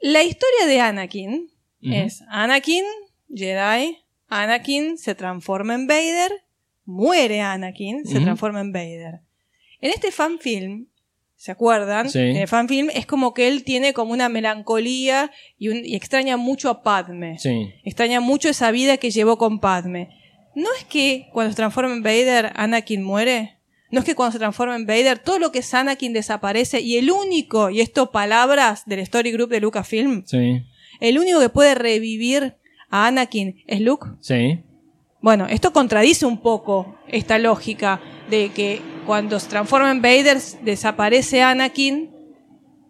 La 0.00 0.24
historia 0.24 0.66
de 0.66 0.80
Anakin 0.80 1.50
es 1.82 2.22
Anakin, 2.28 2.84
Jedi, 3.32 3.98
Anakin 4.30 4.96
se 4.96 5.14
transforma 5.14 5.74
en 5.74 5.86
Vader, 5.86 6.30
muere 6.84 7.40
Anakin, 7.42 8.04
se 8.06 8.20
transforma 8.20 8.60
en 8.60 8.72
Vader. 8.72 9.20
En 9.80 9.90
este 9.90 10.10
fanfilm, 10.12 10.86
¿se 11.36 11.50
acuerdan? 11.52 12.08
Sí. 12.10 12.18
En 12.20 12.36
el 12.36 12.48
fanfilm 12.48 12.90
es 12.94 13.06
como 13.06 13.34
que 13.34 13.48
él 13.48 13.64
tiene 13.64 13.92
como 13.92 14.12
una 14.12 14.28
melancolía 14.28 15.30
y, 15.58 15.68
un- 15.68 15.84
y 15.84 15.94
extraña 15.96 16.36
mucho 16.36 16.70
a 16.70 16.82
Padme. 16.82 17.38
Sí. 17.38 17.72
Extraña 17.84 18.20
mucho 18.20 18.48
esa 18.48 18.70
vida 18.70 18.96
que 18.98 19.10
llevó 19.10 19.36
con 19.38 19.58
Padme. 19.60 20.10
¿No 20.54 20.68
es 20.78 20.84
que 20.84 21.28
cuando 21.32 21.50
se 21.52 21.56
transforma 21.56 21.92
en 21.92 22.02
Vader, 22.02 22.52
Anakin 22.54 23.02
muere? 23.02 23.56
¿No 23.90 24.00
es 24.00 24.04
que 24.04 24.14
cuando 24.14 24.32
se 24.32 24.38
transforma 24.38 24.76
en 24.76 24.86
Vader, 24.86 25.18
todo 25.18 25.38
lo 25.40 25.50
que 25.50 25.60
es 25.60 25.74
Anakin 25.74 26.12
desaparece 26.12 26.80
y 26.80 26.96
el 26.98 27.10
único, 27.10 27.70
y 27.70 27.80
esto 27.80 28.10
palabras 28.12 28.84
del 28.86 29.00
Story 29.00 29.32
Group 29.32 29.48
de 29.50 29.60
Lucasfilm, 29.60 30.24
Sí. 30.26 30.62
el 31.00 31.18
único 31.18 31.40
que 31.40 31.48
puede 31.48 31.74
revivir 31.74 32.54
a 32.90 33.06
Anakin 33.06 33.62
es 33.66 33.80
Luke? 33.80 34.06
Sí. 34.20 34.60
Bueno, 35.22 35.46
esto 35.48 35.72
contradice 35.72 36.26
un 36.26 36.38
poco 36.40 36.96
esta 37.08 37.38
lógica 37.38 38.00
de 38.30 38.50
que 38.54 38.80
cuando 39.06 39.38
se 39.38 39.48
transforma 39.48 39.90
en 39.90 40.00
Vader 40.02 40.38
desaparece 40.62 41.42
Anakin. 41.42 42.10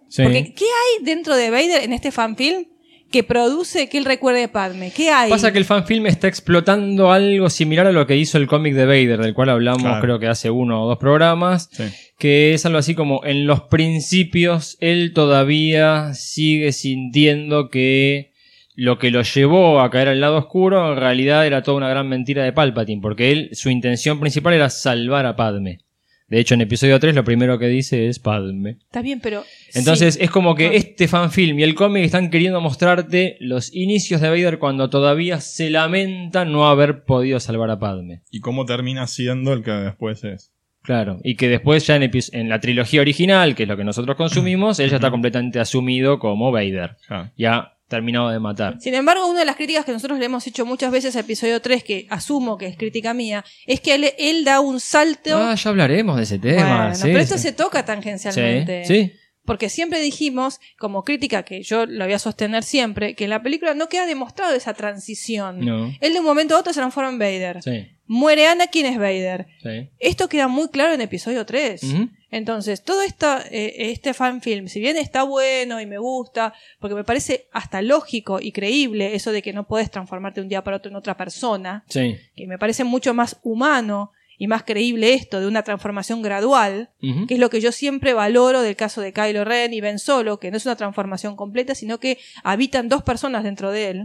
Sí. 0.09 0.23
Porque, 0.23 0.55
¿qué 0.55 0.65
hay 0.65 1.05
dentro 1.05 1.37
de 1.37 1.51
Vader 1.51 1.83
en 1.85 1.93
este 1.93 2.11
fanfilm 2.13 2.65
que 3.11 3.25
produce 3.25 3.89
que 3.89 3.99
él 3.99 4.05
recuerde 4.05 4.45
a 4.45 4.53
Padme? 4.53 4.93
¿Qué 4.95 5.11
hay? 5.11 5.31
Pasa 5.31 5.53
que 5.53 5.59
el 5.59 5.65
fanfilm 5.65 6.07
está 6.07 6.29
explotando 6.29 7.11
algo 7.13 7.51
similar 7.51 7.87
a 7.89 7.93
lo 7.93 8.07
que 8.07 8.17
hizo 8.17 8.39
el 8.39 8.47
cómic 8.47 8.75
de 8.75 8.87
Vader, 8.87 9.19
del 9.19 9.35
cual 9.35 9.51
hablamos 9.51 9.83
Claro. 9.83 10.01
creo 10.01 10.19
que 10.21 10.29
hace 10.29 10.51
uno 10.51 10.85
o 10.85 10.89
dos 10.89 10.99
programas, 10.99 11.69
Sí. 11.73 11.85
que 12.19 12.55
es 12.55 12.65
algo 12.67 12.79
así 12.79 12.95
como 12.95 13.25
en 13.25 13.47
los 13.47 13.63
principios 13.63 14.77
él 14.81 15.13
todavía 15.15 16.15
sigue 16.15 16.71
sintiendo 16.73 17.69
que 17.71 18.30
lo 18.75 18.99
que 18.99 19.11
lo 19.11 19.23
llevó 19.23 19.81
a 19.81 19.91
caer 19.91 20.09
al 20.09 20.21
lado 20.21 20.37
oscuro 20.39 20.93
en 20.93 20.99
realidad 20.99 21.47
era 21.47 21.63
toda 21.63 21.77
una 21.77 21.89
gran 21.89 22.09
mentira 22.09 22.45
de 22.45 22.53
Palpatine, 22.53 23.03
porque 23.03 23.31
él 23.33 23.51
su 23.53 23.71
intención 23.71 24.21
principal 24.21 24.55
era 24.55 24.71
salvar 24.71 25.27
a 25.27 25.37
Padme. 25.37 25.81
De 26.29 26.39
hecho, 26.39 26.55
en 26.55 26.61
episodio 26.61 27.01
3 27.01 27.13
lo 27.17 27.25
primero 27.25 27.59
que 27.59 27.67
dice 27.67 28.07
es 28.07 28.21
Padme. 28.21 28.77
Está 28.83 29.03
bien, 29.03 29.19
pero. 29.21 29.43
Entonces 29.75 30.15
sí. 30.15 30.21
es 30.23 30.31
como 30.31 30.55
que 30.55 30.67
Ah. 30.67 30.73
este 30.75 31.09
fanfilm 31.09 31.59
y 31.59 31.65
el 31.65 31.75
cómic 31.75 32.05
están 32.05 32.31
queriendo 32.31 32.61
mostrarte 32.61 33.37
los 33.41 33.75
inicios 33.75 34.21
de 34.21 34.29
Vader 34.29 34.61
cuando 34.61 34.89
todavía 34.91 35.41
se 35.41 35.71
lamenta 35.71 36.45
no 36.45 36.69
haber 36.69 37.03
podido 37.03 37.41
salvar 37.41 37.71
a 37.71 37.81
Padme. 37.81 38.23
Y 38.31 38.39
cómo 38.39 38.65
termina 38.65 39.09
siendo 39.09 39.53
el 39.53 39.65
que 39.65 39.73
después 39.73 40.23
es. 40.23 40.53
Claro, 40.83 41.19
y 41.23 41.37
que 41.37 41.49
después 41.49 41.87
ya 41.87 41.97
en, 41.97 42.11
en 42.33 42.49
la 42.49 42.59
trilogía 42.61 43.01
original, 43.01 43.55
que 43.55 43.65
es 43.65 43.69
lo 43.69 43.77
que 43.77 43.85
nosotros 43.85 44.17
consumimos, 44.17 44.81
él 44.81 44.91
ya 44.91 44.97
está 44.97 45.11
completamente 45.11 45.61
asumido 45.61 46.19
como 46.19 46.51
Vader. 46.51 46.97
Ya. 47.09 47.33
Ya 47.37 47.73
terminado 47.91 48.31
de 48.31 48.39
matar. 48.39 48.81
Sin 48.81 48.95
embargo, 48.95 49.27
una 49.27 49.41
de 49.41 49.45
las 49.45 49.57
críticas 49.57 49.85
que 49.85 49.93
nosotros 49.93 50.19
le 50.19 50.25
hemos 50.25 50.47
hecho 50.47 50.65
muchas 50.65 50.91
veces 50.93 51.17
a 51.17 51.21
episodio 51.21 51.61
3, 51.61 51.85
que 51.85 52.07
asumo 52.09 52.57
que 52.57 52.67
es 52.67 52.77
crítica 52.77 53.13
mía, 53.13 53.45
es 53.67 53.81
que 53.81 53.97
él, 53.97 54.13
él 54.17 54.45
da 54.45 54.61
un 54.61 54.81
salto. 54.81 55.37
Ah, 55.37 55.55
ya 55.57 55.71
hablaremos 55.71 56.17
de 56.17 56.23
ese 56.23 56.39
tema. 56.39 56.79
Bueno, 56.79 56.95
sí, 56.95 57.03
pero 57.03 57.19
esto 57.19 57.37
sí. 57.37 57.43
se 57.43 57.53
toca 57.53 57.85
tangencialmente. 57.85 58.85
Sí, 58.85 58.95
sí. 58.95 59.13
Porque 59.51 59.69
siempre 59.69 60.01
dijimos, 60.01 60.61
como 60.79 61.03
crítica 61.03 61.43
que 61.43 61.63
yo 61.63 61.85
lo 61.87 62.05
voy 62.05 62.15
a 62.15 62.19
sostener 62.21 62.63
siempre, 62.63 63.15
que 63.17 63.25
en 63.25 63.31
la 63.31 63.43
película 63.43 63.75
no 63.75 63.89
queda 63.89 64.07
demostrado 64.07 64.55
esa 64.55 64.75
transición. 64.75 65.65
No. 65.65 65.93
Él 66.01 66.13
de 66.13 66.21
un 66.21 66.25
momento 66.25 66.55
a 66.55 66.61
otro 66.61 66.73
se 66.73 66.79
transforma 66.81 67.11
en 67.11 67.19
Vader. 67.19 67.63
Sí, 67.63 67.89
Muere 68.07 68.47
Anakin 68.47 68.87
es 68.87 68.97
Vader. 68.99 69.47
sí. 69.63 69.89
Esto 69.99 70.29
queda 70.29 70.47
muy 70.49 70.69
claro 70.69 70.95
en 70.95 71.01
episodio 71.01 71.45
3. 71.47 71.83
Ujú. 71.83 72.09
Entonces, 72.33 72.85
todo 72.85 73.03
esta, 73.03 73.43
eh, 73.51 73.91
este 73.91 74.15
fanfilm, 74.15 74.69
si 74.69 74.79
bien 74.79 74.97
está 74.97 75.25
bueno 75.25 75.81
y 75.81 75.87
me 75.87 75.99
gusta, 75.99 76.55
porque 76.79 76.95
me 76.95 77.03
parece 77.03 77.47
hasta 77.53 77.83
lógico 77.83 78.39
y 78.41 78.53
creíble 78.53 79.17
eso 79.17 79.33
de 79.33 79.43
que 79.43 79.53
no 79.53 79.67
puedes 79.67 79.91
transformarte 79.91 80.41
de 80.41 80.45
un 80.45 80.49
día 80.49 80.63
para 80.63 80.77
otro 80.77 80.91
en 80.91 80.97
otra 80.97 81.17
persona, 81.17 81.85
Sí. 81.89 82.17
que 82.37 82.47
me 82.47 82.57
parece 82.59 82.85
mucho 82.85 83.15
más 83.15 83.37
humano 83.43 84.13
y 84.41 84.47
más 84.47 84.63
creíble 84.63 85.13
esto 85.13 85.39
de 85.39 85.47
una 85.47 85.63
transformación 85.65 86.23
gradual, 86.23 86.89
que 87.29 87.35
es 87.35 87.39
lo 87.39 87.51
que 87.51 87.61
yo 87.61 87.73
siempre 87.73 88.15
valoro 88.15 88.63
del 88.63 88.75
caso 88.75 89.03
de 89.03 89.13
Kylo 89.13 89.45
Ren 89.45 89.75
y 89.75 89.83
Ben 89.83 89.99
Solo, 89.99 90.39
que 90.41 90.51
no 90.51 90.57
es 90.57 90.65
una 90.65 90.77
transformación 90.77 91.37
completa, 91.37 91.75
sino 91.75 92.01
que 92.01 92.17
habitan 92.43 92.89
dos 92.89 93.03
personas 93.03 93.45
dentro 93.45 93.71
de 93.71 93.91
él. 93.91 93.99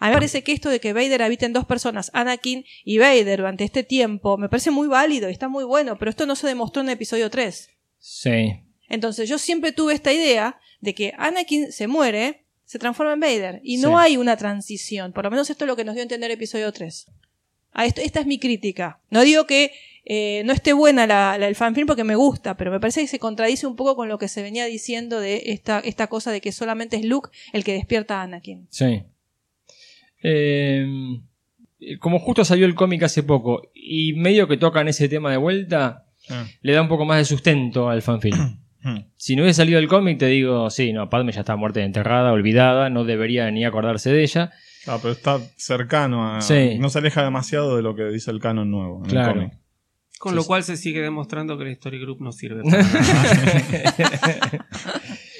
A 0.00 0.06
mí 0.06 0.10
me 0.10 0.14
parece 0.16 0.42
que 0.42 0.52
esto 0.52 0.70
de 0.70 0.80
que 0.80 0.94
Vader 0.94 1.22
habiten 1.22 1.52
dos 1.52 1.66
personas, 1.66 2.10
Anakin 2.14 2.64
y 2.82 2.96
Vader, 2.96 3.40
durante 3.40 3.64
este 3.64 3.82
tiempo, 3.82 4.38
me 4.38 4.48
parece 4.48 4.70
muy 4.70 4.88
válido 4.88 5.28
y 5.28 5.32
está 5.32 5.48
muy 5.48 5.64
bueno, 5.64 5.98
pero 5.98 6.10
esto 6.10 6.24
no 6.24 6.34
se 6.34 6.46
demostró 6.46 6.80
en 6.80 6.88
episodio 6.88 7.28
3. 7.28 7.68
Sí. 7.98 8.62
Entonces 8.88 9.28
yo 9.28 9.36
siempre 9.36 9.72
tuve 9.72 9.92
esta 9.92 10.14
idea 10.14 10.58
de 10.80 10.94
que 10.94 11.12
Anakin 11.18 11.72
se 11.72 11.88
muere, 11.88 12.46
se 12.64 12.78
transforma 12.78 13.12
en 13.12 13.20
Vader, 13.20 13.60
y 13.62 13.76
no 13.76 13.90
Sí. 13.90 13.94
hay 13.98 14.16
una 14.16 14.38
transición. 14.38 15.12
Por 15.12 15.24
lo 15.24 15.30
menos 15.30 15.50
esto 15.50 15.64
es 15.64 15.68
lo 15.68 15.76
que 15.76 15.84
nos 15.84 15.94
dio 15.94 16.00
a 16.00 16.04
entender 16.04 16.30
episodio 16.30 16.72
3. 16.72 17.06
A 17.74 17.84
esto, 17.86 18.00
esta 18.00 18.20
es 18.20 18.26
mi 18.26 18.38
crítica. 18.38 19.00
No 19.10 19.22
digo 19.22 19.46
que 19.46 19.72
eh, 20.06 20.42
no 20.44 20.52
esté 20.52 20.72
buena 20.72 21.06
la, 21.06 21.36
la- 21.38 21.48
el 21.48 21.54
fanfilm 21.54 21.86
porque 21.86 22.04
me 22.04 22.14
gusta, 22.14 22.56
pero 22.56 22.70
me 22.70 22.78
parece 22.80 23.00
que 23.00 23.06
se 23.08 23.18
contradice 23.18 23.66
un 23.66 23.74
poco 23.76 23.96
con 23.96 24.08
lo 24.08 24.18
que 24.18 24.28
se 24.28 24.42
venía 24.42 24.64
diciendo 24.66 25.18
de 25.20 25.42
esta, 25.46 25.80
esta 25.80 26.06
cosa 26.06 26.30
de 26.30 26.40
que 26.40 26.52
solamente 26.52 26.96
es 26.96 27.04
Luke 27.04 27.30
el 27.52 27.64
que 27.64 27.72
despierta 27.72 28.20
a 28.20 28.22
Anakin. 28.24 28.66
Sí. 28.70 29.02
Eh, 30.22 30.86
como 32.00 32.18
justo 32.18 32.44
salió 32.44 32.66
el 32.66 32.74
cómic 32.74 33.02
hace 33.02 33.22
poco 33.22 33.70
y 33.74 34.14
medio 34.14 34.48
que 34.48 34.56
tocan 34.56 34.88
ese 34.88 35.08
tema 35.08 35.30
de 35.30 35.36
vuelta, 35.36 36.00
Ah. 36.30 36.46
le 36.62 36.72
da 36.72 36.80
un 36.80 36.88
poco 36.88 37.04
más 37.04 37.18
de 37.18 37.24
sustento 37.26 37.88
al 37.90 38.00
fanfilm. 38.02 38.60
Hmm. 38.86 38.98
si 39.16 39.34
no 39.34 39.42
hubiese 39.44 39.56
salido 39.62 39.78
el 39.78 39.88
cómic, 39.88 40.18
te 40.18 40.26
digo, 40.26 40.68
sí, 40.68 40.92
no, 40.92 41.08
Padme 41.08 41.32
ya 41.32 41.40
está 41.40 41.56
muerta 41.56 41.80
y 41.80 41.84
enterrada, 41.84 42.32
olvidada, 42.32 42.90
no 42.90 43.04
debería 43.04 43.50
ni 43.50 43.64
acordarse 43.64 44.12
de 44.12 44.22
ella. 44.22 44.52
Ah, 44.86 44.98
pero 45.00 45.12
está 45.12 45.40
cercano 45.56 46.28
a. 46.36 46.40
Sí. 46.40 46.78
No 46.78 46.90
se 46.90 46.98
aleja 46.98 47.22
demasiado 47.24 47.76
de 47.76 47.82
lo 47.82 47.94
que 47.94 48.04
dice 48.04 48.30
el 48.30 48.40
canon 48.40 48.70
nuevo. 48.70 48.98
en 49.00 49.04
el 49.06 49.10
Claro. 49.10 49.34
cómic. 49.34 49.52
Con 50.18 50.32
Sí, 50.32 50.36
lo 50.36 50.42
sí. 50.42 50.46
cual 50.48 50.62
se 50.64 50.76
sigue 50.76 51.00
demostrando 51.02 51.58
que 51.58 51.64
el 51.64 51.70
Story 51.72 52.00
Group 52.00 52.20
no 52.20 52.32
sirve 52.32 52.62
para 52.62 52.82
nada. 52.82 54.66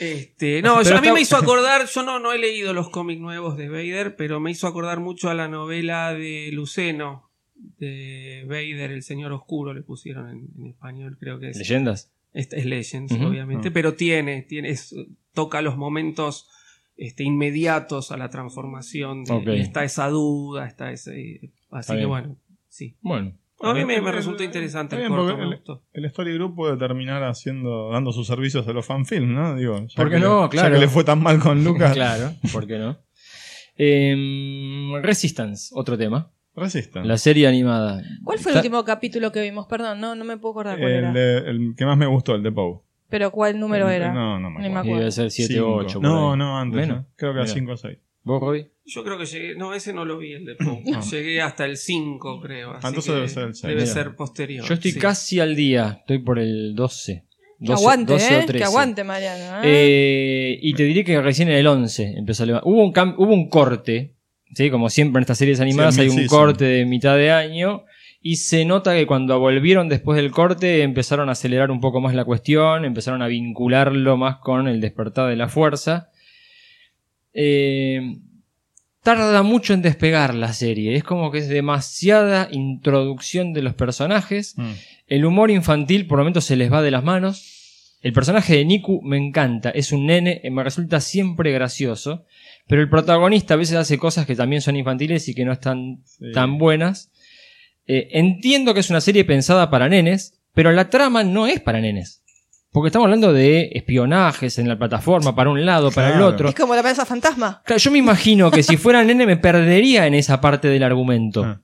Este, 0.00 0.60
no, 0.62 0.82
yo- 0.82 0.96
a 0.96 1.00
mí 1.00 1.10
me 1.12 1.20
hizo 1.20 1.36
acordar, 1.38 1.86
yo 1.86 2.02
no, 2.02 2.18
no 2.18 2.32
he 2.32 2.38
leído 2.38 2.72
los 2.74 2.90
cómics 2.90 3.20
nuevos 3.20 3.56
de 3.56 3.68
Vader, 3.68 4.16
pero 4.16 4.40
me 4.40 4.50
hizo 4.50 4.66
acordar 4.66 5.00
mucho 5.00 5.30
a 5.30 5.34
la 5.34 5.48
novela 5.48 6.12
de 6.12 6.50
Luceno, 6.52 7.30
de 7.78 8.44
Vader, 8.46 8.90
el 8.90 9.02
Señor 9.02 9.32
Oscuro, 9.32 9.72
le 9.72 9.82
pusieron 9.82 10.28
en, 10.28 10.48
en 10.58 10.66
español, 10.66 11.16
creo 11.18 11.38
que 11.38 11.50
es. 11.50 11.56
¿Leyendas? 11.56 12.10
Esta 12.32 12.56
es 12.56 12.66
Legends, 12.66 13.12
obviamente, 13.12 13.68
Ah. 13.68 13.70
pero 13.72 13.94
tiene, 13.94 14.42
tiene 14.42 14.70
es- 14.70 14.94
toca 15.32 15.62
los 15.62 15.76
momentos 15.76 16.48
este, 16.96 17.24
inmediatos 17.24 18.10
a 18.12 18.16
la 18.16 18.30
transformación. 18.30 19.24
de- 19.24 19.60
está 19.60 19.84
esa 19.84 20.08
duda, 20.08 20.66
está 20.66 20.90
ese. 20.92 21.50
Así 21.70 21.92
Está 21.92 21.96
que 21.96 22.04
bueno, 22.06 22.36
sí. 22.68 22.96
Bueno. 23.00 23.32
A 23.60 23.72
mí 23.72 23.84
me, 23.84 24.00
me 24.02 24.12
resultó 24.12 24.42
interesante 24.42 24.96
el 25.00 25.08
corto, 25.08 25.40
el- 25.40 25.46
gustó. 25.54 25.82
El 25.92 26.04
Story 26.06 26.34
Group 26.34 26.54
puede 26.56 26.76
terminar 26.76 27.22
haciendo, 27.22 27.90
dando 27.90 28.12
sus 28.12 28.26
servicios 28.26 28.66
a 28.68 28.72
los 28.72 28.84
fanfilms, 28.84 29.28
¿no? 29.28 29.54
Digo, 29.56 29.78
ya 29.86 29.94
¿Por 29.96 30.10
qué 30.10 30.18
no? 30.18 30.44
le- 30.44 30.48
Claro. 30.50 30.68
Ya 30.68 30.74
que 30.74 30.80
le 30.80 30.88
fue 30.88 31.04
tan 31.04 31.22
mal 31.22 31.38
con 31.38 31.64
Lucas. 31.64 31.92
Claro, 31.94 32.32
¿por 32.52 32.66
qué 32.66 32.78
no? 32.78 32.98
Em, 33.76 35.02
Resistance, 35.02 35.70
otro 35.74 35.96
tema. 35.98 36.30
Resistan. 36.56 37.08
La 37.08 37.18
serie 37.18 37.48
animada. 37.48 38.00
¿Cuál 38.22 38.38
fue 38.38 38.52
el 38.52 38.58
último 38.58 38.84
capítulo 38.84 39.32
que 39.32 39.42
vimos? 39.42 39.66
Perdón, 39.66 40.00
no, 40.00 40.14
no 40.14 40.24
me 40.24 40.36
puedo 40.36 40.52
acordar 40.52 40.78
cuál 40.78 40.90
el, 40.92 40.98
era. 40.98 41.12
de- 41.12 41.38
el 41.50 41.74
que 41.76 41.84
más 41.84 41.96
me 41.98 42.06
gustó, 42.06 42.34
el 42.36 42.42
de 42.44 42.52
Poe. 42.52 42.80
Pero 43.14 43.30
cuál 43.30 43.60
número 43.60 43.88
El- 43.88 43.94
era. 44.02 44.12
No, 44.12 44.40
no 44.40 44.50
me 44.50 44.58
Ni 44.58 44.66
acuerdo. 44.66 44.70
me 44.72 44.74
Y 44.74 44.78
acuerdo. 44.80 44.98
debe 44.98 45.12
ser 45.12 45.30
7 45.30 45.54
Cinco. 45.54 45.66
o 45.68 45.76
8. 45.76 46.00
No, 46.00 46.36
no, 46.36 46.58
antes. 46.58 46.80
Menos. 46.80 47.04
¿eh? 47.04 47.06
Creo 47.14 47.30
que 47.32 47.36
era 47.38 47.44
Mira. 47.44 47.54
5 47.54 47.72
o 47.72 47.76
6. 47.76 47.98
¿Vos, 48.24 48.40
Robbie? 48.40 48.70
Yo 48.86 49.04
creo 49.04 49.16
que 49.18 49.24
llegué. 49.26 49.54
No, 49.54 49.72
ese 49.72 49.92
no 49.92 50.04
lo 50.04 50.18
vi, 50.18 50.32
el 50.32 50.44
de 50.44 50.56
Poe. 50.56 50.82
No. 50.84 51.00
Llegué 51.00 51.40
hasta 51.40 51.64
el 51.64 51.76
5, 51.76 52.40
creo. 52.40 52.72
así 52.72 52.80
Ah, 52.82 52.88
entonces 52.88 53.12
que 53.12 53.14
debe 53.16 53.28
ser 53.28 53.42
el 53.44 53.54
seis. 53.54 53.62
Debe 53.68 53.80
Mira. 53.82 53.92
ser 53.94 54.16
posterior. 54.16 54.66
Yo 54.66 54.74
estoy 54.74 54.90
sí. 54.90 54.98
casi 54.98 55.38
al 55.38 55.54
día. 55.54 55.98
Estoy 56.00 56.18
por 56.18 56.40
el 56.40 56.74
12. 56.74 57.24
Que 57.60 57.66
12, 57.68 57.82
aguante, 57.84 58.12
12 58.14 58.24
o 58.34 58.38
¿eh? 58.40 58.42
13. 58.46 58.58
Que 58.58 58.64
aguante, 58.64 59.04
Mariano. 59.04 59.62
¿eh? 59.62 59.62
Eh, 59.64 60.58
y 60.60 60.74
te 60.74 60.82
diré 60.82 61.04
que 61.04 61.22
recién 61.22 61.48
en 61.50 61.54
el 61.54 61.66
11 61.68 62.14
empezó 62.16 62.42
a 62.42 62.46
levantar. 62.46 62.68
Hubo 62.68 62.82
un, 62.84 63.14
hubo 63.16 63.32
un 63.32 63.48
corte, 63.48 64.16
¿sí? 64.54 64.70
como 64.70 64.90
siempre 64.90 65.20
en 65.20 65.22
estas 65.22 65.38
series 65.38 65.60
animadas 65.60 65.94
Sí, 65.94 66.00
hay 66.00 66.08
un 66.08 66.16
mid-season. 66.16 66.36
corte 66.38 66.64
de 66.64 66.84
mitad 66.84 67.16
de 67.16 67.30
año. 67.30 67.84
Y 68.26 68.36
se 68.36 68.64
nota 68.64 68.94
que 68.94 69.06
cuando 69.06 69.38
volvieron 69.38 69.90
después 69.90 70.16
del 70.16 70.30
corte 70.30 70.80
empezaron 70.80 71.28
a 71.28 71.32
acelerar 71.32 71.70
un 71.70 71.82
poco 71.82 72.00
más 72.00 72.14
la 72.14 72.24
cuestión, 72.24 72.86
empezaron 72.86 73.20
a 73.20 73.26
vincularlo 73.26 74.16
más 74.16 74.36
con 74.38 74.66
el 74.66 74.80
despertar 74.80 75.28
de 75.28 75.36
la 75.36 75.48
fuerza. 75.50 76.08
Eh, 77.34 78.00
tarda 79.02 79.42
mucho 79.42 79.74
en 79.74 79.82
despegar 79.82 80.34
la 80.34 80.54
serie, 80.54 80.94
es 80.96 81.04
como 81.04 81.30
que 81.30 81.36
es 81.38 81.48
demasiada 81.48 82.48
introducción 82.50 83.52
de 83.52 83.60
los 83.60 83.74
personajes. 83.74 84.54
Mm. 84.56 84.70
El 85.06 85.26
humor 85.26 85.50
infantil 85.50 86.06
por 86.06 86.18
momentos 86.18 86.44
se 86.46 86.56
les 86.56 86.72
va 86.72 86.80
de 86.80 86.90
las 86.92 87.04
manos. 87.04 87.98
El 88.00 88.14
personaje 88.14 88.56
de 88.56 88.64
Niku 88.64 89.02
me 89.02 89.18
encanta, 89.18 89.68
es 89.68 89.92
un 89.92 90.06
nene, 90.06 90.40
eh, 90.44 90.50
me 90.50 90.64
resulta 90.64 91.00
siempre 91.00 91.52
gracioso. 91.52 92.24
Pero 92.66 92.80
el 92.80 92.88
protagonista 92.88 93.52
a 93.52 93.58
veces 93.58 93.76
hace 93.76 93.98
cosas 93.98 94.24
que 94.24 94.34
también 94.34 94.62
son 94.62 94.76
infantiles 94.76 95.28
y 95.28 95.34
que 95.34 95.44
no 95.44 95.52
están 95.52 96.00
Sí. 96.04 96.32
tan 96.32 96.56
buenas. 96.56 97.10
Eh, 97.86 98.08
entiendo 98.12 98.74
que 98.74 98.80
es 98.80 98.90
una 98.90 99.00
serie 99.00 99.24
pensada 99.24 99.70
para 99.70 99.88
nenes, 99.88 100.40
pero 100.52 100.72
la 100.72 100.90
trama 100.90 101.24
no 101.24 101.46
es 101.46 101.60
para 101.60 101.80
nenes. 101.80 102.22
Porque 102.70 102.88
estamos 102.88 103.06
hablando 103.06 103.32
de 103.32 103.70
espionajes 103.74 104.58
en 104.58 104.68
la 104.68 104.76
plataforma, 104.76 105.36
para 105.36 105.50
un 105.50 105.64
lado, 105.64 105.92
para 105.92 106.16
el 106.16 106.22
otro. 106.22 106.48
Es 106.48 106.56
como 106.56 106.74
la 106.74 106.82
mesa 106.82 107.06
fantasma. 107.06 107.62
Claro, 107.64 107.78
yo 107.78 107.90
me 107.92 107.98
imagino 107.98 108.50
que 108.50 108.64
si 108.64 108.76
fuera 108.76 109.04
nene 109.04 109.26
me 109.26 109.36
perdería 109.36 110.08
en 110.08 110.14
esa 110.14 110.40
parte 110.40 110.66
del 110.66 110.82
argumento. 110.82 111.44
Ah. 111.44 111.60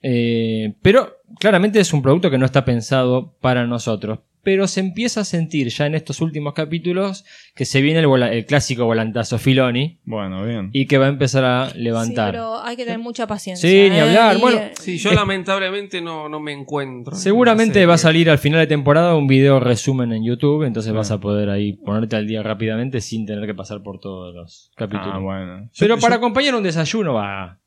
Eh, 0.00 0.74
pero 0.80 1.22
claramente 1.40 1.80
es 1.80 1.92
un 1.92 2.02
producto 2.02 2.30
que 2.30 2.38
no 2.38 2.46
está 2.46 2.64
pensado 2.64 3.36
para 3.40 3.66
nosotros. 3.66 4.20
Pero 4.44 4.68
se 4.68 4.80
empieza 4.80 5.22
a 5.22 5.24
sentir 5.24 5.68
ya 5.70 5.86
en 5.86 5.94
estos 5.94 6.20
últimos 6.20 6.52
capítulos 6.54 7.24
que 7.54 7.64
se 7.64 7.80
viene 7.80 8.00
el, 8.00 8.06
vola- 8.06 8.32
el 8.32 8.44
clásico 8.46 8.84
volantazo 8.84 9.38
Filoni 9.38 9.98
Bueno, 10.04 10.44
bien. 10.44 10.70
y 10.72 10.86
que 10.86 10.98
va 10.98 11.06
a 11.06 11.08
empezar 11.08 11.44
a 11.44 11.70
Sí, 11.70 11.78
levantar. 11.78 12.32
pero 12.32 12.60
hay 12.62 12.76
que 12.76 12.84
tener 12.84 12.98
mucha 12.98 13.26
paciencia. 13.26 13.68
Sí, 13.68 13.88
ni 13.90 13.96
¿eh? 13.96 14.00
hablar. 14.00 14.36
Y, 14.36 14.40
Bueno, 14.40 14.58
eh, 14.58 14.72
Sí, 14.78 14.98
yo 14.98 15.10
Es- 15.10 15.16
lamentablemente 15.16 16.00
no, 16.02 16.28
no 16.28 16.40
me 16.40 16.52
encuentro. 16.52 17.14
en 17.14 17.18
Seguramente 17.20 17.86
va 17.86 17.94
a 17.94 17.98
salir 17.98 18.28
al 18.28 18.38
final 18.38 18.60
de 18.60 18.66
temporada 18.66 19.16
un 19.16 19.26
video 19.26 19.60
resumen 19.60 20.12
en 20.12 20.24
YouTube, 20.24 20.64
entonces 20.64 20.92
vas 20.92 21.10
a 21.10 21.18
poder 21.20 21.48
ahí 21.48 21.72
ponerte 21.72 22.16
al 22.16 22.26
día 22.26 22.42
rápidamente 22.42 23.00
sin 23.00 23.24
tener 23.26 23.46
que 23.46 23.54
pasar 23.54 23.82
por 23.82 23.98
todos 23.98 24.34
los 24.34 24.70
capítulos. 24.76 25.10
Ah, 25.14 25.18
bueno. 25.18 25.70
Pero 25.78 25.94
Yo- 25.96 26.00
para 26.02 26.16
yo- 26.16 26.18
acompañar 26.18 26.54
un 26.54 26.62
desayuno 26.62 27.14
va 27.14 27.58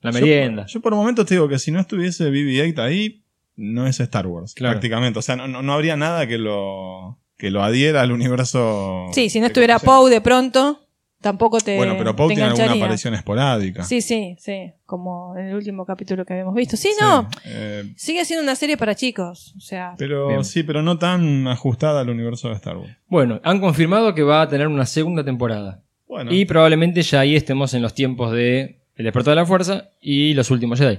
la 0.00 0.10
yo- 0.10 0.14
merienda. 0.20 0.66
Yo, 0.66 0.80
por 0.80 0.94
momentos 0.94 1.26
te 1.26 1.34
digo 1.34 1.46
que 1.48 1.58
si 1.58 1.70
no 1.70 1.78
estuviese 1.80 2.30
BB-8 2.30 2.78
ahí, 2.80 3.21
no 3.62 3.86
es 3.86 4.00
Star 4.00 4.26
Wars, 4.26 4.54
Claro. 4.54 4.72
prácticamente. 4.74 5.18
O 5.18 5.22
sea, 5.22 5.36
no, 5.36 5.46
no, 5.48 5.62
no 5.62 5.72
habría 5.72 5.96
nada 5.96 6.26
que 6.26 6.38
lo, 6.38 7.18
que 7.36 7.50
lo 7.50 7.62
adhiera 7.62 8.02
al 8.02 8.12
universo. 8.12 9.06
Sí, 9.12 9.28
si 9.30 9.40
no 9.40 9.46
estuviera. 9.46 9.78
Poe 9.78 10.10
de 10.10 10.20
pronto, 10.20 10.80
tampoco 11.20 11.58
te. 11.60 11.76
Bueno, 11.76 11.94
pero 11.96 12.14
Poe 12.16 12.28
tiene 12.34 12.42
alguna 12.50 12.72
aparición 12.72 13.14
esporádica. 13.14 13.84
Sí, 13.84 14.00
sí, 14.00 14.36
sí. 14.38 14.72
Como 14.86 15.36
en 15.36 15.46
el 15.46 15.54
último 15.54 15.86
capítulo 15.86 16.24
que 16.24 16.32
habíamos 16.34 16.54
visto. 16.54 16.76
Sí, 16.76 16.90
no. 17.00 17.28
eh, 17.44 17.92
Sigue 17.96 18.24
siendo 18.24 18.42
una 18.42 18.54
serie 18.56 18.76
para 18.76 18.94
chicos. 18.94 19.54
O 19.56 19.60
sea. 19.60 19.94
pero 19.96 20.28
Bien. 20.28 20.44
sí, 20.44 20.62
pero 20.62 20.82
no 20.82 20.98
tan 20.98 21.46
ajustada 21.48 22.00
al 22.00 22.10
universo 22.10 22.48
de 22.48 22.54
Star 22.54 22.76
Wars. 22.76 22.90
Bueno, 23.06 23.40
han 23.44 23.60
confirmado 23.60 24.14
que 24.14 24.22
va 24.22 24.42
a 24.42 24.48
tener 24.48 24.66
una 24.68 24.86
segunda 24.86 25.24
temporada. 25.24 25.82
Bueno, 26.08 26.32
Y 26.32 26.44
probablemente 26.44 27.00
ya 27.02 27.20
ahí 27.20 27.36
estemos 27.36 27.72
en 27.74 27.80
los 27.82 27.94
tiempos 27.94 28.32
de 28.32 28.80
El 28.96 29.04
despertar 29.04 29.32
de 29.32 29.36
la 29.40 29.46
fuerza 29.46 29.88
y 30.00 30.34
los 30.34 30.50
últimos 30.50 30.78
Jedi. 30.78 30.98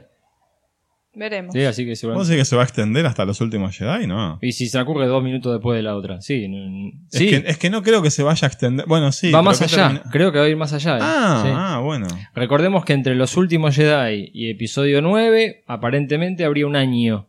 Veremos. 1.15 1.53
Sí, 1.53 1.61
así 1.63 1.83
que 1.83 1.91
¿vos 1.91 1.99
seguramente. 1.99 2.31
decís 2.31 2.41
que 2.41 2.45
se 2.49 2.55
va 2.55 2.63
a 2.63 2.65
extender 2.65 3.05
hasta 3.05 3.23
los 3.25 3.39
últimos 3.39 3.77
Jedi? 3.77 4.07
No. 4.07 4.39
Y 4.41 4.51
si 4.53 4.67
se 4.67 4.79
ocurre 4.79 5.05
dos 5.05 5.23
minutos 5.23 5.53
después 5.53 5.77
de 5.77 5.83
la 5.83 5.95
otra. 5.95 6.21
Sí, 6.21 6.45
n- 6.45 6.91
Es, 7.11 7.19
sí. 7.19 7.29
que, 7.29 7.43
es 7.45 7.57
que 7.59 7.69
no 7.69 7.83
creo 7.83 8.01
que 8.01 8.09
se 8.09 8.23
vaya 8.23 8.47
a 8.47 8.49
extender. 8.49 8.85
Bueno, 8.87 9.11
sí. 9.11 9.27
va 9.27 9.39
pero 9.39 9.43
más 9.43 9.59
¿qué 9.59 9.65
allá. 9.65 9.75
termina- 9.89 10.11
Creo 10.11 10.31
que 10.31 10.39
va 10.39 10.45
a 10.45 10.49
ir 10.49 10.57
más 10.57 10.73
allá. 10.73 10.95
¿eh? 10.97 11.01
Ah, 11.03 11.41
Sí. 11.45 11.51
ah, 11.53 11.79
bueno. 11.83 12.07
Recordemos 12.33 12.83
que 12.83 12.93
entre 12.93 13.13
los 13.13 13.37
últimos 13.37 13.75
Jedi 13.75 14.31
y 14.33 14.49
episodio 14.49 15.01
9, 15.03 15.63
aparentemente 15.67 16.45
habría 16.45 16.65
un 16.65 16.75
año. 16.75 17.27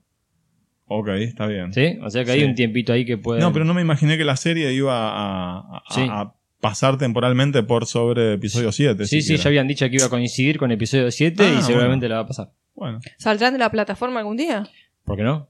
Ok, 0.86 1.08
está 1.08 1.46
bien. 1.46 1.72
¿Sí? 1.74 1.98
O 2.02 2.08
sea 2.10 2.24
que 2.24 2.30
hay 2.32 2.40
Sí. 2.40 2.46
un 2.46 2.54
tiempito 2.54 2.92
ahí 2.92 3.04
que 3.04 3.18
puede. 3.18 3.40
No, 3.40 3.52
pero 3.52 3.64
no 3.66 3.74
me 3.74 3.82
imaginé 3.82 4.16
que 4.16 4.24
la 4.24 4.36
serie 4.36 4.72
iba 4.72 4.94
a, 4.94 5.58
a- 5.58 5.76
a- 5.78 5.82
Sí. 5.94 6.06
a 6.08 6.32
pasar 6.60 6.96
temporalmente 6.96 7.62
por 7.62 7.84
sobre 7.84 8.34
episodio 8.34 8.72
7. 8.72 9.06
Sí, 9.06 9.20
sí, 9.20 9.36
ya 9.36 9.48
habían 9.48 9.68
dicho 9.68 9.86
que 9.90 9.96
iba 9.96 10.06
a 10.06 10.10
coincidir 10.10 10.56
con 10.58 10.72
episodio 10.72 11.10
7 11.10 11.42
Ah, 11.46 11.56
y 11.58 11.62
seguramente 11.62 12.08
la 12.08 12.14
va 12.16 12.20
a 12.22 12.26
pasar. 12.26 12.50
Bueno, 12.74 13.00
¿Saldrán 13.18 13.52
de 13.52 13.58
la 13.58 13.70
plataforma 13.70 14.20
algún 14.20 14.36
día? 14.36 14.68
¿Por 15.04 15.16
qué 15.16 15.22
no? 15.22 15.48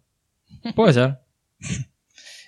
Puede 0.75 0.93
ser. 0.93 1.19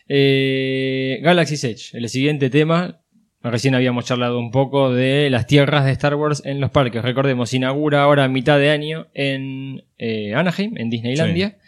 Eh, 0.09 1.19
Galaxy's 1.23 1.65
Edge, 1.65 1.99
el 1.99 2.09
siguiente 2.09 2.49
tema. 2.49 3.01
Recién 3.43 3.75
habíamos 3.75 4.05
charlado 4.05 4.39
un 4.39 4.51
poco 4.51 4.93
de 4.93 5.31
las 5.31 5.47
tierras 5.47 5.85
de 5.85 5.93
Star 5.93 6.15
Wars 6.15 6.43
en 6.45 6.61
los 6.61 6.71
parques. 6.71 7.03
Recordemos, 7.03 7.53
inaugura 7.55 8.03
ahora 8.03 8.25
a 8.25 8.29
mitad 8.29 8.59
de 8.59 8.71
año 8.71 9.09
en 9.15 9.85
eh, 9.99 10.35
Anaheim, 10.35 10.77
en 10.79 10.91
Disneylandia. 10.91 11.59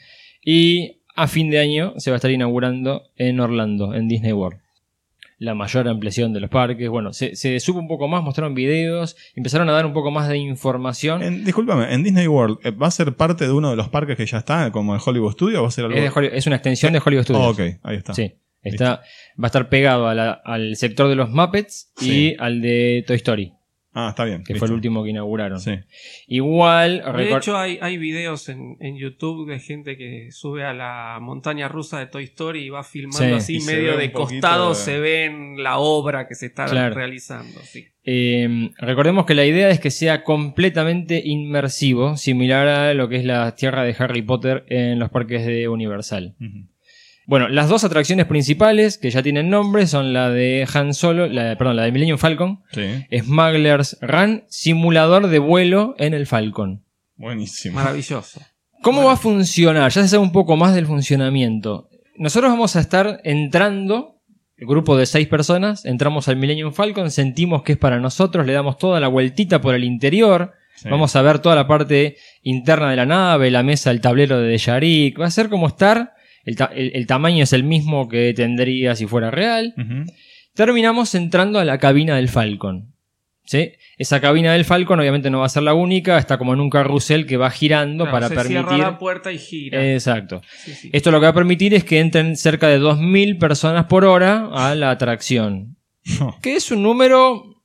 Y 0.44 1.02
a 1.14 1.26
fin 1.28 1.50
de 1.50 1.58
año 1.58 1.94
se 1.98 2.10
va 2.10 2.14
a 2.14 2.18
estar 2.18 2.30
inaugurando 2.30 3.10
en 3.16 3.40
Orlando, 3.40 3.94
en 3.94 4.08
Disney 4.08 4.32
World. 4.32 4.60
La 5.40 5.54
mayor 5.54 5.86
ampliación 5.88 6.32
de 6.32 6.40
los 6.40 6.50
parques. 6.50 6.88
Bueno, 6.88 7.12
se, 7.12 7.36
se 7.36 7.60
supo 7.60 7.78
un 7.78 7.86
poco 7.86 8.08
más, 8.08 8.22
mostraron 8.24 8.54
videos, 8.54 9.16
empezaron 9.36 9.68
a 9.68 9.72
dar 9.72 9.86
un 9.86 9.92
poco 9.92 10.10
más 10.10 10.28
de 10.28 10.36
información. 10.38 11.22
en, 11.22 11.44
discúlpame, 11.44 11.94
en 11.94 12.02
Disney 12.02 12.26
World, 12.26 12.58
eh, 12.64 12.70
¿va 12.72 12.88
a 12.88 12.90
ser 12.90 13.14
parte 13.14 13.46
de 13.46 13.52
uno 13.52 13.70
de 13.70 13.76
los 13.76 13.88
parques 13.88 14.16
que 14.16 14.26
ya 14.26 14.38
está, 14.38 14.72
como 14.72 14.94
el 14.96 15.00
Hollywood 15.04 15.32
Studio, 15.32 15.60
o 15.60 15.62
va 15.62 15.68
a 15.68 15.70
ser 15.70 15.84
algo? 15.84 15.96
Es, 15.96 16.02
de 16.02 16.10
Hollywood- 16.10 16.34
es 16.34 16.46
una 16.48 16.56
extensión 16.56 16.92
de 16.92 17.00
Hollywood 17.04 17.22
Studios. 17.24 17.44
Oh, 17.46 17.50
ok, 17.50 17.60
ahí 17.84 17.96
está. 17.96 18.14
Sí, 18.14 18.32
está, 18.62 18.96
va 19.40 19.44
a 19.44 19.46
estar 19.46 19.68
pegado 19.68 20.08
a 20.08 20.14
la- 20.16 20.40
al 20.44 20.74
sector 20.74 21.08
de 21.08 21.14
los 21.14 21.30
Muppets 21.30 21.92
y 22.00 22.34
al 22.40 22.60
de 22.60 23.04
Toy 23.06 23.16
Story. 23.16 23.52
Ah, 24.00 24.10
está 24.10 24.24
bien. 24.24 24.44
que 24.44 24.52
listo. 24.52 24.58
fue 24.60 24.68
el 24.68 24.74
último 24.74 25.02
que 25.02 25.10
inauguraron. 25.10 25.58
Sí. 25.60 25.72
Igual, 26.28 27.02
De 27.16 27.34
hecho, 27.36 27.56
hay, 27.56 27.78
hay 27.80 27.96
videos 27.98 28.48
en, 28.48 28.76
en 28.80 28.96
YouTube 28.96 29.48
de 29.50 29.58
gente 29.58 29.96
que 29.96 30.28
sube 30.30 30.64
a 30.64 30.72
la 30.72 31.18
montaña 31.20 31.66
rusa 31.68 31.98
de 31.98 32.06
Toy 32.06 32.24
Story 32.24 32.60
y 32.66 32.70
va 32.70 32.84
filmando 32.84 33.18
Sí. 33.18 33.32
así 33.32 33.56
Y 33.56 33.60
medio 33.62 33.96
de 33.96 34.12
costado, 34.12 34.68
de- 34.70 34.74
se 34.76 35.00
ven 35.00 35.62
la 35.62 35.78
obra 35.78 36.28
que 36.28 36.34
se 36.34 36.46
está 36.46 36.66
Claro. 36.66 36.94
realizando. 36.94 37.58
Sí. 37.62 37.86
Eh, 38.04 38.70
recordemos 38.78 39.26
que 39.26 39.34
la 39.34 39.44
idea 39.44 39.68
es 39.70 39.80
que 39.80 39.90
sea 39.90 40.22
completamente 40.24 41.20
inmersivo, 41.24 42.16
similar 42.16 42.66
a 42.68 42.94
lo 42.94 43.08
que 43.08 43.16
es 43.16 43.24
la 43.24 43.54
tierra 43.54 43.82
de 43.84 43.94
Harry 43.98 44.22
Potter 44.22 44.64
en 44.68 44.98
los 44.98 45.10
parques 45.10 45.44
de 45.44 45.68
Universal. 45.68 46.34
Ujú. 46.40 46.68
Bueno, 47.28 47.48
las 47.48 47.68
dos 47.68 47.84
atracciones 47.84 48.24
principales 48.24 48.96
que 48.96 49.10
ya 49.10 49.22
tienen 49.22 49.50
nombre 49.50 49.86
son 49.86 50.14
la 50.14 50.30
de 50.30 50.66
Han 50.72 50.94
Solo, 50.94 51.26
la, 51.26 51.56
perdón, 51.58 51.76
la 51.76 51.82
de 51.82 51.92
Millennium 51.92 52.16
Falcon, 52.18 52.62
Sí. 52.72 53.04
Smuggler's 53.20 53.98
Run, 54.00 54.44
simulador 54.48 55.28
de 55.28 55.38
vuelo 55.38 55.94
en 55.98 56.14
el 56.14 56.26
Falcon. 56.26 56.82
Buenísimo. 57.16 57.74
Maravilloso. 57.74 58.40
¿Cómo 58.82 59.04
va 59.04 59.12
a 59.12 59.16
funcionar? 59.16 59.90
Ya 59.92 60.02
se 60.02 60.08
sabe 60.08 60.22
un 60.22 60.32
poco 60.32 60.56
más 60.56 60.74
del 60.74 60.86
funcionamiento. 60.86 61.90
Nosotros 62.16 62.50
vamos 62.50 62.76
a 62.76 62.80
estar 62.80 63.20
entrando, 63.24 64.22
el 64.56 64.66
grupo 64.66 64.96
de 64.96 65.04
seis 65.04 65.28
personas, 65.28 65.84
entramos 65.84 66.28
al 66.28 66.36
Millennium 66.36 66.72
Falcon, 66.72 67.10
sentimos 67.10 67.62
que 67.62 67.72
es 67.72 67.78
para 67.78 68.00
nosotros, 68.00 68.46
le 68.46 68.54
damos 68.54 68.78
toda 68.78 69.00
la 69.00 69.08
vueltita 69.08 69.60
por 69.60 69.74
el 69.74 69.84
interior, 69.84 70.54
Sí. 70.76 70.88
vamos 70.88 71.14
a 71.16 71.22
ver 71.22 71.40
toda 71.40 71.56
la 71.56 71.66
parte 71.66 72.16
interna 72.42 72.88
de 72.90 72.96
la 72.96 73.04
nave, 73.04 73.50
la 73.50 73.62
mesa, 73.64 73.90
el 73.90 74.00
tablero 74.00 74.40
de 74.40 74.56
Yarik, 74.56 75.20
va 75.20 75.26
a 75.26 75.30
ser 75.30 75.48
como 75.48 75.66
estar, 75.66 76.14
el, 76.48 76.56
ta- 76.56 76.70
el- 76.74 76.92
el 76.94 77.06
tamaño 77.06 77.44
es 77.44 77.52
el 77.52 77.64
mismo 77.64 78.08
que 78.08 78.32
tendría 78.34 78.94
si 78.96 79.06
fuera 79.06 79.30
real. 79.30 79.74
Terminamos 80.54 81.14
entrando 81.14 81.58
a 81.58 81.64
la 81.64 81.78
cabina 81.78 82.16
del 82.16 82.28
Falcon. 82.28 82.92
¿sí? 83.44 83.72
Esa 83.96 84.20
cabina 84.20 84.52
del 84.52 84.64
Falcon 84.66 85.00
obviamente 85.00 85.30
no 85.30 85.38
va 85.40 85.46
a 85.46 85.48
ser 85.48 85.62
la 85.62 85.72
única, 85.74 86.18
está 86.18 86.36
como 86.36 86.52
en 86.52 86.60
un 86.60 86.68
carrusel 86.68 87.26
que 87.26 87.36
va 87.38 87.50
girando 87.50 88.04
Claro, 88.04 88.14
para 88.16 88.28
se 88.28 88.34
permitir... 88.34 88.58
cierra 88.68 88.76
la 88.92 88.98
puerta 88.98 89.32
y 89.32 89.38
gira. 89.38 89.92
Exacto. 89.94 90.42
Sí, 90.64 90.72
sí. 90.74 90.90
Esto 90.92 91.10
lo 91.10 91.18
que 91.18 91.24
va 91.24 91.30
a 91.30 91.34
permitir 91.34 91.72
es 91.74 91.82
que 91.84 91.98
entren 92.00 92.36
cerca 92.36 92.68
de 92.68 92.78
2.000 92.78 93.38
personas 93.38 93.86
por 93.86 94.04
hora 94.04 94.50
a 94.52 94.74
la 94.74 94.90
atracción. 94.90 95.76
Que 96.42 96.56
es 96.56 96.70
un 96.70 96.82
número 96.82 97.56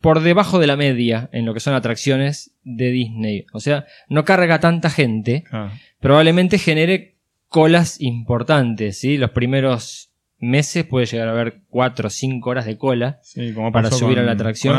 por 0.00 0.20
debajo 0.20 0.58
de 0.60 0.66
la 0.68 0.76
media 0.76 1.28
en 1.32 1.44
lo 1.44 1.54
que 1.54 1.60
son 1.60 1.74
atracciones 1.74 2.52
de 2.62 2.90
Disney. 2.92 3.46
O 3.52 3.58
sea, 3.60 3.84
no 4.08 4.24
carga 4.24 4.60
tanta 4.60 4.90
gente. 4.90 5.42
Ah, 5.50 5.72
Probablemente 6.00 6.58
genere 6.58 7.15
colas 7.48 8.00
importantes. 8.00 8.98
¿sí? 9.00 9.16
Los 9.16 9.30
primeros 9.30 10.12
meses 10.38 10.84
puede 10.84 11.06
llegar 11.06 11.28
a 11.28 11.32
haber 11.32 11.62
4 11.68 12.06
o 12.08 12.10
5 12.10 12.50
horas 12.50 12.66
de 12.66 12.76
cola. 12.76 13.18
sí, 13.22 13.52
como 13.54 13.72
Para 13.72 13.90
subir 13.90 14.16
con- 14.16 14.24
a 14.24 14.26
la 14.26 14.32
atracción. 14.32 14.76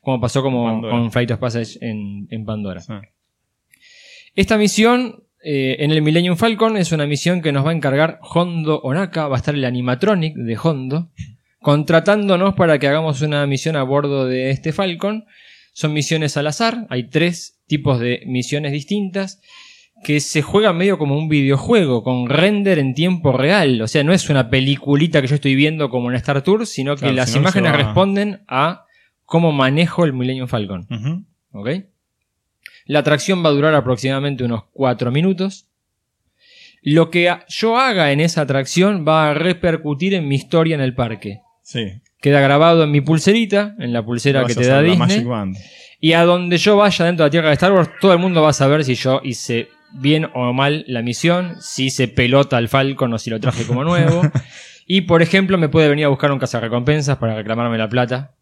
Como 0.00 0.20
pasó 0.20 0.42
como 0.42 0.64
Pandora. 0.66 0.92
con 0.94 1.12
Flight 1.12 1.30
of 1.32 1.38
Passage 1.38 1.78
en, 1.80 2.26
en 2.30 2.44
Pandora. 2.44 2.82
Esta 4.34 4.58
misión 4.58 5.22
eh, 5.42 5.76
en 5.78 5.92
el 5.92 6.02
Millennium 6.02 6.36
Falcon 6.36 6.76
es 6.76 6.92
una 6.92 7.06
misión 7.06 7.40
que 7.40 7.52
nos 7.52 7.64
va 7.64 7.70
a 7.70 7.74
encargar 7.74 8.18
Hondo 8.22 8.80
Onaka, 8.80 9.28
va 9.28 9.36
a 9.36 9.38
estar 9.38 9.54
el 9.54 9.64
animatronic 9.64 10.34
de 10.34 10.58
Hondo, 10.62 11.10
contratándonos 11.60 12.54
para 12.54 12.78
que 12.78 12.88
hagamos 12.88 13.22
una 13.22 13.46
misión 13.46 13.76
a 13.76 13.82
bordo 13.82 14.26
de 14.26 14.50
este 14.50 14.72
Falcon. 14.72 15.24
Son 15.72 15.92
misiones 15.92 16.36
al 16.36 16.46
azar, 16.46 16.86
hay 16.90 17.08
tres 17.10 17.60
tipos 17.66 18.00
de 18.00 18.22
misiones 18.26 18.72
distintas 18.72 19.40
que 20.06 20.20
se 20.20 20.40
juegan 20.40 20.76
medio 20.76 20.98
como 20.98 21.18
un 21.18 21.28
videojuego, 21.28 22.04
con 22.04 22.28
render 22.28 22.78
en 22.78 22.94
tiempo 22.94 23.32
real. 23.32 23.82
O 23.82 23.88
sea, 23.88 24.04
no 24.04 24.12
es 24.12 24.30
una 24.30 24.48
peliculita 24.50 25.20
que 25.20 25.26
yo 25.26 25.34
estoy 25.34 25.56
viendo 25.56 25.90
como 25.90 26.10
en 26.10 26.16
Star 26.16 26.42
Tours, 26.42 26.68
sino 26.68 26.94
que 26.94 27.00
Claro, 27.00 27.14
las 27.16 27.28
si 27.30 27.34
no, 27.34 27.40
imágenes 27.40 27.72
va- 27.72 27.76
responden 27.76 28.40
a 28.46 28.84
cómo 29.24 29.50
manejo 29.50 30.04
el 30.04 30.12
Millennium 30.12 30.46
Falcon. 30.46 30.86
Ujú. 30.88 31.24
¿Ok? 31.58 31.70
La 32.84 33.00
atracción 33.00 33.44
va 33.44 33.48
a 33.48 33.52
durar 33.52 33.74
aproximadamente 33.74 34.44
unos 34.44 34.62
4 34.74 35.10
minutos. 35.10 35.66
Lo 36.82 37.10
que 37.10 37.28
yo 37.48 37.76
haga 37.76 38.12
en 38.12 38.20
esa 38.20 38.42
atracción 38.42 39.04
va 39.06 39.30
a 39.30 39.34
repercutir 39.34 40.14
en 40.14 40.28
mi 40.28 40.36
historia 40.36 40.76
en 40.76 40.82
el 40.82 40.94
parque. 40.94 41.40
Sí. 41.62 42.00
Queda 42.20 42.40
grabado 42.40 42.84
en 42.84 42.92
mi 42.92 43.00
pulserita, 43.00 43.74
en 43.80 43.92
la 43.92 44.04
pulsera 44.04 44.42
Vas 44.42 44.54
que 44.54 44.60
te 44.62 44.68
da 44.68 44.82
Disney. 44.82 45.26
Y 45.98 46.12
a 46.12 46.22
donde 46.24 46.58
yo 46.58 46.76
vaya 46.76 47.04
dentro 47.06 47.24
de 47.24 47.26
la 47.26 47.30
tierra 47.32 47.48
de 47.48 47.54
Star 47.54 47.72
Wars, 47.72 47.90
todo 48.00 48.12
el 48.12 48.20
mundo 48.20 48.40
va 48.42 48.50
a 48.50 48.52
saber 48.52 48.84
si 48.84 48.94
yo 48.94 49.20
hice 49.24 49.68
bien 49.92 50.28
o 50.34 50.52
mal 50.52 50.84
la 50.88 51.02
misión, 51.02 51.56
si 51.60 51.86
hice 51.86 52.08
pelota 52.08 52.56
al 52.56 52.68
Falcon 52.68 53.12
o 53.14 53.18
si 53.18 53.30
lo 53.30 53.40
traje 53.40 53.64
como 53.66 53.84
nuevo. 53.84 54.22
y 54.86 55.02
por 55.02 55.22
ejemplo, 55.22 55.58
me 55.58 55.68
puede 55.68 55.88
venir 55.88 56.04
a 56.04 56.08
buscar 56.08 56.32
un 56.32 56.38
cazarrecompensas 56.38 57.16
para 57.18 57.34
reclamarme 57.36 57.78
la 57.78 57.88
plata. 57.88 58.32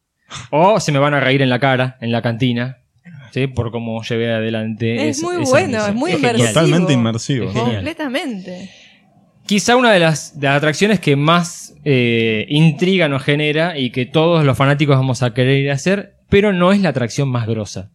O 0.50 0.80
se 0.80 0.90
me 0.92 0.98
van 0.98 1.14
a 1.14 1.20
reír 1.20 1.42
en 1.42 1.50
la 1.50 1.58
cara, 1.58 1.96
en 2.00 2.10
la 2.10 2.22
cantina. 2.22 2.78
¿sí? 3.32 3.46
Por 3.46 3.70
cómo 3.70 4.02
llevé 4.02 4.32
adelante 4.32 5.08
Es 5.08 5.18
esa- 5.18 5.26
muy 5.26 5.42
esa 5.42 5.50
bueno, 5.50 5.66
misión. 5.68 5.88
es 5.90 5.94
muy 5.94 6.10
genial. 6.12 6.36
inmersivo. 6.36 6.52
Totalmente 6.54 6.92
inmersivo. 6.92 7.48
Es. 7.50 7.52
Completamente. 7.56 8.70
Quizá 9.46 9.76
una 9.76 9.92
de 9.92 9.98
las, 10.00 10.40
de 10.40 10.46
las 10.46 10.56
atracciones 10.56 11.00
que 11.00 11.16
más 11.16 11.74
eh, 11.84 12.46
intriga 12.48 13.08
nos 13.08 13.22
genera 13.22 13.78
y 13.78 13.90
que 13.90 14.06
todos 14.06 14.44
los 14.44 14.56
fanáticos 14.56 14.96
vamos 14.96 15.22
a 15.22 15.34
querer 15.34 15.58
ir 15.58 15.70
a 15.70 15.74
hacer, 15.74 16.14
pero 16.30 16.52
no 16.54 16.72
es 16.72 16.80
la 16.80 16.88
atracción 16.88 17.28
más 17.28 17.46
grosa. 17.46 17.90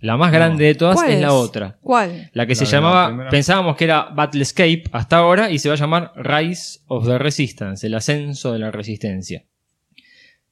La 0.00 0.16
más 0.16 0.30
No. 0.32 0.38
grande 0.38 0.64
de 0.66 0.74
todas 0.74 0.96
¿Cuál 0.96 1.10
es 1.12 1.20
la 1.20 1.32
otra. 1.32 1.78
¿Cuál? 1.80 2.30
La 2.34 2.46
que 2.46 2.52
La 2.54 2.56
se 2.56 2.66
llamaba, 2.66 3.06
primera. 3.08 3.30
pensábamos 3.30 3.76
que 3.76 3.84
era 3.84 4.04
Battlescape 4.14 4.84
hasta 4.92 5.16
ahora 5.16 5.50
y 5.50 5.58
se 5.58 5.68
va 5.68 5.74
a 5.76 5.78
llamar 5.78 6.12
Rise 6.16 6.80
of 6.88 7.06
the 7.06 7.18
Resistance, 7.18 7.86
el 7.86 7.94
ascenso 7.94 8.52
de 8.52 8.58
la 8.58 8.70
resistencia. 8.70 9.44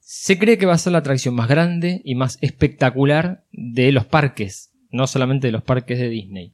Se 0.00 0.38
cree 0.38 0.58
que 0.58 0.66
va 0.66 0.74
a 0.74 0.78
ser 0.78 0.92
la 0.92 0.98
atracción 0.98 1.34
más 1.34 1.48
grande 1.48 2.00
y 2.04 2.14
más 2.14 2.38
espectacular 2.40 3.44
de 3.52 3.92
los 3.92 4.04
parques, 4.06 4.72
no 4.90 5.06
solamente 5.06 5.48
de 5.48 5.52
los 5.52 5.62
parques 5.62 5.98
de 5.98 6.08
Disney. 6.08 6.52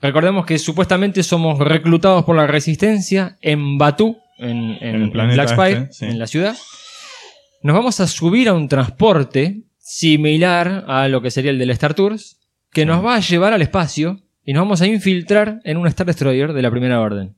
Recordemos 0.00 0.46
que 0.46 0.58
supuestamente 0.58 1.22
somos 1.22 1.58
reclutados 1.58 2.24
por 2.24 2.36
la 2.36 2.46
resistencia 2.46 3.38
en 3.40 3.78
Batú, 3.78 4.18
en, 4.38 4.76
en- 4.80 5.10
Black 5.10 5.48
Spire, 5.50 5.78
este, 5.82 5.92
sí. 5.92 6.04
en 6.06 6.18
la 6.18 6.26
ciudad. 6.26 6.56
Nos 7.62 7.76
vamos 7.76 8.00
a 8.00 8.06
subir 8.08 8.48
a 8.48 8.54
un 8.54 8.66
transporte 8.68 9.62
similar 9.82 10.84
a 10.86 11.08
lo 11.08 11.20
que 11.20 11.30
sería 11.30 11.50
el 11.50 11.58
del 11.58 11.70
Star 11.70 11.94
Tours, 11.94 12.40
que 12.70 12.86
nos 12.86 13.04
va 13.04 13.16
a 13.16 13.20
llevar 13.20 13.52
al 13.52 13.62
espacio 13.62 14.22
y 14.44 14.52
nos 14.52 14.62
vamos 14.62 14.80
a 14.80 14.86
infiltrar 14.86 15.60
en 15.64 15.76
un 15.76 15.86
Star 15.88 16.06
Destroyer 16.06 16.52
de 16.52 16.62
la 16.62 16.70
primera 16.70 17.00
orden. 17.00 17.36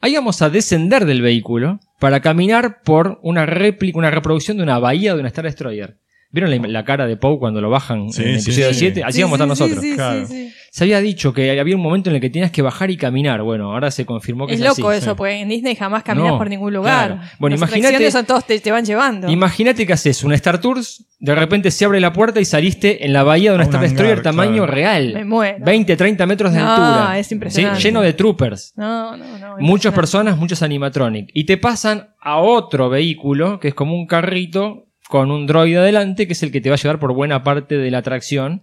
Ahí 0.00 0.14
vamos 0.14 0.42
a 0.42 0.50
descender 0.50 1.04
del 1.04 1.22
vehículo 1.22 1.80
para 2.00 2.20
caminar 2.20 2.82
por 2.82 3.20
una 3.22 3.46
réplica, 3.46 3.98
una 3.98 4.10
reproducción 4.10 4.56
de 4.56 4.62
una 4.62 4.78
bahía 4.78 5.14
de 5.14 5.20
un 5.20 5.26
Star 5.26 5.44
Destroyer. 5.44 5.98
¿Vieron 6.30 6.50
la, 6.50 6.68
la 6.68 6.84
cara 6.84 7.06
de 7.06 7.16
Poe 7.16 7.38
cuando 7.38 7.60
lo 7.62 7.70
bajan 7.70 8.10
Sí, 8.12 8.22
en 8.22 8.28
el 8.28 8.40
sí, 8.40 8.50
episodio 8.50 8.74
sí. 8.74 8.78
7? 8.80 9.02
Así 9.04 9.16
Sí, 9.16 9.22
vamos 9.22 9.40
a 9.40 9.44
estar 9.44 9.56
sí, 9.56 9.62
nosotros. 9.64 9.94
Claro. 9.94 10.26
sí, 10.26 10.34
sí. 10.48 10.54
Se 10.70 10.84
había 10.84 11.00
dicho 11.00 11.32
que 11.32 11.58
había 11.58 11.74
un 11.74 11.80
momento 11.80 12.10
en 12.10 12.16
el 12.16 12.20
que 12.20 12.28
tenías 12.28 12.50
que 12.50 12.60
bajar 12.60 12.90
y 12.90 12.98
caminar. 12.98 13.40
Bueno, 13.42 13.72
ahora 13.72 13.90
se 13.90 14.04
confirmó 14.04 14.46
que 14.46 14.52
Es 14.52 14.60
es, 14.60 14.66
loco 14.66 14.90
así. 14.90 14.98
eso, 14.98 15.12
sí. 15.12 15.16
porque 15.16 15.40
en 15.40 15.48
Disney 15.48 15.74
jamás 15.74 16.02
caminas 16.02 16.32
No, 16.32 16.38
por 16.38 16.50
ningún 16.50 16.74
lugar. 16.74 17.06
claro. 17.14 17.22
Bueno, 17.38 17.56
imagínate- 17.56 18.10
son 18.10 18.26
todos 18.26 18.44
te, 18.46 18.60
te 18.60 18.70
van 18.70 18.84
llevando. 18.84 19.30
Imagínate 19.30 19.86
que 19.86 19.94
haces 19.94 20.22
un 20.22 20.34
Star 20.34 20.60
Tours, 20.60 21.06
de 21.18 21.34
repente 21.34 21.70
se 21.70 21.86
abre 21.86 21.98
la 22.00 22.12
puerta 22.12 22.38
y 22.40 22.44
saliste 22.44 23.06
en 23.06 23.14
la 23.14 23.22
bahía 23.22 23.50
de 23.50 23.56
un 23.56 23.62
A 23.62 23.64
un 23.64 23.68
Star 23.70 23.80
hangar, 23.80 23.90
Destroyer 23.90 24.22
tamaño 24.22 24.52
claro. 24.64 24.72
real. 24.72 25.12
Me 25.14 25.24
muero. 25.24 25.64
20, 25.64 25.96
30 25.96 26.26
metros 26.26 26.52
de 26.52 26.58
No, 26.60 26.70
altura. 26.70 27.18
es 27.18 27.32
impresionante. 27.32 27.80
¿sí? 27.80 27.86
Lleno 27.88 28.02
de 28.02 28.12
troopers. 28.12 28.74
No, 28.76 29.16
no, 29.16 29.38
no. 29.38 29.56
Muchas 29.60 29.94
personas, 29.94 30.36
muchos 30.36 30.62
animatronic. 30.62 31.30
Y 31.32 31.44
te 31.44 31.56
pasan 31.56 32.10
a 32.20 32.36
otro 32.36 32.90
vehículo, 32.90 33.58
que 33.58 33.68
es 33.68 33.74
como 33.74 33.94
un 33.94 34.06
carrito 34.06 34.84
con 35.08 35.30
un 35.30 35.46
droide 35.46 35.78
adelante, 35.78 36.26
que 36.26 36.34
es 36.34 36.42
el 36.42 36.52
que 36.52 36.60
te 36.60 36.68
va 36.68 36.76
a 36.76 36.78
llevar 36.78 36.98
por 36.98 37.14
buena 37.14 37.42
parte 37.42 37.78
de 37.78 37.90
la 37.90 37.98
atracción, 37.98 38.62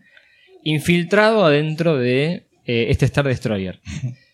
infiltrado 0.64 1.44
adentro 1.46 1.98
de 1.98 2.46
eh, 2.66 2.88
este 2.90 3.06
Star 3.06 3.28
Destroyer. 3.28 3.82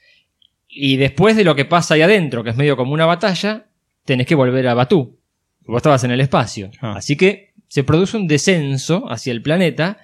Y 0.73 0.95
después 0.95 1.35
de 1.35 1.43
lo 1.43 1.53
que 1.53 1.65
pasa 1.65 1.95
ahí 1.95 2.01
adentro, 2.01 2.45
que 2.45 2.51
es 2.51 2.55
medio 2.55 2.77
como 2.77 2.93
una 2.93 3.05
batalla, 3.05 3.65
tenés 4.05 4.25
que 4.25 4.35
volver 4.35 4.65
a 4.69 4.73
Batú. 4.73 5.19
Vos 5.65 5.77
estabas 5.77 6.05
en 6.05 6.11
el 6.11 6.21
espacio. 6.21 6.71
Ah. 6.79 6.93
Así 6.95 7.17
que 7.17 7.51
se 7.67 7.83
produce 7.83 8.15
un 8.15 8.25
descenso 8.25 9.11
hacia 9.11 9.31
el 9.33 9.41
planeta 9.41 9.97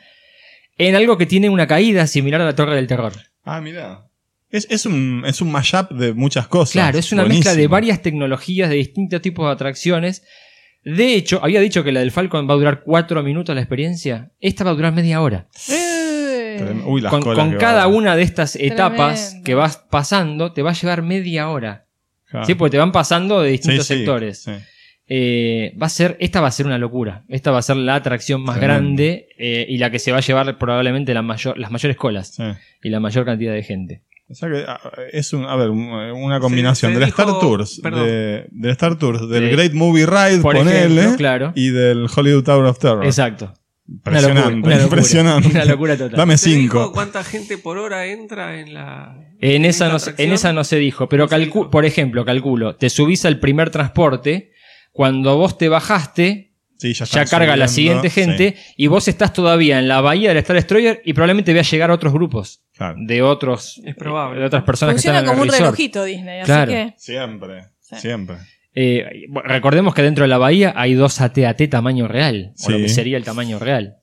en 0.77 0.95
algo 0.95 1.17
que 1.17 1.25
tiene 1.25 1.49
una 1.49 1.67
caída 1.67 2.05
similar 2.05 2.41
a 2.41 2.45
la 2.45 2.55
Torre 2.55 2.75
del 2.75 2.85
Terror. 2.85 3.13
Ah, 3.45 3.61
mira. 3.61 4.07
Es, 4.49 4.67
es 4.69 4.85
un, 4.85 5.23
es 5.25 5.39
un 5.39 5.51
mashup 5.51 5.89
de 5.91 6.13
muchas 6.13 6.49
cosas. 6.49 6.73
Claro, 6.73 6.97
es 6.99 7.13
una 7.13 7.23
Buenísimo. 7.23 7.45
mezcla 7.45 7.61
de 7.61 7.67
varias 7.67 8.01
tecnologías, 8.01 8.69
de 8.69 8.75
distintos 8.75 9.21
tipos 9.21 9.45
de 9.45 9.53
atracciones. 9.53 10.23
De 10.95 11.15
hecho, 11.15 11.39
había 11.43 11.59
dicho 11.59 11.83
que 11.83 11.91
la 11.91 11.99
del 11.99 12.11
Falcon 12.11 12.47
va 12.49 12.53
a 12.53 12.57
durar 12.57 12.81
cuatro 12.83 13.21
minutos 13.23 13.53
la 13.53 13.61
experiencia. 13.61 14.31
Esta 14.39 14.63
va 14.63 14.71
a 14.71 14.73
durar 14.73 14.93
media 14.93 15.21
hora. 15.21 15.47
Eh. 15.69 16.81
Uy, 16.85 17.01
las 17.01 17.11
Con, 17.11 17.21
colas 17.21 17.37
con 17.43 17.51
que 17.51 17.57
cada 17.57 17.87
una 17.87 18.15
de 18.15 18.23
estas 18.23 18.55
etapas 18.55 19.25
Tremendo. 19.25 19.45
que 19.45 19.55
vas 19.55 19.77
pasando, 19.89 20.53
te 20.53 20.61
va 20.61 20.71
a 20.71 20.73
llevar 20.73 21.01
media 21.01 21.49
hora. 21.49 21.85
Claro. 22.29 22.45
¿Sí? 22.45 22.55
Porque 22.55 22.71
te 22.71 22.77
van 22.77 22.91
pasando 22.91 23.41
de 23.41 23.51
distintos 23.51 23.85
sí, 23.85 23.95
sectores. 23.95 24.43
sí. 24.43 24.51
Eh, 25.09 25.73
va 25.81 25.85
a 25.85 25.89
ser, 25.89 26.17
esta 26.19 26.41
va 26.41 26.47
a 26.47 26.51
ser 26.51 26.65
una 26.65 26.77
locura. 26.77 27.23
Esta 27.29 27.51
va 27.51 27.59
a 27.59 27.61
ser 27.61 27.77
la 27.77 27.95
atracción 27.95 28.41
más 28.41 28.57
Tremendo. 28.57 28.83
grande 28.83 29.29
eh, 29.37 29.65
y 29.69 29.77
la 29.77 29.89
que 29.89 29.99
se 29.99 30.11
va 30.11 30.17
a 30.17 30.21
llevar 30.21 30.57
probablemente 30.57 31.13
la 31.13 31.21
mayor, 31.21 31.57
las 31.57 31.71
mayores 31.71 31.95
colas 31.95 32.33
sí. 32.35 32.43
y 32.83 32.89
la 32.89 32.99
mayor 32.99 33.23
cantidad 33.25 33.53
de 33.53 33.63
gente. 33.63 34.03
O 34.29 34.35
sea 34.35 34.49
que 34.49 34.65
ah, 34.67 34.79
es 35.13 35.31
un, 35.33 35.45
a 35.45 35.55
ver, 35.55 35.69
un- 35.69 35.79
una 35.89 36.39
combinación 36.39 36.91
se 36.93 36.99
del 36.99 37.05
dijo- 37.07 37.21
Star 37.21 37.39
Tours, 37.39 37.81
de, 37.81 38.47
del 38.51 38.71
Star 38.71 38.97
Tours, 38.97 39.29
del 39.29 39.43
De- 39.45 39.49
Great 39.51 39.73
Movie 39.73 40.05
Ride, 40.05 40.41
Por 40.41 40.55
ponele, 40.57 40.81
ejemplo, 41.01 41.17
claro. 41.17 41.51
y 41.55 41.69
del 41.69 42.07
Hollywood 42.13 42.43
Tower 42.43 42.65
of 42.65 42.77
Terror. 42.79 43.05
Exacto. 43.05 43.53
Una 44.05 44.19
locura, 44.19 44.51
Impresionante, 44.51 44.67
una 44.67 44.75
locura, 44.75 44.83
impresionante. 44.83 45.47
una 45.49 45.65
locura 45.65 45.97
total. 45.97 46.17
Dame 46.17 46.37
¿Se 46.37 46.49
dijo 46.49 46.59
cinco. 46.61 46.91
cuánta 46.91 47.23
gente 47.23 47.57
por 47.57 47.77
hora 47.77 48.05
entra 48.07 48.59
en 48.59 48.73
la. 48.73 49.15
En 49.39 49.63
esa, 49.63 49.87
no, 49.87 49.97
se- 49.99 50.13
en 50.17 50.33
esa 50.33 50.51
no 50.51 50.65
se 50.65 50.75
dijo, 50.75 51.07
pero 51.07 51.29
calcu- 51.29 51.69
por 51.69 51.85
ejemplo, 51.85 52.25
calculo, 52.25 52.75
te 52.75 52.89
subís 52.89 53.23
al 53.23 53.39
primer 53.39 53.69
transporte, 53.69 54.51
cuando 54.91 55.37
vos 55.37 55.57
te 55.57 55.69
bajaste, 55.69 56.51
Sí, 56.77 56.93
ya, 56.93 57.25
carga 57.25 57.55
la 57.55 57.67
siguiente 57.69 58.09
gente 58.09 58.55
y 58.75 58.87
vos 58.87 59.07
estás 59.07 59.31
todavía 59.31 59.79
en 59.79 59.87
la 59.87 60.01
bahía 60.01 60.29
del 60.29 60.37
Star 60.39 60.57
Destroyer 60.57 61.01
y 61.05 61.13
probablemente 61.13 61.53
veas 61.53 61.71
llegar 61.71 61.89
otros 61.89 62.11
grupos 62.13 62.61
claro. 62.77 62.95
de 62.99 63.21
otros 63.21 63.81
Es 63.85 63.95
probable. 63.95 64.39
de 64.39 64.45
otras 64.45 64.63
personas 64.63 64.93
Funciona 64.95 65.19
que 65.19 65.25
están 65.25 65.35
como 65.35 65.43
en 65.43 65.49
un 65.49 65.55
el 65.55 65.59
resort. 65.59 65.65
relojito 65.77 66.03
Disney, 66.03 66.39
así 66.41 66.71
que. 66.71 66.93
Siempre, 66.97 67.63
Sí. 67.79 67.95
siempre. 67.97 68.35
Eh, 68.75 69.05
recordemos 69.43 69.95
que 69.95 70.03
dentro 70.03 70.23
de 70.23 70.27
la 70.27 70.37
bahía 70.37 70.73
hay 70.75 70.93
dos 70.93 71.19
AT-AT 71.19 71.67
tamaño 71.69 72.07
real, 72.07 72.53
o 72.65 72.69
lo 72.69 72.77
que 72.77 72.89
sería 72.89 73.17
el 73.17 73.23
tamaño 73.23 73.57
real. 73.59 73.95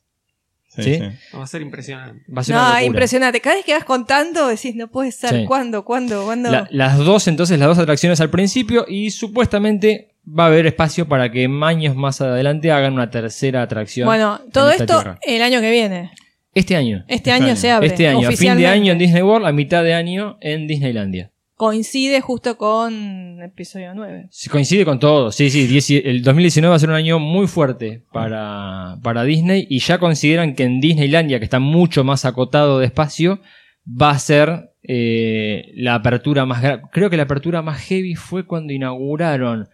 Sí, 0.68 0.82
¿Sí? 0.82 0.94
sí. 0.96 1.36
Va 1.38 1.44
a 1.44 1.46
ser 1.46 1.62
impresionante. 1.62 2.24
Va 2.36 2.40
a 2.40 2.44
ser 2.44 2.56
No, 2.56 2.60
una 2.62 2.68
locura. 2.70 2.84
impresionante. 2.84 3.40
Cada 3.40 3.54
vez 3.54 3.64
que 3.64 3.74
vas 3.74 3.84
contando 3.84 4.48
decís, 4.48 4.74
no 4.74 4.88
puede 4.90 5.12
ser. 5.12 5.30
Sí. 5.30 5.44
¿Cuándo? 5.46 5.84
¿Cuándo? 5.84 6.24
¿Cuándo? 6.24 6.50
La- 6.50 6.66
las 6.72 6.98
dos, 6.98 7.28
entonces, 7.28 7.56
las 7.60 7.68
dos 7.68 7.78
atracciones 7.78 8.20
al 8.20 8.30
principio 8.30 8.84
y 8.88 9.12
supuestamente 9.12 10.16
va 10.26 10.44
a 10.44 10.46
haber 10.48 10.66
espacio 10.66 11.06
para 11.06 11.30
que 11.30 11.48
años 11.62 11.94
más 11.94 12.20
adelante 12.20 12.72
hagan 12.72 12.94
una 12.94 13.08
tercera 13.10 13.62
atracción. 13.62 14.06
bueno, 14.06 14.40
todo 14.52 14.72
esto 14.72 14.86
tierra. 14.86 15.18
el 15.22 15.42
año 15.42 15.60
que 15.60 15.70
viene. 15.70 16.10
Este 16.54 16.76
año. 16.76 17.04
Este 17.08 17.32
año 17.32 17.46
año. 17.46 17.56
se 17.56 17.70
abre. 17.70 17.88
Este 17.88 18.08
año, 18.08 18.28
a 18.28 18.32
fin 18.32 18.56
de 18.56 18.66
año 18.66 18.92
en 18.92 18.98
Disney 18.98 19.22
World, 19.22 19.46
a 19.46 19.52
mitad 19.52 19.82
de 19.82 19.94
año 19.94 20.38
en 20.40 20.66
Disneylandia. 20.66 21.30
Coincide 21.56 22.20
justo 22.20 22.56
con 22.58 23.40
episodio 23.40 23.94
9. 23.94 24.26
Sí, 24.30 24.50
Coincide 24.50 24.84
con 24.84 24.98
todo, 24.98 25.30
sí, 25.30 25.50
sí. 25.50 26.02
El 26.04 26.22
2019 26.22 26.70
va 26.70 26.76
a 26.76 26.78
ser 26.80 26.88
un 26.88 26.96
año 26.96 27.20
muy 27.20 27.46
fuerte 27.46 28.02
para, 28.12 28.98
para 29.02 29.22
Disney 29.22 29.66
y 29.70 29.78
ya 29.78 29.98
consideran 29.98 30.54
que 30.54 30.64
en 30.64 30.80
Disneylandia, 30.80 31.38
que 31.38 31.44
está 31.44 31.60
mucho 31.60 32.02
más 32.02 32.24
acotado 32.24 32.80
de 32.80 32.86
espacio, 32.86 33.40
va 33.86 34.10
a 34.10 34.18
ser 34.18 34.70
eh, 34.82 35.70
la 35.74 35.94
apertura 35.94 36.44
más 36.44 36.60
grande. 36.60 36.84
Creo 36.92 37.08
que 37.08 37.16
la 37.16 37.22
apertura 37.22 37.62
más 37.62 37.80
heavy 37.82 38.16
fue 38.16 38.46
cuando 38.46 38.72
inauguraron 38.72 39.68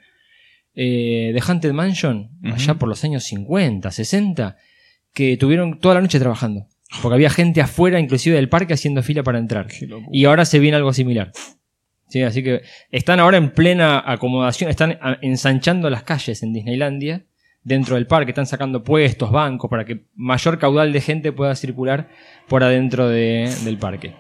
eh, 0.75 1.33
The 1.35 1.41
Haunted 1.41 1.73
Mansion, 1.73 2.31
allá 2.45 2.75
por 2.75 2.89
los 2.89 3.03
años 3.05 3.25
50, 3.25 3.91
60, 3.91 4.57
que 5.13 5.37
tuvieron 5.37 5.79
toda 5.81 5.97
la 5.97 6.01
noche 6.01 6.19
trabajando. 6.19 6.67
Porque 7.03 7.15
había 7.15 7.31
gente 7.31 7.61
afuera, 7.61 8.01
inclusive 8.01 8.37
del 8.37 8.49
parque, 8.49 8.75
haciendo 8.75 9.03
fila 9.03 9.23
para 9.23 9.39
entrar. 9.39 9.69
Y 10.13 10.25
ahora 10.25 10.45
se 10.45 10.59
viene 10.59 10.77
algo 10.77 10.93
similar. 10.93 11.31
Sí, 12.09 12.23
así 12.23 12.43
que 12.43 12.63
están 12.91 13.21
ahora 13.21 13.37
en 13.37 13.51
plena 13.53 14.03
acomodación, 14.05 14.69
están 14.69 14.99
ensanchando 15.23 15.89
las 15.91 16.03
calles 16.03 16.43
en 16.43 16.53
Disneylandia, 16.53 17.25
dentro 17.63 17.95
del 17.95 18.09
parque, 18.09 18.33
están 18.33 18.47
sacando 18.47 18.83
puestos, 18.83 19.31
bancos, 19.31 19.71
para 19.71 19.85
que 19.85 20.07
mayor 20.17 20.59
caudal 20.59 20.93
de 20.93 21.01
gente 21.01 21.31
pueda 21.31 21.55
circular 21.55 22.09
por 22.49 22.65
adentro 22.65 23.09
de- 23.09 23.55
del 23.65 23.79
parque. 23.79 24.15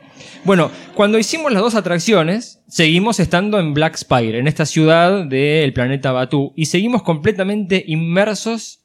Bueno, 0.44 0.70
cuando 0.94 1.18
hicimos 1.18 1.50
las 1.50 1.62
dos 1.62 1.74
atracciones, 1.74 2.62
seguimos 2.68 3.18
estando 3.18 3.58
en 3.58 3.74
Black 3.74 3.96
Spire, 3.96 4.38
en 4.38 4.46
esta 4.46 4.66
ciudad 4.66 5.24
del 5.24 5.72
planeta 5.72 6.12
Batu, 6.12 6.52
y 6.54 6.66
seguimos 6.66 7.02
completamente 7.02 7.82
inmersos 7.86 8.79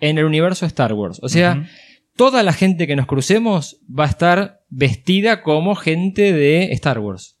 en 0.00 0.18
el 0.18 0.24
universo 0.24 0.66
Star 0.66 0.92
Wars. 0.92 1.18
O 1.22 1.28
sea, 1.28 1.68
toda 2.16 2.42
la 2.42 2.52
gente 2.52 2.86
que 2.86 2.96
nos 2.96 3.06
crucemos 3.06 3.80
va 3.88 4.04
a 4.04 4.08
estar 4.08 4.60
vestida 4.68 5.42
como 5.42 5.74
gente 5.74 6.32
de 6.32 6.72
Star 6.72 6.98
Wars. 6.98 7.36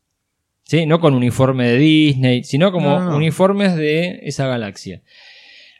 ¿Sí? 0.64 0.86
No 0.86 1.00
con 1.00 1.14
uniforme 1.14 1.68
de 1.68 1.78
Disney, 1.78 2.44
sino 2.44 2.70
como 2.70 3.00
no. 3.00 3.16
uniformes 3.16 3.74
de 3.74 4.20
esa 4.22 4.46
galaxia. 4.46 5.02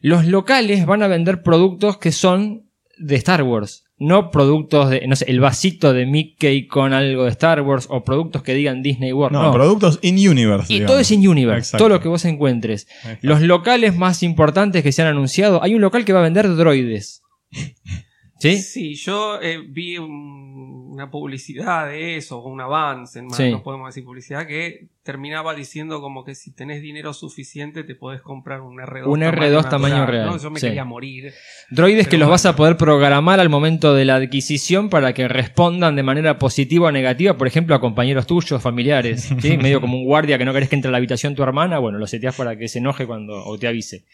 Los 0.01 0.27
locales 0.27 0.85
van 0.87 1.03
a 1.03 1.09
vender 1.09 1.43
productos 1.43 1.99
que 1.99 2.11
son 2.11 2.67
de 2.99 3.17
Star 3.17 3.43
Wars. 3.43 3.85
No 4.03 4.31
productos 4.31 4.89
de, 4.89 5.07
no 5.07 5.15
sé, 5.15 5.27
el 5.29 5.41
vasito 5.41 5.93
de 5.93 6.07
Mickey 6.07 6.67
con 6.67 6.95
algo 6.95 7.25
de 7.25 7.31
Star 7.31 7.61
Wars 7.61 7.87
o 7.91 8.03
productos 8.03 8.43
que 8.43 8.55
digan 8.55 8.83
Disney 8.83 9.13
World. 9.13 9.35
No, 9.35 9.43
No, 9.43 9.53
productos 9.53 9.99
in-universe. 10.01 10.73
y 10.73 10.77
digamos. 10.77 10.91
todo 10.93 11.01
es 11.01 11.11
in 11.11 11.29
universe, 11.29 11.59
Exacto. 11.59 11.79
todo 11.85 11.89
lo 11.91 12.01
que 12.01 12.09
vos 12.09 12.25
encuentres. 12.25 12.89
Los 13.21 13.43
locales 13.43 13.95
más 13.97 14.23
importantes 14.23 14.83
que 14.83 14.91
se 14.93 15.03
han 15.03 15.09
anunciado, 15.09 15.63
hay 15.63 15.75
un 15.75 15.83
local 15.83 16.05
que 16.07 16.15
va 16.15 16.21
a 16.21 16.23
vender 16.23 16.49
droides. 16.57 17.23
¿Sí? 18.41 18.57
Sí, 18.59 18.95
yo 18.95 19.41
eh, 19.41 19.59
vi 19.69 19.99
un- 19.99 20.89
una 20.91 21.11
publicidad 21.11 21.87
de 21.89 22.17
eso, 22.17 22.43
un 22.43 22.61
avance, 22.61 23.23
más 23.23 23.37
Sí. 23.37 23.51
no 23.51 23.63
podemos 23.63 23.89
decir 23.89 24.05
publicidad, 24.05 24.47
que 24.47 24.89
terminaba 25.05 25.55
diciendo 25.55 26.01
como 26.01 26.25
que 26.25 26.35
si 26.35 26.53
tenés 26.53 26.83
dinero 26.83 27.13
suficiente 27.15 27.85
te 27.85 27.95
podés 27.95 28.21
comprar 28.23 28.61
un 28.61 28.79
R2 28.81 29.07
Un 29.07 29.21
R2 29.23 29.69
tamaño 29.69 29.99
natural, 29.99 30.11
real, 30.11 30.27
¿no? 30.27 30.39
Yo 30.39 30.51
me 30.51 30.59
sí. 30.61 30.67
quería 30.67 30.85
morir. 30.85 31.33
Droides 31.71 32.09
que 32.09 32.17
los 32.19 32.27
bueno. 32.27 32.33
vas 32.33 32.47
a 32.47 32.57
poder 32.57 32.77
programar 32.77 33.39
al 33.41 33.49
momento 33.49 33.95
de 33.95 34.05
la 34.05 34.17
adquisición 34.17 34.89
para 34.91 35.15
que 35.15 35.29
respondan 35.29 35.95
de 35.97 36.03
manera 36.03 36.39
positiva 36.39 36.89
o 36.89 36.93
negativa, 36.93 37.37
por 37.39 37.47
ejemplo, 37.47 37.75
a 37.75 37.81
compañeros 37.81 38.27
tuyos, 38.27 38.61
familiares. 38.61 39.31
¿sí? 39.41 39.57
Medio 39.59 39.81
como 39.81 39.97
un 39.97 40.05
guardia 40.05 40.39
que 40.39 40.45
no 40.45 40.53
querés 40.53 40.69
que 40.69 40.77
entre 40.77 40.89
a 40.89 40.93
la 40.93 40.99
habitación 40.99 41.35
tu 41.35 41.43
hermana, 41.43 41.79
bueno, 41.79 41.99
lo 41.99 42.07
seteás 42.07 42.35
para 42.37 42.57
que 42.57 42.69
se 42.69 42.79
enoje 42.81 43.07
cuando 43.07 43.35
o 43.45 43.59
te 43.59 43.69
avise. 43.69 44.05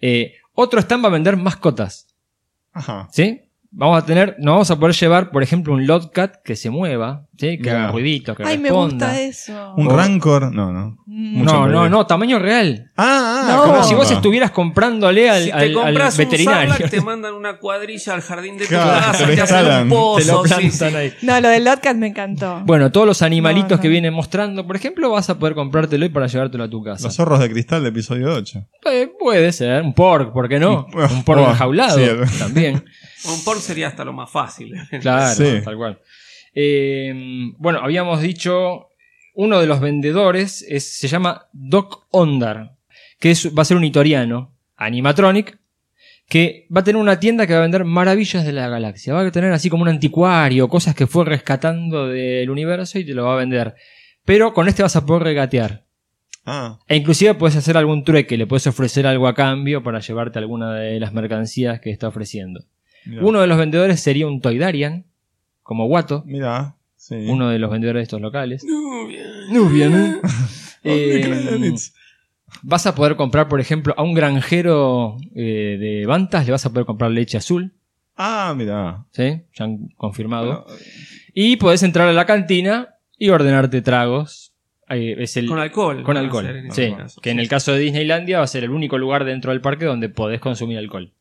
Eh, 0.00 0.34
otro 0.54 0.80
stand 0.80 1.04
va 1.04 1.08
a 1.08 1.12
vender 1.12 1.36
mascotas. 1.36 2.08
Ajá. 2.72 3.08
¿Sí? 3.12 3.42
Vamos 3.70 4.02
a 4.02 4.06
tener, 4.06 4.36
nos 4.38 4.52
vamos 4.52 4.70
a 4.70 4.78
poder 4.78 4.94
llevar, 4.94 5.30
por 5.30 5.42
ejemplo, 5.42 5.74
un 5.74 5.86
Lotcat 5.86 6.42
que 6.42 6.56
se 6.56 6.70
mueva, 6.70 7.26
¿sí? 7.38 7.56
que 7.58 7.62
Mirá. 7.62 7.84
haga 7.84 7.92
ruiditos, 7.92 8.36
que 8.36 8.44
Ay, 8.44 8.58
me 8.58 8.70
gusta 8.70 9.20
eso. 9.20 9.74
Un 9.76 9.88
Rancor. 9.90 10.52
No, 10.52 10.72
no. 10.72 10.96
Mm. 11.06 11.38
mucho 11.38 11.52
No, 11.52 11.66
no, 11.68 11.88
no, 11.88 12.06
tamaño 12.06 12.38
real. 12.38 12.90
Ah, 12.96 13.44
ah, 13.48 13.52
No. 13.56 13.62
Como 13.64 13.82
si 13.84 13.94
vos 13.94 14.10
estuvieras 14.10 14.50
comprándole 14.50 15.30
al, 15.30 15.42
si 15.44 15.48
te 15.50 15.52
al- 15.54 15.62
al 15.64 15.72
compras 15.72 16.14
un 16.18 16.24
veterinario. 16.24 16.72
Sarlacc, 16.72 16.90
te 16.90 17.00
mandan 17.00 17.34
una 17.34 17.58
cuadrilla 17.58 18.14
al 18.14 18.20
jardín 18.22 18.56
de 18.58 18.64
tu 18.64 18.70
Claro, 18.70 19.06
casa, 19.12 19.26
te 19.26 19.34
te 19.36 19.40
hacen 19.42 19.66
un 19.66 19.88
Te 20.18 20.24
lo 20.24 20.42
pozo. 20.42 20.60
sí, 20.60 20.84
ahí. 20.84 21.12
No, 21.22 21.40
lo 21.40 21.48
del 21.48 21.64
Lotcat 21.64 21.96
me 21.96 22.08
encantó. 22.08 22.60
Bueno, 22.64 22.90
todos 22.92 23.06
los 23.06 23.22
animalitos 23.22 23.70
No, 23.70 23.76
no. 23.76 23.82
que 23.82 23.88
vienen 23.88 24.12
mostrando, 24.14 24.66
por 24.66 24.76
ejemplo, 24.76 25.10
vas 25.10 25.30
a 25.30 25.38
poder 25.38 25.54
comprártelo 25.54 26.04
y 26.04 26.08
para 26.08 26.26
llevártelo 26.26 26.64
a 26.64 26.70
tu 26.70 26.82
casa. 26.82 27.04
Los 27.04 27.16
zorros 27.16 27.40
de 27.40 27.50
cristal 27.50 27.82
de 27.82 27.88
episodio 27.90 28.32
8. 28.34 28.66
Eh, 28.90 29.10
puede 29.18 29.52
ser, 29.52 29.82
un 29.82 29.94
pork, 29.94 30.32
¿por 30.32 30.48
qué 30.48 30.58
no? 30.58 30.86
Un- 30.94 31.02
Un 31.16 31.24
pork 31.24 31.40
enjaulado 31.40 31.98
sí, 31.98 32.38
también. 32.38 32.84
Un 33.24 33.42
porn 33.44 33.60
sería 33.60 33.88
hasta 33.88 34.04
lo 34.04 34.12
más 34.12 34.30
fácil. 34.30 34.74
Claro, 35.00 35.34
Sí. 35.34 35.60
tal 35.64 35.76
cual. 35.76 35.98
Eh, 36.58 37.12
bueno, 37.58 37.80
habíamos 37.82 38.22
dicho, 38.22 38.88
uno 39.34 39.60
de 39.60 39.66
los 39.66 39.78
vendedores 39.80 40.64
es- 40.66 40.98
se 40.98 41.06
llama 41.06 41.46
Doc 41.52 42.06
Ondar, 42.10 42.72
que 43.20 43.30
es- 43.30 43.52
va 43.56 43.60
a 43.60 43.64
ser 43.66 43.76
un 43.76 43.84
itoriano, 43.84 44.52
animatronic, 44.76 45.58
que 46.28 46.66
va 46.74 46.80
a 46.80 46.84
tener 46.84 47.00
una 47.00 47.20
tienda 47.20 47.46
que 47.46 47.52
va 47.52 47.58
a 47.60 47.62
vender 47.62 47.84
maravillas 47.84 48.44
de 48.46 48.52
la 48.52 48.68
galaxia. 48.68 49.12
Va 49.14 49.20
a 49.20 49.30
tener 49.30 49.52
así 49.52 49.68
como 49.68 49.82
un 49.82 49.88
anticuario, 49.90 50.66
cosas 50.68 50.94
que 50.94 51.06
fue 51.06 51.24
rescatando 51.26 52.08
del 52.08 52.48
universo 52.50 52.98
y 52.98 53.04
te 53.04 53.12
lo 53.14 53.26
va 53.26 53.34
a 53.34 53.36
vender. 53.36 53.74
Pero 54.24 54.52
con 54.54 54.66
este 54.66 54.82
vas 54.82 54.96
a 54.96 55.04
poder 55.06 55.22
regatear. 55.24 55.84
Ah, 56.46 56.78
E 56.88 56.96
inclusive 56.96 57.34
puedes 57.34 57.56
hacer 57.56 57.76
algún 57.76 58.02
trueque, 58.02 58.36
le 58.36 58.46
puedes 58.46 58.66
ofrecer 58.66 59.06
algo 59.06 59.26
a 59.28 59.34
cambio 59.34 59.82
para 59.82 60.00
llevarte 60.00 60.38
alguna 60.38 60.74
de 60.74 60.98
las 61.00 61.12
mercancías 61.12 61.80
que 61.80 61.90
está 61.90 62.08
ofreciendo. 62.08 62.60
mira. 63.04 63.22
Uno 63.24 63.40
de 63.40 63.46
los 63.46 63.58
vendedores 63.58 64.00
sería 64.00 64.26
un 64.26 64.40
Toydarian, 64.40 65.04
como 65.66 65.86
Watto, 65.86 66.22
Mira, 66.26 66.76
sí. 66.96 67.14
uno 67.28 67.48
de 67.50 67.58
los 67.58 67.70
vendedores 67.70 68.00
de 68.00 68.04
estos 68.04 68.20
locales. 68.20 68.64
Nubia. 68.64 69.24
Nubian, 69.50 69.94
¿eh? 70.84 71.50
Only 71.52 71.68
Eh, 71.68 71.74
vas 72.62 72.86
a 72.86 72.94
poder 72.94 73.16
comprar, 73.16 73.48
por 73.48 73.60
ejemplo, 73.60 73.92
a 73.96 74.02
un 74.02 74.14
granjero 74.14 75.16
eh, 75.34 75.76
de 75.80 76.06
Bantas, 76.06 76.46
le 76.46 76.52
vas 76.52 76.64
a 76.66 76.70
poder 76.70 76.86
comprar 76.86 77.10
leche 77.10 77.36
azul, 77.36 77.72
Ah, 78.18 78.54
mira. 78.56 79.04
¿sí? 79.10 79.42
Ya 79.54 79.64
han 79.66 79.88
confirmado. 79.96 80.64
Bueno, 80.64 80.80
Y 81.34 81.56
podés 81.56 81.82
entrar 81.82 82.08
a 82.08 82.12
la 82.14 82.24
cantina 82.24 82.94
y 83.18 83.28
ordenarte 83.28 83.82
tragos. 83.82 84.54
Es 84.88 85.36
el, 85.36 85.46
Con 85.48 85.58
alcohol. 85.58 86.02
Con 86.04 86.16
alcohol, 86.16 86.46
sí. 86.70 86.82
este 86.84 86.96
caso, 86.96 87.20
Que 87.20 87.30
en 87.30 87.40
el 87.40 87.48
caso 87.48 87.72
de 87.72 87.80
Disneylandia 87.80 88.38
va 88.38 88.44
a 88.44 88.46
ser 88.46 88.62
el 88.64 88.70
único 88.70 88.96
lugar 88.98 89.24
dentro 89.24 89.50
del 89.50 89.60
parque 89.60 89.84
donde 89.84 90.08
podés 90.08 90.40
consumir 90.40 90.78
alcohol. 90.78 91.12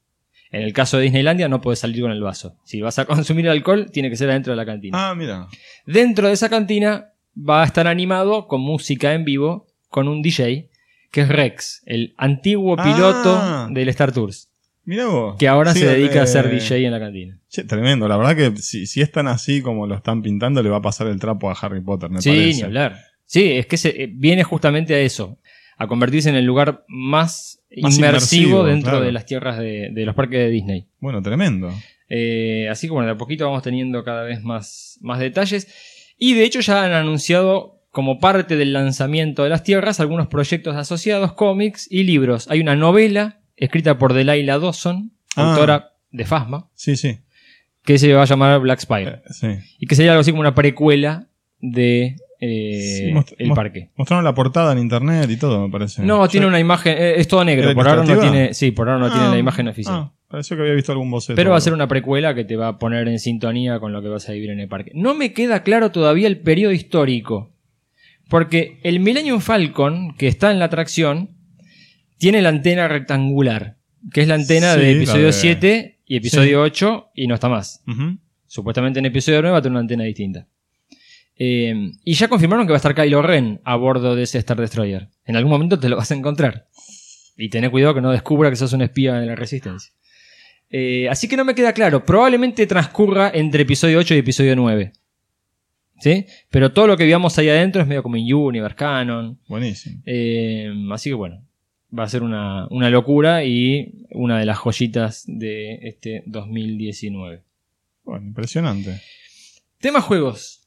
En 0.52 0.62
el 0.62 0.74
caso 0.74 0.98
de 0.98 1.04
Disneylandia 1.04 1.48
no 1.50 1.60
podés 1.62 1.80
salir 1.80 2.02
con 2.02 2.12
el 2.12 2.22
vaso. 2.22 2.56
Si 2.64 2.80
vas 2.82 2.98
a 3.00 3.06
consumir 3.06 3.50
alcohol, 3.50 3.90
tiene 3.92 4.10
que 4.10 4.16
ser 4.16 4.30
adentro 4.30 4.54
de 4.54 4.58
la 4.58 4.66
cantina. 4.66 5.10
Ah, 5.10 5.16
mira. 5.16 5.48
Dentro 5.86 6.28
de 6.28 6.34
esa 6.34 6.50
cantina 6.50 7.10
va 7.38 7.64
a 7.64 7.66
estar 7.66 7.88
animado 7.88 8.48
con 8.48 8.62
música 8.62 9.14
en 9.14 9.26
vivo 9.26 9.68
con 9.90 10.08
un 10.08 10.22
DJ 10.22 10.70
que 11.12 11.22
es 11.22 11.30
Rex, 11.30 11.82
el 11.86 12.14
antiguo 12.18 12.76
Ah. 12.78 12.84
piloto 12.84 13.74
del 13.74 13.88
Star 13.90 14.12
Tours, 14.12 14.50
Mira 14.84 15.06
vos. 15.08 15.36
que 15.40 15.48
ahora 15.48 15.74
Sí, 15.74 15.80
se 15.80 15.86
dedica 15.88 16.22
a 16.22 16.28
ser 16.28 16.50
DJ 16.50 16.86
en 16.86 16.92
la 16.92 17.00
cantina. 17.00 17.40
che, 17.50 17.64
tremendo. 17.64 18.08
La 18.10 18.18
verdad 18.18 18.36
que 18.36 18.58
si, 18.62 18.86
si 18.86 19.02
es 19.02 19.12
tan 19.12 19.28
así 19.28 19.62
como 19.62 19.88
lo 19.88 19.96
están 19.96 20.22
pintando, 20.22 20.62
le 20.62 20.70
va 20.70 20.78
a 20.78 20.82
pasar 20.82 21.08
el 21.08 21.20
trapo 21.20 21.50
a 21.50 21.54
Harry 21.54 21.82
Potter, 21.82 22.10
me 22.10 22.22
sí, 22.22 22.30
parece. 22.30 22.58
ni 22.58 22.62
hablar. 22.64 22.98
Sí, 23.26 23.52
es 23.54 23.66
que 23.66 23.78
se, 23.78 24.04
eh, 24.04 24.10
viene 24.14 24.44
justamente 24.44 24.94
a 24.94 25.00
eso, 25.00 25.40
a 25.78 25.88
convertirse 25.88 26.30
en 26.30 26.36
el 26.36 26.46
lugar 26.46 26.84
más, 26.88 27.60
Más 27.82 27.96
inmersivo, 27.98 28.00
inmersivo, 28.00 28.64
dentro 28.66 28.92
claro. 28.92 29.06
de 29.06 29.12
las 29.12 29.26
tierras 29.26 29.58
de, 29.60 29.90
de 29.92 30.06
los 30.06 30.16
parques 30.16 30.40
de 30.40 30.50
Disney. 30.50 30.88
Bueno, 31.00 31.22
tremendo. 31.22 31.72
Eh, 32.10 32.68
así 32.70 32.88
que 32.88 32.94
bueno, 32.94 33.08
de 33.08 33.14
a 33.14 33.18
poquito 33.18 33.46
vamos 33.46 33.64
teniendo 33.64 34.04
cada 34.04 34.24
vez 34.24 34.44
más, 34.44 34.98
más 35.02 35.20
detalles. 35.20 35.68
Y 36.18 36.34
de 36.34 36.44
hecho 36.46 36.60
ya 36.62 36.86
han 36.86 36.94
anunciado 36.94 37.82
como 37.92 38.20
parte 38.20 38.56
del 38.58 38.74
lanzamiento 38.74 39.44
de 39.44 39.50
las 39.50 39.64
tierras 39.64 40.00
algunos 40.00 40.28
proyectos 40.28 40.76
asociados, 40.76 41.34
cómics 41.34 41.88
y 41.90 42.04
libros. 42.04 42.50
Hay 42.50 42.60
una 42.62 42.76
novela 42.76 43.42
escrita 43.58 43.98
por 43.98 44.14
Delilah 44.14 44.60
Dawson, 44.60 45.12
Ah. 45.38 45.52
autora 45.52 45.92
de 46.12 46.24
Fasma, 46.26 46.70
Sí, 46.76 46.96
sí. 46.96 47.20
que 47.84 47.98
se 47.98 48.14
va 48.14 48.22
a 48.22 48.26
llamar 48.26 48.60
Black 48.62 48.80
Spire. 48.80 49.10
Eh, 49.10 49.22
sí. 49.32 49.48
Y 49.80 49.88
que 49.88 49.96
sería 49.96 50.12
algo 50.12 50.22
así 50.22 50.32
como 50.32 50.40
una 50.42 50.56
precuela 50.56 51.28
de 51.60 52.16
eh, 52.40 53.14
Sí, 53.28 53.36
el 53.40 53.52
parque. 53.52 53.90
Mostraron 53.96 54.24
la 54.26 54.34
portada 54.36 54.72
en 54.74 54.80
internet 54.80 55.30
y 55.30 55.38
todo, 55.38 55.66
me 55.68 55.72
parece. 55.72 56.02
No, 56.04 56.24
Yo- 56.26 56.30
tiene 56.30 56.48
una 56.48 56.60
imagen, 56.60 56.96
eh, 56.98 57.16
es 57.18 57.28
todo 57.28 57.44
negro. 57.46 57.66
¿Era 57.66 57.74
Por 57.76 57.88
ahora 57.88 58.04
no 58.04 58.20
tiene, 58.20 58.54
sí, 58.54 58.72
por 58.72 58.90
ahora 58.90 59.00
no 59.08 59.12
tiene 59.12 59.28
Ah, 59.28 59.32
la 59.32 59.38
imagen 59.38 59.68
oficial. 59.68 59.96
ah, 59.96 60.14
pareció 60.28 60.56
que 60.58 60.64
había 60.64 60.74
visto 60.74 60.92
algún 60.92 61.10
boceto. 61.12 61.36
Pero 61.36 61.52
va 61.52 61.58
a 61.58 61.62
ser 61.62 61.74
una 61.74 61.88
precuela 61.88 62.36
que 62.36 62.44
te 62.44 62.56
va 62.56 62.68
a 62.70 62.80
poner 62.80 63.08
en 63.08 63.20
sintonía 63.20 63.80
con 63.80 63.94
lo 63.94 64.02
que 64.02 64.08
vas 64.10 64.28
a 64.30 64.34
vivir 64.34 64.50
en 64.50 64.60
el 64.60 64.68
parque. 64.68 64.92
No 64.94 65.14
me 65.14 65.34
queda 65.34 65.64
claro 65.64 65.92
todavía 65.92 66.28
el 66.28 66.40
periodo 66.40 66.72
histórico. 66.74 67.52
Porque 68.30 68.80
el 68.84 69.00
Millennium 69.00 69.40
Falcon, 69.40 70.16
que 70.18 70.28
está 70.28 70.52
en 70.52 70.58
la 70.60 70.66
atracción, 70.66 71.30
tiene 72.18 72.42
la 72.42 72.50
antena 72.50 72.88
rectangular. 72.88 73.78
Que 74.12 74.22
es 74.22 74.28
la 74.28 74.36
antena 74.36 74.74
Sí, 74.74 74.80
de 74.82 74.92
episodio 74.94 75.26
de- 75.28 75.34
7 75.34 76.00
y 76.06 76.18
episodio 76.18 76.62
8 76.62 77.08
y 77.16 77.28
no 77.28 77.36
está 77.36 77.50
más. 77.50 77.84
Supuestamente 78.48 79.00
en 79.00 79.06
episodio 79.06 79.42
9 79.42 79.52
va 79.54 79.58
a 79.60 79.62
tener 79.62 79.72
una 79.74 79.80
antena 79.82 80.04
distinta. 80.06 80.48
Eh, 81.38 81.92
y 82.04 82.14
ya 82.14 82.28
confirmaron 82.28 82.66
que 82.66 82.72
va 82.72 82.78
a 82.78 82.84
estar 82.84 82.96
Kylo 82.96 83.22
Ren 83.22 83.62
a 83.64 83.76
bordo 83.76 84.16
de 84.16 84.24
ese 84.24 84.38
Star 84.38 84.60
Destroyer. 84.60 85.10
En 85.26 85.36
algún 85.36 85.52
momento 85.52 85.80
te 85.80 85.90
lo 85.90 85.98
vas 85.98 86.12
a 86.12 86.16
encontrar. 86.16 86.68
Y 87.38 87.50
tené 87.50 87.70
cuidado 87.70 87.94
que 87.94 88.02
no 88.02 88.12
descubra 88.12 88.50
que 88.50 88.56
sos 88.56 88.74
un 88.74 88.82
espía 88.82 89.16
de 89.16 89.26
la 89.26 89.36
Resistencia. 89.36 89.92
Eh, 90.70 91.08
así 91.10 91.28
que 91.28 91.38
no 91.38 91.46
me 91.46 91.56
queda 91.56 91.74
claro. 91.74 92.06
Probablemente 92.06 92.66
transcurra 92.68 93.32
entre 93.34 93.64
episodio 93.64 94.00
8 94.00 94.16
y 94.16 94.18
episodio 94.18 94.56
9. 94.56 94.94
¿Sí? 96.00 96.26
Pero 96.50 96.72
todo 96.74 96.88
lo 96.88 96.98
que 96.98 97.06
veamos 97.06 97.38
ahí 97.38 97.50
adentro 97.50 97.82
es 97.82 97.88
medio 97.88 98.04
como 98.04 98.18
in 98.18 98.34
Universe 98.34 98.76
Canon. 98.76 99.40
Buenísimo. 99.48 100.02
Eh, 100.06 100.74
así 100.92 101.10
que 101.10 101.14
bueno, 101.14 101.46
va 101.98 102.04
a 102.04 102.10
ser 102.10 102.24
una, 102.24 102.68
una 102.70 102.90
locura 102.90 103.44
y 103.44 104.06
una 104.12 104.40
de 104.40 104.46
las 104.46 104.58
joyitas 104.58 105.24
de 105.28 105.80
este 105.84 106.24
2019. 106.26 107.44
Bueno, 108.04 108.28
impresionante. 108.28 109.02
Tema 109.80 110.02
juegos. 110.02 110.65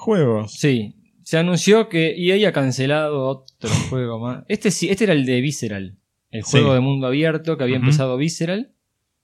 Juegos. 0.00 0.52
Sí, 0.52 0.94
se 1.24 1.38
anunció 1.38 1.88
que 1.88 2.14
EA 2.16 2.48
ha 2.48 2.52
cancelado 2.52 3.26
otro 3.26 3.68
juego 3.90 4.20
más. 4.20 4.44
Este 4.48 4.70
sí, 4.70 4.88
este 4.88 5.04
era 5.04 5.12
el 5.12 5.26
de 5.26 5.40
Visceral, 5.40 5.96
el 6.30 6.44
Sí. 6.44 6.52
juego 6.52 6.72
de 6.74 6.80
mundo 6.80 7.08
abierto 7.08 7.58
que 7.58 7.64
había 7.64 7.76
empezado 7.76 8.16
Visceral, 8.16 8.70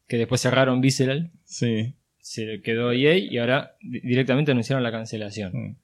que 0.09 0.16
después 0.18 0.40
cerraron 0.40 0.80
Visceral, 0.80 1.30
Sí. 1.44 1.94
se 2.18 2.60
quedó 2.62 2.90
EA 2.92 3.16
y 3.16 3.38
ahora 3.38 3.76
di- 3.80 4.01
directamente 4.01 4.51
anunciaron 4.51 4.82
la 4.82 4.90
cancelación. 4.90 5.52
Sí. 5.52 5.76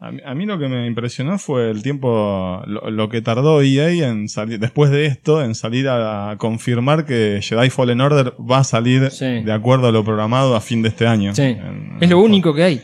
A 0.00 0.10
mí, 0.10 0.20
a 0.26 0.34
mí 0.34 0.44
lo 0.44 0.58
que 0.58 0.68
me 0.68 0.86
impresionó 0.86 1.38
fue 1.38 1.70
el 1.70 1.82
tiempo, 1.82 2.62
lo, 2.66 2.90
lo 2.90 3.08
que 3.08 3.22
tardó 3.22 3.62
EA 3.62 3.88
en 4.10 4.28
salir, 4.28 4.58
después 4.58 4.90
de 4.90 5.06
esto, 5.06 5.42
en 5.42 5.54
salir 5.54 5.86
a 5.88 6.34
confirmar 6.36 7.06
que 7.06 7.40
Jedi 7.40 7.70
Fallen 7.70 8.02
Order 8.02 8.34
va 8.38 8.58
a 8.58 8.64
salir 8.64 9.10
Sí. 9.10 9.24
de 9.42 9.52
acuerdo 9.52 9.86
a 9.88 9.92
lo 9.92 10.04
programado 10.04 10.54
a 10.56 10.60
fin 10.60 10.82
de 10.82 10.90
este 10.90 11.06
año. 11.06 11.34
Sí, 11.34 11.42
En- 11.42 11.96
es 12.00 12.10
lo 12.10 12.18
único 12.18 12.52
que 12.52 12.64
hay, 12.64 12.82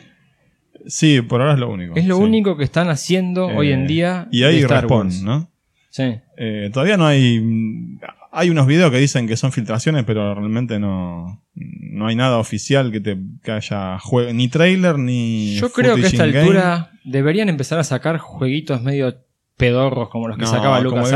Sí, 0.87 1.21
por 1.23 1.41
ahora 1.41 1.55
es 1.55 1.59
lo 1.61 1.71
único. 1.71 1.95
es 1.97 2.07
lo 2.07 2.17
sí. 2.17 2.23
único 2.23 2.57
que 2.57 2.65
están 2.65 2.89
haciendo 2.89 3.51
Eh, 3.51 3.57
hoy 3.57 3.73
en 3.73 3.87
día. 3.87 4.29
Y 4.31 4.43
Star 4.45 4.83
Respawn. 4.85 5.11
¿no? 5.25 5.51
Sí. 5.91 6.15
Eh, 6.37 6.71
todavía 6.73 6.97
no 6.97 7.07
hay. 7.07 7.99
Hay 8.33 8.49
unos 8.49 8.67
videos 8.69 8.93
que 8.93 8.99
dicen 8.99 9.27
que 9.27 9.37
son 9.37 9.51
filtraciones, 9.51 10.05
pero 10.05 10.35
realmente 10.37 10.79
no, 10.79 11.43
no 11.55 12.07
hay 12.07 12.15
nada 12.15 12.39
oficial 12.39 12.93
que 12.93 13.01
te 13.01 13.17
que 13.43 13.51
haya 13.51 13.99
jue- 13.99 14.33
ni 14.33 14.47
trailer 14.49 14.99
ni. 14.99 15.55
Yo 15.57 15.71
creo 15.73 15.97
que 15.97 16.05
a 16.05 16.07
esta 16.07 16.23
altura 16.23 16.91
deberían 17.05 17.49
empezar 17.49 17.79
a 17.81 17.85
sacar 17.85 18.19
jueguitos 18.19 18.83
medio 18.83 19.17
pedorros 19.57 20.09
como 20.11 20.29
los 20.29 20.37
que 20.39 20.45
No, 20.45 20.51
sacaba 20.51 20.81
Lucas 20.81 21.11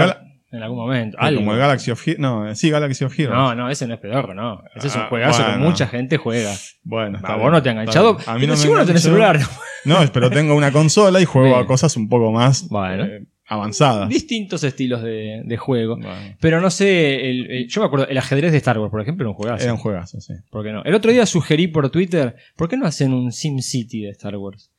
en 0.57 0.63
algún 0.63 0.79
momento. 0.79 1.19
Como 1.19 1.53
el 1.53 1.59
Galaxy 1.59 1.91
of 1.91 2.07
Heroes. 2.07 2.21
No, 2.21 2.55
sí, 2.55 2.71
Galaxy 2.71 3.05
of 3.05 3.19
Heroes. 3.19 3.37
No, 3.37 3.55
no, 3.55 3.71
ese 3.71 3.87
no 3.87 3.95
es 3.95 4.01
pedorro, 4.01 4.35
no. 4.35 4.63
Ese 4.75 4.89
es 4.89 4.95
un 4.97 5.03
Ah, 5.03 5.07
juegazo 5.09 5.45
que 5.45 5.57
mucha 5.59 5.87
gente 5.87 6.17
juega. 6.17 6.53
Bueno, 6.83 7.17
está 7.17 7.29
Ah, 7.29 7.37
bien, 7.37 7.43
vos 7.45 7.53
no 7.53 7.63
te 7.63 7.69
está 7.69 7.81
enganchado. 7.81 8.17
A 8.27 8.39
mí 8.39 8.47
no 8.47 8.57
si 8.57 8.65
me 8.67 8.71
vos 8.71 8.79
no 8.81 8.87
tenés 8.87 9.03
celular. 9.03 9.39
No, 9.85 9.99
pero 10.13 10.31
tengo 10.31 10.55
una 10.55 10.73
consola 10.73 11.21
y 11.21 11.25
juego 11.25 11.57
a 11.57 11.67
cosas 11.67 11.97
un 11.97 12.09
poco 12.09 12.33
más 12.33 12.69
Bueno. 12.71 13.05
eh, 13.05 13.27
avanzadas. 13.47 14.09
Distintos 14.09 14.65
estilos 14.65 15.03
de, 15.03 15.43
de 15.45 15.57
juego. 15.59 15.97
Bueno, 15.97 16.11
Pero 16.41 16.61
no 16.63 16.71
sé, 16.71 17.29
el- 17.29 17.51
el- 17.51 17.69
yo 17.69 17.83
me 17.83 17.87
acuerdo, 17.89 18.09
el 18.09 18.17
ajedrez 18.17 18.53
de 18.53 18.59
Star 18.59 18.79
Wars, 18.79 18.91
por 18.91 19.03
ejemplo, 19.03 19.25
era 19.25 19.31
un 19.31 19.37
juegazo. 19.37 19.63
era 19.65 19.73
un 19.75 19.79
juegazo, 19.79 20.21
sí. 20.21 20.33
¿Por 20.51 20.65
qué 20.65 20.73
no? 20.73 20.83
El 20.85 20.95
otro 20.95 21.13
día 21.13 21.27
sugerí 21.27 21.67
por 21.69 21.91
Twitter, 21.91 22.35
¿por 22.57 22.69
qué 22.71 22.77
no 22.79 22.87
hacen 22.87 23.13
un 23.13 23.31
Sim 23.33 23.59
City 23.61 24.03
de 24.05 24.11
Star 24.11 24.37
Wars? 24.37 24.71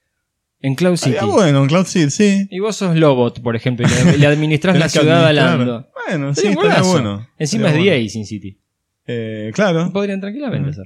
En 0.62 0.76
Cloud 0.76 0.96
City. 0.98 1.18
Ah, 1.20 1.26
bueno, 1.26 1.62
en 1.62 1.68
Cloud 1.68 1.86
Seed, 1.86 2.10
sí. 2.10 2.48
Y 2.50 2.60
vos 2.60 2.76
sos 2.76 2.96
Lobot, 2.96 3.42
por 3.42 3.56
ejemplo, 3.56 3.86
y 3.88 4.06
le, 4.12 4.18
le 4.18 4.28
administrás 4.28 4.78
la 4.80 4.90
ciudad 4.90 5.26
a. 5.28 5.34
Lando. 5.34 5.88
Bueno, 6.08 6.34
sí, 6.34 6.42
Sería 6.42 6.54
estaría 6.62 6.82
bueno. 6.82 7.28
Encima 7.38 7.68
Estaría 7.68 7.94
es 7.96 8.00
bueno. 8.00 8.04
DA 8.06 8.10
Sin 8.10 8.26
City. 8.26 8.60
Eh, 9.08 9.52
claro. 9.54 9.92
Podrían 9.94 10.20
tranquilamente 10.22 10.68
Mm. 10.68 10.72
hacer. 10.72 10.86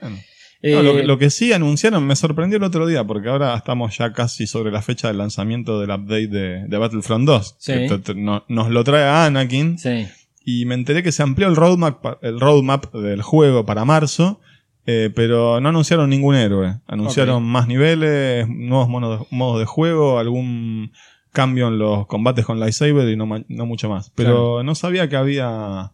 Bueno. 0.00 0.16
Eh, 0.62 0.74
No, 0.74 0.82
lo, 0.82 0.96
que- 0.96 1.02
lo 1.04 1.18
que 1.18 1.30
sí 1.30 1.52
anunciaron 1.52 2.04
me 2.06 2.16
sorprendió 2.16 2.58
el 2.58 2.64
otro 2.64 2.86
día, 2.86 3.04
porque 3.04 3.28
ahora 3.28 3.54
estamos 3.56 3.96
ya 3.96 4.12
casi 4.12 4.46
sobre 4.46 4.70
la 4.72 4.82
fecha 4.82 5.08
del 5.08 5.18
lanzamiento 5.18 5.80
del 5.80 5.90
update 5.90 6.26
de, 6.28 6.64
de 6.66 6.76
Battlefront 6.78 7.26
2. 7.26 7.56
Sí. 7.58 7.72
que 7.72 7.88
te- 7.88 7.98
te- 7.98 8.14
no- 8.14 8.44
nos 8.48 8.68
lo 8.70 8.82
trae 8.84 9.04
a 9.04 9.26
Anakin. 9.26 9.78
Sí. 9.78 10.06
Y 10.44 10.64
me 10.64 10.74
enteré 10.74 11.02
que 11.02 11.12
se 11.12 11.22
amplió 11.22 11.46
el 11.48 11.56
roadmap, 11.56 12.04
el 12.22 12.40
roadmap 12.40 12.92
del 12.94 13.22
juego 13.22 13.64
para 13.64 13.84
marzo. 13.84 14.40
Eh, 14.86 15.10
pero 15.14 15.60
no 15.60 15.68
anunciaron 15.68 16.10
ningún 16.10 16.34
héroe. 16.34 16.80
Anunciaron 16.86 17.42
más 17.42 17.68
niveles, 17.68 18.48
nuevos 18.48 18.88
modos 19.30 19.58
de 19.60 19.66
juego, 19.66 20.18
algún 20.18 20.92
cambio 21.32 21.68
en 21.68 21.78
los 21.78 22.06
combates 22.06 22.44
con 22.44 22.58
lightsaber 22.58 23.08
y 23.08 23.16
no, 23.16 23.26
mucho 23.66 23.88
más. 23.88 24.10
Pero 24.14 24.62
no 24.62 24.74
sabía 24.74 25.08
que 25.08 25.16
había 25.16 25.92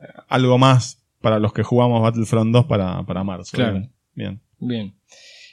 eh, 0.00 0.06
algo 0.28 0.58
más 0.58 1.02
para 1.20 1.38
los 1.38 1.52
que 1.52 1.62
jugamos 1.62 2.02
Battlefront 2.02 2.52
2 2.52 2.66
para, 2.66 3.02
para 3.02 3.24
marzo. 3.24 3.56
Claro. 3.56 3.72
Bien. 3.72 3.90
Bien. 4.14 4.40
Bien. 4.58 4.94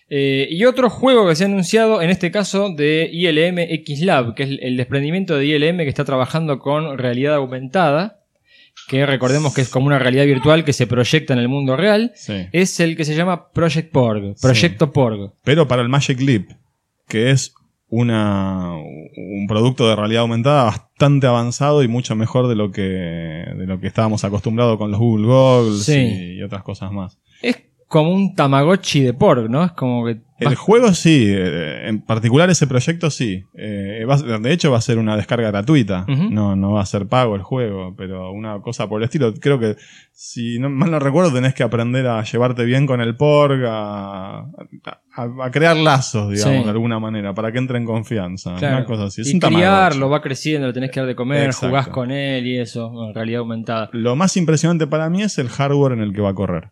Eh, 0.10 0.48
y 0.52 0.66
otro 0.66 0.90
juego 0.90 1.28
que 1.28 1.36
se 1.36 1.44
ha 1.44 1.48
anunciado, 1.48 2.02
en 2.02 2.10
este 2.10 2.30
caso 2.30 2.70
de 2.70 3.10
ILM 3.12 3.58
X 3.58 4.02
Lab, 4.02 4.36
que 4.36 4.44
es 4.44 4.50
el 4.62 4.78
desprendimiento 4.78 5.36
de 5.36 5.48
ILM 5.48 5.78
que 5.78 5.90
está 5.90 6.06
trabajando 6.06 6.60
con 6.60 6.98
realidad 6.98 7.36
aumentada, 7.36 8.23
que 8.88 9.06
recordemos 9.06 9.54
que 9.54 9.62
es 9.62 9.70
como 9.70 9.88
una 9.88 10.00
realidad 10.00 10.26
virtual 10.26 10.66
que 10.66 10.74
se 10.74 10.88
proyecta 10.88 11.34
en 11.34 11.40
el 11.40 11.48
mundo 11.48 11.76
real, 11.76 12.12
Sí. 12.16 12.48
es 12.52 12.80
el 12.80 12.96
que 12.98 13.06
se 13.06 13.16
llama 13.16 13.50
Project 13.52 13.92
Porg, 13.92 14.36
Proyecto 14.42 14.92
Porg. 14.92 15.34
Pero 15.44 15.68
para 15.68 15.82
el 15.82 15.90
Magic 15.90 16.20
Leap, 16.20 16.50
que 17.08 17.30
es 17.32 17.54
una, 17.88 18.74
un 18.76 19.46
producto 19.48 19.88
de 19.88 19.96
realidad 19.96 20.22
aumentada 20.22 20.64
bastante 20.64 21.28
avanzado 21.28 21.84
y 21.84 21.88
mucho 21.88 22.16
mejor 22.16 22.48
de 22.48 22.56
lo 22.56 22.72
que, 22.72 22.82
de 22.82 23.66
lo 23.68 23.80
que 23.80 23.88
estábamos 23.88 24.24
acostumbrados 24.24 24.78
con 24.78 24.90
los 24.92 25.00
Google 25.00 25.28
Goggles 25.28 25.84
Sí. 25.84 26.36
y, 26.38 26.42
otras 26.44 26.64
cosas 26.64 26.92
más. 26.92 27.20
Es 27.42 27.58
como 27.88 28.12
un 28.12 28.34
Tamagotchi 28.34 29.02
de 29.02 29.14
Porg, 29.14 29.50
¿no? 29.50 29.64
Es 29.64 29.72
como 29.74 30.06
que... 30.06 30.18
El 30.48 30.56
juego 30.56 30.94
sí, 30.94 31.26
eh, 31.28 31.88
en 31.88 32.02
particular 32.02 32.50
ese 32.50 32.68
proyecto 32.68 33.10
sí. 33.10 33.44
Eh, 33.56 34.06
va 34.10 34.18
ser- 34.18 34.40
de 34.40 34.52
hecho 34.54 34.72
va 34.72 34.78
a 34.78 34.82
ser 34.82 34.98
una 34.98 35.16
descarga 35.16 35.50
gratuita. 35.52 36.06
No, 36.08 36.56
no 36.56 36.74
va 36.74 36.82
a 36.82 36.86
ser 36.86 37.08
pago 37.08 37.36
el 37.36 37.42
juego, 37.44 37.96
pero 37.98 38.32
una 38.32 38.60
cosa 38.62 38.88
por 38.88 39.02
el 39.02 39.06
estilo. 39.06 39.34
Creo 39.34 39.60
que, 39.60 39.76
si 40.12 40.60
no, 40.60 40.70
mal 40.70 40.92
no 40.92 41.00
recuerdo, 41.00 41.34
tenés 41.34 41.54
que 41.54 41.64
aprender 41.64 42.08
a 42.08 42.24
llevarte 42.24 42.66
bien 42.66 42.86
con 42.86 43.02
el 43.02 43.16
porg, 43.16 43.64
a, 43.68 44.40
a- 45.16 45.46
a 45.46 45.52
crear 45.52 45.76
lazos, 45.78 46.32
digamos, 46.32 46.58
Sí. 46.60 46.64
de 46.64 46.70
alguna 46.70 47.00
manera, 47.00 47.34
para 47.34 47.52
que 47.52 47.58
entre 47.60 47.78
en 47.78 47.86
confianza. 47.86 48.56
Claro. 48.58 48.78
Una 48.78 48.86
cosa 48.86 49.04
así. 49.06 49.22
Es 49.22 49.30
y 49.32 49.34
un 49.36 49.40
criarlo, 49.40 50.10
va 50.10 50.22
creciendo, 50.22 50.68
lo 50.68 50.74
tenés 50.74 50.92
que 50.92 51.00
dar 51.00 51.08
de 51.08 51.16
comer, 51.16 51.46
Exacto. 51.46 51.68
jugás 51.68 51.88
con 51.90 52.12
él 52.12 52.46
y 52.48 52.58
eso, 52.60 52.92
en 53.08 53.14
realidad 53.14 53.40
aumentada. 53.42 53.90
Lo 53.94 54.16
más 54.16 54.36
impresionante 54.38 54.88
para 54.88 55.10
mí 55.10 55.22
es 55.22 55.38
el 55.38 55.50
hardware 55.50 55.94
en 55.94 56.02
el 56.02 56.14
que 56.14 56.22
va 56.22 56.30
a 56.30 56.34
correr. 56.36 56.72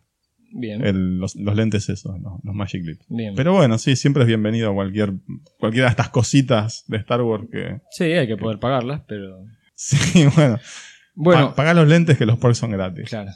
Bien, 0.54 0.84
El- 0.84 1.18
los, 1.18 1.34
los 1.36 1.56
lentes 1.56 1.88
esos, 1.88 2.20
los, 2.20 2.34
los 2.44 2.54
Magic 2.54 2.84
Leap. 2.84 2.98
bien. 3.08 3.34
Pero 3.34 3.54
bueno, 3.54 3.78
sí, 3.78 3.96
siempre 3.96 4.22
es 4.22 4.26
bienvenido 4.26 4.74
cualquier, 4.74 5.12
cualquiera 5.58 5.86
de 5.86 5.90
estas 5.92 6.10
cositas 6.10 6.84
de 6.88 6.98
Star 6.98 7.22
Wars 7.22 7.44
que, 7.50 7.80
Sí, 7.90 8.04
hay 8.04 8.26
que 8.26 8.36
poder 8.36 8.58
pagarlas, 8.58 9.02
pero... 9.08 9.44
Sí, 9.74 10.26
bueno. 10.36 10.58
Bueno, 11.14 11.48
Pa- 11.50 11.56
pagá 11.56 11.74
los 11.74 11.88
lentes 11.88 12.16
que 12.16 12.24
los 12.26 12.38
porks 12.38 12.58
son 12.58 12.70
gratis. 12.70 13.08
Claro. 13.08 13.30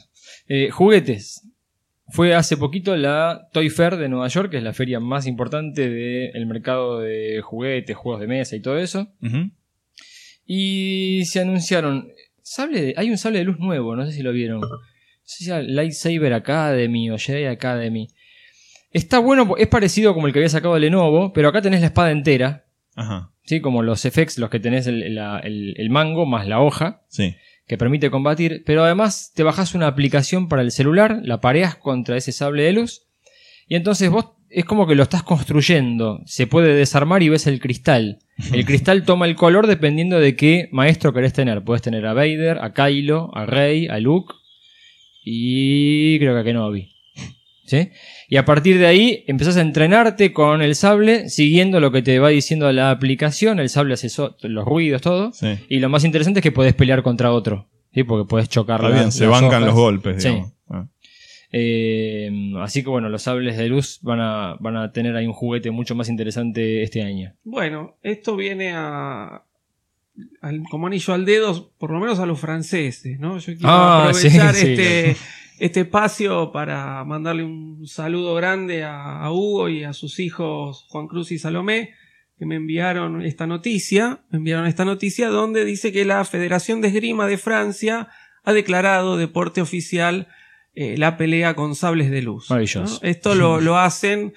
Eh, 0.47 0.69
juguetes. 0.71 1.43
Fue 2.09 2.33
hace 2.33 2.55
poquito 2.55 2.95
la 2.95 3.49
Toy 3.51 3.69
Fair 3.69 3.97
de 3.97 4.07
Nueva 4.07 4.29
York, 4.29 4.49
que 4.51 4.57
es 4.57 4.63
la 4.63 4.73
feria 4.73 4.99
más 5.01 5.27
importante 5.27 5.89
del 5.89 6.45
mercado 6.47 6.99
de 7.01 7.41
juguetes, 7.43 7.97
juegos 7.97 8.21
de 8.21 8.27
mesa 8.27 8.55
y 8.55 8.61
todo 8.61 8.77
eso. 8.79 9.11
Y 10.45 11.23
se 11.25 11.41
anunciaron. 11.41 12.07
Sable 12.41 12.81
de- 12.81 12.93
hay 12.95 13.09
un 13.09 13.17
sable 13.17 13.39
de 13.39 13.45
luz 13.45 13.59
nuevo, 13.59 13.95
no 13.95 14.05
sé 14.05 14.13
si 14.13 14.23
lo 14.23 14.31
vieron. 14.31 14.61
Sé 15.27 15.43
si 15.43 15.51
Lightsaber 15.51 16.31
Academy 16.33 17.11
o 17.11 17.17
Jedi 17.17 17.45
Academy. 17.45 18.07
Está 18.91 19.19
bueno, 19.19 19.55
es 19.57 19.67
parecido 19.67 20.13
como 20.13 20.27
el 20.27 20.33
que 20.33 20.39
había 20.39 20.49
sacado 20.49 20.79
Lenovo, 20.79 21.33
pero 21.33 21.49
acá 21.49 21.61
tenés 21.61 21.81
la 21.81 21.87
espada 21.87 22.11
entera. 22.11 22.65
Ajá. 22.95 23.31
¿sí? 23.43 23.59
Como 23.59 23.83
los 23.83 24.01
FX, 24.01 24.37
los 24.39 24.49
que 24.49 24.59
tenés 24.61 24.87
el, 24.87 25.13
la- 25.15 25.39
el- 25.39 25.75
el 25.77 25.89
mango 25.89 26.25
más 26.25 26.47
la 26.47 26.61
hoja. 26.61 27.01
Sí. 27.09 27.35
que 27.67 27.77
permite 27.77 28.09
combatir, 28.09 28.63
pero 28.65 28.85
además 28.85 29.33
te 29.35 29.43
bajas 29.43 29.75
una 29.75 29.87
aplicación 29.87 30.47
para 30.47 30.61
el 30.61 30.71
celular, 30.71 31.19
la 31.23 31.41
pareas 31.41 31.75
contra 31.75 32.15
ese 32.15 32.31
sable 32.31 32.63
de 32.63 32.71
luz, 32.71 33.01
y 33.67 33.75
entonces 33.75 34.09
vos 34.09 34.27
es 34.49 34.63
como 34.63 34.87
que 34.87 34.95
lo 34.95 35.03
estás 35.03 35.23
construyendo, 35.23 36.21
se 36.25 36.47
puede 36.47 36.73
desarmar 36.73 37.23
y 37.23 37.27
ves 37.29 37.45
el 37.45 37.59
cristal. 37.59 38.19
El 38.53 38.63
cristal 38.65 39.03
toma 39.03 39.25
el 39.25 39.35
color 39.35 39.67
dependiendo 39.67 40.17
de 40.21 40.37
qué 40.37 40.69
maestro 40.71 41.11
querés 41.11 41.33
tener. 41.33 41.61
Puedes 41.65 41.81
tener 41.81 42.05
a 42.05 42.13
Vader, 42.13 42.59
a 42.61 42.73
Kylo, 42.73 43.31
a 43.35 43.45
Rey, 43.45 43.87
a 43.89 43.99
Luke 43.99 44.33
y 45.29 46.19
creo 46.19 46.33
que 46.33 46.39
a 46.39 46.43
Kenobi. 46.43 46.93
¿sí? 47.65 47.89
Y 48.29 48.37
a 48.37 48.45
partir 48.45 48.77
de 48.79 48.87
ahí 48.87 49.23
empezás 49.27 49.57
a 49.57 49.61
entrenarte 49.61 50.31
con 50.31 50.61
el 50.61 50.73
sable, 50.75 51.27
siguiendo 51.29 51.79
lo 51.81 51.91
que 51.91 52.01
te 52.01 52.17
va 52.19 52.29
diciendo 52.29 52.71
la 52.71 52.91
aplicación. 52.91 53.59
El 53.59 53.67
sable 53.69 53.93
hace 53.95 54.07
so- 54.09 54.37
los 54.43 54.63
ruidos, 54.65 55.01
todo. 55.01 55.31
Sí. 55.33 55.47
Y 55.67 55.79
lo 55.79 55.89
más 55.89 56.05
interesante 56.05 56.39
es 56.39 56.43
que 56.43 56.51
podés 56.53 56.73
pelear 56.75 57.03
contra 57.03 57.31
otro. 57.33 57.67
¿sí? 57.93 58.03
Porque 58.03 58.27
podés 58.29 58.47
chocar 58.47 58.79
Está 58.79 58.89
la- 58.89 58.95
bien, 58.95 59.11
se 59.11 59.25
las 59.25 59.31
bancan 59.31 59.63
hojas. 59.63 59.65
los 59.65 59.73
golpes, 59.75 60.23
Sí. 60.23 60.29
digamos. 60.29 60.53
Ah. 60.69 60.87
Eh, 61.51 62.29
así 62.59 62.83
que 62.83 62.89
bueno, 62.89 63.09
los 63.09 63.21
sables 63.23 63.57
de 63.57 63.67
luz 63.69 63.99
van 64.01 64.19
a, 64.19 64.55
van 64.59 64.75
a 64.77 64.91
tener 64.91 65.15
ahí 65.15 65.25
un 65.25 65.33
juguete 65.33 65.71
mucho 65.71 65.95
más 65.95 66.09
interesante 66.09 66.83
este 66.83 67.01
año. 67.03 67.33
Bueno, 67.43 67.95
esto 68.03 68.35
viene 68.35 68.71
a, 68.75 69.43
al- 70.41 70.63
como 70.69 70.87
anillo 70.87 71.13
al 71.13 71.25
dedo, 71.25 71.71
por 71.77 71.91
lo 71.91 71.99
menos 71.99 72.19
a 72.19 72.25
los 72.25 72.39
franceses, 72.39 73.19
¿no? 73.19 73.37
Yo 73.39 73.53
quiero 73.53 73.69
Ah, 73.69 74.07
aprovechar 74.09 74.53
sí, 74.55 74.67
este, 74.71 75.15
este 75.59 75.79
espacio 75.81 76.51
para 76.51 77.03
mandarle 77.05 77.43
un 77.43 77.87
saludo 77.87 78.35
grande 78.35 78.83
a, 78.83 79.21
a 79.23 79.31
Hugo 79.31 79.69
y 79.69 79.83
a 79.83 79.93
sus 79.93 80.19
hijos 80.19 80.85
Juan 80.89 81.07
Cruz 81.07 81.31
y 81.31 81.39
Salomé, 81.39 81.91
que 82.37 82.45
me 82.45 82.55
enviaron 82.55 83.23
esta 83.23 83.47
noticia, 83.47 84.21
me 84.29 84.37
enviaron 84.37 84.67
esta 84.67 84.85
noticia 84.85 85.29
donde 85.29 85.65
dice 85.65 85.91
que 85.91 86.05
la 86.05 86.23
Federación 86.25 86.81
de 86.81 86.89
Esgrima 86.89 87.25
de 87.27 87.37
Francia 87.37 88.09
ha 88.43 88.53
declarado 88.53 89.17
deporte 89.17 89.59
oficial 89.61 90.27
eh, 90.75 90.95
la 90.97 91.17
pelea 91.17 91.55
con 91.55 91.73
sables 91.75 92.11
de 92.11 92.21
luz. 92.21 92.47
Esto 93.01 93.33
lo, 93.33 93.59
lo 93.59 93.77
hacen 93.79 94.33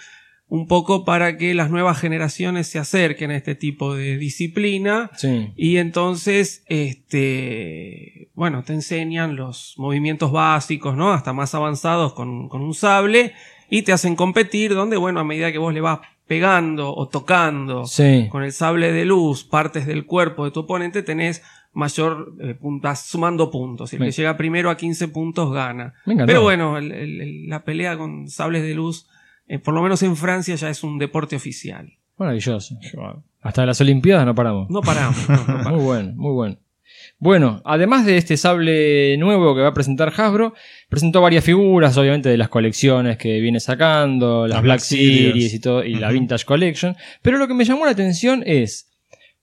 un 0.51 0.67
poco 0.67 1.05
para 1.05 1.37
que 1.39 1.55
las 1.55 1.71
nuevas 1.71 1.99
generaciones 1.99 2.67
se 2.67 2.79
acerquen 2.79 3.31
a 3.31 3.37
este 3.37 3.55
tipo 3.55 3.95
de 3.95 4.19
disciplina 4.19 5.11
Sí. 5.17 5.53
y 5.57 5.77
entonces, 5.79 6.65
este, 6.69 8.29
bueno, 8.35 8.63
te 8.65 8.73
enseñan 8.73 9.37
los 9.37 9.75
movimientos 9.79 10.33
básicos, 10.33 10.97
¿no? 10.97 11.13
Hasta 11.13 11.33
más 11.33 11.55
avanzados 11.55 12.13
con, 12.15 12.49
con 12.49 12.63
un 12.63 12.75
sable 12.75 13.33
y 13.69 13.83
te 13.83 13.93
hacen 13.93 14.17
competir 14.17 14.75
donde, 14.75 14.97
bueno, 14.97 15.21
a 15.21 15.25
medida 15.25 15.53
que 15.53 15.59
vos 15.59 15.73
le 15.73 15.81
vas 15.81 16.01
pegando 16.27 16.95
o 16.95 17.09
tocando 17.09 17.87
Sí. 17.87 18.29
con 18.31 18.43
el 18.45 18.53
sable 18.53 18.93
de 18.93 19.05
luz 19.05 19.45
partes 19.45 19.87
del 19.87 20.07
cuerpo 20.07 20.45
de 20.45 20.51
tu 20.51 20.61
oponente, 20.61 21.03
tenés 21.03 21.43
mayor 21.73 22.35
eh, 22.41 22.55
puntas, 22.55 23.07
sumando 23.07 23.51
puntos. 23.51 23.93
Y 23.93 23.97
el 23.97 24.01
Me- 24.01 24.07
que 24.07 24.13
llega 24.13 24.37
primero 24.37 24.71
a 24.71 24.77
15 24.77 25.07
puntos 25.09 25.53
gana. 25.53 25.95
Pero 26.05 26.43
bueno, 26.43 26.79
el- 26.79 26.91
el- 26.93 27.21
el- 27.21 27.49
la 27.49 27.63
pelea 27.65 27.97
con 27.97 28.29
sables 28.29 28.63
de 28.63 28.75
luz, 28.75 29.07
eh, 29.51 29.59
por 29.59 29.75
lo 29.75 29.83
menos 29.83 30.03
en 30.03 30.17
Francia, 30.17 30.55
ya 30.55 30.71
es 30.71 30.83
un 30.85 30.99
deporte 30.99 31.37
oficial. 31.37 31.93
Maravilloso. 32.17 32.77
Bárbaro. 32.95 33.25
Hasta 33.43 33.65
las 33.67 33.81
Olimpiadas 33.81 34.27
no 34.27 34.35
paramos. 34.35 34.69
No 34.71 34.81
paramos. 34.83 35.29
no, 35.29 35.37
no 35.37 35.47
paramos. 35.47 35.73
Muy 35.73 35.83
bueno, 35.85 36.13
muy 36.17 36.33
bueno. 36.33 36.57
Bueno, 37.19 37.63
además 37.65 38.05
de 38.07 38.17
este 38.17 38.37
sable 38.37 39.17
nuevo 39.19 39.55
que 39.55 39.61
va 39.63 39.69
a 39.69 39.75
presentar 39.75 40.13
Hasbro, 40.17 40.55
presentó 40.89 41.21
varias 41.21 41.45
figuras, 41.45 41.97
obviamente, 41.97 42.29
de 42.29 42.37
las 42.39 42.49
colecciones 42.49 43.17
que 43.19 43.41
viene 43.41 43.61
sacando, 43.61 44.47
las 44.47 44.57
Las 44.57 44.63
Black 44.63 44.77
Black 44.79 44.81
Series. 44.81 45.27
Series 45.33 45.55
y 45.55 45.61
todo, 45.61 45.85
y 45.85 45.95
la. 45.95 46.11
Vintage 46.11 46.45
Collection. 46.45 46.97
Pero 47.23 47.39
lo 47.39 47.47
que 47.49 47.55
me 47.55 47.65
llamó 47.65 47.85
la 47.85 47.93
atención 47.93 48.43
es, 48.47 48.91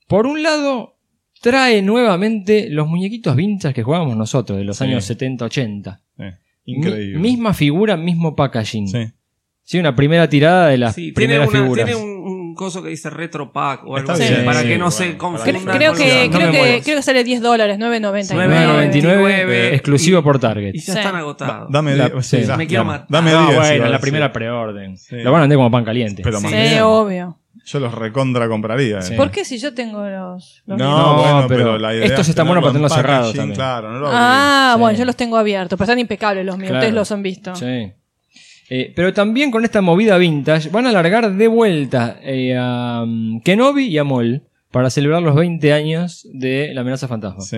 por 0.07 0.25
un 0.27 0.41
lado, 0.43 0.97
trae 1.41 1.81
nuevamente 1.81 2.67
los 2.69 2.87
muñequitos 2.87 3.35
vintage 3.35 3.73
que 3.75 3.83
jugábamos 3.83 4.17
nosotros, 4.17 4.57
de 4.57 4.63
los 4.65 4.77
Sí. 4.77 4.83
años 4.85 5.05
70-80. 5.09 5.99
Eh, 6.19 6.33
increíble. 6.65 7.17
Mi- 7.19 7.31
misma 7.31 7.53
figura, 7.53 7.95
mismo 7.97 8.35
packaging. 8.35 8.87
Sí. 8.87 9.05
Sí, 9.69 9.77
una 9.79 9.93
primera 9.97 10.29
tirada 10.29 10.67
de 10.69 10.77
las 10.77 10.95
Sí, 10.95 11.11
tiene, 11.11 11.13
primeras 11.35 11.49
una- 11.49 11.59
figuras. 11.59 11.85
tiene 11.85 12.01
un, 12.01 12.09
un 12.25 12.55
coso 12.55 12.81
que 12.81 12.87
dice 12.87 13.09
Retro 13.09 13.51
Pack 13.51 13.81
o 13.85 13.97
algo 13.97 14.13
así, 14.13 14.23
bien, 14.23 14.45
para 14.45 14.61
sí, 14.61 14.67
que 14.69 14.77
no 14.77 14.85
bueno, 14.85 14.91
se 14.91 15.09
Una 15.59 15.73
creo 15.73 15.93
que, 15.93 16.29
creo, 16.31 16.51
que, 16.51 16.81
creo 16.85 16.95
que 16.95 17.01
sale 17.01 17.25
10 17.25 17.41
dólares, 17.41 17.77
9.99. 17.77 18.47
9.99, 18.47 19.73
exclusivo 19.73 20.19
y- 20.19 20.23
por 20.23 20.39
Target. 20.39 20.73
Y 20.73 20.79
ya 20.79 20.93
Sí. 20.93 20.99
están 20.99 21.15
agotados. 21.17 21.69
dame 21.69 21.95
La- 21.97 22.07
die- 22.09 22.21
sí, 22.23 22.45
sí, 22.45 22.51
me 22.57 22.65
quiero 22.65 22.83
dame- 22.85 22.93
matar. 22.93 23.07
Dame 23.09 23.31
Ah, 23.31 23.39
10. 23.41 23.51
iba 23.55 23.63
a 23.65 23.67
bueno, 23.69 23.89
la 23.89 23.99
primera 23.99 24.31
preorden. 24.31 24.97
Sí. 24.97 25.17
Lo 25.17 25.31
van 25.33 25.39
a 25.39 25.43
vender 25.43 25.57
como 25.57 25.69
pan 25.69 25.83
caliente. 25.83 26.21
Pero 26.23 26.39
Sí. 26.39 26.47
Sí, 26.47 26.53
bien. 26.55 26.81
obvio. 26.83 27.37
Yo 27.65 27.79
los 27.81 27.93
recontra 27.93 28.47
compraría. 28.47 28.99
eh. 28.99 29.01
Sí. 29.01 29.15
¿Por 29.15 29.31
qué 29.31 29.43
si 29.43 29.57
yo 29.57 29.73
tengo 29.73 30.07
los... 30.07 30.63
los 30.65 30.77
No, 30.77 31.15
bueno, 31.17 31.45
pero 31.49 31.63
pero, 31.65 31.77
la 31.77 31.93
idea 31.93 32.05
estos 32.05 32.21
es 32.21 32.29
están 32.29 32.47
buenos 32.47 32.63
para 32.63 32.71
tenerlo 32.71 32.87
en 32.87 32.89
tenerlos 32.93 32.93
cerrados 32.95 33.27
packaging, 33.33 33.39
también. 33.41 33.55
Claro, 33.57 33.91
no 33.91 33.99
lo 33.99 34.07
Ah, 34.09 34.71
Sí. 34.75 34.79
bueno, 34.79 34.97
yo 34.97 35.03
los 35.05 35.15
tengo 35.17 35.35
abiertos, 35.37 35.77
pero 35.77 35.83
están 35.83 35.99
impecables 35.99 36.45
los 36.45 36.55
míos. 36.57 36.69
Claro. 36.69 36.79
Ustedes 36.79 36.95
los 36.95 37.11
han 37.11 37.21
visto. 37.23 37.53
Sí. 37.57 37.91
Eh, 38.69 38.91
pero 38.95 39.13
también 39.13 39.49
con 39.51 39.63
esta 39.63 39.81
movida 39.81 40.17
vintage 40.17 40.69
van 40.69 40.85
a 40.85 40.89
alargar 40.89 41.33
de 41.33 41.47
vuelta 41.47 42.19
eh, 42.21 42.55
a 42.57 43.03
um, 43.03 43.39
Kenobi 43.41 43.85
y 43.85 43.97
a 43.97 44.03
Mol 44.03 44.43
para 44.71 44.89
celebrar 44.89 45.21
los 45.21 45.35
20 45.35 45.71
años 45.71 46.27
de 46.33 46.73
la 46.73 46.81
amenaza 46.81 47.07
fantasma. 47.07 47.41
Sí. 47.41 47.57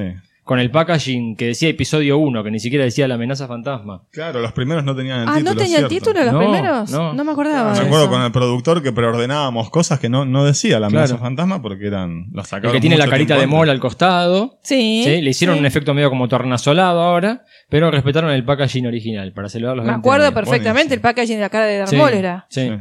Con 0.50 0.58
el 0.58 0.72
packaging 0.72 1.36
que 1.36 1.46
decía 1.46 1.70
episodio 1.70 2.18
1, 2.18 2.44
que 2.44 2.50
ni 2.50 2.60
siquiera 2.60 2.84
decía 2.84 3.08
la 3.08 3.14
amenaza 3.14 3.48
fantasma. 3.48 4.02
Claro, 4.10 4.40
los 4.42 4.52
primeros 4.52 4.84
no 4.84 4.96
tenían 4.96 5.22
el 5.22 5.28
Ah, 5.30 5.34
título. 5.36 5.54
¿no 5.54 5.56
tenía 5.62 5.78
el 5.78 5.88
título 5.88 6.24
los 6.24 6.34
No, 6.34 6.40
primeros? 6.40 6.90
no. 6.92 7.14
No, 7.14 7.24
me 7.24 7.32
acordaba. 7.34 7.72
Me 7.74 7.80
de 7.80 7.86
acuerdo 7.86 8.06
eso. 8.06 8.10
con 8.14 8.22
el 8.24 8.32
productor 8.32 8.82
que 8.82 8.92
preordenábamos 8.92 9.70
cosas 9.70 10.00
que 10.00 10.10
no, 10.10 10.26
no 10.26 10.44
decía 10.46 10.80
la 10.80 10.88
amenaza 10.88 11.10
Claro. 11.14 11.22
fantasma 11.24 11.62
porque 11.62 11.86
eran. 11.86 12.30
Los 12.34 12.52
El 12.52 12.62
que 12.64 12.82
tiene 12.82 12.98
la 12.98 13.08
carita 13.08 13.36
de 13.36 13.44
antes. 13.44 13.56
Mol 13.56 13.70
al 13.70 13.80
costado. 13.80 14.58
Sí. 14.64 15.04
Sí, 15.06 15.22
le 15.22 15.30
hicieron 15.30 15.56
sí. 15.58 15.60
un 15.60 15.68
efecto 15.68 15.94
medio 15.94 16.10
como 16.10 16.28
tornasolado 16.28 17.00
ahora, 17.00 17.44
pero 17.70 17.92
respetaron 17.92 18.32
el 18.32 18.44
packaging 18.44 18.88
original 18.88 19.32
para 19.34 19.50
celebrar 19.50 19.78
los 19.78 19.86
Me 19.86 19.92
20 19.92 20.00
acuerdo 20.00 20.26
años. 20.26 20.34
perfectamente 20.34 20.74
Buenísimo. 20.74 20.94
el 20.96 21.02
packaging 21.02 21.36
de 21.36 21.42
la 21.42 21.50
cara 21.50 21.66
de 21.68 21.86
Sí, 21.86 21.96
Maul 21.96 22.14
era. 22.16 22.48
sí. 22.50 22.72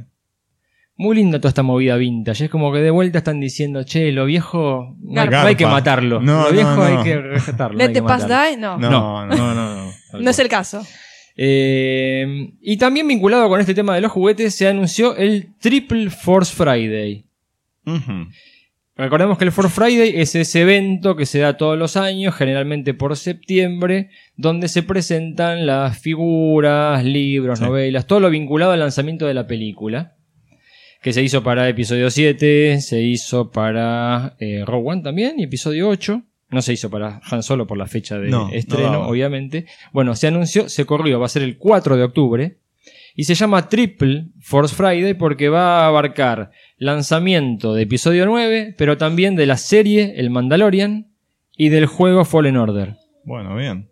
Muy 1.00 1.14
linda 1.16 1.38
toda 1.38 1.50
esta 1.50 1.62
movida 1.62 1.96
vintage. 1.96 2.46
Es 2.46 2.50
como 2.50 2.72
que 2.72 2.80
de 2.80 2.90
vuelta 2.90 3.18
están 3.18 3.38
diciendo, 3.40 3.84
che, 3.84 4.10
lo 4.12 4.24
viejo 4.26 4.96
no 5.00 5.20
hay, 5.20 5.26
Garpa. 5.28 5.42
no 5.42 5.48
hay 5.48 5.54
que 5.54 5.66
matarlo. 5.66 6.20
No, 6.20 6.46
lo 6.48 6.52
viejo 6.52 6.74
no. 6.74 6.82
hay 6.82 7.04
que 7.04 7.16
respetarlo. 7.20 7.78
no 7.78 7.84
Let 7.86 7.92
the 7.92 8.02
past 8.02 8.28
die, 8.28 8.56
no. 8.58 8.76
No, 8.78 8.90
No, 9.26 9.54
no. 9.54 9.92
no, 10.20 10.30
es 10.30 10.38
el 10.40 10.48
caso. 10.48 10.82
Eh, 11.36 12.50
y 12.60 12.76
también 12.78 13.06
vinculado 13.06 13.48
con 13.48 13.60
este 13.60 13.74
tema 13.74 13.94
de 13.94 14.00
los 14.00 14.10
juguetes, 14.10 14.54
se 14.56 14.66
anunció 14.66 15.16
el 15.16 15.54
Triple 15.60 16.10
Force 16.10 16.52
Friday. 16.54 17.24
Recordemos 18.96 19.38
que 19.38 19.44
el 19.44 19.52
Force 19.52 19.70
Friday 19.72 20.14
es 20.16 20.34
ese 20.34 20.62
evento 20.62 21.14
que 21.14 21.24
se 21.26 21.38
da 21.38 21.56
todos 21.56 21.78
los 21.78 21.96
años, 21.96 22.34
generalmente 22.34 22.92
por 22.92 23.16
septiembre, 23.16 24.10
donde 24.36 24.66
se 24.66 24.82
presentan 24.82 25.64
las 25.64 25.96
figuras, 26.00 27.04
libros, 27.04 27.60
Sí. 27.60 27.64
novelas, 27.64 28.06
todo 28.08 28.18
lo 28.18 28.30
vinculado 28.30 28.72
al 28.72 28.80
lanzamiento 28.80 29.26
de 29.26 29.34
la 29.34 29.46
película. 29.46 30.16
Que 31.02 31.12
se 31.12 31.22
hizo 31.22 31.42
para 31.42 31.68
episodio 31.68 32.10
7, 32.10 32.80
se 32.80 33.00
hizo 33.00 33.50
para 33.50 34.36
eh, 34.40 34.64
Rogue 34.66 34.90
One 34.90 35.02
también, 35.02 35.38
y 35.38 35.44
episodio 35.44 35.88
8. 35.88 36.22
No 36.50 36.62
se 36.62 36.72
hizo 36.72 36.90
para 36.90 37.20
Han 37.30 37.42
Solo 37.42 37.66
por 37.66 37.76
la 37.76 37.86
fecha 37.86 38.18
de 38.18 38.30
No, 38.30 38.48
no 38.48 38.54
estreno, 38.54 39.06
obviamente. 39.06 39.66
Bueno, 39.92 40.16
se 40.16 40.26
anunció, 40.26 40.68
se 40.68 40.86
corrió, 40.86 41.20
va 41.20 41.26
a 41.26 41.30
ser 41.30 41.42
el 41.42 41.58
4 41.58 41.96
de 41.96 42.02
octubre. 42.02 42.56
Y 43.14 43.24
se 43.24 43.34
llama 43.34 43.68
Triple 43.68 44.28
Force 44.40 44.74
Friday 44.74 45.14
porque 45.14 45.48
va 45.48 45.80
a 45.82 45.88
abarcar 45.88 46.52
lanzamiento 46.76 47.74
de 47.74 47.82
episodio 47.82 48.26
9, 48.26 48.74
pero 48.78 48.96
también 48.96 49.36
de 49.36 49.46
la 49.46 49.56
serie 49.56 50.14
El 50.16 50.30
Mandalorian 50.30 51.08
y 51.56 51.68
del 51.68 51.86
juego 51.86 52.24
Fallen 52.24 52.56
Order. 52.56 52.94
Bueno, 53.24 53.56
bien. 53.56 53.90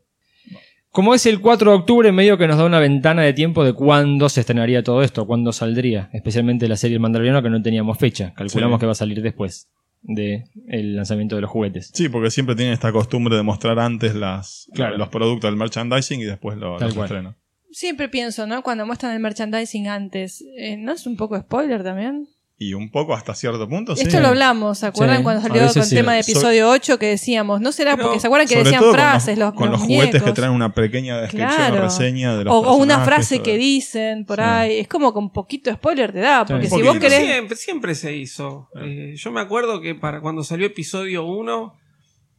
Como 0.96 1.14
es 1.14 1.26
el 1.26 1.42
4 1.42 1.72
de 1.72 1.76
octubre, 1.76 2.10
medio 2.10 2.38
que 2.38 2.46
nos 2.48 2.56
da 2.56 2.64
una 2.64 2.80
ventana 2.80 3.20
de 3.20 3.34
tiempo 3.34 3.62
de 3.64 3.74
cuándo 3.74 4.30
se 4.30 4.40
estrenaría 4.40 4.82
todo 4.82 5.02
esto, 5.02 5.26
cuándo 5.26 5.52
saldría, 5.52 6.08
especialmente 6.14 6.66
la 6.68 6.76
serie 6.78 6.94
El 6.94 7.00
Mandaloriano 7.02 7.42
que 7.42 7.50
no 7.50 7.60
teníamos 7.60 7.98
fecha, 7.98 8.32
calculamos 8.34 8.78
Sí. 8.78 8.80
que 8.80 8.86
va 8.86 8.92
a 8.92 8.94
salir 8.94 9.20
después 9.20 9.68
del 10.00 10.96
lanzamiento 10.96 11.34
de 11.36 11.42
los 11.42 11.50
juguetes. 11.50 11.90
Sí, 11.92 12.08
porque 12.08 12.30
siempre 12.30 12.56
tienen 12.56 12.72
esta 12.72 12.92
costumbre 12.92 13.36
de 13.36 13.42
mostrar 13.42 13.78
antes 13.78 14.14
las, 14.14 14.70
Claro. 14.72 14.96
los 14.96 15.10
productos 15.10 15.50
del 15.50 15.58
merchandising 15.58 16.20
y 16.20 16.24
después 16.24 16.56
lo, 16.56 16.78
los 16.78 16.96
estrenan. 16.96 17.36
Siempre 17.70 18.08
pienso, 18.08 18.46
¿no? 18.46 18.62
Cuando 18.62 18.86
muestran 18.86 19.12
el 19.12 19.20
merchandising 19.20 19.88
antes, 19.88 20.42
eh, 20.56 20.78
¿no 20.78 20.92
es 20.92 21.06
un 21.06 21.18
poco 21.18 21.38
spoiler 21.38 21.82
también? 21.84 22.26
Y 22.58 22.72
un 22.72 22.90
poco 22.90 23.12
hasta 23.12 23.34
cierto 23.34 23.68
punto, 23.68 23.94
sí. 23.94 24.04
Esto 24.06 24.18
lo 24.18 24.28
hablamos, 24.28 24.78
¿se 24.78 24.86
acuerdan 24.86 25.18
Sí, 25.18 25.22
cuando 25.24 25.40
a 25.40 25.42
salió 25.42 25.66
con 25.68 25.76
el 25.82 25.84
sí. 25.84 25.94
tema 25.94 26.14
de 26.14 26.20
episodio 26.20 26.70
8 26.70 26.98
que 26.98 27.04
decíamos, 27.06 27.60
¿no 27.60 27.70
será 27.70 27.98
porque 27.98 28.18
se 28.18 28.28
acuerdan 28.28 28.48
que 28.48 28.56
decían 28.56 28.82
con 28.82 28.94
frases 28.94 29.36
los, 29.36 29.48
los, 29.50 29.54
con 29.54 29.70
los 29.70 29.80
los 29.80 29.86
juguetes 29.86 30.22
que 30.22 30.32
traen 30.32 30.52
una 30.52 30.72
pequeña 30.72 31.20
descripción 31.20 31.72
o 31.72 31.82
reseña 31.82 32.34
de 32.34 32.44
los 32.44 32.54
o, 32.54 32.58
o 32.60 32.76
una 32.76 33.04
frase 33.04 33.42
que 33.42 33.58
dicen 33.58 34.24
por 34.24 34.38
Sí. 34.38 34.42
ahí. 34.42 34.78
Es 34.78 34.88
como 34.88 35.12
con 35.12 35.30
poquito 35.34 35.70
spoiler 35.74 36.12
te 36.12 36.20
da. 36.20 36.46
Porque 36.46 36.70
si 36.70 36.80
vos 36.80 36.98
querés. 36.98 37.20
Siempre, 37.26 37.56
siempre 37.56 37.94
se 37.94 38.16
hizo. 38.16 38.70
Eh, 38.82 39.12
yo 39.16 39.30
me 39.32 39.42
acuerdo 39.42 39.82
que 39.82 39.94
para 39.94 40.22
cuando 40.22 40.42
salió 40.42 40.66
episodio 40.66 41.26
1, 41.26 41.74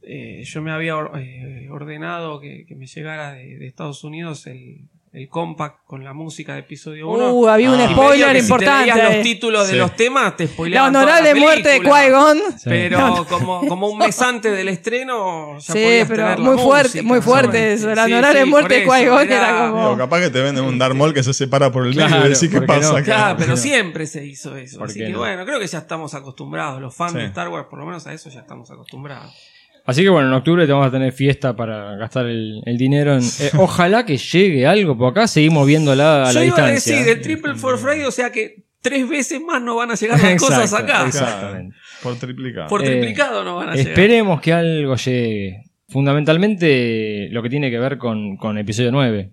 eh, 0.01 0.41
yo 0.45 0.61
me 0.63 0.71
había 0.71 0.95
or- 0.95 1.11
eh, 1.19 1.67
ordenado 1.69 2.39
que, 2.39 2.65
que 2.67 2.75
me 2.75 2.87
llegara 2.87 3.33
de, 3.33 3.57
de 3.57 3.67
Estados 3.67 4.03
Unidos 4.03 4.47
el, 4.47 4.87
el 5.17 5.29
compact 5.29 5.79
con 5.87 6.03
la 6.03 6.13
música 6.13 6.53
de 6.53 6.59
episodio 6.59 7.09
1. 7.09 7.31
Uh, 7.33 7.47
había 7.47 7.71
un 7.71 7.79
Ah. 7.81 7.89
spoiler 7.91 8.27
Si 8.27 8.33
te 8.33 8.39
importante. 8.39 8.81
leías 8.91 8.97
ahí. 9.09 9.13
los 9.15 9.23
títulos 9.23 9.67
de 9.67 9.73
Sí. 9.73 9.79
los 9.79 9.95
temas, 9.95 10.37
te 10.37 10.43
la 10.45 10.49
spoileaban 10.51 10.93
toda 10.93 11.03
honorable 11.05 11.33
la 11.33 11.39
muerte 11.39 11.69
de. 11.69 11.81
Qui-Gon. 11.81 12.37
Sí. 12.57 12.69
Pero 12.69 13.25
como, 13.27 13.67
como 13.67 13.87
un 13.89 13.97
mes 13.97 14.21
antes 14.21 14.51
del 14.55 14.67
estreno, 14.67 15.57
ya 15.57 15.73
Sí, 15.73 15.79
podías 15.83 16.07
pero 16.07 16.23
tener 16.23 16.39
la 16.39 16.45
muy 16.45 16.57
fuerte, 16.63 16.87
música, 16.89 17.03
muy 17.03 17.21
fuerte 17.21 17.73
eso, 17.73 17.87
la 17.95 18.05
Sí, 18.05 18.13
honorable 18.13 18.43
sí, 18.43 18.49
muerte 18.49 18.73
de 18.75 18.85
Qui-Gon 18.87 19.31
era 19.31 19.57
como- 19.71 19.81
Digo, 19.85 19.97
capaz 19.97 20.19
que 20.21 20.29
te 20.29 20.41
venden 20.41 20.63
un 20.65 20.77
Darth 20.77 20.95
Maul 20.95 21.13
que 21.15 21.23
se 21.23 21.33
separa 21.33 21.71
por 21.71 21.83
el 21.87 21.95
medio 21.95 22.07
Claro, 22.07 22.25
y 22.27 22.29
decís 22.33 22.49
qué 22.49 22.57
¿por 22.57 22.61
qué 22.61 22.67
pasa 22.67 22.99
no? 22.99 23.03
Claro, 23.03 23.35
pero 23.39 23.49
No. 23.51 23.57
siempre 23.57 24.05
se 24.05 24.23
hizo 24.25 24.55
eso. 24.55 24.77
¿Por 24.77 24.89
Así 24.89 24.99
que 24.99 25.09
no? 25.09 25.17
bueno, 25.19 25.45
creo 25.45 25.59
que 25.59 25.65
ya 25.67 25.79
estamos 25.79 26.13
acostumbrados. 26.13 26.79
Los 26.79 26.93
fans 26.95 27.13
Sí. 27.13 27.17
de 27.17 27.25
Star 27.25 27.47
Wars, 27.49 27.65
por 27.69 27.79
lo 27.79 27.85
menos 27.85 28.05
a 28.05 28.13
eso 28.13 28.29
ya 28.29 28.41
estamos 28.41 28.69
acostumbrados. 28.69 29.33
Así 29.87 30.03
que 30.03 30.09
bueno, 30.09 30.27
en 30.27 30.33
octubre 30.33 30.65
te 30.67 30.71
vamos 30.73 30.87
a 30.87 30.91
tener 30.91 31.13
fiesta 31.13 31.55
para 31.55 31.95
gastar 31.95 32.25
el, 32.25 32.61
el 32.65 32.77
dinero. 32.77 33.15
En, 33.15 33.23
eh, 33.23 33.51
ojalá 33.57 34.05
que 34.05 34.17
llegue 34.17 34.67
algo, 34.67 34.97
porque 34.97 35.21
acá 35.21 35.27
seguimos 35.27 35.65
viéndola 35.65 36.23
a 36.27 36.31
Yo 36.33 36.39
la 36.39 36.45
iba 36.45 36.57
a 36.57 36.71
distancia. 36.71 36.95
decir, 36.97 37.09
el 37.09 37.21
Triple 37.21 37.55
for 37.55 37.79
Friday, 37.79 38.03
o 38.03 38.11
sea 38.11 38.29
que 38.31 38.65
tres 38.81 39.07
veces 39.07 39.39
más 39.41 39.61
no 39.61 39.77
van 39.77 39.91
a 39.91 39.95
llegar 39.95 40.21
las 40.21 40.35
cosas 40.41 40.73
acá. 40.73 41.07
Exactamente. 41.07 41.75
Por 42.03 42.15
triplicado. 42.19 42.67
Por 42.67 42.83
Eh, 42.83 42.85
triplicado 42.87 43.43
no 43.45 43.55
van 43.55 43.69
a 43.69 43.75
llegar. 43.75 43.87
Esperemos 43.89 44.41
que 44.41 44.53
algo 44.53 44.95
llegue. 44.97 45.63
Fundamentalmente 45.89 47.29
lo 47.31 47.41
que 47.41 47.49
tiene 47.49 47.71
que 47.71 47.79
ver 47.79 47.97
con, 47.97 48.35
con 48.35 48.57
episodio 48.57 48.91
9. 48.91 49.31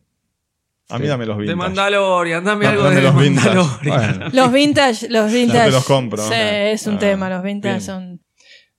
A 0.90 0.98
mí 0.98 1.06
dame 1.06 1.26
los 1.26 1.36
De 1.36 1.42
vintage. 1.42 1.56
Mandalorian, 1.56 2.44
dame 2.44 2.64
No, 2.66 2.70
algo 2.70 2.82
dame 2.84 2.96
de 2.96 3.02
los 3.02 3.18
vintage. 3.18 3.48
Mandalorian. 3.48 4.18
Bueno. 4.18 4.30
Los 4.32 4.52
vintage, 4.52 5.08
los 5.08 5.32
vintage. 5.32 5.64
te 5.64 5.70
los 5.72 5.84
compro. 5.84 6.22
Sí, 6.22 6.34
es 6.36 6.86
un 6.86 6.94
ah, 6.94 6.98
tema, 6.98 7.28
los 7.30 7.42
vintage 7.42 7.74
bien. 7.74 7.80
son. 7.80 8.20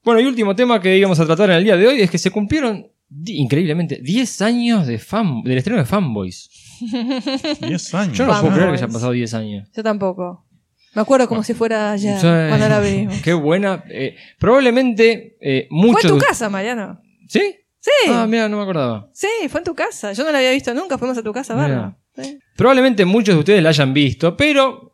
Bueno, 0.06 0.22
y 0.22 0.26
último 0.26 0.56
tema 0.56 0.80
que 0.80 0.95
íbamos 0.98 1.19
a 1.19 1.26
tratar 1.26 1.49
en 1.49 1.57
el 1.57 1.64
día 1.64 1.76
de 1.76 1.88
hoy 1.88 2.02
es 2.02 2.10
que 2.11 2.18
se 2.19 2.30
cumplieron, 2.32 2.88
increíblemente, 3.26 3.99
10 4.02 4.41
años 4.44 4.88
de 4.88 4.99
fan, 4.99 5.41
del 5.44 5.57
estreno 5.57 5.80
de 5.80 5.86
Fanboys. 5.86 6.49
10 7.61 7.94
años. 7.95 8.18
Yo 8.18 8.26
no 8.27 8.40
puedo 8.40 8.53
creer 8.53 8.69
que 8.69 8.76
hayan 8.76 8.91
pasado 8.91 9.11
10 9.11 9.34
años. 9.34 9.69
Yo 9.76 9.84
tampoco. 9.84 10.45
Me 10.94 11.02
acuerdo 11.02 11.27
como 11.27 11.44
si 11.44 11.53
fuera 11.53 11.91
ayer, 11.91 12.15
Sí. 12.18 12.22
cuando 12.27 12.69
la 12.69 12.80
vimos. 12.82 13.22
Qué 13.22 13.34
buena. 13.34 13.84
eh, 13.90 14.15
probablemente 14.40 15.38
eh, 15.41 15.65
Fue 15.69 15.77
muchos... 15.77 16.06
en 16.06 16.11
tu 16.11 16.18
casa, 16.19 16.49
Mariano. 16.49 17.02
¿Sí? 17.27 17.41
Sí, 17.80 17.91
Ah, 18.10 18.26
mira, 18.27 18.48
no 18.49 18.57
me 18.57 18.64
acordaba. 18.64 19.10
sí, 19.14 19.27
fue 19.49 19.60
en 19.60 19.65
tu 19.65 19.76
casa. 19.76 20.14
Yo 20.14 20.23
no 20.23 20.32
la 20.32 20.38
había 20.40 20.52
visto 20.52 20.73
nunca, 20.73 20.98
fuimos 20.98 21.18
a 21.18 21.23
tu 21.23 21.32
casa 21.34 21.53
a 21.53 21.57
verla. 21.68 21.98
Sí. 22.15 22.38
Probablemente 22.56 23.06
muchos 23.06 23.36
de 23.36 23.40
ustedes 23.40 23.61
la 23.64 23.69
hayan 23.69 23.94
visto, 23.94 24.36
pero 24.38 24.85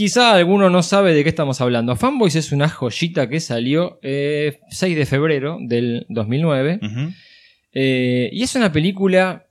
quizá 0.00 0.32
alguno 0.32 0.70
no 0.70 0.82
sabe 0.82 1.12
de 1.12 1.22
qué 1.22 1.28
estamos 1.28 1.60
hablando. 1.60 1.94
Fanboys 1.94 2.34
es 2.34 2.52
una 2.52 2.70
joyita 2.70 3.28
que 3.28 3.38
salió 3.38 3.98
eh, 4.00 4.60
6 4.70 4.96
de 4.96 5.04
febrero 5.04 5.58
del 5.60 6.06
2009 6.08 6.80
Ujú. 6.80 7.12
eh, 7.74 8.30
y 8.32 8.42
es 8.42 8.54
una 8.54 8.72
película 8.72 9.44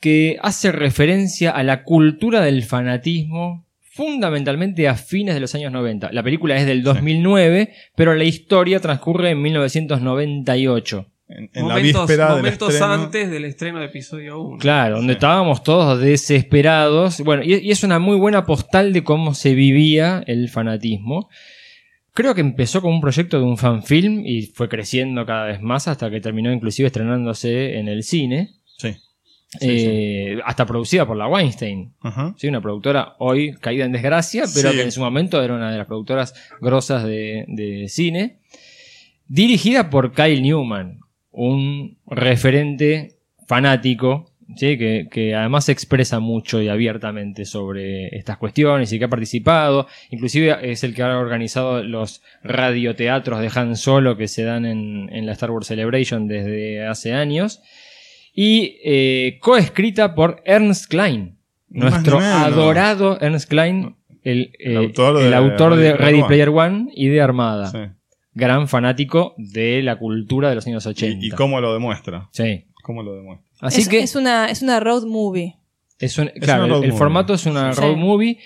que 0.00 0.38
hace 0.40 0.72
referencia 0.72 1.50
a 1.50 1.62
la 1.62 1.84
cultura 1.84 2.40
del 2.40 2.62
fanatismo 2.62 3.66
fundamentalmente 3.82 4.88
a 4.88 4.94
fines 4.94 5.34
de 5.34 5.40
los 5.40 5.54
años 5.54 5.70
90. 5.70 6.10
La 6.12 6.22
película 6.22 6.56
es 6.56 6.64
del 6.64 6.82
2009, 6.82 7.74
pero 7.94 8.14
la 8.14 8.24
historia 8.24 8.80
transcurre 8.80 9.28
en 9.28 9.42
1998. 9.42 11.11
En, 11.36 11.50
en 11.52 11.68
la 11.68 11.74
momentos 11.74 12.02
víspera 12.02 12.26
del 12.28 12.36
momentos 12.36 12.74
estreno. 12.74 12.92
antes 12.92 13.30
del 13.30 13.44
estreno 13.44 13.78
de 13.80 13.86
episodio 13.86 14.40
1. 14.40 14.58
Claro, 14.58 14.96
donde 14.96 15.14
Sí. 15.14 15.16
estábamos 15.16 15.62
todos 15.62 16.00
desesperados. 16.00 17.20
Bueno, 17.20 17.42
y, 17.44 17.54
y 17.54 17.70
es 17.70 17.82
una 17.84 17.98
muy 17.98 18.16
buena 18.16 18.44
postal 18.44 18.92
de 18.92 19.02
cómo 19.04 19.34
se 19.34 19.54
vivía 19.54 20.22
el 20.26 20.48
fanatismo. 20.48 21.28
Creo 22.14 22.34
que 22.34 22.42
empezó 22.42 22.82
como 22.82 22.94
un 22.94 23.00
proyecto 23.00 23.38
de 23.38 23.44
un 23.44 23.56
fanfilm 23.56 24.26
y 24.26 24.42
fue 24.42 24.68
creciendo 24.68 25.24
cada 25.24 25.46
vez 25.46 25.62
más 25.62 25.88
hasta 25.88 26.10
que 26.10 26.20
terminó 26.20 26.52
inclusive 26.52 26.88
estrenándose 26.88 27.78
en 27.78 27.88
el 27.88 28.02
cine. 28.02 28.50
Sí. 28.78 28.94
eh, 29.60 30.38
Hasta 30.44 30.66
producida 30.66 31.06
por 31.06 31.16
la 31.16 31.26
Weinstein. 31.28 31.92
Ajá. 32.00 32.34
¿sí? 32.36 32.48
Una 32.48 32.60
productora 32.60 33.14
hoy 33.18 33.52
caída 33.54 33.84
en 33.86 33.92
desgracia, 33.92 34.44
pero 34.54 34.70
Sí. 34.70 34.76
que 34.76 34.82
en 34.82 34.92
su 34.92 35.00
momento 35.00 35.42
era 35.42 35.54
una 35.54 35.70
de 35.70 35.78
las 35.78 35.86
productoras 35.86 36.34
grosas 36.60 37.04
de, 37.04 37.44
de 37.48 37.88
cine. 37.88 38.38
Dirigida 39.28 39.88
por 39.88 40.12
Kyle 40.12 40.42
Newman, 40.42 41.00
un 41.32 41.98
referente 42.06 43.16
fanático, 43.48 44.30
¿sí? 44.56 44.78
que, 44.78 45.08
que 45.10 45.34
además 45.34 45.64
se 45.64 45.72
expresa 45.72 46.20
mucho 46.20 46.60
y 46.60 46.68
abiertamente 46.68 47.44
sobre 47.44 48.14
estas 48.16 48.36
cuestiones 48.36 48.92
y 48.92 48.98
que 48.98 49.06
ha 49.06 49.08
participado. 49.08 49.86
Inclusive 50.10 50.70
es 50.70 50.84
el 50.84 50.94
que 50.94 51.02
ha 51.02 51.18
organizado 51.18 51.82
los 51.82 52.22
radioteatros 52.42 53.40
de 53.40 53.50
Han 53.54 53.76
Solo 53.76 54.16
que 54.16 54.28
se 54.28 54.44
dan 54.44 54.66
en, 54.66 55.08
en 55.12 55.26
la 55.26 55.32
Star 55.32 55.50
Wars 55.50 55.66
Celebration 55.66 56.28
desde 56.28 56.86
hace 56.86 57.14
años. 57.14 57.62
Y 58.34 58.78
eh, 58.84 59.38
coescrita 59.40 60.14
por 60.14 60.42
Ernst 60.46 60.88
Klein, 60.88 61.36
nuestro 61.68 62.18
adorado 62.18 63.18
Ernst 63.20 63.48
Klein, 63.48 63.96
el, 64.22 64.52
El 64.58 64.72
eh, 64.72 64.76
autor 64.76 65.18
de 65.18 65.26
el 65.26 65.34
autor 65.34 65.76
de 65.76 65.92
Ready 65.94 66.22
Player 66.22 66.26
Player 66.26 66.48
One 66.48 66.90
y 66.94 67.08
de 67.08 67.20
Armada. 67.20 67.66
Sí. 67.66 67.78
Gran 68.34 68.66
fanático 68.68 69.34
de 69.36 69.82
la 69.82 69.98
cultura 69.98 70.48
de 70.48 70.54
los 70.54 70.66
años 70.66 70.86
80. 70.86 71.24
Y, 71.24 71.28
y 71.28 71.30
cómo 71.30 71.60
lo 71.60 71.72
demuestra. 71.74 72.28
Sí. 72.32 72.64
¿Cómo 72.82 73.02
lo 73.02 73.14
demuestra? 73.14 73.46
Así 73.60 73.82
es, 73.82 73.88
que 73.88 74.00
es 74.00 74.16
una, 74.16 74.46
es 74.50 74.62
una 74.62 74.80
road 74.80 75.04
movie. 75.06 75.56
es 75.98 76.18
un- 76.18 76.30
claro, 76.40 76.64
el, 76.64 76.70
movie. 76.70 76.92
formato 76.92 77.34
es 77.34 77.46
una 77.46 77.72
Sí. 77.74 77.80
road 77.80 77.96
movie 77.96 78.38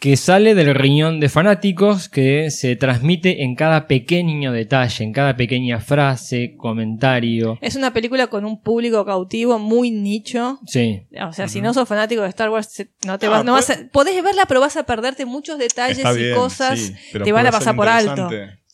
que 0.00 0.16
sale 0.16 0.54
del 0.54 0.74
riñón 0.74 1.20
de 1.20 1.28
fanáticos 1.28 2.08
que 2.08 2.50
se 2.50 2.74
transmite 2.74 3.44
en 3.44 3.54
cada 3.54 3.86
pequeño 3.86 4.50
detalle, 4.50 5.04
en 5.04 5.12
cada 5.12 5.36
pequeña 5.36 5.78
frase, 5.78 6.54
comentario. 6.56 7.58
Es 7.60 7.76
una 7.76 7.92
película 7.92 8.28
con 8.28 8.46
un 8.46 8.62
público 8.62 9.04
cautivo 9.04 9.58
muy 9.58 9.90
nicho. 9.90 10.58
Sí. 10.66 11.02
O 11.22 11.32
sea, 11.34 11.48
si 11.48 11.60
no 11.60 11.74
sos 11.74 11.86
fanático 11.86 12.22
de 12.22 12.28
Star 12.30 12.48
Wars, 12.48 12.86
no 13.06 13.18
te 13.18 13.26
Ah, 13.26 13.30
vas, 13.30 13.44
no 13.44 13.52
pues- 13.52 13.68
vas 13.68 13.78
a- 13.78 13.88
podés 13.92 14.24
verla, 14.24 14.44
pero 14.48 14.60
vas 14.60 14.76
a 14.78 14.84
perderte 14.84 15.26
muchos 15.26 15.58
detalles 15.58 15.98
y 15.98 16.34
cosas. 16.34 16.78
sí, 16.80 16.94
te 17.22 17.30
van 17.30 17.46
a 17.46 17.50
pasar 17.52 17.76
por 17.76 17.86
alto. 17.86 18.30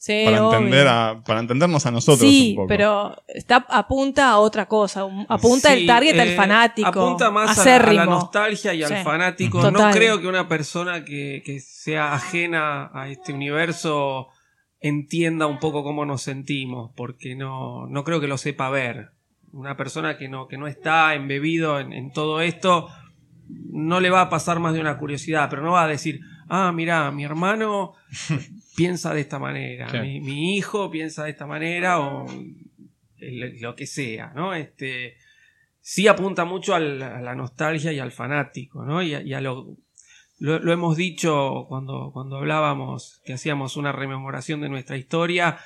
Sí, 0.06 0.22
Para, 0.24 0.38
entender 0.38 0.86
a, 0.86 1.20
para 1.26 1.40
entendernos 1.40 1.84
a 1.84 1.90
nosotros 1.90 2.20
Sí, 2.20 2.50
un 2.50 2.56
poco. 2.56 2.68
pero 2.68 3.16
está, 3.26 3.66
apunta 3.68 4.30
a 4.30 4.38
otra 4.38 4.66
cosa. 4.66 5.04
un- 5.04 5.26
Apunta 5.28 5.70
Sí, 5.72 5.80
el 5.80 5.86
target 5.88 6.20
al 6.20 6.28
eh, 6.28 6.36
fanático. 6.36 6.88
Apunta 6.88 7.30
más 7.32 7.50
a 7.58 7.64
la, 7.64 7.74
a 7.76 7.78
la 7.78 7.82
acérrimo. 7.82 8.04
nostalgia 8.04 8.72
y 8.74 8.84
Sí. 8.84 8.92
al 8.94 9.02
fanático. 9.02 9.60
Total. 9.60 9.72
No 9.72 9.90
creo 9.90 10.20
que 10.20 10.28
una 10.28 10.46
persona 10.46 11.04
que, 11.04 11.42
que 11.44 11.58
sea 11.58 12.14
ajena 12.14 12.90
a 12.94 13.08
este 13.08 13.32
universo 13.32 14.28
entienda 14.78 15.46
un 15.46 15.58
poco 15.58 15.82
cómo 15.82 16.04
nos 16.06 16.22
sentimos, 16.22 16.92
porque 16.94 17.34
no, 17.34 17.88
no 17.88 18.04
creo 18.04 18.20
que 18.20 18.28
lo 18.28 18.38
sepa 18.38 18.70
ver. 18.70 19.10
Una 19.52 19.76
persona 19.76 20.18
que 20.18 20.28
no, 20.28 20.46
que 20.46 20.56
no 20.56 20.68
está 20.68 21.14
embebido 21.14 21.80
en, 21.80 21.92
en 21.92 22.12
todo 22.12 22.40
esto 22.42 22.88
no 23.48 23.98
le 23.98 24.10
va 24.10 24.20
a 24.20 24.28
pasar 24.28 24.60
más 24.60 24.72
de 24.74 24.80
una 24.80 24.98
curiosidad, 24.98 25.48
pero 25.50 25.62
no 25.62 25.72
va 25.72 25.82
a 25.84 25.88
decir, 25.88 26.20
ah, 26.48 26.70
mira, 26.72 27.10
mi 27.10 27.24
hermano 27.24 27.94
piensa 28.76 29.14
de 29.14 29.20
esta 29.22 29.38
manera, 29.38 29.88
Sí. 29.88 29.98
mi, 29.98 30.20
mi 30.20 30.56
hijo 30.56 30.90
piensa 30.90 31.24
de 31.24 31.30
esta 31.30 31.46
manera, 31.46 32.00
o 32.00 32.26
lo 33.18 33.74
que 33.74 33.86
sea, 33.86 34.32
¿no? 34.34 34.54
Este, 34.54 35.16
sí 35.80 36.06
apunta 36.08 36.44
mucho 36.44 36.74
a 36.74 36.80
la 36.80 37.34
nostalgia 37.34 37.92
y 37.92 37.98
al 37.98 38.12
fanático, 38.12 38.84
¿no? 38.84 39.02
Y 39.02 39.14
a, 39.14 39.22
y 39.22 39.32
a 39.34 39.40
lo, 39.40 39.76
lo, 40.38 40.58
lo 40.58 40.72
hemos 40.72 40.96
dicho 40.96 41.64
cuando, 41.68 42.10
cuando 42.12 42.36
hablábamos 42.36 43.22
que 43.24 43.32
hacíamos 43.32 43.76
una 43.76 43.92
rememoración 43.92 44.60
de 44.60 44.68
nuestra 44.68 44.96
historia, 44.98 45.58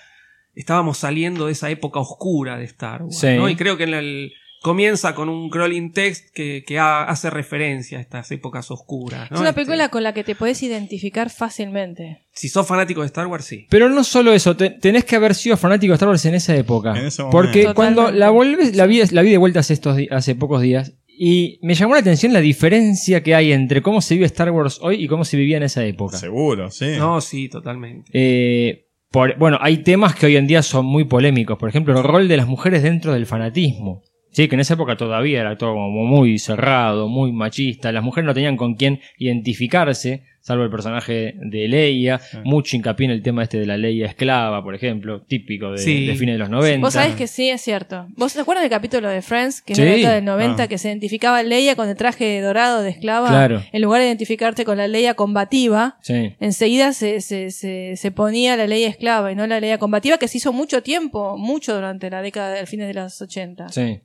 estábamos 0.55 0.99
saliendo 0.99 1.47
de 1.47 1.53
esa 1.53 1.71
época 1.71 2.01
oscura 2.01 2.57
de 2.59 2.65
Star 2.65 3.03
Wars, 3.03 3.19
Sí. 3.19 3.37
¿no? 3.37 3.49
Y 3.49 3.57
creo 3.57 3.77
que 3.77 3.85
en 3.85 3.95
el, 3.95 4.33
comienza 4.63 5.15
con 5.15 5.29
un 5.29 5.49
crawling 5.51 5.93
text 5.93 6.31
que, 6.35 6.65
que 6.67 6.79
ha- 6.79 7.05
hace 7.05 7.31
referencia 7.31 7.99
a 7.99 8.01
estas 8.01 8.31
épocas 8.31 8.71
oscuras. 8.71 9.31
¿no? 9.31 9.37
Es 9.37 9.41
una 9.41 9.51
Este, 9.51 9.61
película 9.65 9.89
con 9.89 10.03
la 10.03 10.13
que 10.13 10.25
te 10.25 10.35
puedes 10.35 10.63
identificar 10.63 11.31
fácilmente. 11.31 12.27
si 12.33 12.49
sos 12.49 12.67
fanático 12.67 13.01
de 13.01 13.07
Star 13.07 13.27
Wars, 13.27 13.45
sí. 13.45 13.67
Pero 13.71 13.89
no 13.89 14.05
solo 14.05 14.33
eso, 14.33 14.57
te- 14.57 14.71
tenés 14.71 15.05
que 15.05 15.17
haber 15.17 15.35
sido 15.35 15.57
fanático 15.57 15.93
de 15.93 15.95
Star 15.95 16.09
Wars 16.09 16.25
en 16.27 16.35
esa 16.35 16.55
época. 16.57 16.99
En 16.99 17.07
ese 17.07 17.23
momento. 17.23 17.37
Porque 17.39 17.75
cuando 17.75 18.11
la 18.11 18.31
volvés, 18.31 18.77
la 18.77 18.87
vi, 18.87 19.03
la 19.11 19.23
vi 19.23 19.31
de 19.31 19.39
vuelta 19.39 19.61
hace, 19.61 19.75
estos, 19.75 19.99
hace 20.11 20.35
pocos 20.35 20.63
días. 20.63 20.93
Y 21.23 21.59
me 21.63 21.75
llamó 21.75 21.95
la 21.95 22.01
atención 22.01 22.33
la 22.33 22.41
diferencia 22.41 23.23
que 23.23 23.35
hay 23.35 23.53
entre 23.53 23.83
cómo 23.83 24.01
se 24.01 24.15
vive 24.15 24.27
Star 24.27 24.51
Wars 24.51 24.79
hoy 24.81 25.03
y 25.05 25.07
cómo 25.09 25.25
se 25.25 25.37
vivía 25.37 25.59
en 25.59 25.65
esa 25.65 25.85
época. 25.85 26.17
Seguro, 26.17 26.71
sí. 26.71 26.87
No, 26.99 27.21
sí, 27.21 27.49
totalmente. 27.51 28.11
Eh, 28.15 28.87
por- 29.11 29.37
bueno, 29.37 29.59
hay 29.61 29.79
temas 29.79 30.15
que 30.15 30.25
hoy 30.27 30.37
en 30.37 30.47
día 30.47 30.63
son 30.63 30.87
muy 30.87 31.05
polémicos. 31.05 31.59
Por 31.59 31.69
ejemplo, 31.69 31.97
el 31.97 32.05
rol 32.05 32.27
de 32.29 32.37
las 32.39 32.47
mujeres 32.47 32.83
dentro 32.83 33.13
del 33.13 33.27
fanatismo. 33.27 34.03
Sí, 34.33 34.47
que 34.49 34.55
en 34.55 34.61
esa 34.61 34.75
época 34.75 34.97
todavía 34.97 35.41
era 35.41 35.57
todo 35.59 35.73
como 35.75 35.91
muy 36.05 36.39
cerrado, 36.39 37.09
muy 37.09 37.33
machista. 37.33 37.91
Las 37.93 38.05
mujeres 38.05 38.27
no 38.27 38.35
tenían 38.35 38.57
con 38.57 38.75
quién 38.75 39.01
identificarse, 39.19 40.23
salvo 40.41 40.65
el 40.65 40.71
personaje 40.71 41.35
de 41.37 41.69
Leia. 41.69 42.21
Mucho 42.45 42.77
hincapié 42.77 43.07
en 43.07 43.11
el 43.11 43.23
tema 43.23 43.43
este 43.43 43.59
de 43.59 43.67
la 43.67 43.77
Leia 43.77 44.07
esclava, 44.07 44.63
por 44.63 44.75
ejemplo, 44.75 45.23
típico 45.23 45.73
de, 45.73 45.79
Sí. 45.79 46.07
de 46.07 46.15
fines 46.15 46.35
de 46.37 46.39
los 46.39 46.49
90. 46.51 46.87
Vos 46.87 46.95
sabés 46.95 47.15
que 47.17 47.27
sí, 47.27 47.51
es 47.51 47.61
cierto. 47.61 48.07
¿Vos 48.17 48.33
te 48.33 48.41
acuerdas 48.41 48.63
del 48.63 48.71
capítulo 48.71 49.09
de 49.09 49.21
Friends? 49.21 49.63
Que 49.63 49.75
Sí. 49.75 49.83
en 49.83 49.89
la 49.89 49.95
década 49.97 50.15
del 50.15 50.25
90 50.25 50.63
Ah. 50.65 50.69
que 50.69 50.79
se 50.79 50.89
identificaba 50.89 51.39
a 51.39 51.43
Leia 51.43 51.75
con 51.77 51.89
el 51.89 51.97
traje 51.97 52.41
dorado 52.41 52.83
de 52.83 52.91
esclava. 52.91 53.29
Claro. 53.29 53.63
En 53.73 53.83
lugar 53.83 54.01
de 54.01 54.07
identificarte 54.07 54.65
con 54.65 54.79
la 54.79 54.87
Leia 54.89 55.15
combativa, 55.15 55.99
Sí. 56.03 56.35
enseguida 56.41 56.93
se, 56.93 57.21
se, 57.21 57.51
se, 57.51 57.97
se 57.97 58.11
ponía 58.11 58.57
la 58.57 58.67
Leia 58.67 58.89
esclava 58.89 59.33
y 59.33 59.35
no 59.35 59.47
la 59.47 59.61
Leia 59.61 59.79
combativa, 59.79 60.19
que 60.19 60.29
se 60.29 60.39
hizo 60.39 60.53
mucho 60.53 60.83
tiempo, 60.83 61.37
mucho 61.37 61.75
durante 61.75 62.09
la 62.11 62.23
década 62.23 62.51
del 62.55 62.67
fines 62.67 62.87
de 62.87 62.95
los 62.95 63.21
80. 63.21 63.69
Sí. 63.71 64.01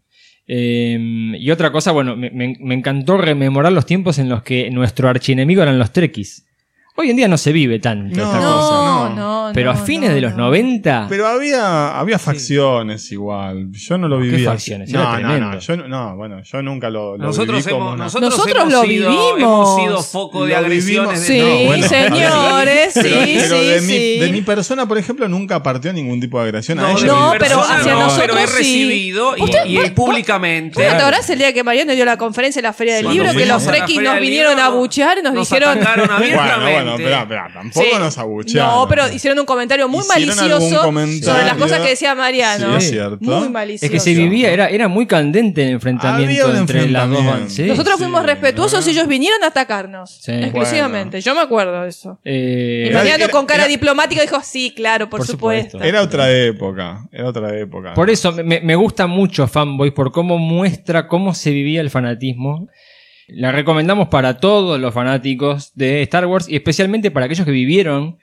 Eh, 0.47 0.97
y 1.39 1.51
otra 1.51 1.71
cosa, 1.71 1.91
bueno, 1.91 2.15
me 2.15 2.73
encantó 2.73 3.17
rememorar 3.17 3.71
los 3.71 3.85
tiempos 3.85 4.19
en 4.19 4.29
los 4.29 4.43
que 4.43 4.69
nuestro 4.71 5.09
archienemigo 5.09 5.61
eran 5.61 5.79
los 5.79 5.91
Trekkies. 5.91 6.45
Hoy 6.97 7.09
en 7.09 7.17
día 7.17 7.27
no 7.27 7.37
se 7.37 7.51
vive 7.51 7.77
tanto 7.79 8.15
No, 8.15 8.23
esta 8.23 8.39
No, 8.39 8.53
cosa. 8.55 8.75
no, 8.75 9.09
no. 9.09 9.47
no. 9.47 9.53
Pero 9.53 9.71
a 9.71 9.75
fines 9.75 10.09
no, 10.09 10.15
de 10.15 10.21
los 10.21 10.31
no. 10.35 10.45
90. 10.45 11.07
Pero 11.09 11.27
había, 11.27 11.99
había 11.99 12.17
facciones 12.17 13.11
igual. 13.11 13.67
Yo 13.73 13.97
no 13.97 14.07
lo 14.07 14.17
¿Qué 14.19 14.23
vivía. 14.27 14.51
facciones? 14.51 14.89
No, 14.91 15.01
Era 15.17 15.19
no, 15.37 15.51
no, 15.51 15.59
yo 15.59 15.75
no, 15.77 15.87
no, 15.89 16.15
bueno, 16.15 16.41
yo 16.41 16.61
nunca 16.61 16.89
lo, 16.89 17.17
lo 17.17 17.25
Nosotros 17.25 17.57
viví 17.57 17.69
como 17.69 17.85
hemos, 17.87 17.95
una- 17.95 18.03
nosotros 18.05 18.31
Nosotros 18.31 18.55
hemos 18.61 18.73
lo 18.73 18.81
sido, 18.83 19.09
vivimos. 19.09 19.39
hemos 19.39 19.75
sido 19.81 20.03
foco 20.03 20.45
de 20.45 20.51
Lo 20.51 20.57
agresiones. 20.57 21.27
vivimos. 21.27 21.27
de- 21.27 21.27
Sí, 21.27 21.39
No, 21.61 21.65
bueno, 21.67 21.87
señores, 21.87 22.93
sí, 22.93 23.01
Pero, 23.03 23.19
pero 23.19 23.57
sí, 23.59 23.65
de, 23.67 23.79
sí. 23.81 23.85
Mi, 23.87 24.25
de 24.25 24.31
mi 24.31 24.41
persona, 24.41 24.87
por 24.87 24.97
ejemplo, 24.97 25.27
nunca 25.27 25.61
partió 25.61 25.91
ningún 25.91 26.21
tipo 26.21 26.39
de 26.39 26.45
agresión. 26.45 26.79
a 26.79 26.83
No, 26.83 26.89
ella 26.91 27.01
de 27.01 27.07
No, 27.07 27.33
pero 27.37 27.59
hacia 27.61 27.93
no, 27.93 27.99
nosotros 28.03 28.27
pero 28.37 28.37
he 28.39 28.47
sí. 28.47 28.53
recibido 28.57 29.35
y, 29.37 29.85
y 29.85 29.89
públicamente. 29.91 30.81
¿Vos 30.81 30.91
no 30.91 30.97
te 30.97 31.03
acordás 31.03 31.29
el 31.29 31.39
día 31.39 31.51
que 31.53 31.61
Mariano 31.63 31.93
dio 31.93 32.05
la 32.05 32.17
conferencia 32.17 32.59
en 32.61 32.63
la 32.63 32.73
Feria 32.73 32.95
del 32.95 33.09
Libro? 33.09 33.31
Que 33.33 33.45
los 33.45 33.67
a 33.67 33.71
Feria 33.71 34.01
nos 34.01 34.19
vinieron 34.21 34.57
a 34.59 34.69
buchear 34.69 35.17
y 35.17 35.21
nos, 35.21 35.33
nos 35.33 35.49
dijeron. 35.49 35.77
Bueno, 36.91 36.97
espera, 37.03 37.21
espera, 37.23 37.49
tampoco 37.53 37.85
Sí. 37.85 37.99
nos 37.99 38.17
abuchearon. 38.17 38.71
No, 38.75 38.87
pero 38.87 39.11
hicieron 39.13 39.39
un 39.39 39.45
comentario 39.45 39.87
muy 39.87 40.05
malicioso 40.07 40.81
comentario. 40.81 41.23
sobre 41.23 41.43
las 41.45 41.57
cosas 41.57 41.79
que 41.81 41.89
decía 41.89 42.15
Mariano. 42.15 42.71
Sí, 42.79 42.85
es 42.85 42.89
cierto. 42.91 43.17
Muy 43.21 43.49
malicioso. 43.49 43.85
Es 43.85 43.91
que 43.91 43.99
se 43.99 44.13
vivía, 44.13 44.51
era, 44.51 44.67
era 44.69 44.87
muy 44.87 45.05
candente 45.07 45.63
el 45.63 45.69
enfrentamiento 45.73 46.47
Había 46.47 46.59
entre 46.59 46.89
las 46.89 47.09
dos 47.09 47.25
bandas. 47.25 47.53
Sí. 47.53 47.63
Nosotros 47.63 47.95
Sí, 47.97 48.03
fuimos 48.03 48.25
respetuosos 48.25 48.85
y 48.87 48.91
ellos 48.91 49.07
vinieron 49.07 49.43
a 49.43 49.47
atacarnos. 49.47 50.19
Sí. 50.21 50.31
Exclusivamente. 50.31 51.21
Yo 51.21 51.33
me 51.35 51.41
acuerdo 51.41 51.81
de 51.83 51.89
eso. 51.89 52.19
Eh, 52.23 52.87
Y 52.89 52.93
Mariano 52.93 53.23
era- 53.25 53.31
con 53.31 53.45
cara 53.45 53.63
era- 53.63 53.69
diplomática 53.69 54.21
dijo, 54.21 54.39
sí, 54.43 54.73
claro, 54.75 55.09
por, 55.09 55.19
Por 55.19 55.27
supuesto. 55.27 55.71
supuesto. 55.71 55.87
Era 55.87 56.01
otra 56.01 56.31
época, 56.31 57.07
era 57.11 57.27
otra 57.29 57.57
época. 57.57 57.93
Por 57.93 58.09
eso 58.09 58.31
me, 58.31 58.59
me 58.61 58.75
gusta 58.75 59.07
mucho 59.07 59.47
Fanboy, 59.47 59.91
por 59.91 60.11
cómo 60.11 60.37
muestra 60.37 61.07
cómo 61.07 61.33
se 61.33 61.51
vivía 61.51 61.81
el 61.81 61.89
fanatismo. 61.89 62.67
La 63.27 63.51
recomendamos 63.51 64.09
para 64.09 64.37
todos 64.37 64.79
los 64.79 64.93
fanáticos 64.93 65.71
de 65.73 66.03
Star 66.03 66.27
Wars 66.27 66.47
y 66.47 66.55
especialmente 66.55 67.09
para 67.09 67.25
aquellos 67.25 67.45
que 67.45 67.51
vivieron, 67.51 68.17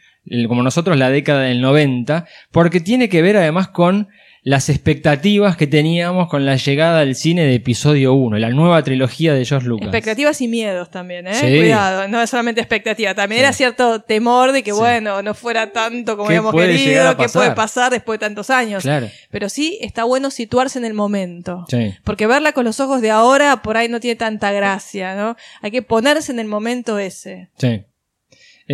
como 0.47 0.63
nosotros, 0.63 0.97
la 0.97 1.11
década 1.11 1.43
del 1.43 1.61
90, 1.61 2.27
porque 2.53 2.81
tiene 2.81 3.09
que 3.09 3.23
ver 3.23 3.37
además 3.37 3.69
con 3.69 4.09
las 4.45 4.69
expectativas 4.69 5.57
que 5.57 5.69
teníamos 5.69 6.29
con 6.29 6.45
la 6.45 6.57
llegada 6.57 6.99
al 7.01 7.15
cine 7.15 7.45
de 7.45 7.55
episodio 7.55 8.13
1, 8.15 8.39
la 8.39 8.51
nueva 8.51 8.83
trilogía 8.83 9.35
de 9.35 9.45
George 9.45 9.69
Lucas. 9.69 9.87
Expectativas 9.87 10.41
y 10.41 10.49
miedos 10.49 10.91
también, 10.91 11.29
¿eh? 11.29 11.35
Sí. 11.35 11.47
Cuidado, 11.59 12.09
no 12.09 12.21
es 12.21 12.29
solamente 12.29 12.61
expectativa, 12.61 13.15
también 13.15 13.39
Sí. 13.39 13.45
era 13.45 13.53
cierto 13.53 14.01
temor 14.01 14.51
de 14.51 14.65
que, 14.65 14.73
Sí. 14.73 14.77
bueno, 14.79 15.23
no 15.23 15.35
fuera 15.35 15.71
tanto 15.71 16.17
como 16.17 16.29
¿Qué 16.29 16.39
habíamos 16.39 16.55
querido, 16.61 17.17
pasar? 17.17 17.31
puede 17.33 17.51
pasar 17.55 17.93
después 17.93 18.19
de 18.19 18.27
tantos 18.27 18.51
años. 18.51 18.83
Claro. 18.83 19.09
Pero 19.31 19.49
sí 19.49 19.79
está 19.81 20.03
bueno 20.03 20.29
situarse 20.33 20.77
en 20.79 20.87
el 20.87 20.95
momento. 20.95 21.65
Sí. 21.69 21.95
Porque 22.03 22.27
verla 22.27 22.51
con 22.53 22.65
los 22.65 22.81
ojos 22.81 23.01
de 23.01 23.13
ahora 23.13 23.63
por 23.63 23.77
ahí 23.77 23.89
no 23.89 24.01
tiene 24.01 24.17
tanta 24.17 24.51
gracia, 24.51 25.15
¿no? 25.15 25.37
Hay 25.61 25.71
que 25.71 25.83
ponerse 25.83 26.33
en 26.33 26.41
el 26.41 26.47
momento 26.49 26.99
ese. 26.99 27.49
Sí. 27.59 27.83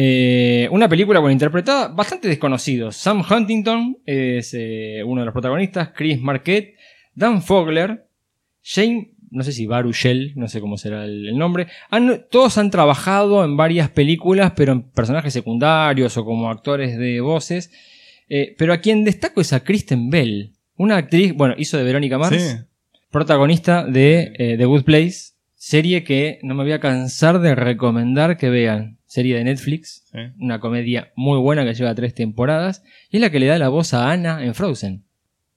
Eh, 0.00 0.68
una 0.70 0.88
película 0.88 1.20
con 1.20 1.32
interpretada 1.32 1.88
bastante 1.88 2.28
desconocidos. 2.28 2.94
Sam 2.94 3.24
Huntington 3.28 3.98
es 4.06 4.54
eh, 4.54 5.02
uno 5.04 5.22
de 5.22 5.24
los 5.26 5.32
protagonistas, 5.32 5.88
Chris 5.92 6.20
Marquette, 6.20 6.76
Dan 7.16 7.42
Fogler, 7.42 8.06
Jane, 8.62 9.10
no 9.32 9.42
sé 9.42 9.50
si 9.50 9.66
Baruchel, 9.66 10.34
no 10.36 10.46
sé 10.46 10.60
cómo 10.60 10.76
será 10.76 11.04
el, 11.04 11.26
el 11.30 11.36
nombre. 11.36 11.66
Han- 11.90 12.26
todos 12.30 12.58
han 12.58 12.70
trabajado 12.70 13.44
en 13.44 13.56
varias 13.56 13.90
películas, 13.90 14.52
pero 14.54 14.70
en 14.70 14.82
personajes 14.82 15.32
secundarios 15.32 16.16
o 16.16 16.24
como 16.24 16.48
actores 16.48 16.96
de 16.96 17.20
voces. 17.20 17.72
Eh, 18.28 18.54
pero 18.56 18.72
a 18.74 18.78
quien 18.78 19.04
destaco 19.04 19.40
es 19.40 19.52
a 19.52 19.64
Kristen 19.64 20.10
Bell, 20.10 20.52
una 20.76 20.96
actriz, 20.96 21.34
bueno, 21.34 21.54
hizo 21.58 21.76
de 21.76 21.82
Verónica 21.82 22.18
Mars 22.18 22.40
Sí. 22.40 22.56
protagonista 23.10 23.84
de 23.84 24.54
The 24.58 24.64
Good 24.64 24.84
Place, 24.84 25.32
serie 25.56 26.04
que 26.04 26.38
no 26.44 26.54
me 26.54 26.62
voy 26.62 26.72
a 26.72 26.78
cansar 26.78 27.40
de 27.40 27.56
recomendar 27.56 28.36
que 28.36 28.48
vean. 28.48 28.97
Serie 29.08 29.36
de 29.36 29.42
Netflix, 29.42 30.04
Sí. 30.12 30.18
una 30.38 30.60
comedia 30.60 31.12
muy 31.16 31.38
buena 31.40 31.64
que 31.64 31.74
lleva 31.74 31.92
tres 31.96 32.14
temporadas, 32.14 32.84
y 33.10 33.16
es 33.16 33.20
la 33.20 33.30
que 33.30 33.40
le 33.40 33.46
da 33.46 33.58
la 33.58 33.68
voz 33.70 33.92
a 33.94 34.12
Anna 34.12 34.44
en 34.44 34.54
Frozen, 34.54 35.04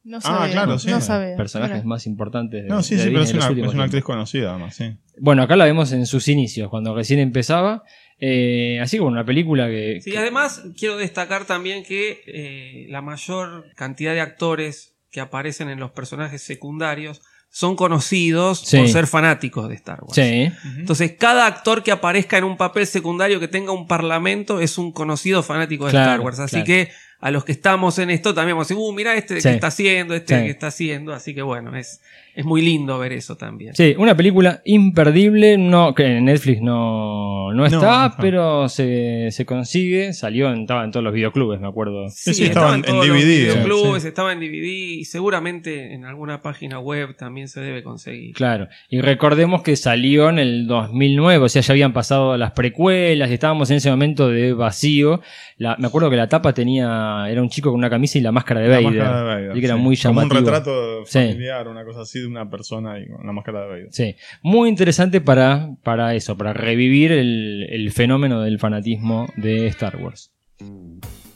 No 0.04 0.18
Ah, 0.18 0.22
sabía. 0.22 0.52
claro, 0.54 0.80
sí. 0.80 0.90
No 0.90 1.00
sabía. 1.00 1.36
personajes 1.38 1.86
más 1.86 2.08
importantes 2.08 2.64
de 2.64 2.70
No, 2.70 2.82
sí, 2.82 2.96
de 2.96 3.04
sí, 3.04 3.10
pero 3.12 3.22
es 3.22 3.34
una, 3.36 3.48
es 3.68 3.74
una 3.76 3.84
actriz 3.84 4.04
conocida, 4.04 4.50
además, 4.50 4.76
sí. 4.76 4.96
Bueno, 5.20 5.44
acá 5.44 5.56
la 5.56 5.66
vemos 5.66 5.92
en 5.92 6.08
sus 6.08 6.28
inicios, 6.28 6.70
cuando 6.72 6.96
recién 6.96 7.20
empezaba. 7.20 7.84
Eh, 8.24 8.80
así 8.82 8.98
como 9.00 9.10
una 9.12 9.26
película 9.26 9.68
que. 9.68 10.00
Sí, 10.02 10.16
además 10.16 10.64
quiero 10.78 10.98
destacar 10.98 11.46
también 11.46 11.84
que 11.84 12.22
eh, 12.28 12.86
la 12.90 13.02
mayor 13.02 13.66
cantidad 13.76 14.14
de 14.14 14.22
actores 14.22 14.96
que 15.12 15.20
aparecen 15.20 15.70
en 15.70 15.80
los 15.80 15.92
personajes 15.92 16.42
secundarios 16.42 17.22
son 17.54 17.76
conocidos 17.76 18.60
Sí. 18.66 18.78
por 18.78 18.88
ser 18.88 19.08
fanáticos 19.08 19.68
de 19.68 19.76
Star 19.76 20.00
Wars. 20.02 20.16
Sí, 20.16 20.50
Entonces, 20.78 21.16
cada 21.20 21.46
actor 21.46 21.84
que 21.84 21.92
aparezca 21.92 22.38
en 22.38 22.46
un 22.46 22.56
papel 22.56 22.88
secundario 22.88 23.42
que 23.42 23.50
tenga 23.50 23.74
un 23.74 23.88
parlamento 23.88 24.62
es 24.62 24.78
un 24.78 24.94
conocido 24.94 25.44
fanático 25.44 25.86
de 25.86 25.92
Claro, 25.92 26.12
Star 26.12 26.20
Wars. 26.22 26.40
Así 26.40 26.52
claro. 26.64 26.66
que 26.66 26.90
a 27.22 27.32
los 27.32 27.46
que 27.46 27.52
estamos 27.54 27.98
en 28.00 28.10
esto 28.10 28.34
también 28.34 28.56
vamos 28.58 28.68
a 28.70 28.74
decir, 28.74 28.84
uh, 28.84 28.92
mira 28.94 29.16
este 29.16 29.40
Sí. 29.40 29.48
que 29.48 29.54
está 29.56 29.68
haciendo, 29.68 30.16
este 30.16 30.36
Sí. 30.38 30.44
que 30.46 30.50
está 30.50 30.68
haciendo. 30.68 31.14
Así 31.14 31.34
que 31.36 31.42
bueno, 31.44 31.76
es, 31.78 32.02
es 32.36 32.46
muy 32.46 32.62
lindo 32.62 32.98
ver 33.00 33.14
eso 33.14 33.36
también. 33.38 33.76
Sí, 33.76 33.94
una 33.98 34.16
película 34.18 34.62
imperdible, 34.66 35.58
no, 35.58 35.94
que 35.94 36.18
en 36.18 36.26
Netflix 36.26 36.62
no, 36.62 37.54
no 37.54 37.66
está, 37.66 38.10
no 38.10 38.16
pero 38.20 38.70
se, 38.70 39.30
se 39.32 39.46
consigue, 39.46 40.14
salió, 40.14 40.52
en, 40.52 40.62
estaba 40.62 40.84
en 40.84 40.92
todos 40.92 41.04
los 41.04 41.14
videoclubes, 41.14 41.60
me 41.60 41.68
acuerdo. 41.68 42.10
Sí, 42.10 42.34
sí, 42.34 42.46
estaba 42.46 42.70
en- 42.70 42.76
en 42.76 42.82
todos 42.84 43.08
los 43.08 43.18
DVD, 43.18 43.26
videoclubes, 43.54 44.02
sí. 44.04 44.08
estaba 44.08 44.32
en 44.34 44.40
DVD 44.40 44.66
y 45.00 45.06
seguramente 45.06 45.94
en 45.94 46.06
alguna 46.06 46.42
página 46.42 46.80
web 46.80 47.16
también 47.18 47.48
se 47.48 47.62
debe 47.62 47.84
conseguir. 47.84 48.34
Claro, 48.36 48.68
y 48.90 49.02
recordemos 49.02 49.62
que 49.62 49.76
salió 49.76 50.30
en 50.30 50.40
el 50.40 50.68
2009, 50.68 51.46
o 51.46 51.50
sea, 51.50 51.62
ya 51.62 51.74
habían 51.74 51.94
pasado 51.94 52.38
las 52.38 52.52
precuelas 52.52 53.30
y 53.30 53.34
estábamos 53.34 53.70
en 53.72 53.78
ese 53.78 53.90
momento 53.92 54.30
de 54.30 54.54
vacío. 54.54 55.22
La- 55.58 55.76
me 55.78 55.88
acuerdo 55.88 56.10
que 56.10 56.16
la 56.16 56.28
tapa 56.30 56.54
tenía, 56.54 57.11
era 57.30 57.42
un 57.42 57.50
chico 57.50 57.70
con 57.72 57.78
una 57.80 57.90
camisa 57.90 58.18
y 58.18 58.22
la 58.22 58.32
máscara 58.32 58.60
de 58.62 58.68
La 58.70 58.76
Vader. 58.76 58.92
máscara 59.04 59.18
de 59.18 59.24
Vader, 59.24 59.52
Así 59.52 59.60
que 59.60 59.66
era 59.66 59.76
sí. 59.76 59.82
muy 59.82 59.98
Como 59.98 60.14
llamativo. 60.22 60.40
un 60.40 60.46
retrato 60.46 61.06
Sí. 61.06 61.20
familiar, 61.20 61.68
una 61.68 61.86
cosa 61.86 62.02
así 62.02 62.20
de 62.20 62.28
una 62.28 62.50
persona 62.50 63.00
y 63.00 63.08
con 63.08 63.26
la 63.26 63.32
máscara 63.34 63.62
de 63.62 63.68
Vader. 63.68 63.88
Sí, 63.92 64.16
muy 64.42 64.70
interesante 64.70 65.22
para, 65.22 65.70
para 65.84 66.14
eso, 66.16 66.38
para 66.38 66.54
revivir 66.54 67.12
el, 67.12 67.68
el 67.70 67.92
fenómeno 67.92 68.42
del 68.42 68.60
fanatismo 68.60 69.28
de 69.38 69.68
Star 69.68 69.98
Wars. 69.98 70.32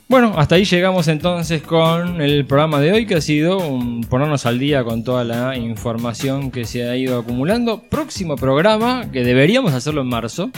Bueno, 0.08 0.34
hasta 0.36 0.54
ahí 0.54 0.64
llegamos 0.64 1.08
entonces 1.08 1.62
con 1.62 2.20
el 2.20 2.46
programa 2.46 2.80
de 2.80 2.92
hoy, 2.92 3.06
que 3.06 3.16
ha 3.16 3.20
sido 3.20 3.58
un 3.58 4.02
ponernos 4.02 4.46
al 4.46 4.60
día 4.60 4.84
con 4.84 5.02
toda 5.02 5.24
la 5.24 5.56
información 5.56 6.52
que 6.52 6.64
se 6.64 6.88
ha 6.88 6.96
ido 6.96 7.18
acumulando. 7.18 7.82
Próximo 7.90 8.36
programa, 8.36 9.10
que 9.10 9.24
deberíamos 9.24 9.72
hacerlo 9.72 10.02
en 10.02 10.06
marzo. 10.08 10.50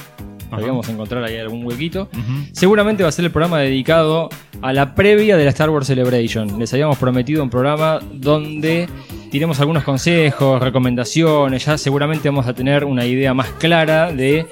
Deberíamos 0.51 0.89
encontrar 0.89 1.25
ahí 1.25 1.37
algún 1.37 1.65
huequito. 1.65 2.09
Seguramente 2.53 3.03
va 3.03 3.09
a 3.09 3.13
ser 3.13 3.25
el 3.25 3.31
programa 3.31 3.59
dedicado 3.61 4.29
a 4.63 4.73
la 4.73 4.95
previa 4.95 5.37
de 5.37 5.45
la 5.45 5.51
Star 5.51 5.71
Wars 5.71 5.87
Celebration. 5.87 6.59
Les 6.59 6.73
habíamos 6.73 6.99
prometido 6.99 7.43
un 7.43 7.51
programa 7.51 8.01
donde 8.13 8.89
tiremos 9.31 9.61
algunos 9.61 9.85
consejos, 9.85 10.61
recomendaciones. 10.61 11.65
Ya 11.65 11.79
seguramente 11.79 12.29
vamos 12.29 12.47
a 12.47 12.55
tener 12.55 12.85
una 12.85 13.05
idea 13.05 13.35
más 13.35 13.49
clara 13.51 14.13
de 14.13 14.47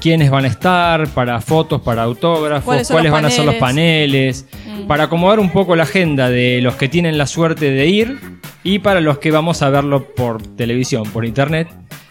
quiénes 0.00 0.30
van 0.30 0.44
a 0.44 0.48
estar, 0.48 1.08
para 1.08 1.40
fotos, 1.40 1.80
para 1.82 2.02
autógrafos, 2.02 2.88
¿Cuáles 2.88 3.10
van 3.12 3.24
a 3.24 3.30
ser 3.30 3.44
los 3.44 3.54
paneles, 3.56 4.46
Mm. 4.66 4.86
para 4.86 5.04
acomodar 5.04 5.40
un 5.40 5.50
poco 5.50 5.74
la 5.76 5.82
agenda 5.84 6.28
de 6.30 6.60
los 6.62 6.76
que 6.76 6.88
tienen 6.88 7.18
la 7.18 7.26
suerte 7.26 7.70
de 7.70 7.86
ir 7.86 8.18
y 8.62 8.78
para 8.80 9.00
los 9.00 9.18
que 9.18 9.30
vamos 9.30 9.62
a 9.62 9.70
verlo 9.70 10.14
por 10.14 10.42
televisión, 10.56 11.04
por 11.10 11.24
internet. 11.24 11.68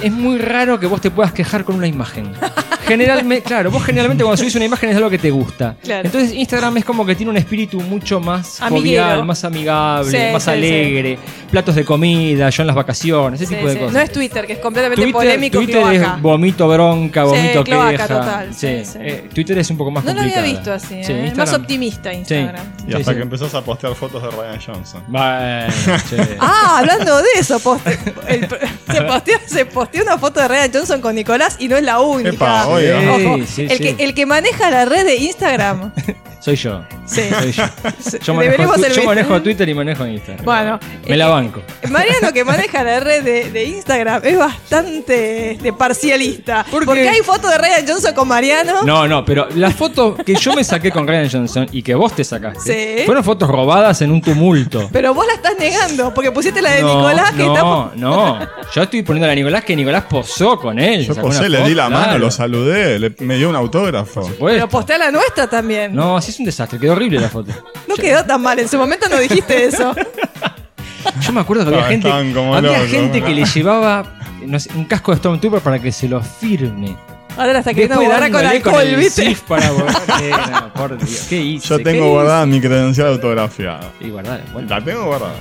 es 0.02 0.12
muy 0.12 0.38
raro 0.38 0.78
que 0.78 0.86
vos 0.86 1.00
te 1.00 1.10
puedas 1.10 1.32
quejar 1.32 1.64
con 1.64 1.76
una 1.76 1.86
imagen. 1.86 2.30
generalmente, 2.86 3.42
claro, 3.46 3.70
vos 3.70 3.84
generalmente 3.84 4.24
cuando 4.24 4.36
subís 4.36 4.54
una 4.54 4.64
imagen 4.64 4.90
es 4.90 4.96
algo 4.96 5.10
que 5.10 5.18
te 5.18 5.30
gusta. 5.30 5.76
Claro. 5.82 6.06
Entonces 6.06 6.32
Instagram 6.34 6.76
es 6.78 6.84
como 6.84 7.04
que 7.06 7.14
tiene 7.14 7.30
un 7.30 7.36
espíritu 7.36 7.80
mucho 7.80 8.20
más 8.20 8.60
Amiguero. 8.60 9.04
jovial, 9.04 9.24
más 9.24 9.44
amigable, 9.44 10.10
Sí, 10.10 10.32
más 10.32 10.42
sí, 10.44 10.50
alegre, 10.50 11.18
platos 11.50 11.74
de 11.74 11.84
comida, 11.84 12.50
yo 12.50 12.62
en 12.62 12.66
las 12.66 12.76
vacaciones, 12.76 13.40
ese 13.40 13.48
Sí, 13.50 13.54
tipo 13.54 13.66
de 13.68 13.74
sí. 13.74 13.78
cosas. 13.80 13.92
No 13.94 14.00
es 14.00 14.12
Twitter, 14.12 14.46
que 14.46 14.52
es 14.54 14.58
completamente 14.58 15.02
Twitter, 15.02 15.12
polémico. 15.20 15.58
Twitter 15.58 15.76
cloaca. 15.82 16.14
es 16.16 16.22
vomito 16.22 16.68
bronca, 16.68 17.22
Sí, 17.24 17.28
vomito 17.28 17.64
cloaca 17.64 17.90
queja. 17.92 18.08
total, 18.08 18.54
sí, 18.54 18.66
Sí, 18.84 18.84
sí. 18.92 18.98
eh, 19.00 19.28
Twitter 19.34 19.58
es 19.58 19.70
un 19.70 19.76
poco 19.76 19.90
más 19.90 20.04
No 20.04 20.14
lo 20.14 20.20
había 20.20 20.42
visto 20.42 20.72
así, 20.72 21.02
Sí, 21.04 21.12
¿eh? 21.12 21.32
más 21.36 21.52
optimista 21.52 22.12
Instagram. 22.12 22.64
Y 22.88 22.94
hasta 22.94 23.10
sí. 23.12 23.16
que 23.16 23.22
empezás 23.22 23.54
a 23.54 23.62
postear 23.62 23.94
fotos 23.94 24.22
de 24.22 24.30
Ryan 24.30 24.60
Johnson. 24.64 25.02
Bueno, 25.08 25.72
che. 26.10 26.36
Ah, 26.40 26.78
hablando 26.78 27.18
de 27.18 27.28
eso, 27.38 27.58
poste- 27.60 27.98
el- 28.28 28.48
se, 28.90 29.02
posteó, 29.02 29.38
se 29.46 29.64
posteó 29.66 30.02
una 30.02 30.18
foto 30.18 30.40
de 30.40 30.48
Ryan 30.48 30.70
Johnson 30.72 31.00
con 31.00 31.14
Nicolás 31.14 31.56
y 31.58 31.68
no 31.68 31.76
es 31.76 31.82
la 31.82 32.00
única. 32.00 32.30
Epa, 32.30 32.66
oiga. 32.80 33.12
Ojo, 33.14 33.36
Sí, 33.38 33.46
sí, 33.46 33.62
el, 33.62 33.78
sí. 33.78 33.94
Que, 33.94 34.04
el 34.04 34.14
que 34.14 34.26
maneja 34.26 34.70
la 34.70 34.84
red 34.84 35.04
de 35.04 35.16
Instagram. 35.16 35.92
Soy 36.40 36.56
yo. 36.56 36.82
Sí. 37.04 37.20
Soy 37.28 37.52
yo. 37.52 37.64
Yo 38.24 38.34
manejo, 38.34 38.72
tu- 38.72 38.82
yo 39.28 39.42
Twitter 39.42 39.68
y 39.68 39.74
manejo 39.74 40.06
Instagram. 40.06 40.42
Bueno, 40.44 40.80
Me 41.06 41.16
la 41.16 41.26
eh, 41.26 41.28
banco. 41.28 41.62
Mariano 41.90 42.32
que 42.32 42.44
maneja 42.44 42.82
la 42.82 43.00
red 43.00 43.22
de, 43.22 43.50
de 43.50 43.64
Instagram 43.64 44.22
es 44.24 44.38
bastante 44.38 45.50
este, 45.52 45.72
parcialista. 45.74 46.64
¿Por 46.70 46.80
qué? 46.80 46.86
Porque 46.86 47.08
hay 47.08 47.20
fotos 47.20 47.50
de 47.50 47.58
Ryan 47.58 47.84
Johnson 47.86 48.14
con 48.14 48.28
Mariano. 48.28 48.82
No, 48.84 49.06
no, 49.06 49.22
pero 49.24 49.48
las 49.54 49.74
fotos 49.74 50.16
que 50.24 50.34
yo 50.34 50.54
me 50.54 50.64
saqué 50.64 50.90
con 50.90 51.06
Ryan 51.06 51.28
Johnson 51.30 51.66
y 51.72 51.82
que 51.82 51.94
vos 51.94 52.14
te 52.14 52.24
sacaste 52.24 52.98
Sí. 53.00 53.04
fueron 53.04 53.22
fotos 53.22 53.48
robadas 53.48 54.00
en 54.02 54.10
un 54.10 54.22
tumulto. 54.22 54.88
Pero 54.92 55.12
vos 55.12 55.26
la 55.26 55.34
estás 55.34 55.54
negando, 55.58 56.14
porque 56.14 56.32
pusiste 56.32 56.62
la 56.62 56.70
de 56.72 56.82
no, 56.82 56.94
Nicolás 56.96 57.32
que 57.32 57.44
no, 57.44 57.54
está. 57.86 57.96
no. 57.96 58.38
Yo 58.74 58.82
estoy 58.82 59.02
poniendo 59.02 59.26
a 59.26 59.28
la 59.28 59.34
Nicolás 59.34 59.64
que 59.64 59.76
Nicolás 59.76 60.04
posó 60.08 60.58
con 60.58 60.78
él. 60.78 61.04
Yo 61.06 61.14
posé, 61.16 61.48
le 61.50 61.64
di 61.64 61.74
la 61.74 61.88
mano, 61.90 62.04
claro. 62.04 62.18
lo 62.18 62.30
saludé, 62.30 62.59
le- 62.66 63.14
me 63.20 63.36
dio 63.36 63.48
un 63.48 63.56
autógrafo. 63.56 64.30
Pero 64.40 64.68
postea 64.68 64.98
la 64.98 65.10
nuestra 65.10 65.48
también. 65.48 65.94
No, 65.94 66.14
No, 66.14 66.20
sí 66.20 66.30
es 66.30 66.38
un 66.38 66.44
desastre, 66.46 66.78
quedó 66.78 66.92
horrible 66.92 67.20
la 67.20 67.28
foto. 67.28 67.52
quedó 67.96 68.24
tan 68.24 68.40
mal. 68.42 68.58
En 68.58 68.68
su 68.68 68.76
momento 68.78 69.08
no 69.08 69.18
dijiste 69.18 69.64
eso. 69.64 69.94
Yo 71.22 71.32
me 71.32 71.40
acuerdo 71.40 71.64
que 71.64 71.68
había 71.70 71.82
No, 71.82 71.88
gente, 71.88 72.08
estaban 72.08 72.32
como 72.34 72.54
había 72.54 72.72
locos, 72.72 72.88
gente 72.90 73.20
¿no? 73.20 73.26
que 73.26 73.34
le 73.34 73.44
llevaba 73.44 74.16
no 74.44 74.58
sé, 74.60 74.70
un 74.74 74.84
casco 74.84 75.12
de 75.12 75.18
Stormtrooper 75.18 75.60
para 75.60 75.78
que 75.78 75.92
se 75.92 76.08
lo 76.08 76.20
firme. 76.22 76.96
Ahora 77.36 77.52
la 77.52 77.58
está 77.60 77.72
queriendo 77.72 77.94
Después 78.00 78.08
borrar 78.16 78.30
con 78.30 78.42
dándole 78.42 78.56
alcohol, 78.56 78.82
el 78.86 78.96
¿viste? 78.96 79.24
SIF 79.26 79.40
para 79.42 79.70
borrar. 79.70 80.02
Eh, 80.20 80.30
no, 80.50 80.72
por 80.74 80.98
Dios, 80.98 81.26
¿qué 81.28 81.36
hice? 81.40 81.68
Yo 81.68 81.78
¿Qué 81.78 81.84
tengo 81.84 81.98
hice? 82.04 82.08
guardada 82.10 82.46
mi 82.46 82.60
credencial 82.60 83.06
autografiada. 83.08 83.92
Y 84.00 84.10
guardar, 84.10 84.42
bueno. 84.52 84.68
La 84.68 84.82
tengo 84.84 85.04
guardada. 85.04 85.34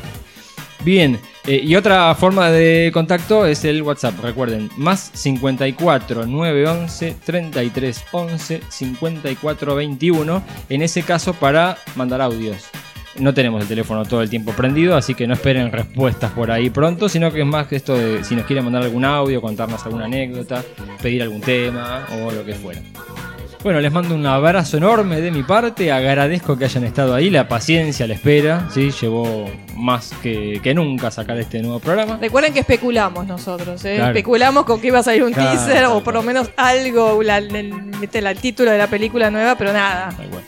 Bien, 0.84 1.20
eh, 1.48 1.62
y 1.64 1.76
otra 1.76 2.14
forma 2.16 2.50
de 2.52 2.92
contacto 2.94 3.46
es 3.46 3.64
el 3.66 3.82
WhatsApp. 3.82 4.20
Recuerden, 4.22 4.70
más 4.78 5.12
54 5.14 6.26
911 6.26 7.16
33 7.24 8.04
11 8.12 8.62
54 8.68 9.76
21. 9.76 10.44
En 10.70 10.82
ese 10.82 11.04
caso, 11.04 11.34
para 11.34 11.78
mandar 11.96 12.22
audios. 12.22 12.70
No 13.18 13.34
tenemos 13.34 13.62
el 13.62 13.68
teléfono 13.68 14.06
todo 14.06 14.22
el 14.22 14.30
tiempo 14.30 14.52
prendido, 14.54 14.96
así 14.96 15.16
que 15.16 15.28
no 15.28 15.34
esperen 15.34 15.72
respuestas 15.72 16.32
por 16.32 16.52
ahí 16.52 16.70
pronto, 16.70 17.10
sino 17.10 17.32
que 17.32 17.42
es 17.42 17.46
más 17.46 17.68
que 17.68 17.76
esto 17.76 17.98
de 17.98 18.24
si 18.24 18.36
nos 18.36 18.46
quieren 18.46 18.64
mandar 18.64 18.84
algún 18.84 19.04
audio, 19.04 19.42
contarnos 19.42 19.84
alguna 19.86 20.06
anécdota, 20.06 20.64
pedir 21.02 21.24
algún 21.24 21.42
tema 21.42 22.06
o 22.14 22.32
lo 22.32 22.46
que 22.46 22.54
fuera. 22.54 22.82
Bueno, 23.62 23.82
les 23.82 23.92
mando 23.92 24.16
un 24.16 24.26
abrazo 24.26 24.78
enorme 24.78 25.20
de 25.20 25.32
mi 25.32 25.44
parte. 25.44 25.92
Agradezco 25.92 26.58
que 26.58 26.64
hayan 26.64 26.86
estado 26.86 27.14
ahí. 27.14 27.30
La 27.30 27.50
paciencia, 27.50 28.08
la 28.08 28.14
espera. 28.14 28.70
¿sí? 28.74 28.90
Llevó 29.02 29.50
más 29.76 30.12
que, 30.24 30.62
que 30.64 30.74
nunca 30.74 31.12
sacar 31.12 31.38
este 31.38 31.62
nuevo 31.62 31.80
programa. 31.80 32.18
Recuerden 32.22 32.54
que 32.54 32.62
especulamos 32.62 33.28
nosotros, 33.28 33.84
¿eh? 33.84 33.96
Claro. 33.98 34.12
Especulamos 34.12 34.64
con 34.64 34.80
que 34.80 34.88
iba 34.88 35.00
a 35.00 35.04
salir 35.04 35.24
un 35.24 35.34
Claro, 35.34 35.52
teaser 35.60 35.86
o 35.86 36.02
por 36.02 36.14
lo 36.14 36.24
menos 36.24 36.50
algo, 36.56 37.22
la- 37.22 37.40
el, 37.40 37.54
el- 37.54 38.10
el 38.12 38.38
título 38.40 38.72
de 38.72 38.78
la 38.78 38.88
película 38.88 39.30
nueva, 39.30 39.56
pero 39.58 39.74
nada. 39.74 40.14
Cual. 40.16 40.44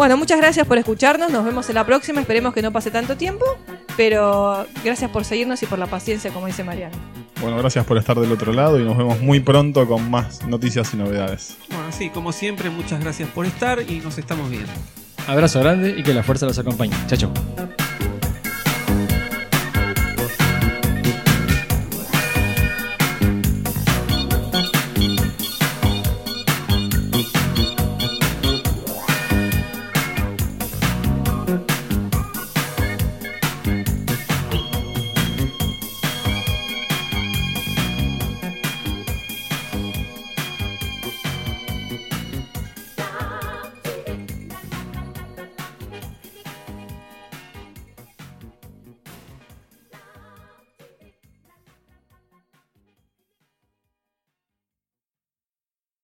Bueno, 0.00 0.16
muchas 0.16 0.38
gracias 0.38 0.66
por 0.66 0.78
escucharnos. 0.78 1.30
Nos 1.30 1.44
vemos 1.44 1.68
en 1.68 1.74
la 1.74 1.84
próxima. 1.84 2.22
Esperemos 2.22 2.54
que 2.54 2.62
no 2.62 2.72
pase 2.72 2.90
tanto 2.90 3.18
tiempo. 3.18 3.44
Pero 3.98 4.66
gracias 4.82 5.10
por 5.10 5.26
seguirnos 5.26 5.62
y 5.62 5.66
por 5.66 5.78
la 5.78 5.88
paciencia, 5.88 6.30
como 6.30 6.46
dice 6.46 6.64
Mariano. 6.64 6.96
Bueno, 7.42 7.58
gracias 7.58 7.84
por 7.84 7.98
estar 7.98 8.18
del 8.18 8.32
otro 8.32 8.54
lado 8.54 8.80
y 8.80 8.82
nos 8.82 8.96
vemos 8.96 9.20
muy 9.20 9.40
pronto 9.40 9.86
con 9.86 10.10
más 10.10 10.42
noticias 10.46 10.94
y 10.94 10.96
novedades. 10.96 11.58
Bueno, 11.68 11.92
sí, 11.92 12.08
como 12.08 12.32
siempre, 12.32 12.70
muchas 12.70 12.98
gracias 12.98 13.28
por 13.28 13.44
estar 13.44 13.82
y 13.86 13.98
nos 13.98 14.16
estamos 14.16 14.48
viendo. 14.48 14.72
Abrazo 15.26 15.60
grande 15.60 15.94
y 15.94 16.02
que 16.02 16.14
la 16.14 16.22
fuerza 16.22 16.46
los 16.46 16.58
acompañe. 16.58 16.96
Chao, 17.06 17.18
chao. 17.18 18.09